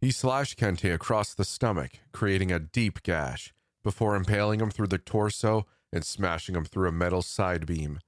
[0.00, 4.98] He slashed Kentei across the stomach, creating a deep gash, before impaling him through the
[4.98, 8.00] torso and smashing him through a metal side beam.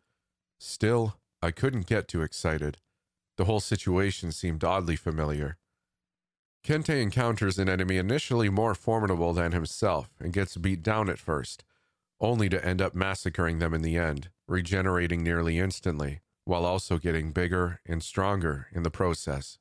[0.58, 2.78] Still, I couldn't get too excited.
[3.36, 5.56] The whole situation seemed oddly familiar.
[6.64, 11.64] Kentei encounters an enemy initially more formidable than himself and gets beat down at first,
[12.20, 17.30] only to end up massacring them in the end, regenerating nearly instantly, while also getting
[17.30, 19.58] bigger and stronger in the process.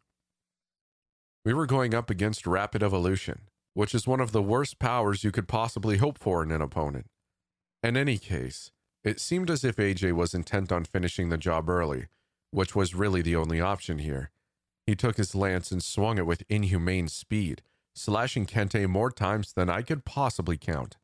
[1.48, 3.44] We were going up against rapid evolution,
[3.74, 7.06] which is one of the worst powers you could possibly hope for in an opponent.
[7.82, 8.72] In any case,
[9.06, 12.08] it seemed as if AJ was intent on finishing the job early,
[12.52, 14.30] which was really the only option here.
[14.86, 17.62] He took his lance and swung it with inhumane speed,
[17.96, 20.98] slashing Kentei more times than I could possibly count.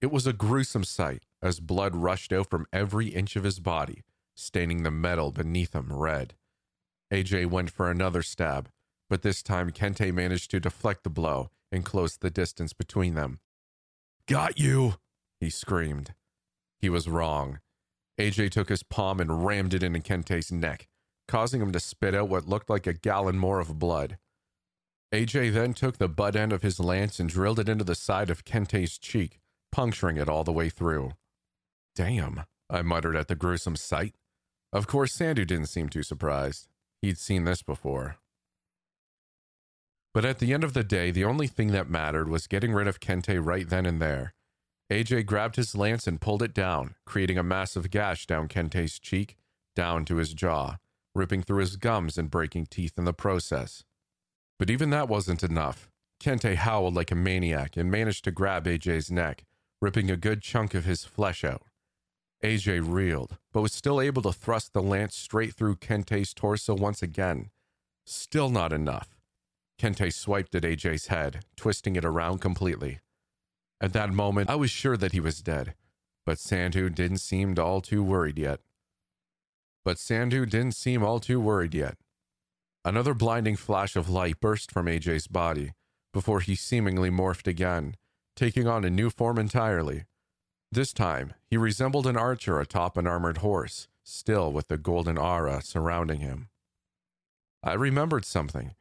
[0.00, 4.02] It was a gruesome sight as blood rushed out from every inch of his body,
[4.34, 6.34] staining the metal beneath him red.
[7.12, 8.68] AJ went for another stab,
[9.12, 13.40] but this time Kentei managed to deflect the blow and close the distance between them.
[14.26, 14.94] Got you!
[15.38, 16.14] he screamed.
[16.78, 17.60] He was wrong.
[18.18, 20.88] AJ took his palm and rammed it into Kentei's neck,
[21.28, 24.16] causing him to spit out what looked like a gallon more of blood.
[25.12, 28.30] AJ then took the butt end of his lance and drilled it into the side
[28.30, 31.12] of Kentei's cheek, puncturing it all the way through.
[31.94, 34.14] Damn, I muttered at the gruesome sight.
[34.72, 36.68] Of course, Sandhu didn't seem too surprised.
[37.02, 38.16] He'd seen this before.
[40.14, 42.86] But at the end of the day, the only thing that mattered was getting rid
[42.86, 44.34] of Kentei right then and there.
[44.90, 49.38] AJ grabbed his lance and pulled it down, creating a massive gash down Kentei's cheek,
[49.74, 50.76] down to his jaw,
[51.14, 53.84] ripping through his gums and breaking teeth in the process.
[54.58, 55.88] But even that wasn't enough.
[56.22, 59.44] Kentei howled like a maniac and managed to grab AJ's neck,
[59.80, 61.62] ripping a good chunk of his flesh out.
[62.44, 67.02] AJ reeled, but was still able to thrust the lance straight through Kentei's torso once
[67.02, 67.50] again.
[68.04, 69.08] Still not enough.
[69.82, 73.00] Kentei swiped at AJ's head, twisting it around completely.
[73.80, 75.74] At that moment, I was sure that he was dead,
[76.24, 78.60] but Sandhu didn't seem all too worried yet.
[79.84, 81.96] But Sandhu didn't seem all too worried yet.
[82.84, 85.72] Another blinding flash of light burst from AJ's body
[86.12, 87.96] before he seemingly morphed again,
[88.36, 90.04] taking on a new form entirely.
[90.70, 95.60] This time, he resembled an archer atop an armored horse, still with the golden aura
[95.60, 96.50] surrounding him.
[97.64, 98.76] I remembered something.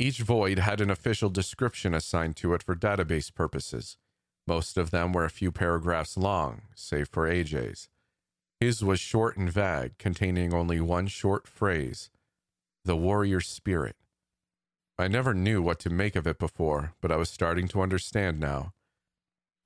[0.00, 3.98] Each void had an official description assigned to it for database purposes.
[4.46, 7.90] Most of them were a few paragraphs long, save for AJ's.
[8.60, 12.08] His was short and vague, containing only one short phrase
[12.82, 13.96] The warrior spirit.
[14.98, 18.40] I never knew what to make of it before, but I was starting to understand
[18.40, 18.72] now.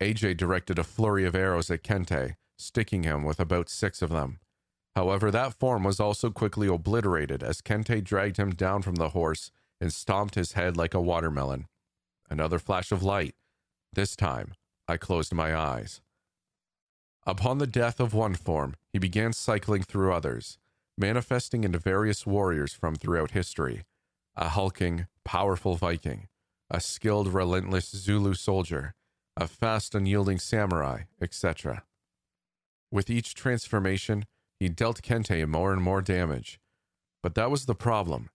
[0.02, 4.40] AJ directed a flurry of arrows at Kentei, sticking him with about six of them.
[4.96, 9.52] However, that form was also quickly obliterated as Kentei dragged him down from the horse
[9.80, 11.66] and stomped his head like a watermelon.
[12.30, 13.34] Another flash of light.
[13.92, 14.54] This time,
[14.88, 16.00] I closed my eyes.
[17.26, 20.58] Upon the death of one form, he began cycling through others,
[20.98, 23.84] manifesting into various warriors from throughout history
[24.36, 26.26] a hulking, powerful Viking,
[26.68, 28.94] a skilled, relentless Zulu soldier,
[29.36, 31.84] a fast, unyielding samurai, etc.
[32.90, 34.24] With each transformation,
[34.58, 36.58] he dealt Kentei more and more damage.
[37.22, 38.28] But that was the problem.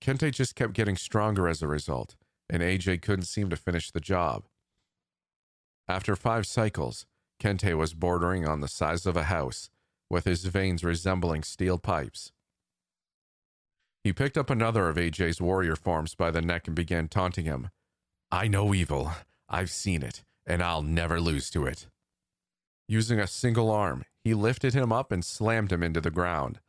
[0.00, 2.16] Kentei just kept getting stronger as a result,
[2.48, 4.44] and AJ couldn't seem to finish the job.
[5.88, 7.06] After five cycles,
[7.40, 9.70] Kentei was bordering on the size of a house,
[10.08, 12.32] with his veins resembling steel pipes.
[14.04, 17.70] He picked up another of AJ's warrior forms by the neck and began taunting him.
[18.30, 19.12] I know evil.
[19.48, 21.88] I've seen it, and I'll never lose to it.
[22.88, 26.60] Using a single arm, he lifted him up and slammed him into the ground.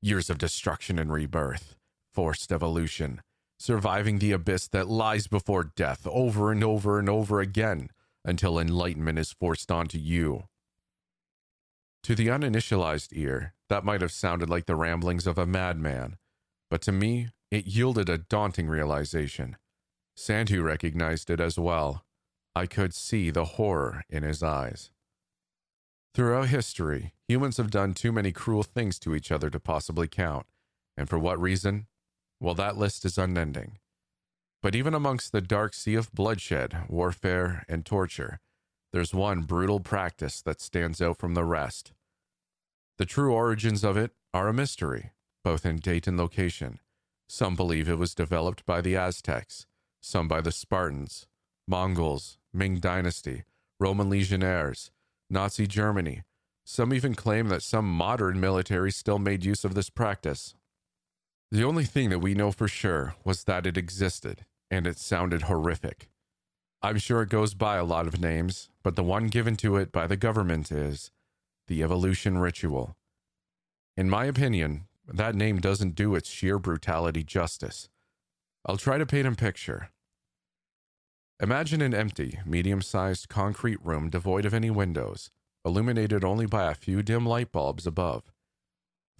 [0.00, 1.76] Years of destruction and rebirth,
[2.12, 3.22] forced evolution,
[3.58, 7.90] surviving the abyss that lies before death over and over and over again
[8.24, 10.44] until enlightenment is forced onto you.
[12.04, 16.16] To the uninitialized ear, that might have sounded like the ramblings of a madman,
[16.70, 19.56] but to me, it yielded a daunting realization.
[20.16, 22.04] Sandhu recognized it as well.
[22.54, 24.90] I could see the horror in his eyes.
[26.14, 30.46] Throughout history, humans have done too many cruel things to each other to possibly count.
[30.96, 31.86] And for what reason?
[32.40, 33.78] Well, that list is unending.
[34.62, 38.40] But even amongst the dark sea of bloodshed, warfare, and torture,
[38.92, 41.92] there's one brutal practice that stands out from the rest.
[42.98, 45.12] The true origins of it are a mystery,
[45.44, 46.80] both in date and location.
[47.28, 49.66] Some believe it was developed by the Aztecs,
[50.00, 51.26] some by the Spartans,
[51.68, 53.44] Mongols, Ming Dynasty,
[53.78, 54.90] Roman legionnaires,
[55.30, 56.22] Nazi Germany.
[56.64, 60.54] Some even claim that some modern military still made use of this practice.
[61.52, 65.42] The only thing that we know for sure was that it existed, and it sounded
[65.42, 66.08] horrific.
[66.80, 69.90] I'm sure it goes by a lot of names, but the one given to it
[69.90, 71.10] by the government is
[71.66, 72.96] the evolution ritual.
[73.96, 77.88] In my opinion, that name doesn't do its sheer brutality justice.
[78.64, 79.90] I'll try to paint a picture.
[81.42, 85.30] Imagine an empty, medium sized concrete room devoid of any windows,
[85.64, 88.29] illuminated only by a few dim light bulbs above.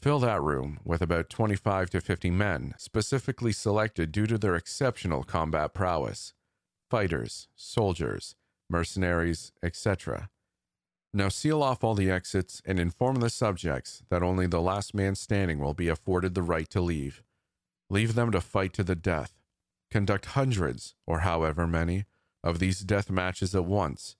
[0.00, 5.24] Fill that room with about 25 to 50 men, specifically selected due to their exceptional
[5.24, 6.32] combat prowess
[6.90, 8.34] fighters, soldiers,
[8.68, 10.28] mercenaries, etc.
[11.14, 15.14] Now seal off all the exits and inform the subjects that only the last man
[15.14, 17.22] standing will be afforded the right to leave.
[17.90, 19.34] Leave them to fight to the death.
[19.90, 22.06] Conduct hundreds, or however many,
[22.42, 24.16] of these death matches at once.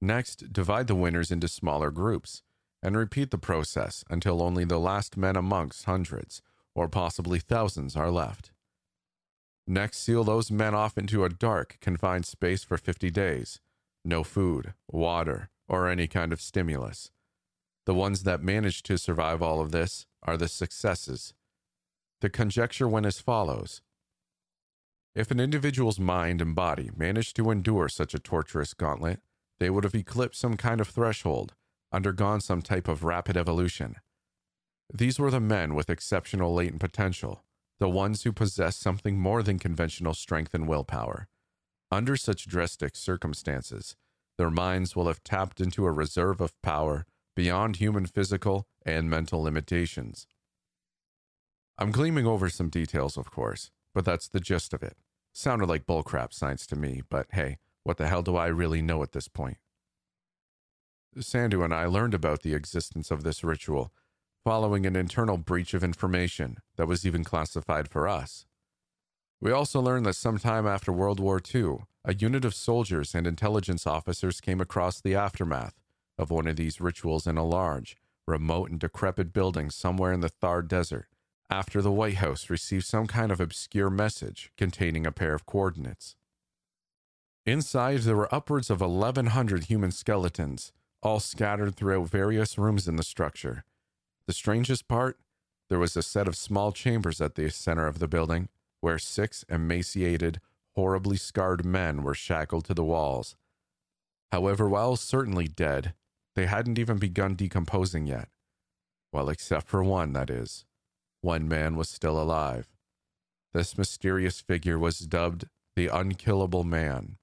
[0.00, 2.42] Next, divide the winners into smaller groups
[2.82, 6.42] and repeat the process until only the last men amongst hundreds,
[6.74, 8.50] or possibly thousands, are left.
[9.66, 13.60] Next, seal those men off into a dark, confined space for 50 days.
[14.04, 17.10] No food, water, or any kind of stimulus.
[17.86, 21.34] The ones that manage to survive all of this are the successes.
[22.20, 23.82] The conjecture went as follows
[25.14, 29.20] If an individual's mind and body managed to endure such a torturous gauntlet,
[29.60, 31.54] they would have eclipsed some kind of threshold
[31.92, 33.96] undergone some type of rapid evolution.
[34.92, 37.44] These were the men with exceptional latent potential,
[37.78, 41.28] the ones who possessed something more than conventional strength and willpower.
[41.90, 43.96] Under such drastic circumstances,
[44.38, 49.42] their minds will have tapped into a reserve of power beyond human physical and mental
[49.42, 50.26] limitations.
[51.78, 54.96] I'm gleaming over some details, of course, but that's the gist of it.
[55.32, 59.02] Sounded like bullcrap science to me, but hey, what the hell do I really know
[59.02, 59.56] at this point?
[61.18, 63.92] Sandhu and I learned about the existence of this ritual
[64.44, 68.46] following an internal breach of information that was even classified for us.
[69.40, 73.86] We also learned that sometime after World War II, a unit of soldiers and intelligence
[73.86, 75.74] officers came across the aftermath
[76.18, 80.28] of one of these rituals in a large, remote, and decrepit building somewhere in the
[80.28, 81.08] Thar Desert
[81.50, 86.16] after the White House received some kind of obscure message containing a pair of coordinates.
[87.44, 93.02] Inside, there were upwards of 1,100 human skeletons all scattered throughout various rooms in the
[93.02, 93.64] structure.
[94.26, 95.18] The strangest part,
[95.68, 98.48] there was a set of small chambers at the center of the building
[98.80, 100.40] where six emaciated,
[100.74, 103.36] horribly scarred men were shackled to the walls.
[104.30, 105.94] However, while certainly dead,
[106.34, 108.28] they hadn't even begun decomposing yet.
[109.12, 110.64] Well, except for one, that is.
[111.20, 112.68] One man was still alive.
[113.52, 115.44] This mysterious figure was dubbed
[115.76, 117.16] the Unkillable Man.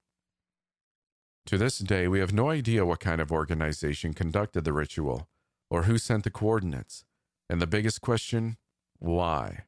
[1.50, 5.26] To this day, we have no idea what kind of organization conducted the ritual
[5.68, 7.04] or who sent the coordinates.
[7.48, 8.56] And the biggest question
[9.00, 9.64] why?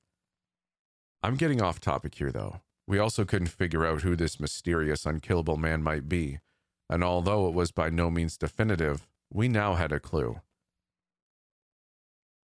[1.24, 2.60] I'm getting off topic here, though.
[2.86, 6.38] We also couldn't figure out who this mysterious, unkillable man might be,
[6.88, 10.40] and although it was by no means definitive, we now had a clue.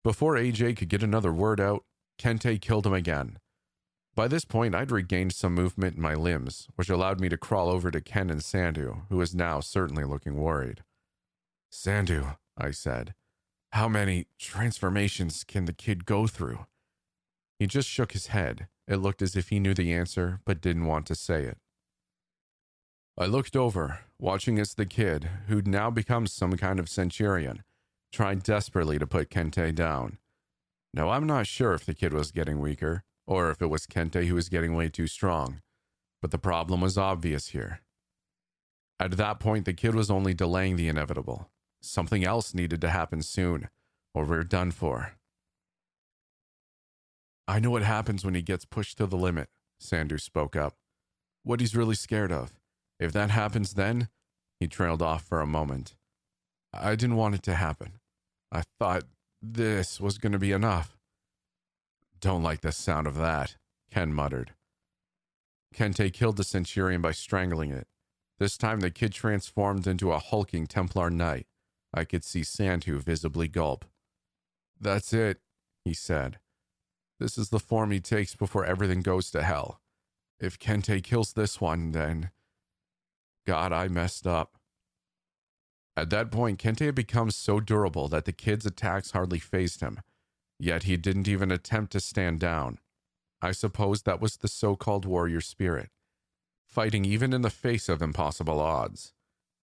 [0.03, 1.85] Before AJ could get another word out,
[2.19, 3.39] Kente killed him again,
[4.17, 7.69] by this point, I'd regained some movement in my limbs, which allowed me to crawl
[7.69, 10.83] over to Ken and Sandhu, who was now certainly looking worried.
[11.71, 13.15] Sandhu, I said,
[13.73, 16.67] how many transformations can the kid go through?
[17.59, 18.69] He just shook his head.
[18.89, 21.59] It looked as if he knew the answer, but didn't want to say it.
[23.19, 27.65] I looked over, watching as the kid, who'd now become some kind of centurion,
[28.13, 30.19] tried desperately to put Kente down.
[30.95, 34.27] Now, I'm not sure if the kid was getting weaker, or if it was Kente
[34.27, 35.61] who was getting way too strong.
[36.23, 37.81] But the problem was obvious here.
[38.99, 41.51] At that point, the kid was only delaying the inevitable.
[41.83, 43.69] Something else needed to happen soon,
[44.15, 45.17] or we're done for.
[47.47, 49.49] I know what happens when he gets pushed to the limit,
[49.79, 50.75] Sanders spoke up.
[51.45, 52.55] What he's really scared of.
[52.99, 54.09] If that happens then,
[54.59, 55.95] he trailed off for a moment.
[56.73, 58.01] I didn't want it to happen.
[58.51, 59.05] I thought
[59.43, 60.96] this was going to be enough.
[62.21, 63.57] Don't like the sound of that,
[63.91, 64.55] Ken muttered.
[65.75, 67.87] Kente killed the Centurion by strangling it.
[68.39, 71.47] This time the kid transformed into a hulking Templar knight.
[71.93, 73.85] I could see Sandhu visibly gulp.
[74.81, 75.41] That's it,
[75.85, 76.39] he said.
[77.19, 79.81] This is the form he takes before everything goes to hell.
[80.39, 82.31] If Kente kills this one, then.
[83.47, 84.59] God, I messed up.
[85.97, 90.01] At that point, Kente had become so durable that the kid's attacks hardly phased him.
[90.59, 92.79] Yet he didn't even attempt to stand down.
[93.43, 95.91] I suppose that was the so called warrior spirit,
[96.67, 99.13] fighting even in the face of impossible odds.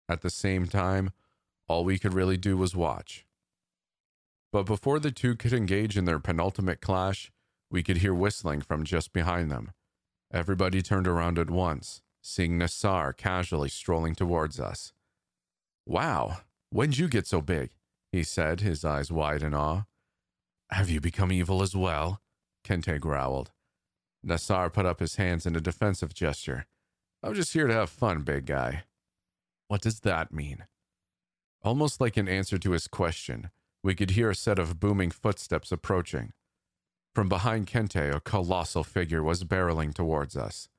[0.07, 1.11] At the same time,
[1.67, 3.25] all we could really do was watch.
[4.51, 7.31] But before the two could engage in their penultimate clash,
[7.71, 9.71] we could hear whistling from just behind them.
[10.31, 14.93] Everybody turned around at once, seeing Nassar casually strolling towards us.
[15.87, 16.37] Wow,
[16.69, 17.71] when'd you get so big?
[18.11, 19.85] he said, his eyes wide in awe.
[20.73, 22.19] Have you become evil as well?
[22.65, 23.51] Kente growled.
[24.25, 26.65] Nassar put up his hands in a defensive gesture.
[27.21, 28.85] I'm just here to have fun, big guy.
[29.67, 30.65] What does that mean?
[31.61, 33.51] Almost like an answer to his question,
[33.83, 36.33] we could hear a set of booming footsteps approaching.
[37.13, 40.69] From behind Kente, a colossal figure was barreling towards us.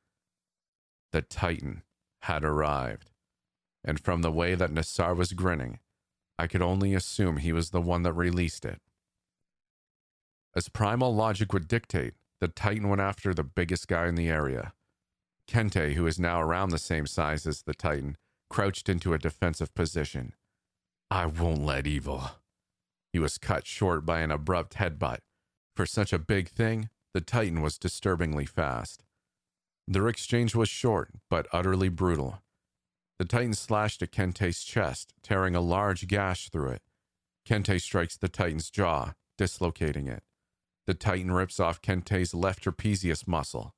[1.13, 1.85] The Titan
[2.23, 3.13] had arrived,
[3.85, 5.79] and from the way that Nassar was grinning,
[6.37, 8.81] I could only assume he was the one that released it.
[10.57, 14.73] As primal logic would dictate, the Titan went after the biggest guy in the area.
[15.49, 18.17] Kente, who is now around the same size as the Titan,
[18.49, 20.33] crouched into a defensive position.
[21.11, 22.31] I won't let evil.
[23.13, 25.21] He was cut short by an abrupt headbutt.
[25.75, 29.05] For such a big thing, the Titan was disturbingly fast.
[29.89, 32.43] Their exchange was short, but utterly brutal.
[33.19, 36.83] The Titan slashed at Kente's chest, tearing a large gash through it.
[37.47, 40.23] Kente strikes the Titan's jaw, dislocating it.
[40.87, 43.75] The Titan rips off Kente's left trapezius muscle.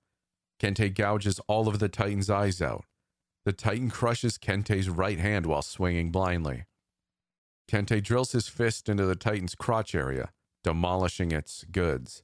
[0.61, 2.85] Kente gouges all of the Titan's eyes out.
[3.45, 6.65] The Titan crushes Kente's right hand while swinging blindly.
[7.71, 10.33] Kente drills his fist into the Titan's crotch area,
[10.65, 12.23] demolishing its goods.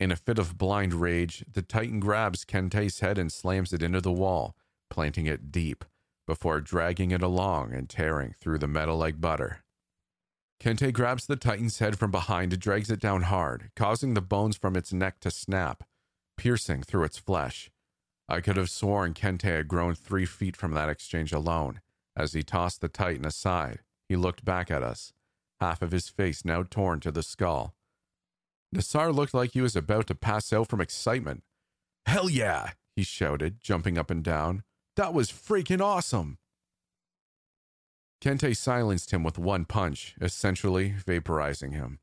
[0.00, 4.00] In a fit of blind rage, the Titan grabs Kente's head and slams it into
[4.00, 4.56] the wall,
[4.90, 5.84] planting it deep,
[6.26, 9.61] before dragging it along and tearing through the metal like butter.
[10.62, 14.56] Kente grabs the Titan's head from behind and drags it down hard, causing the bones
[14.56, 15.82] from its neck to snap,
[16.36, 17.68] piercing through its flesh.
[18.28, 21.80] I could have sworn Kente had grown three feet from that exchange alone.
[22.16, 25.12] As he tossed the Titan aside, he looked back at us,
[25.60, 27.74] half of his face now torn to the skull.
[28.72, 31.42] Nassar looked like he was about to pass out from excitement.
[32.06, 34.62] Hell yeah, he shouted, jumping up and down.
[34.94, 36.38] That was freaking awesome.
[38.22, 41.98] Kente silenced him with one punch, essentially vaporizing him.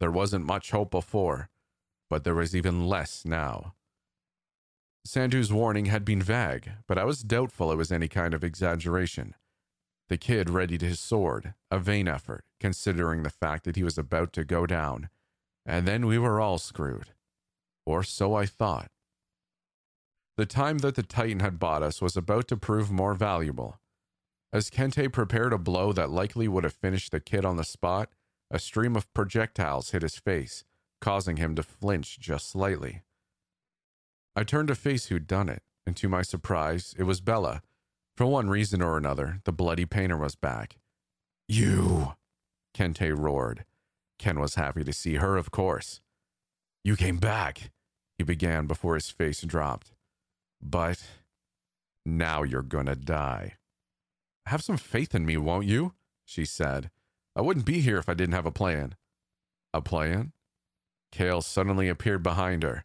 [0.00, 1.48] There wasn't much hope before,
[2.10, 3.74] but there was even less now.
[5.06, 9.36] Sandhu's warning had been vague, but I was doubtful it was any kind of exaggeration.
[10.08, 14.32] The kid readied his sword, a vain effort, considering the fact that he was about
[14.32, 15.08] to go down,
[15.64, 17.12] and then we were all screwed.
[17.86, 18.90] Or so I thought.
[20.36, 23.78] The time that the Titan had bought us was about to prove more valuable.
[24.54, 28.10] As Kente prepared a blow that likely would have finished the kid on the spot,
[28.52, 30.62] a stream of projectiles hit his face,
[31.00, 33.02] causing him to flinch just slightly.
[34.36, 37.62] I turned to face who'd done it, and to my surprise, it was Bella.
[38.16, 40.76] For one reason or another, the bloody painter was back.
[41.48, 42.12] You!
[42.76, 43.64] Kente roared.
[44.20, 46.00] Ken was happy to see her, of course.
[46.84, 47.72] You came back,
[48.18, 49.94] he began before his face dropped.
[50.62, 51.02] But
[52.06, 53.54] now you're gonna die.
[54.46, 55.94] Have some faith in me, won't you?
[56.24, 56.90] She said.
[57.36, 58.94] I wouldn't be here if I didn't have a plan.
[59.72, 60.32] A plan?
[61.10, 62.84] Kale suddenly appeared behind her.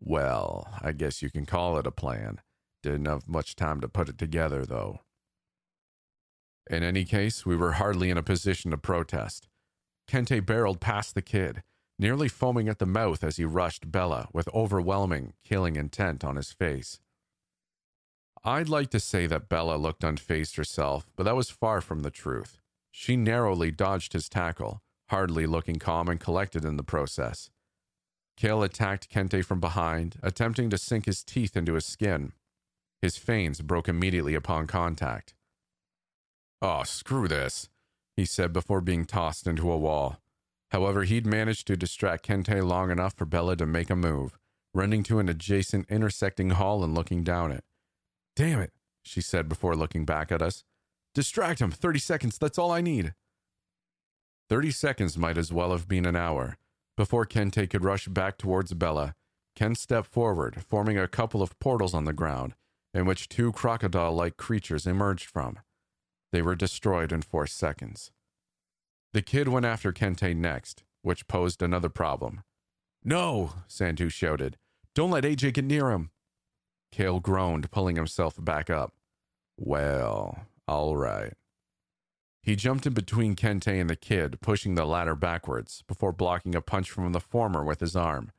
[0.00, 2.40] Well, I guess you can call it a plan.
[2.82, 5.00] Didn't have much time to put it together, though.
[6.68, 9.48] In any case, we were hardly in a position to protest.
[10.08, 11.62] Kente barreled past the kid,
[11.98, 16.52] nearly foaming at the mouth as he rushed Bella with overwhelming, killing intent on his
[16.52, 17.00] face.
[18.48, 22.12] I'd like to say that Bella looked unfazed herself, but that was far from the
[22.12, 22.58] truth.
[22.92, 27.50] She narrowly dodged his tackle, hardly looking calm and collected in the process.
[28.36, 32.34] Kale attacked Kente from behind, attempting to sink his teeth into his skin.
[33.02, 35.34] His fangs broke immediately upon contact.
[36.62, 37.68] Oh, screw this,
[38.16, 40.20] he said before being tossed into a wall.
[40.70, 44.38] However, he'd managed to distract Kente long enough for Bella to make a move,
[44.72, 47.64] running to an adjacent intersecting hall and looking down it.
[48.36, 50.62] Damn it, she said before looking back at us.
[51.14, 51.70] Distract him.
[51.70, 52.38] 30 seconds.
[52.38, 53.14] That's all I need.
[54.50, 56.58] 30 seconds might as well have been an hour.
[56.96, 59.14] Before Kente could rush back towards Bella,
[59.56, 62.54] Ken stepped forward, forming a couple of portals on the ground,
[62.92, 65.58] in which two crocodile like creatures emerged from.
[66.30, 68.12] They were destroyed in four seconds.
[69.14, 72.42] The kid went after Kente next, which posed another problem.
[73.02, 74.58] No, Sandhu shouted.
[74.94, 76.10] Don't let AJ get near him.
[76.96, 78.94] Kale groaned, pulling himself back up.
[79.58, 81.34] Well, all right.
[82.42, 86.62] He jumped in between Kente and the kid, pushing the latter backwards, before blocking a
[86.62, 88.32] punch from the former with his arm.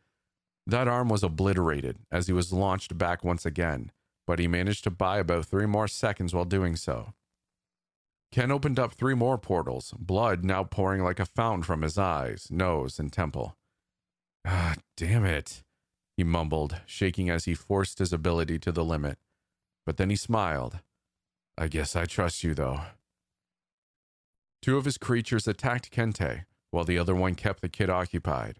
[0.65, 3.91] That arm was obliterated as he was launched back once again,
[4.25, 7.13] but he managed to buy about three more seconds while doing so.
[8.31, 12.47] Ken opened up three more portals, blood now pouring like a fountain from his eyes,
[12.49, 13.55] nose, and temple.
[14.45, 15.61] Ah, damn it,
[16.17, 19.19] he mumbled, shaking as he forced his ability to the limit.
[19.85, 20.79] But then he smiled.
[21.57, 22.81] I guess I trust you, though.
[24.63, 28.59] Two of his creatures attacked Kente, while the other one kept the kid occupied.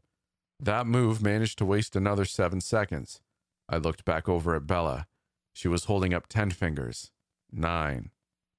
[0.59, 3.21] That move managed to waste another seven seconds.
[3.67, 5.07] I looked back over at Bella.
[5.53, 7.11] She was holding up ten fingers.
[7.51, 8.11] Nine.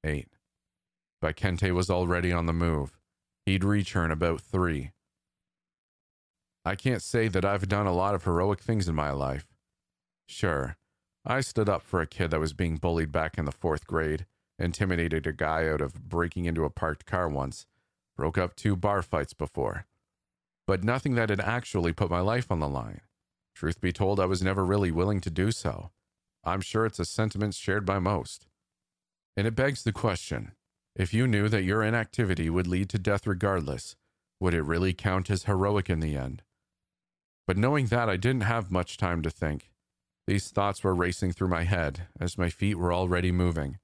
[0.04, 0.28] Eight.
[1.20, 2.98] But Kente was already on the move.
[3.46, 4.92] He'd reach her in about three.
[6.68, 9.46] I can't say that I've done a lot of heroic things in my life.
[10.26, 10.76] Sure,
[11.24, 14.26] I stood up for a kid that was being bullied back in the fourth grade,
[14.58, 17.64] intimidated a guy out of breaking into a parked car once,
[18.18, 19.86] broke up two bar fights before.
[20.66, 23.00] But nothing that had actually put my life on the line.
[23.54, 25.90] Truth be told, I was never really willing to do so.
[26.44, 28.46] I'm sure it's a sentiment shared by most.
[29.38, 30.52] And it begs the question
[30.94, 33.96] if you knew that your inactivity would lead to death regardless,
[34.38, 36.42] would it really count as heroic in the end?
[37.48, 39.70] But knowing that, I didn't have much time to think.
[40.26, 43.78] These thoughts were racing through my head as my feet were already moving.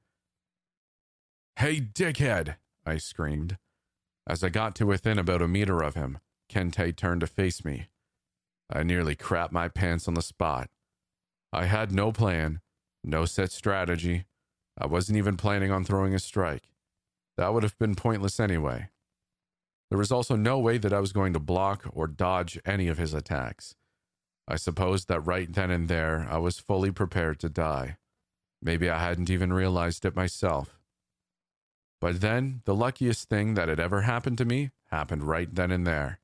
[1.57, 2.57] Hey, dickhead!
[2.85, 3.57] I screamed.
[4.27, 6.19] As I got to within about a meter of him,
[6.53, 7.87] Kente turned to face me.
[8.71, 10.69] I nearly crapped my pants on the spot.
[11.51, 12.61] I had no plan,
[13.03, 14.27] no set strategy.
[14.77, 16.69] I wasn't even planning on throwing a strike.
[17.39, 18.91] That would have been pointless anyway.
[19.91, 22.99] There was also no way that I was going to block or dodge any of
[22.99, 23.75] his attacks.
[24.47, 27.97] I supposed that right then and there I was fully prepared to die.
[28.61, 30.79] Maybe I hadn't even realized it myself.
[32.01, 35.87] But then, the luckiest thing that had ever happened to me happened right then and
[35.87, 36.19] there.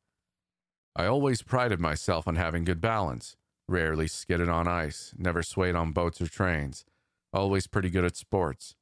[0.97, 3.37] I always prided myself on having good balance,
[3.69, 6.85] rarely skidded on ice, never swayed on boats or trains,
[7.33, 8.75] always pretty good at sports.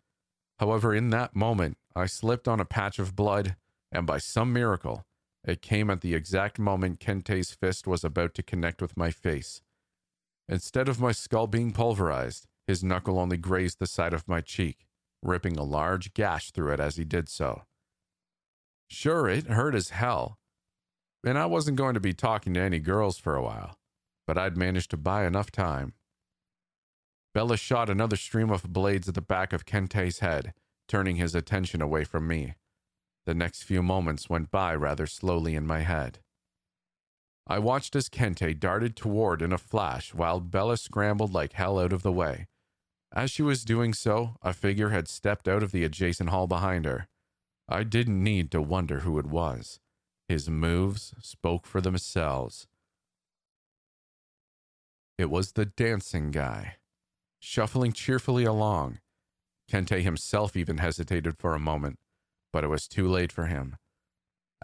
[0.58, 3.54] However, in that moment, I slipped on a patch of blood,
[3.92, 5.04] and by some miracle,
[5.44, 9.62] it came at the exact moment Kente's fist was about to connect with my face.
[10.48, 14.86] Instead of my skull being pulverized, his knuckle only grazed the side of my cheek,
[15.22, 17.62] ripping a large gash through it as he did so.
[18.88, 20.38] Sure, it hurt as hell,
[21.24, 23.76] and I wasn't going to be talking to any girls for a while,
[24.26, 25.94] but I'd managed to buy enough time.
[27.34, 30.54] Bella shot another stream of blades at the back of Kente's head,
[30.88, 32.54] turning his attention away from me.
[33.28, 36.20] The next few moments went by rather slowly in my head.
[37.46, 41.92] I watched as Kente darted toward in a flash while Bella scrambled like hell out
[41.92, 42.46] of the way.
[43.12, 46.86] As she was doing so, a figure had stepped out of the adjacent hall behind
[46.86, 47.06] her.
[47.68, 49.78] I didn't need to wonder who it was.
[50.26, 52.66] His moves spoke for themselves.
[55.18, 56.76] It was the dancing guy
[57.40, 59.00] shuffling cheerfully along.
[59.70, 61.98] Kente himself even hesitated for a moment,
[62.52, 63.76] but it was too late for him.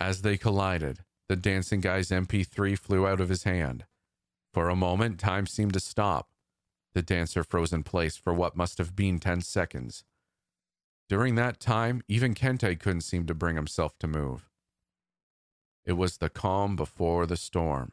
[0.00, 3.84] As they collided, the dancing guy's MP3 flew out of his hand.
[4.52, 6.30] For a moment, time seemed to stop.
[6.94, 10.04] The dancer froze in place for what must have been 10 seconds.
[11.08, 14.48] During that time, even Kente couldn't seem to bring himself to move.
[15.84, 17.92] It was the calm before the storm.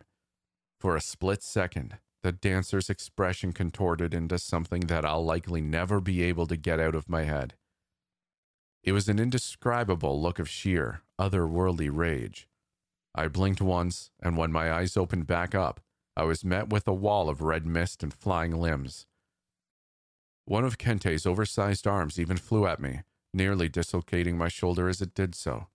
[0.79, 6.23] For a split second, the dancer's expression contorted into something that I'll likely never be
[6.23, 7.55] able to get out of my head.
[8.83, 12.47] It was an indescribable look of sheer, otherworldly rage.
[13.13, 15.81] I blinked once, and when my eyes opened back up,
[16.15, 19.05] I was met with a wall of red mist and flying limbs.
[20.45, 23.01] One of Kente's oversized arms even flew at me,
[23.33, 25.67] nearly dislocating my shoulder as it did so.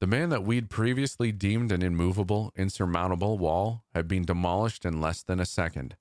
[0.00, 5.24] The man that we'd previously deemed an immovable, insurmountable wall had been demolished in less
[5.24, 5.96] than a second.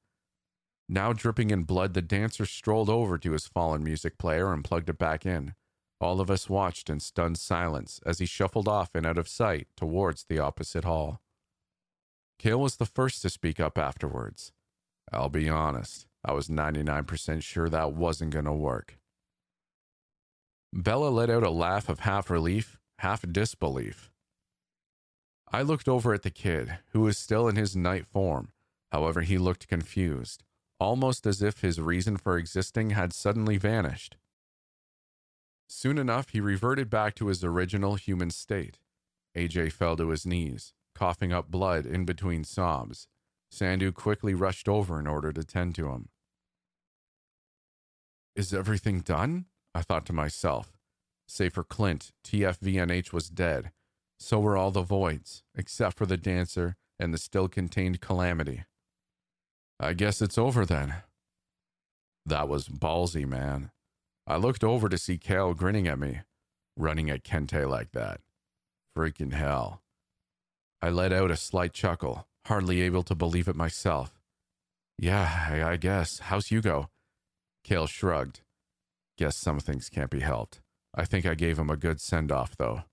[0.87, 4.89] Now dripping in blood, the dancer strolled over to his fallen music player and plugged
[4.89, 5.55] it back in.
[5.99, 9.67] All of us watched in stunned silence as he shuffled off and out of sight
[9.75, 11.21] towards the opposite hall.
[12.37, 14.51] Kale was the first to speak up afterwards.
[15.11, 18.99] I'll be honest, I was 99% sure that wasn't going to work.
[20.73, 24.11] Bella let out a laugh of half relief half disbelief.
[25.51, 28.51] I looked over at the kid, who was still in his knight form.
[28.91, 30.43] However, he looked confused,
[30.79, 34.17] almost as if his reason for existing had suddenly vanished.
[35.67, 38.79] Soon enough, he reverted back to his original human state.
[39.35, 43.07] AJ fell to his knees, coughing up blood in between sobs.
[43.53, 46.09] Sandhu quickly rushed over in order to tend to him.
[48.35, 49.45] Is everything done?
[49.73, 50.77] I thought to myself,
[51.27, 53.71] Save for Clint, TFVNH was dead.
[54.19, 58.63] So were all the voids, except for the dancer and the still contained calamity.
[59.79, 60.95] I guess it's over then.
[62.25, 63.71] That was ballsy, man.
[64.29, 66.19] I looked over to see Kale grinning at me.
[66.75, 68.21] running at Kente like that.
[68.95, 69.81] Freaking hell.
[70.81, 74.19] I let out a slight chuckle, hardly able to believe it myself.
[74.97, 76.19] Yeah, I, guess.
[76.19, 76.89] How's Hugo?
[77.63, 78.41] Cale shrugged.
[79.17, 80.61] Guess some things can't be helped.
[80.93, 82.83] I think I gave him a good send off, though.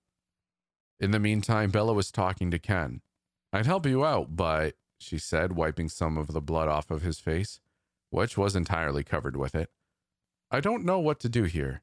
[0.99, 3.01] In the meantime, Bella was talking to Ken.
[3.51, 7.19] I'd help you out, but, she said, wiping some of the blood off of his
[7.19, 7.59] face,
[8.09, 9.69] which was entirely covered with it.
[10.55, 11.81] I don't know what to do here.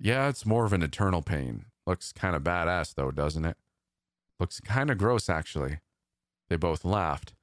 [0.00, 1.66] Yeah, it's more of an eternal pain.
[1.86, 3.58] Looks kind of badass, though, doesn't it?
[4.40, 5.80] Looks kind of gross, actually.
[6.48, 7.34] They both laughed.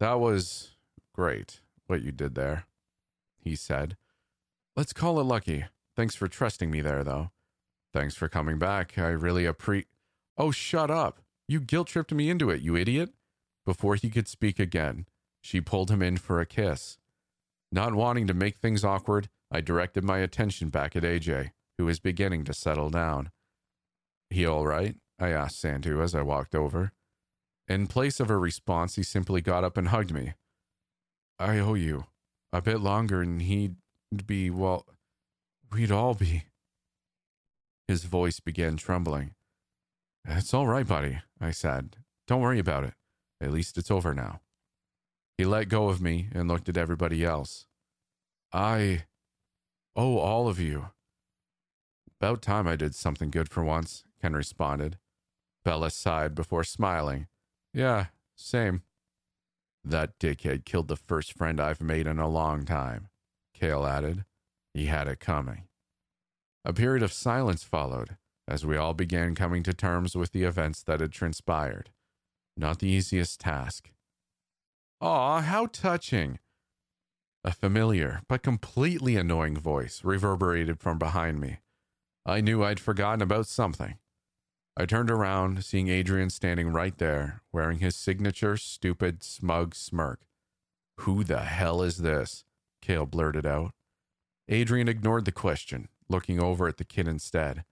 [0.00, 0.74] That was
[1.14, 2.64] great, what you did there,
[3.38, 3.96] he said.
[4.74, 5.66] Let's call it lucky.
[5.94, 7.30] Thanks for trusting me there, though.
[7.92, 8.98] Thanks for coming back.
[8.98, 9.86] I really appreciate.
[10.36, 11.20] Oh, shut up.
[11.46, 13.10] You guilt tripped me into it, you idiot.
[13.64, 15.06] Before he could speak again,
[15.40, 16.98] she pulled him in for a kiss.
[17.70, 22.00] Not wanting to make things awkward, I directed my attention back at AJ, who was
[22.00, 23.30] beginning to settle down.
[24.30, 24.96] He all right?
[25.18, 26.92] I asked Sandhu as I walked over.
[27.66, 30.34] In place of a response, he simply got up and hugged me.
[31.38, 32.04] I owe you.
[32.52, 33.76] A bit longer and he'd
[34.26, 34.86] be, well,
[35.72, 36.44] we'd all be.
[37.86, 39.34] His voice began trembling.
[40.26, 41.96] It's all right, buddy, I said.
[42.26, 42.94] Don't worry about it.
[43.40, 44.40] At least it's over now.
[45.36, 47.66] He let go of me and looked at everybody else.
[48.52, 49.04] I
[49.98, 50.86] owe all of you.
[52.20, 54.96] About time I did something good for once, Ken responded.
[55.64, 57.26] Bella sighed before smiling.
[57.74, 58.82] Yeah, same.
[59.84, 63.08] That dickhead killed the first friend I've made in a long time,
[63.52, 64.24] Cale added.
[64.72, 65.64] He had it coming.
[66.64, 70.82] A period of silence followed as we all began coming to terms with the events
[70.82, 71.90] that had transpired.
[72.56, 73.90] Not the easiest task.
[75.00, 76.38] Aw, how touching!
[77.44, 81.58] A familiar but completely annoying voice reverberated from behind me.
[82.26, 83.98] I knew I'd forgotten about something.
[84.76, 90.20] I turned around, seeing Adrian standing right there, wearing his signature stupid, smug smirk.
[90.98, 92.44] Who the hell is this?
[92.82, 93.72] Cale blurted out.
[94.48, 97.64] Adrian ignored the question, looking over at the kid instead.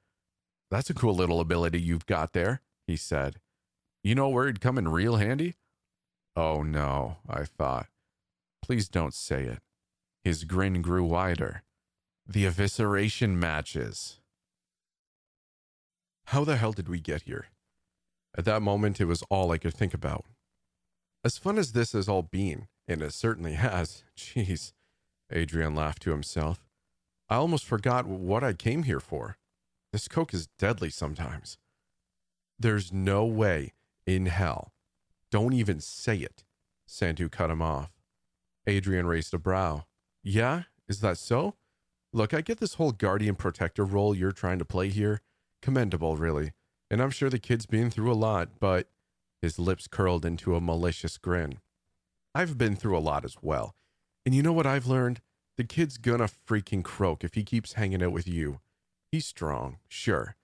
[0.71, 3.41] That's a cool little ability you've got there, he said.
[4.03, 5.55] You know where it'd come in real handy?
[6.35, 7.87] Oh no, I thought.
[8.67, 9.61] Please don't say it.
[10.25, 11.63] His grin grew wider.
[12.27, 14.19] The evisceration matches.
[16.27, 17.47] How the hell did we get here?
[18.37, 20.25] At that moment, it was all I could think about.
[21.23, 24.73] As fun as this has all been, and it certainly has, jeez,
[25.31, 26.67] Adrian laughed to himself.
[27.29, 29.37] I almost forgot what I came here for.
[29.93, 31.57] This coke is deadly sometimes.
[32.59, 33.75] There's no way
[34.09, 34.73] in hell.
[35.31, 36.43] Don't even say it.
[36.89, 37.96] Sandhu cut him off.
[38.67, 39.87] Adrian raised a brow.
[40.23, 41.55] Yeah, is that so?
[42.13, 45.21] Look, I get this whole guardian protector role you're trying to play here.
[45.63, 46.53] Commendable, really.
[46.91, 48.89] And I'm sure the kid's been through a lot, but
[49.43, 51.59] his lips curled into a malicious grin.
[52.35, 53.75] I've been through a lot as well.
[54.25, 55.21] And you know what I've learned?
[55.57, 58.61] The kid's gonna freaking croak if he keeps hanging out with you.
[59.11, 60.37] He's strong, sure,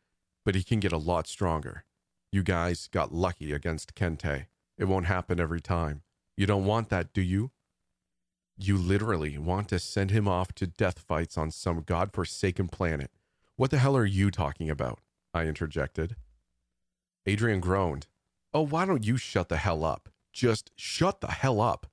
[0.44, 1.84] but he can get a lot stronger.
[2.31, 4.47] You guys got lucky against Kente.
[4.78, 6.02] It won't happen every time.
[6.36, 7.51] You don't want that, do you?
[8.57, 13.11] You literally want to send him off to death fights on some god-forsaken planet
[13.57, 15.01] what the hell are you talking about?
[15.35, 16.17] I interjected.
[17.27, 18.07] Adrian groaned.
[18.53, 20.09] Oh, why don't you shut the hell up?
[20.33, 21.87] Just shut the hell up.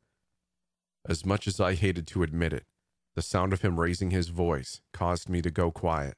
[1.08, 2.66] As much as I hated to admit it,
[3.16, 6.16] the sound of him raising his voice caused me to go quiet.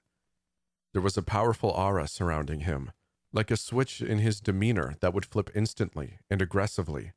[0.93, 2.91] There was a powerful aura surrounding him,
[3.33, 7.13] like a switch in his demeanor that would flip instantly and aggressively.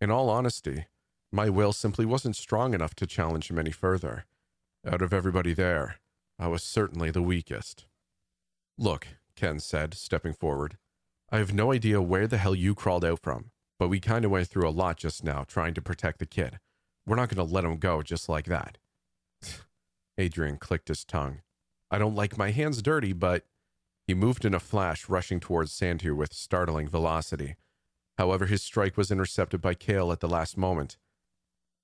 [0.00, 0.86] In all honesty,
[1.32, 4.26] my will simply wasn't strong enough to challenge him any further.
[4.86, 5.96] Out of everybody there,
[6.38, 7.86] I was certainly the weakest.
[8.76, 10.76] Look, Ken said, stepping forward.
[11.30, 14.30] I have no idea where the hell you crawled out from, but we kind of
[14.30, 16.58] went through a lot just now trying to protect the kid.
[17.06, 18.76] We're not going to let him go just like that.
[20.18, 21.40] Adrian clicked his tongue.
[21.90, 23.46] I don't like my hands dirty, but.
[24.04, 27.54] He moved in a flash, rushing towards Sandhu with startling velocity.
[28.18, 30.96] However, his strike was intercepted by Cale at the last moment.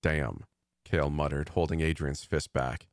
[0.08, 0.44] Damn,
[0.86, 2.88] Cale muttered, holding Adrian's fist back.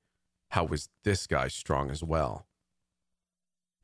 [0.52, 2.45] How was this guy strong as well?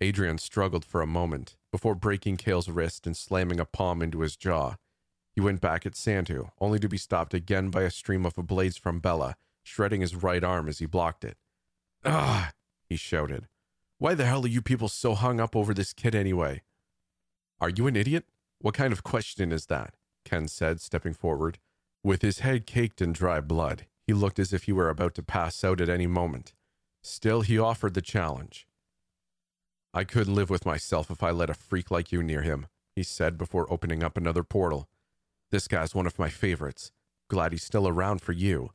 [0.02, 4.36] Adrian struggled for a moment before breaking Cale's wrist and slamming a palm into his
[4.36, 4.76] jaw.
[5.34, 8.76] He went back at Sandhu, only to be stopped again by a stream of blades
[8.76, 11.38] from Bella, shredding his right arm as he blocked it.
[12.04, 12.52] Ah!
[12.90, 13.48] he shouted.
[13.98, 16.64] Why the hell are you people so hung up over this kid anyway?
[17.62, 18.26] Are you an idiot?
[18.60, 19.96] What kind of question is that?
[20.26, 21.60] Ken said, stepping forward.
[22.04, 25.24] With his head caked in dry blood, he looked as if he were about to
[25.24, 26.54] pass out at any moment.
[27.04, 28.68] Still, he offered the challenge.
[29.94, 33.04] I couldn't live with myself if I let a freak like you near him, he
[33.04, 34.88] said before opening up another portal.
[35.52, 36.92] This guy's one of my favorites.
[37.30, 38.72] Glad he's still around for you.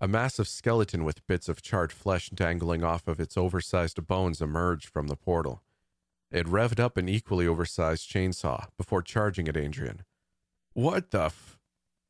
[0.00, 4.88] A massive skeleton with bits of charred flesh dangling off of its oversized bones emerged
[4.88, 5.62] from the portal.
[6.30, 10.02] It revved up an equally oversized chainsaw before charging at Adrian.
[10.72, 11.58] What the f?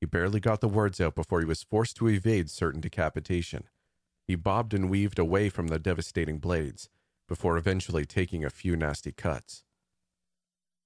[0.04, 3.64] He barely got the words out before he was forced to evade certain decapitation.
[4.28, 6.90] He bobbed and weaved away from the devastating blades,
[7.26, 9.64] before eventually taking a few nasty cuts.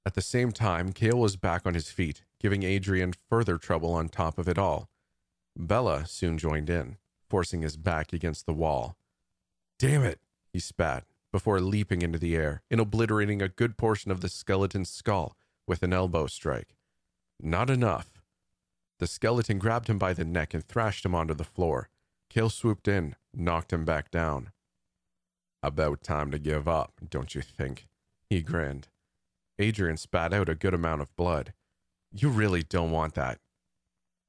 [0.07, 4.09] At the same time, Cale was back on his feet, giving Adrian further trouble on
[4.09, 4.89] top of it all.
[5.57, 6.97] Bella soon joined in,
[7.29, 8.97] forcing his back against the wall.
[9.81, 10.21] Damn it,
[10.53, 14.91] he spat, before leaping into the air and obliterating a good portion of the skeleton's
[14.91, 16.77] skull with an elbow strike.
[17.41, 18.18] Not enough.
[18.99, 21.89] The skeleton grabbed him by the neck and thrashed him onto the floor.
[22.31, 24.51] Cale swooped in, knocked him back down.
[25.63, 27.87] About time to give up, don't you think?
[28.29, 28.89] He grinned.
[29.59, 31.53] Adrian spat out a good amount of blood.
[32.13, 33.39] You really don't want that.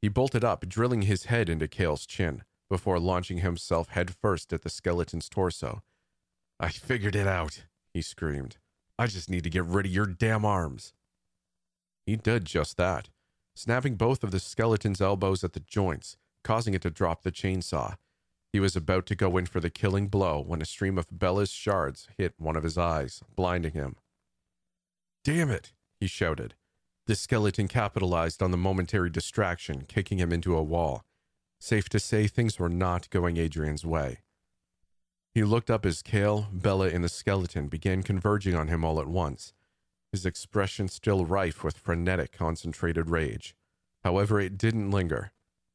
[0.02, 4.70] He bolted up, drilling his head into Cale's chin, before launching himself headfirst at the
[4.70, 5.82] skeleton's torso.
[6.60, 8.58] I figured it out, he screamed.
[8.98, 10.94] I just need to get rid of your damn arms.
[12.06, 13.10] He did just that,
[13.60, 16.16] snapping both of the skeleton's elbows at the joints,
[16.46, 17.96] causing it to drop the chainsaw.
[18.54, 21.52] He was about to go in for the killing blow when a stream of Bella's
[21.52, 23.98] shards hit one of his eyes, blinding him.
[25.26, 26.56] Damn it, he shouted.
[27.06, 31.04] The skeleton capitalized on the momentary distraction, kicking him into a wall.
[31.60, 34.20] Safe to say, things were not going Adrian's way.
[35.34, 39.08] He looked up as Kale, Bella, and the skeleton began converging on him all at
[39.08, 39.54] once,
[40.12, 43.56] his expression still rife with frenetic, concentrated rage.
[44.04, 45.32] However, it didn't linger.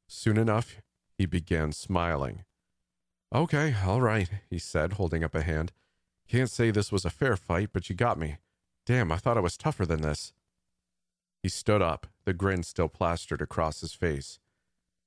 [0.09, 0.83] Soon enough,
[1.17, 2.45] he began smiling.
[3.35, 5.73] Okay, all right, he said, holding up a hand.
[6.29, 8.39] Can't say this was a fair fight, but you got me.
[8.87, 10.33] Damn, I thought I was tougher than this.
[11.43, 14.39] He stood up, the grin still plastered across his face.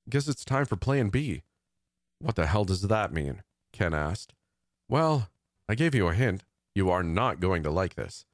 [0.08, 1.42] Guess it's time for Plan B.
[2.20, 3.42] What the hell does that mean?
[3.72, 4.34] Ken asked.
[4.88, 5.28] Well,
[5.68, 6.44] I gave you a hint.
[6.74, 8.24] You are not going to like this.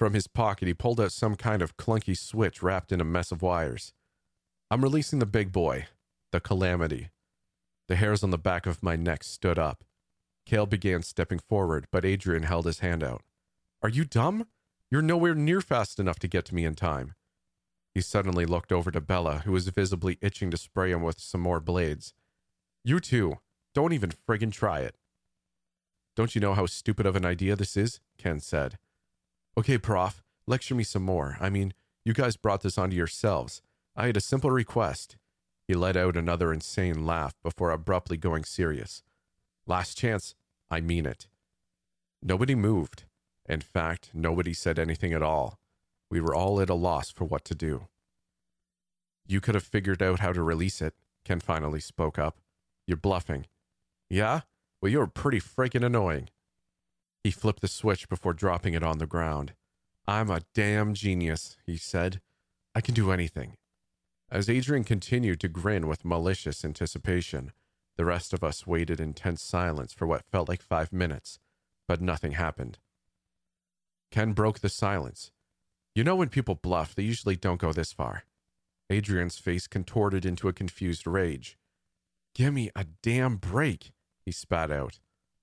[0.00, 3.30] From his pocket, he pulled out some kind of clunky switch wrapped in a mess
[3.32, 3.92] of wires.
[4.70, 5.88] I'm releasing the big boy,
[6.32, 7.10] the Calamity.
[7.86, 9.84] The hairs on the back of my neck stood up.
[10.46, 13.20] Cale began stepping forward, but Adrian held his hand out.
[13.82, 14.46] Are you dumb?
[14.90, 17.12] You're nowhere near fast enough to get to me in time.
[17.92, 21.42] He suddenly looked over to Bella, who was visibly itching to spray him with some
[21.42, 22.14] more blades.
[22.82, 23.40] You too.
[23.74, 24.96] Don't even friggin' try it.
[26.16, 28.00] Don't you know how stupid of an idea this is?
[28.16, 28.78] Ken said.
[29.60, 31.36] Okay, Prof, lecture me some more.
[31.38, 33.60] I mean, you guys brought this onto yourselves.
[33.94, 35.18] I had a simple request.
[35.68, 39.02] He let out another insane laugh before abruptly going serious.
[39.66, 40.34] Last chance.
[40.70, 41.28] I mean it.
[42.22, 43.04] Nobody moved.
[43.50, 45.58] In fact, nobody said anything at all.
[46.10, 47.88] We were all at a loss for what to do.
[49.26, 52.38] You could have figured out how to release it, Ken finally spoke up.
[52.86, 53.44] You're bluffing.
[54.08, 54.40] Yeah?
[54.80, 56.30] Well, you're pretty freaking annoying.
[57.22, 59.52] He flipped the switch before dropping it on the ground.
[60.06, 62.20] I'm a damn genius, he said.
[62.74, 63.56] I can do anything.
[64.30, 67.52] As Adrian continued to grin with malicious anticipation,
[67.96, 71.38] the rest of us waited in tense silence for what felt like five minutes,
[71.86, 72.78] but nothing happened.
[74.10, 75.32] Ken broke the silence.
[75.94, 78.24] You know, when people bluff, they usually don't go this far.
[78.88, 81.58] Adrian's face contorted into a confused rage.
[82.34, 83.92] Give me a damn break,
[84.24, 84.98] he spat out.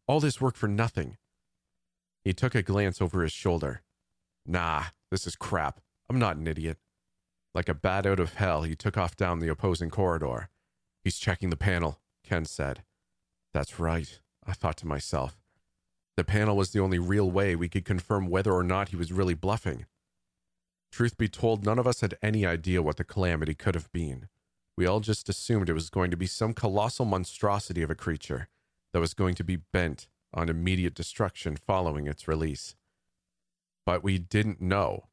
[0.08, 1.18] All this work for nothing.
[2.28, 3.84] He took a glance over his shoulder.
[4.46, 5.80] Nah, this is crap.
[6.10, 6.78] I'm not an idiot.
[7.56, 10.50] Like a bat out of hell, he took off down the opposing corridor.
[11.06, 12.84] He's checking the panel, Ken said.
[13.54, 15.38] That's right, I thought to myself.
[16.18, 19.14] The panel was the only real way we could confirm whether or not he was
[19.14, 19.86] really bluffing.
[20.92, 24.28] Truth be told, none of us had any idea what the calamity could have been.
[24.76, 28.50] We all just assumed it was going to be some colossal monstrosity of a creature
[28.92, 32.76] that was going to be bent on immediate destruction following its release.
[33.86, 35.08] But we didn't know.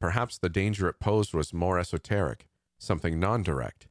[0.00, 2.46] Perhaps the danger it posed was more esoteric,
[2.78, 3.88] something non direct.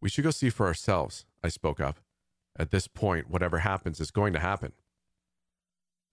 [0.00, 2.00] We should go see for ourselves, I spoke up.
[2.56, 4.72] At this point, whatever happens is going to happen.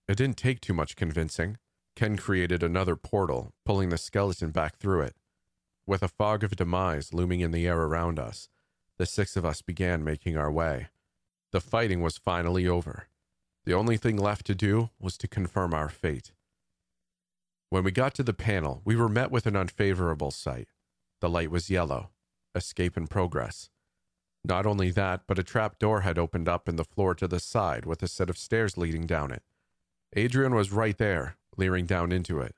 [0.07, 1.57] It didn't take too much convincing.
[1.95, 5.15] Ken created another portal, pulling the skeleton back through it.
[5.87, 8.49] With a fog of demise looming in the air around us,
[8.97, 10.87] the six of us began making our way.
[11.51, 13.07] The fighting was finally over.
[13.65, 16.31] The only thing left to do was to confirm our fate.
[17.69, 20.69] When we got to the panel, we were met with an unfavorable sight.
[21.19, 22.11] The light was yellow.
[22.53, 23.69] Escape in progress.
[24.43, 27.39] Not only that, but a trap door had opened up in the floor to the
[27.39, 29.41] side with a set of stairs leading down it.
[30.15, 32.55] Adrian was right there, leering down into it.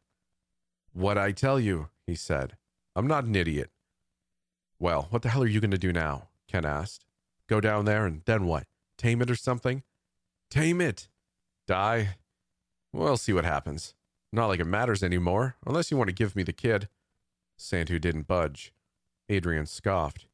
[0.92, 2.58] What I tell you, he said.
[2.96, 3.72] I'm not an idiot.
[4.80, 6.28] Well, what the hell are you going to do now?
[6.48, 7.06] Ken asked.
[7.48, 8.66] Go down there and then what?
[8.98, 9.84] Tame it or something?
[10.50, 11.08] Tame it!
[11.68, 12.16] Die?
[12.94, 13.94] We'll see what happens.
[14.32, 16.88] Not like it matters anymore, unless you want to give me the kid.
[17.60, 18.74] Sandhu didn't budge.
[19.30, 20.28] Adrian scoffed.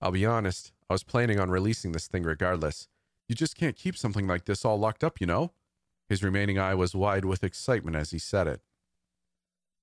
[0.00, 2.88] I'll be honest, I was planning on releasing this thing regardless.
[3.28, 5.52] You just can't keep something like this all locked up, you know?
[6.08, 8.60] His remaining eye was wide with excitement as he said it.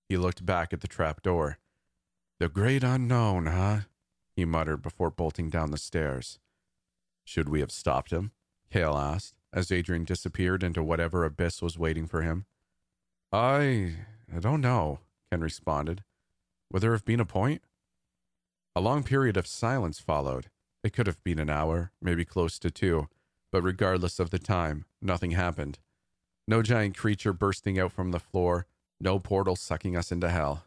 [0.08, 1.58] He looked back at the trap door.
[2.40, 3.82] The great unknown, huh?
[4.36, 6.40] He muttered before bolting down the stairs.
[7.26, 8.32] Should we have stopped him?
[8.72, 12.46] Cale asked, as Adrian disappeared into whatever abyss was waiting for him.
[13.32, 13.96] I.
[14.36, 15.00] I don't know,
[15.32, 16.04] Ken responded.
[16.72, 17.62] Would there have been a point?
[18.76, 20.50] A long period of silence followed.
[20.84, 23.08] It could have been an hour, maybe close to two,
[23.52, 25.78] but regardless of the time, nothing happened.
[26.48, 28.66] No giant creature bursting out from the floor,
[29.00, 30.66] no portal sucking us into hell.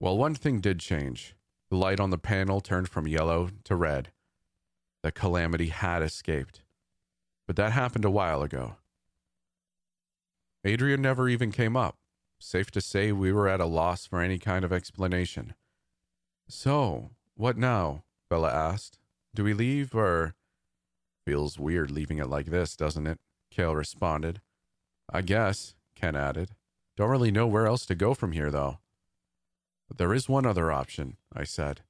[0.00, 1.36] Well, one thing did change.
[1.70, 4.10] The light on the panel turned from yellow to red.
[5.02, 6.62] The calamity had escaped.
[7.52, 8.76] But that happened a while ago.
[10.64, 11.98] Adrian never even came up.
[12.38, 15.52] Safe to say we were at a loss for any kind of explanation.
[16.48, 18.04] So, what now?
[18.30, 18.98] Bella asked.
[19.34, 20.34] Do we leave or.
[21.26, 23.18] Feels weird leaving it like this, doesn't it?
[23.50, 24.40] Cale responded.
[25.12, 26.52] I guess, Ken added.
[26.96, 28.78] Don't really know where else to go from here, though.
[29.88, 31.82] But there is one other option, I said.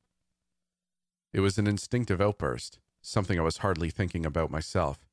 [1.32, 5.06] It was an instinctive outburst, something I was hardly thinking about myself.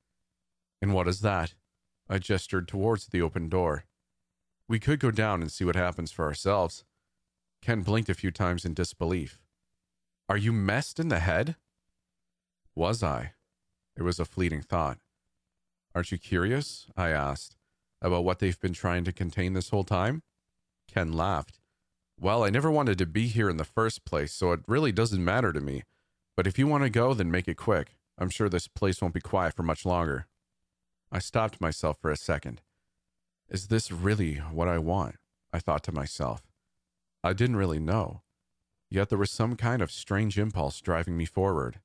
[0.81, 1.53] And what is that?
[2.09, 3.85] I gestured towards the open door.
[4.67, 6.83] We could go down and see what happens for ourselves.
[7.61, 9.39] Ken blinked a few times in disbelief.
[10.29, 11.55] Are you messed in the head?
[12.75, 13.33] Was I?
[13.97, 14.99] It was a fleeting thought.
[15.93, 16.87] Aren't you curious?
[16.95, 17.57] I asked,
[18.01, 20.21] about what they've been trying to contain this whole time?
[20.87, 21.59] Ken laughed.
[22.19, 25.23] Well, I never wanted to be here in the first place, so it really doesn't
[25.23, 25.83] matter to me.
[26.37, 27.95] But if you want to go, then make it quick.
[28.17, 30.27] I'm sure this place won't be quiet for much longer.
[31.11, 32.61] I stopped myself for a second.
[33.49, 35.15] Is this really what I want?
[35.51, 36.43] I thought to myself.
[37.23, 38.21] I didn't really know.
[38.91, 41.79] Yet there was some kind of strange impulse driving me forward.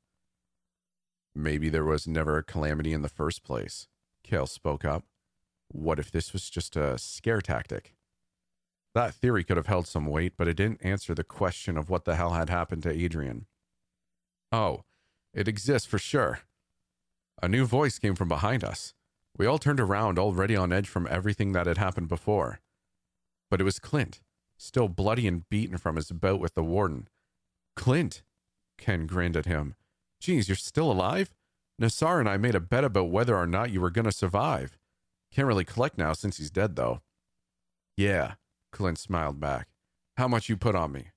[1.34, 3.88] Maybe there was never a calamity in the first place.
[4.22, 5.04] Cale spoke up.
[5.68, 7.94] What if this was just a scare tactic?
[8.94, 12.04] That theory could have held some weight, but it didn't answer the question of what
[12.04, 13.46] the hell had happened to Adrian.
[14.52, 14.84] Oh,
[15.32, 16.40] it exists for sure.
[17.42, 18.94] A new voice came from behind us.
[19.36, 22.60] We all turned around, already on edge from everything that had happened before.
[23.50, 24.20] But it was Clint,
[24.56, 27.08] still bloody and beaten from his bout with the warden.
[27.76, 28.22] Clint!
[28.78, 29.74] Ken grinned at him.
[30.20, 31.34] Geez, you're still alive?
[31.80, 34.78] Nassar and I made a bet about whether or not you were going to survive.
[35.32, 37.00] Can't really collect now since he's dead, though.
[37.96, 38.34] Yeah,
[38.72, 39.68] Clint smiled back.
[40.16, 41.08] How much you put on me?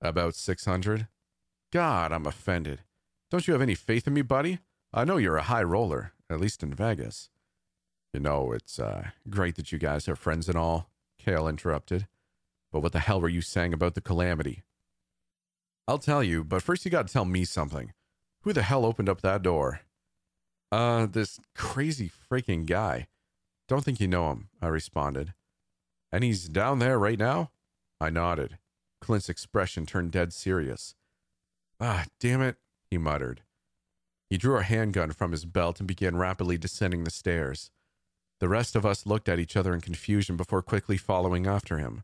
[0.00, 1.06] About 600.
[1.72, 2.80] God, I'm offended.
[3.30, 4.58] Don't you have any faith in me, buddy?
[4.92, 7.30] I know you're a high roller, at least in Vegas.
[8.14, 12.06] You know, it's uh, great that you guys are friends and all, Cale interrupted.
[12.70, 14.62] But what the hell were you saying about the calamity?
[15.88, 17.92] I'll tell you, but first you gotta tell me something.
[18.42, 19.80] Who the hell opened up that door?
[20.70, 23.08] Uh, this crazy freaking guy.
[23.66, 25.34] Don't think you know him, I responded.
[26.12, 27.50] And he's down there right now?
[28.00, 28.58] I nodded.
[29.00, 30.94] Clint's expression turned dead serious.
[31.80, 33.42] Ah, damn it, he muttered.
[34.30, 37.72] He drew a handgun from his belt and began rapidly descending the stairs.
[38.40, 42.02] The rest of us looked at each other in confusion before quickly following after him.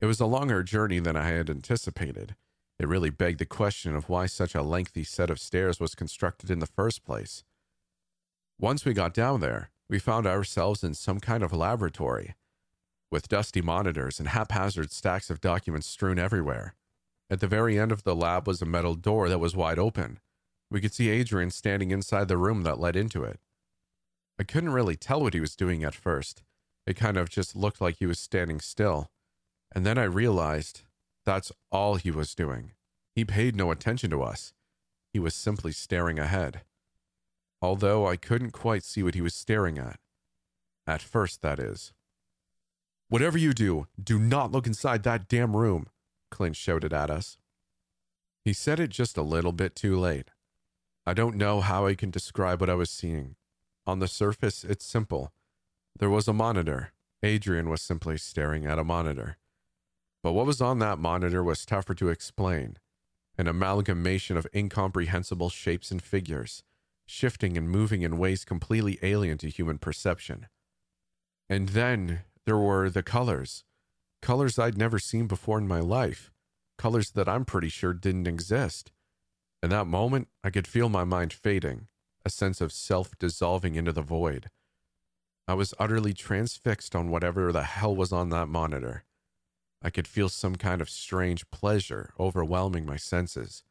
[0.00, 2.34] It was a longer journey than I had anticipated.
[2.78, 6.50] It really begged the question of why such a lengthy set of stairs was constructed
[6.50, 7.44] in the first place.
[8.58, 12.34] Once we got down there, we found ourselves in some kind of laboratory,
[13.10, 16.74] with dusty monitors and haphazard stacks of documents strewn everywhere.
[17.28, 20.20] At the very end of the lab was a metal door that was wide open.
[20.70, 23.40] We could see Adrian standing inside the room that led into it.
[24.40, 26.42] I couldn't really tell what he was doing at first.
[26.86, 29.10] It kind of just looked like he was standing still.
[29.74, 30.80] And then I realized
[31.26, 32.72] that's all he was doing.
[33.14, 34.54] He paid no attention to us.
[35.12, 36.62] He was simply staring ahead.
[37.60, 40.00] Although I couldn't quite see what he was staring at.
[40.86, 41.92] At first, that is.
[43.10, 45.86] Whatever you do, do not look inside that damn room,
[46.30, 47.36] Clint shouted at us.
[48.42, 50.30] He said it just a little bit too late.
[51.04, 53.36] I don't know how I can describe what I was seeing.
[53.90, 55.32] On the surface, it's simple.
[55.98, 56.92] There was a monitor.
[57.24, 59.36] Adrian was simply staring at a monitor.
[60.22, 62.78] But what was on that monitor was tougher to explain
[63.36, 66.62] an amalgamation of incomprehensible shapes and figures,
[67.04, 70.46] shifting and moving in ways completely alien to human perception.
[71.48, 73.64] And then there were the colors.
[74.22, 76.30] Colors I'd never seen before in my life.
[76.78, 78.92] Colors that I'm pretty sure didn't exist.
[79.64, 81.88] In that moment, I could feel my mind fading,
[82.24, 84.50] a sense of self dissolving into the void.
[85.48, 89.04] I was utterly transfixed on whatever the hell was on that monitor.
[89.82, 93.64] I could feel some kind of strange pleasure overwhelming my senses.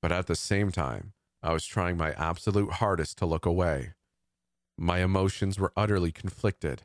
[0.00, 3.92] But at the same time, I was trying my absolute hardest to look away.
[4.78, 6.82] My emotions were utterly conflicted,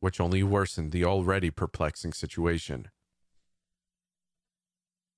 [0.00, 2.88] which only worsened the already perplexing situation.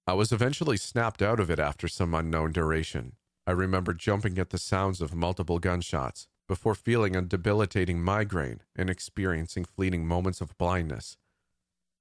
[0.07, 3.16] I was eventually snapped out of it after some unknown duration.
[3.47, 8.89] I remember jumping at the sounds of multiple gunshots before feeling a debilitating migraine and
[8.89, 11.16] experiencing fleeting moments of blindness.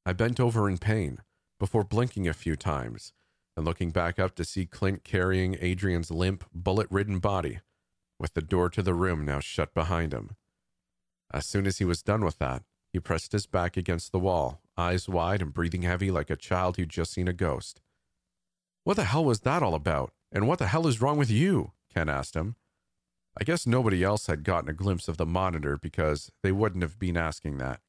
[0.06, 1.20] I bent over in pain
[1.60, 3.14] before blinking a few times
[3.56, 7.60] and looking back up to see Clint carrying Adrian's limp, bullet ridden body,
[8.20, 10.36] with the door to the room now shut behind him.
[11.32, 14.62] As soon as he was done with that, he pressed his back against the wall,
[14.78, 17.82] eyes wide and breathing heavy like a child who'd just seen a ghost.
[18.84, 20.14] What the hell was that all about?
[20.34, 21.74] And what the hell is wrong with you?
[21.94, 22.56] Ken asked him.
[23.40, 26.98] I guess nobody else had gotten a glimpse of the monitor because they wouldn't have
[26.98, 27.80] been asking that.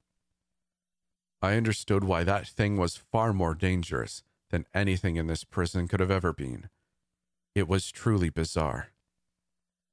[1.40, 6.00] I understood why that thing was far more dangerous than anything in this prison could
[6.00, 6.68] have ever been.
[7.54, 8.88] It was truly bizarre.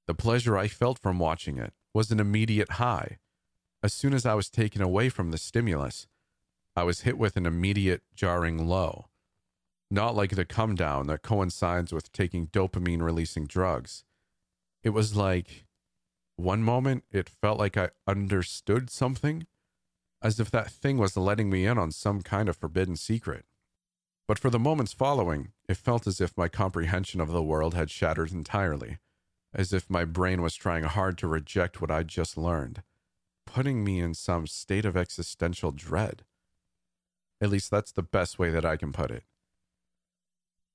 [0.08, 3.20] The pleasure I felt from watching it was an immediate high.
[3.84, 6.08] As soon as I was taken away from the stimulus,
[6.76, 9.08] I was hit with an immediate jarring low.
[9.94, 14.06] Not like the come down that coincides with taking dopamine releasing drugs.
[14.84, 15.66] It was like
[16.38, 19.48] one moment it felt like I understood something,
[20.22, 23.46] as if that thing was letting me in on some kind of forbidden secret.
[24.30, 27.92] But for the moments following, it felt as if my comprehension of the world had
[27.92, 29.00] shattered entirely,
[29.54, 32.82] as if my brain was trying hard to reject what I'd just learned,
[33.46, 36.24] putting me in some state of existential dread.
[37.42, 39.26] At least that's the best way that I can put it.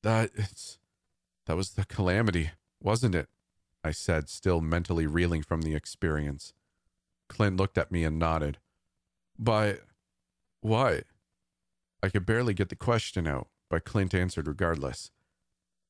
[0.06, 0.78] That it's
[1.46, 3.28] that was the calamity, wasn't it?
[3.82, 6.52] I said, still mentally reeling from the experience.
[7.28, 8.58] Clint looked at me and nodded.
[9.36, 9.80] But
[10.60, 11.06] what?
[12.04, 15.10] I could barely get the question out, but Clint answered regardless.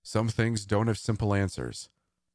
[0.02, 1.90] Some things don't have simple answers.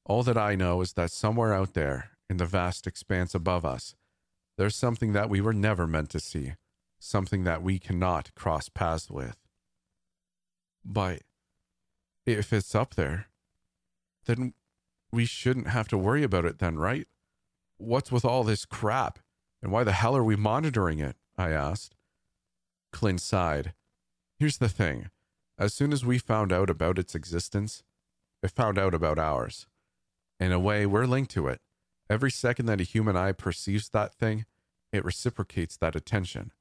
[0.05, 3.95] All that I know is that somewhere out there, in the vast expanse above us,
[4.55, 6.53] there's something that we were never meant to see,
[6.99, 9.37] something that we cannot cross paths with.
[10.85, 11.23] But
[12.33, 13.27] if it's up there,
[14.25, 14.53] then
[15.11, 17.07] we shouldn't have to worry about it then, right?
[17.77, 19.19] What's with all this crap?
[19.61, 21.15] And why the hell are we monitoring it?
[21.37, 21.95] I asked.
[22.91, 23.73] Clint sighed.
[24.37, 25.09] Here's the thing
[25.57, 27.83] as soon as we found out about its existence,
[28.41, 29.67] it found out about ours.
[30.39, 31.61] In a way, we're linked to it.
[32.09, 34.45] Every second that a human eye perceives that thing,
[34.91, 36.51] it reciprocates that attention.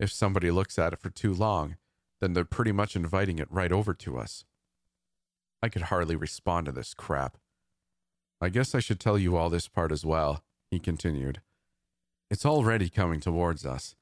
[0.00, 1.76] If somebody looks at it for too long,
[2.20, 4.44] then they're pretty much inviting it right over to us.
[5.62, 7.36] I could hardly respond to this crap.
[8.40, 11.40] I guess I should tell you all this part as well, he continued.
[12.30, 13.96] It's already coming towards us.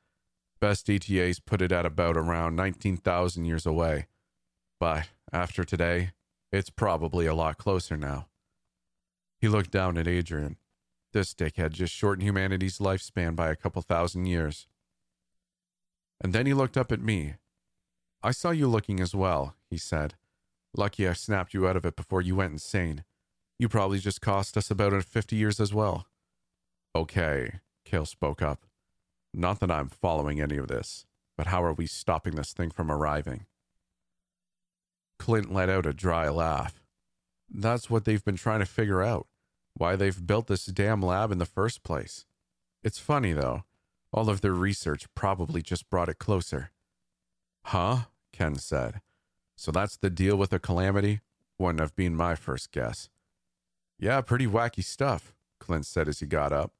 [0.61, 4.07] Best ETAs put it at about around 19,000 years away.
[4.79, 6.13] But after today,
[6.53, 8.29] it's probably a lot closer now.
[9.41, 10.57] He looked down at Adrian.
[11.13, 14.67] This dickhead just shortened humanity's lifespan by a couple thousand years.
[16.21, 17.35] And then he looked up at me.
[18.23, 20.15] I saw you looking as well, he said.
[20.77, 23.05] Lucky I snapped you out of it before you went insane.
[23.59, 26.07] You probably just cost us about 50 years as well.
[26.95, 28.67] Okay, Cale spoke up.
[29.35, 31.07] Not that I'm following any of this,
[31.37, 33.47] but how are we stopping this thing from arriving?
[35.19, 36.83] Clint let out a dry laugh.
[37.51, 39.27] That's what they've been trying to figure out.
[39.75, 42.25] Why they've built this damn lab in the first place.
[42.83, 43.65] It's funny, though.
[44.13, 46.71] All of their research probably just brought it closer.
[47.65, 48.07] Huh?
[48.33, 49.01] Ken said.
[49.59, 51.21] So that's the deal with the calamity?
[51.59, 53.11] Wouldn't have been my first guess.
[53.99, 56.71] Yeah, pretty wacky stuff, Clint said as he got up.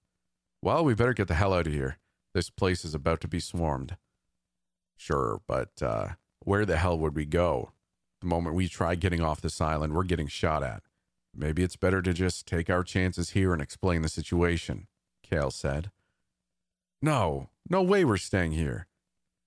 [0.63, 1.99] Well, we better get the hell out of here.
[2.35, 3.97] This place is about to be swarmed.
[4.97, 7.73] Sure, but uh, where the hell would we go?
[8.21, 10.85] The moment we try getting off this island, we're getting shot at.
[11.35, 14.87] Maybe it's better to just take our chances here and explain the situation,
[15.25, 15.91] Cale said.
[17.03, 18.87] No, no way we're staying here.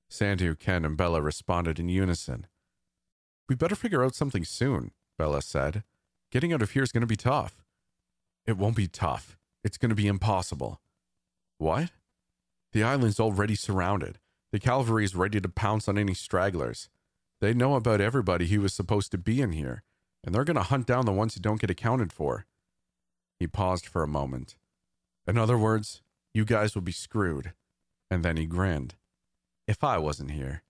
[0.09, 2.47] Sandhu, Ken, and Bella responded in unison.
[3.49, 5.83] We better figure out something soon, Bella said.
[6.31, 7.63] Getting out of here is going to be tough.
[8.45, 9.37] It won't be tough.
[9.63, 10.79] It's going to be impossible.
[11.57, 11.91] What?
[12.73, 14.19] The island's already surrounded.
[14.51, 16.89] The cavalry is ready to pounce on any stragglers.
[17.41, 19.83] They know about everybody who was supposed to be in here,
[20.23, 22.45] and they're going to hunt down the ones who don't get accounted for.
[23.39, 24.55] He paused for a moment.
[25.27, 26.01] In other words,
[26.33, 27.53] you guys will be screwed.
[28.11, 28.95] and then he grinned.
[29.67, 30.63] If I wasn't here.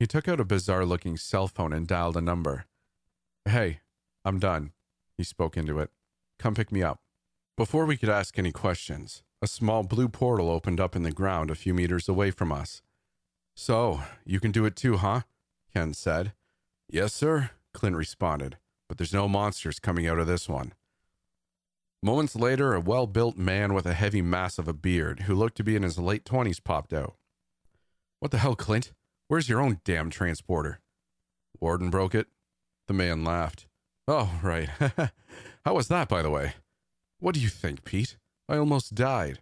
[0.00, 2.64] He took out a bizarre looking cell phone and dialed a number.
[3.44, 3.80] Hey,
[4.24, 4.72] I'm done.
[5.18, 5.90] He spoke into it.
[6.38, 7.00] Come pick me up.
[7.54, 11.50] Before we could ask any questions, a small blue portal opened up in the ground
[11.50, 12.80] a few meters away from us.
[13.54, 15.20] So, you can do it too, huh?
[15.70, 16.32] Ken said.
[16.88, 18.56] Yes, sir, Clint responded,
[18.88, 20.72] but there's no monsters coming out of this one.
[22.02, 25.58] Moments later, a well built man with a heavy mass of a beard, who looked
[25.58, 27.16] to be in his late 20s, popped out.
[28.20, 28.92] What the hell, Clint?
[29.30, 30.80] Where's your own damn transporter?
[31.60, 32.26] Warden broke it.
[32.88, 33.68] The man laughed.
[34.08, 34.68] Oh, right.
[35.64, 36.54] How was that, by the way?
[37.20, 38.16] What do you think, Pete?
[38.48, 39.38] I almost died.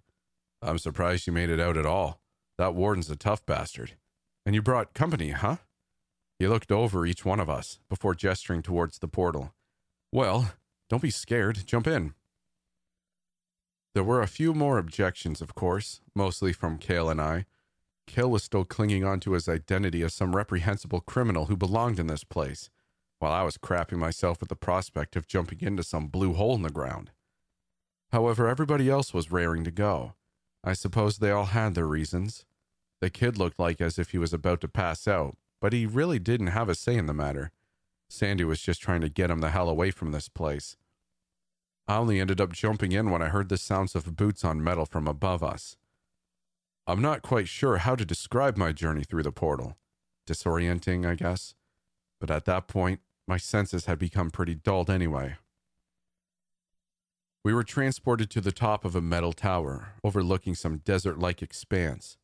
[0.61, 2.21] I'm surprised you made it out at all.
[2.59, 3.93] That warden's a tough bastard.
[4.45, 5.57] And you brought company, huh?
[6.39, 9.55] He looked over each one of us before gesturing towards the portal.
[10.13, 10.53] Well,
[10.91, 11.67] don't be scared.
[11.67, 12.13] Jump in.
[13.95, 17.47] There were a few more objections, of course, mostly from Kale and I.
[18.09, 22.09] Kale was still clinging on to his identity as some reprehensible criminal who belonged in
[22.09, 22.71] this place,
[23.19, 26.63] while I was crapping myself at the prospect of jumping into some blue hole in
[26.63, 27.11] the ground.
[28.11, 30.15] However, everybody else was raring to go.
[30.65, 32.45] I suppose they all had their reasons.
[33.01, 36.19] The kid looked like as if he was about to pass out, but he really
[36.19, 37.53] didn't have a say in the matter.
[38.09, 40.77] Sandy was just trying to get him the hell away from this place.
[41.87, 44.85] I only ended up jumping in when I heard the sounds of boots on metal
[44.85, 45.78] from above us.
[46.89, 49.77] I'm not quite sure how to describe my journey through the portal.
[50.27, 51.55] Disorienting, I guess.
[52.19, 55.37] But at that point, my senses had become pretty dulled anyway.
[57.45, 62.17] We were transported to the top of a metal tower, overlooking some desert like expanse.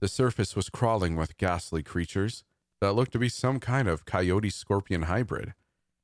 [0.00, 2.44] The surface was crawling with ghastly creatures
[2.82, 5.54] that looked to be some kind of coyote scorpion hybrid,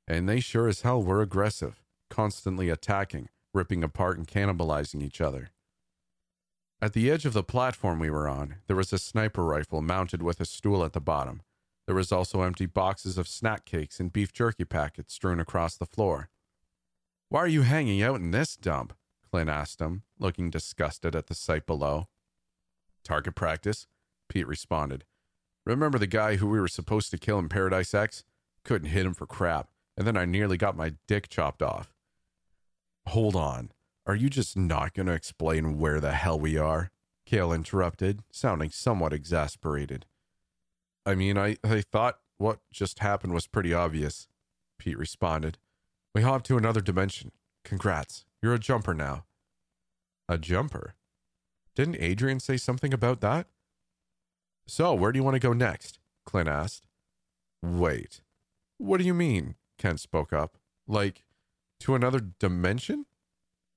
[0.08, 5.50] and they sure as hell were aggressive constantly attacking, ripping apart, and cannibalizing each other.
[6.82, 10.20] At the edge of the platform we were on, there was a sniper rifle mounted
[10.20, 11.42] with a stool at the bottom.
[11.86, 15.86] There was also empty boxes of snack cakes and beef jerky packets strewn across the
[15.86, 16.28] floor.
[17.28, 18.94] Why are you hanging out in this dump?
[19.30, 22.08] Clint asked him, looking disgusted at the sight below.
[23.04, 23.86] Target practice,
[24.28, 25.04] Pete responded.
[25.64, 28.24] Remember the guy who we were supposed to kill in Paradise X?
[28.64, 31.94] Couldn't hit him for crap, and then I nearly got my dick chopped off.
[33.06, 33.70] Hold on.
[34.06, 36.90] Are you just not going to explain where the hell we are?
[37.24, 40.06] Kale interrupted, sounding somewhat exasperated.
[41.06, 44.26] I mean, I, I thought what just happened was pretty obvious,
[44.78, 45.58] Pete responded.
[46.14, 47.30] We hopped to another dimension.
[47.64, 48.24] Congrats.
[48.42, 49.24] You're a jumper now.
[50.28, 50.94] A jumper?
[51.74, 53.46] Didn't Adrian say something about that?
[54.66, 56.00] So, where do you want to go next?
[56.26, 56.86] Clint asked.
[57.62, 58.20] Wait.
[58.78, 59.54] What do you mean?
[59.78, 60.58] Ken spoke up.
[60.86, 61.24] Like,
[61.80, 63.06] to another dimension?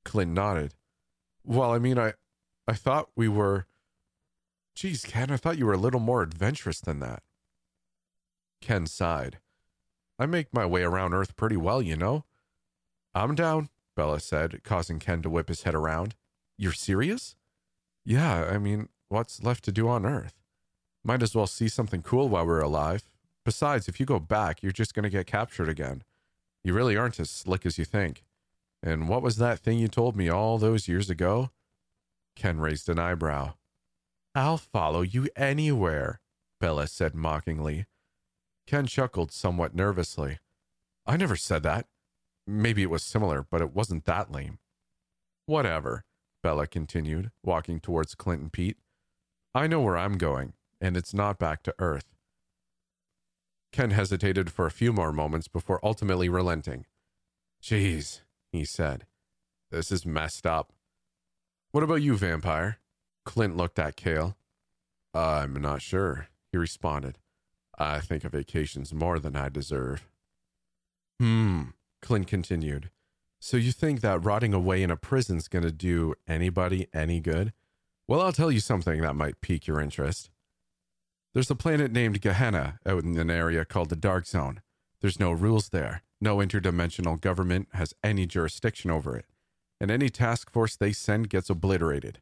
[0.05, 0.73] Clint nodded.
[1.43, 2.13] Well, I mean, I,
[2.67, 3.65] I thought we were.
[4.73, 7.23] Geez, Ken, I thought you were a little more adventurous than that.
[8.61, 9.39] Ken sighed.
[10.17, 12.23] I make my way around Earth pretty well, you know.
[13.13, 16.15] I'm down, Bella said, causing Ken to whip his head around.
[16.57, 17.35] You're serious?
[18.05, 20.33] Yeah, I mean, what's left to do on Earth?
[21.03, 23.03] Might as well see something cool while we're alive.
[23.43, 26.03] Besides, if you go back, you're just going to get captured again.
[26.63, 28.23] You really aren't as slick as you think.
[28.85, 31.49] And what was that thing you told me all those years ago?
[32.35, 33.55] Ken raised an eyebrow.
[34.35, 36.21] I'll follow you anywhere,
[36.61, 37.87] Bella said mockingly.
[38.67, 40.37] Ken chuckled somewhat nervously.
[41.07, 41.87] I never said that.
[42.45, 44.59] Maybe it was similar, but it wasn't that lame.
[45.47, 46.05] Whatever,
[46.43, 48.77] Bella continued, walking towards Clint and Pete.
[49.55, 52.13] I know where I'm going, and it's not back to Earth.
[53.71, 56.85] Ken hesitated for a few more moments before ultimately relenting.
[57.63, 58.21] Jeez,
[58.55, 59.05] he said.
[59.71, 60.73] This is messed up.
[61.71, 62.79] What about you, vampire?
[63.25, 64.37] Clint looked at Kale.
[65.13, 67.17] I'm not sure, he responded.
[67.77, 70.07] I think a vacation's more than I deserve.
[71.19, 71.63] Hmm,
[72.01, 72.89] Clint continued.
[73.39, 77.53] So you think that rotting away in a prison's gonna do anybody any good?
[78.07, 80.29] Well, I'll tell you something that might pique your interest.
[81.33, 84.61] There's a planet named Gehenna out in an area called the Dark Zone.
[85.01, 86.01] There's no rules there.
[86.21, 89.25] No interdimensional government has any jurisdiction over it.
[89.79, 92.21] And any task force they send gets obliterated.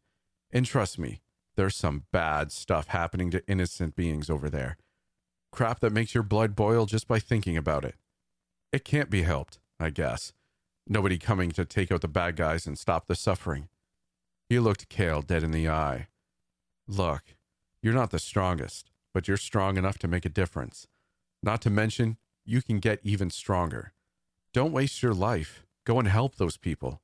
[0.52, 1.22] And trust me,
[1.56, 4.78] there's some bad stuff happening to innocent beings over there.
[5.52, 7.96] Crap that makes your blood boil just by thinking about it.
[8.72, 10.34] It can't be helped, I guess.
[10.88, 13.70] Nobody coming to take out the bad guys and stop the suffering.
[14.50, 16.08] He looked Kale dead in the eye.
[16.88, 17.36] Look,
[17.82, 20.88] you're not the strongest but you're strong enough to make a difference.
[21.42, 23.94] Not to mention, you can get even stronger.
[24.54, 25.66] Don't waste your life.
[25.86, 27.02] Go and help those people.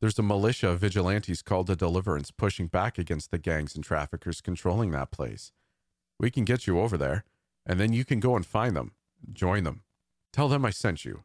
[0.00, 4.40] There's a militia of vigilantes called the Deliverance pushing back against the gangs and traffickers
[4.40, 5.52] controlling that place.
[6.20, 7.24] We can get you over there,
[7.64, 8.92] and then you can go and find them.
[9.32, 9.82] Join them.
[10.32, 11.22] Tell them I sent you.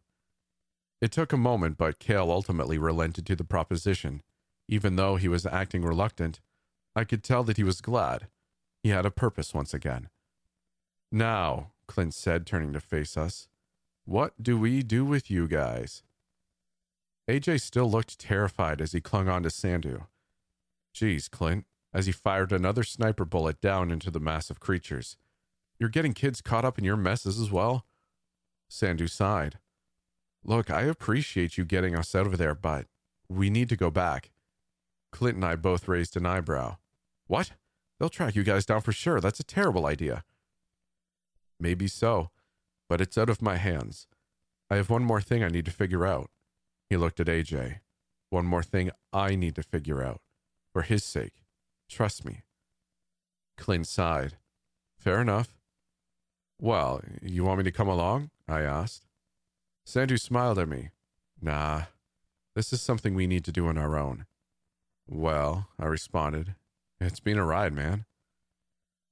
[1.01, 4.21] It took a moment, but Cale ultimately relented to the proposition.
[4.67, 6.39] Even though he was acting reluctant,
[6.95, 8.27] I could tell that he was glad.
[8.83, 10.09] He had a purpose once again.
[11.11, 13.49] Now, Clint said, turning to face us,
[14.05, 16.03] what do we do with you guys?
[17.27, 20.05] AJ still looked terrified as he clung on to Sandhu.
[20.93, 25.17] Geez, Clint, as he fired another sniper bullet down into the mass of creatures.
[25.79, 27.87] You're getting kids caught up in your messes as well?
[28.69, 29.57] Sandhu sighed.
[30.43, 32.85] Look, I appreciate you getting us out of there, but
[33.27, 34.29] we need to go back.
[35.11, 36.77] Clint and I both raised an eyebrow.
[37.25, 37.53] What?
[37.97, 39.19] They'll track you guys down for sure.
[39.19, 40.23] That's a terrible idea.
[41.59, 42.29] Maybe so,
[42.87, 44.07] but it's out of my hands.
[44.69, 46.29] I have one more thing I need to figure out.
[46.89, 47.79] He looked at AJ.
[48.29, 50.21] One more thing I need to figure out.
[50.71, 51.43] For his sake.
[51.89, 52.43] Trust me.
[53.57, 54.37] Clint sighed.
[54.97, 55.59] Fair enough.
[56.61, 58.29] Well, you want me to come along?
[58.47, 59.05] I asked.
[59.87, 60.89] Sandhu smiled at me.
[61.41, 61.83] Nah,
[62.55, 64.25] this is something we need to do on our own.
[65.07, 66.55] Well, I responded,
[66.99, 68.05] it's been a ride, man.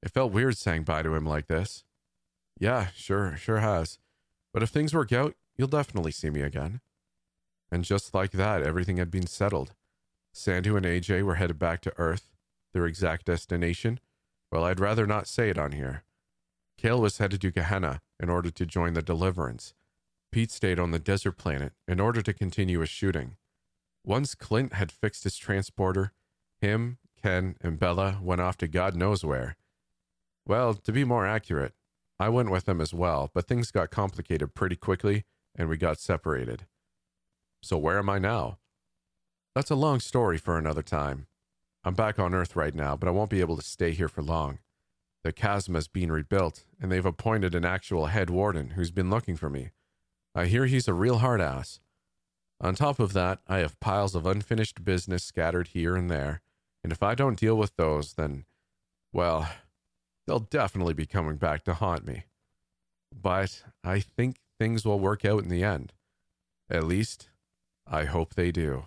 [0.03, 1.83] It felt weird saying bye to him like this.
[2.59, 3.99] Yeah, sure, sure has.
[4.53, 6.81] But if things work out, you'll definitely see me again.
[7.71, 9.73] And just like that, everything had been settled.
[10.33, 12.33] Sandhu and AJ were headed back to Earth,
[12.73, 13.99] their exact destination.
[14.51, 16.03] Well, I'd rather not say it on here.
[16.77, 19.73] Cale was headed to Gehenna in order to join the Deliverance,
[20.31, 23.37] Pete stayed on the desert planet in order to continue his shooting.
[24.03, 26.13] Once Clint had fixed his transporter,
[26.59, 29.55] him, Ken, and Bella went off to God knows where.
[30.45, 31.73] Well, to be more accurate,
[32.19, 35.99] I went with them as well, but things got complicated pretty quickly and we got
[35.99, 36.65] separated.
[37.61, 38.59] So, where am I now?
[39.55, 41.27] That's a long story for another time.
[41.83, 44.21] I'm back on Earth right now, but I won't be able to stay here for
[44.21, 44.59] long.
[45.23, 49.35] The chasm has been rebuilt, and they've appointed an actual head warden who's been looking
[49.35, 49.71] for me.
[50.35, 51.79] I hear he's a real hard ass.
[52.61, 56.41] On top of that, I have piles of unfinished business scattered here and there,
[56.83, 58.45] and if I don't deal with those, then,
[59.11, 59.49] well,
[60.27, 62.25] they'll definitely be coming back to haunt me.
[63.19, 65.93] But I think things will work out in the end.
[66.69, 67.29] At least,
[67.87, 68.85] I hope they do.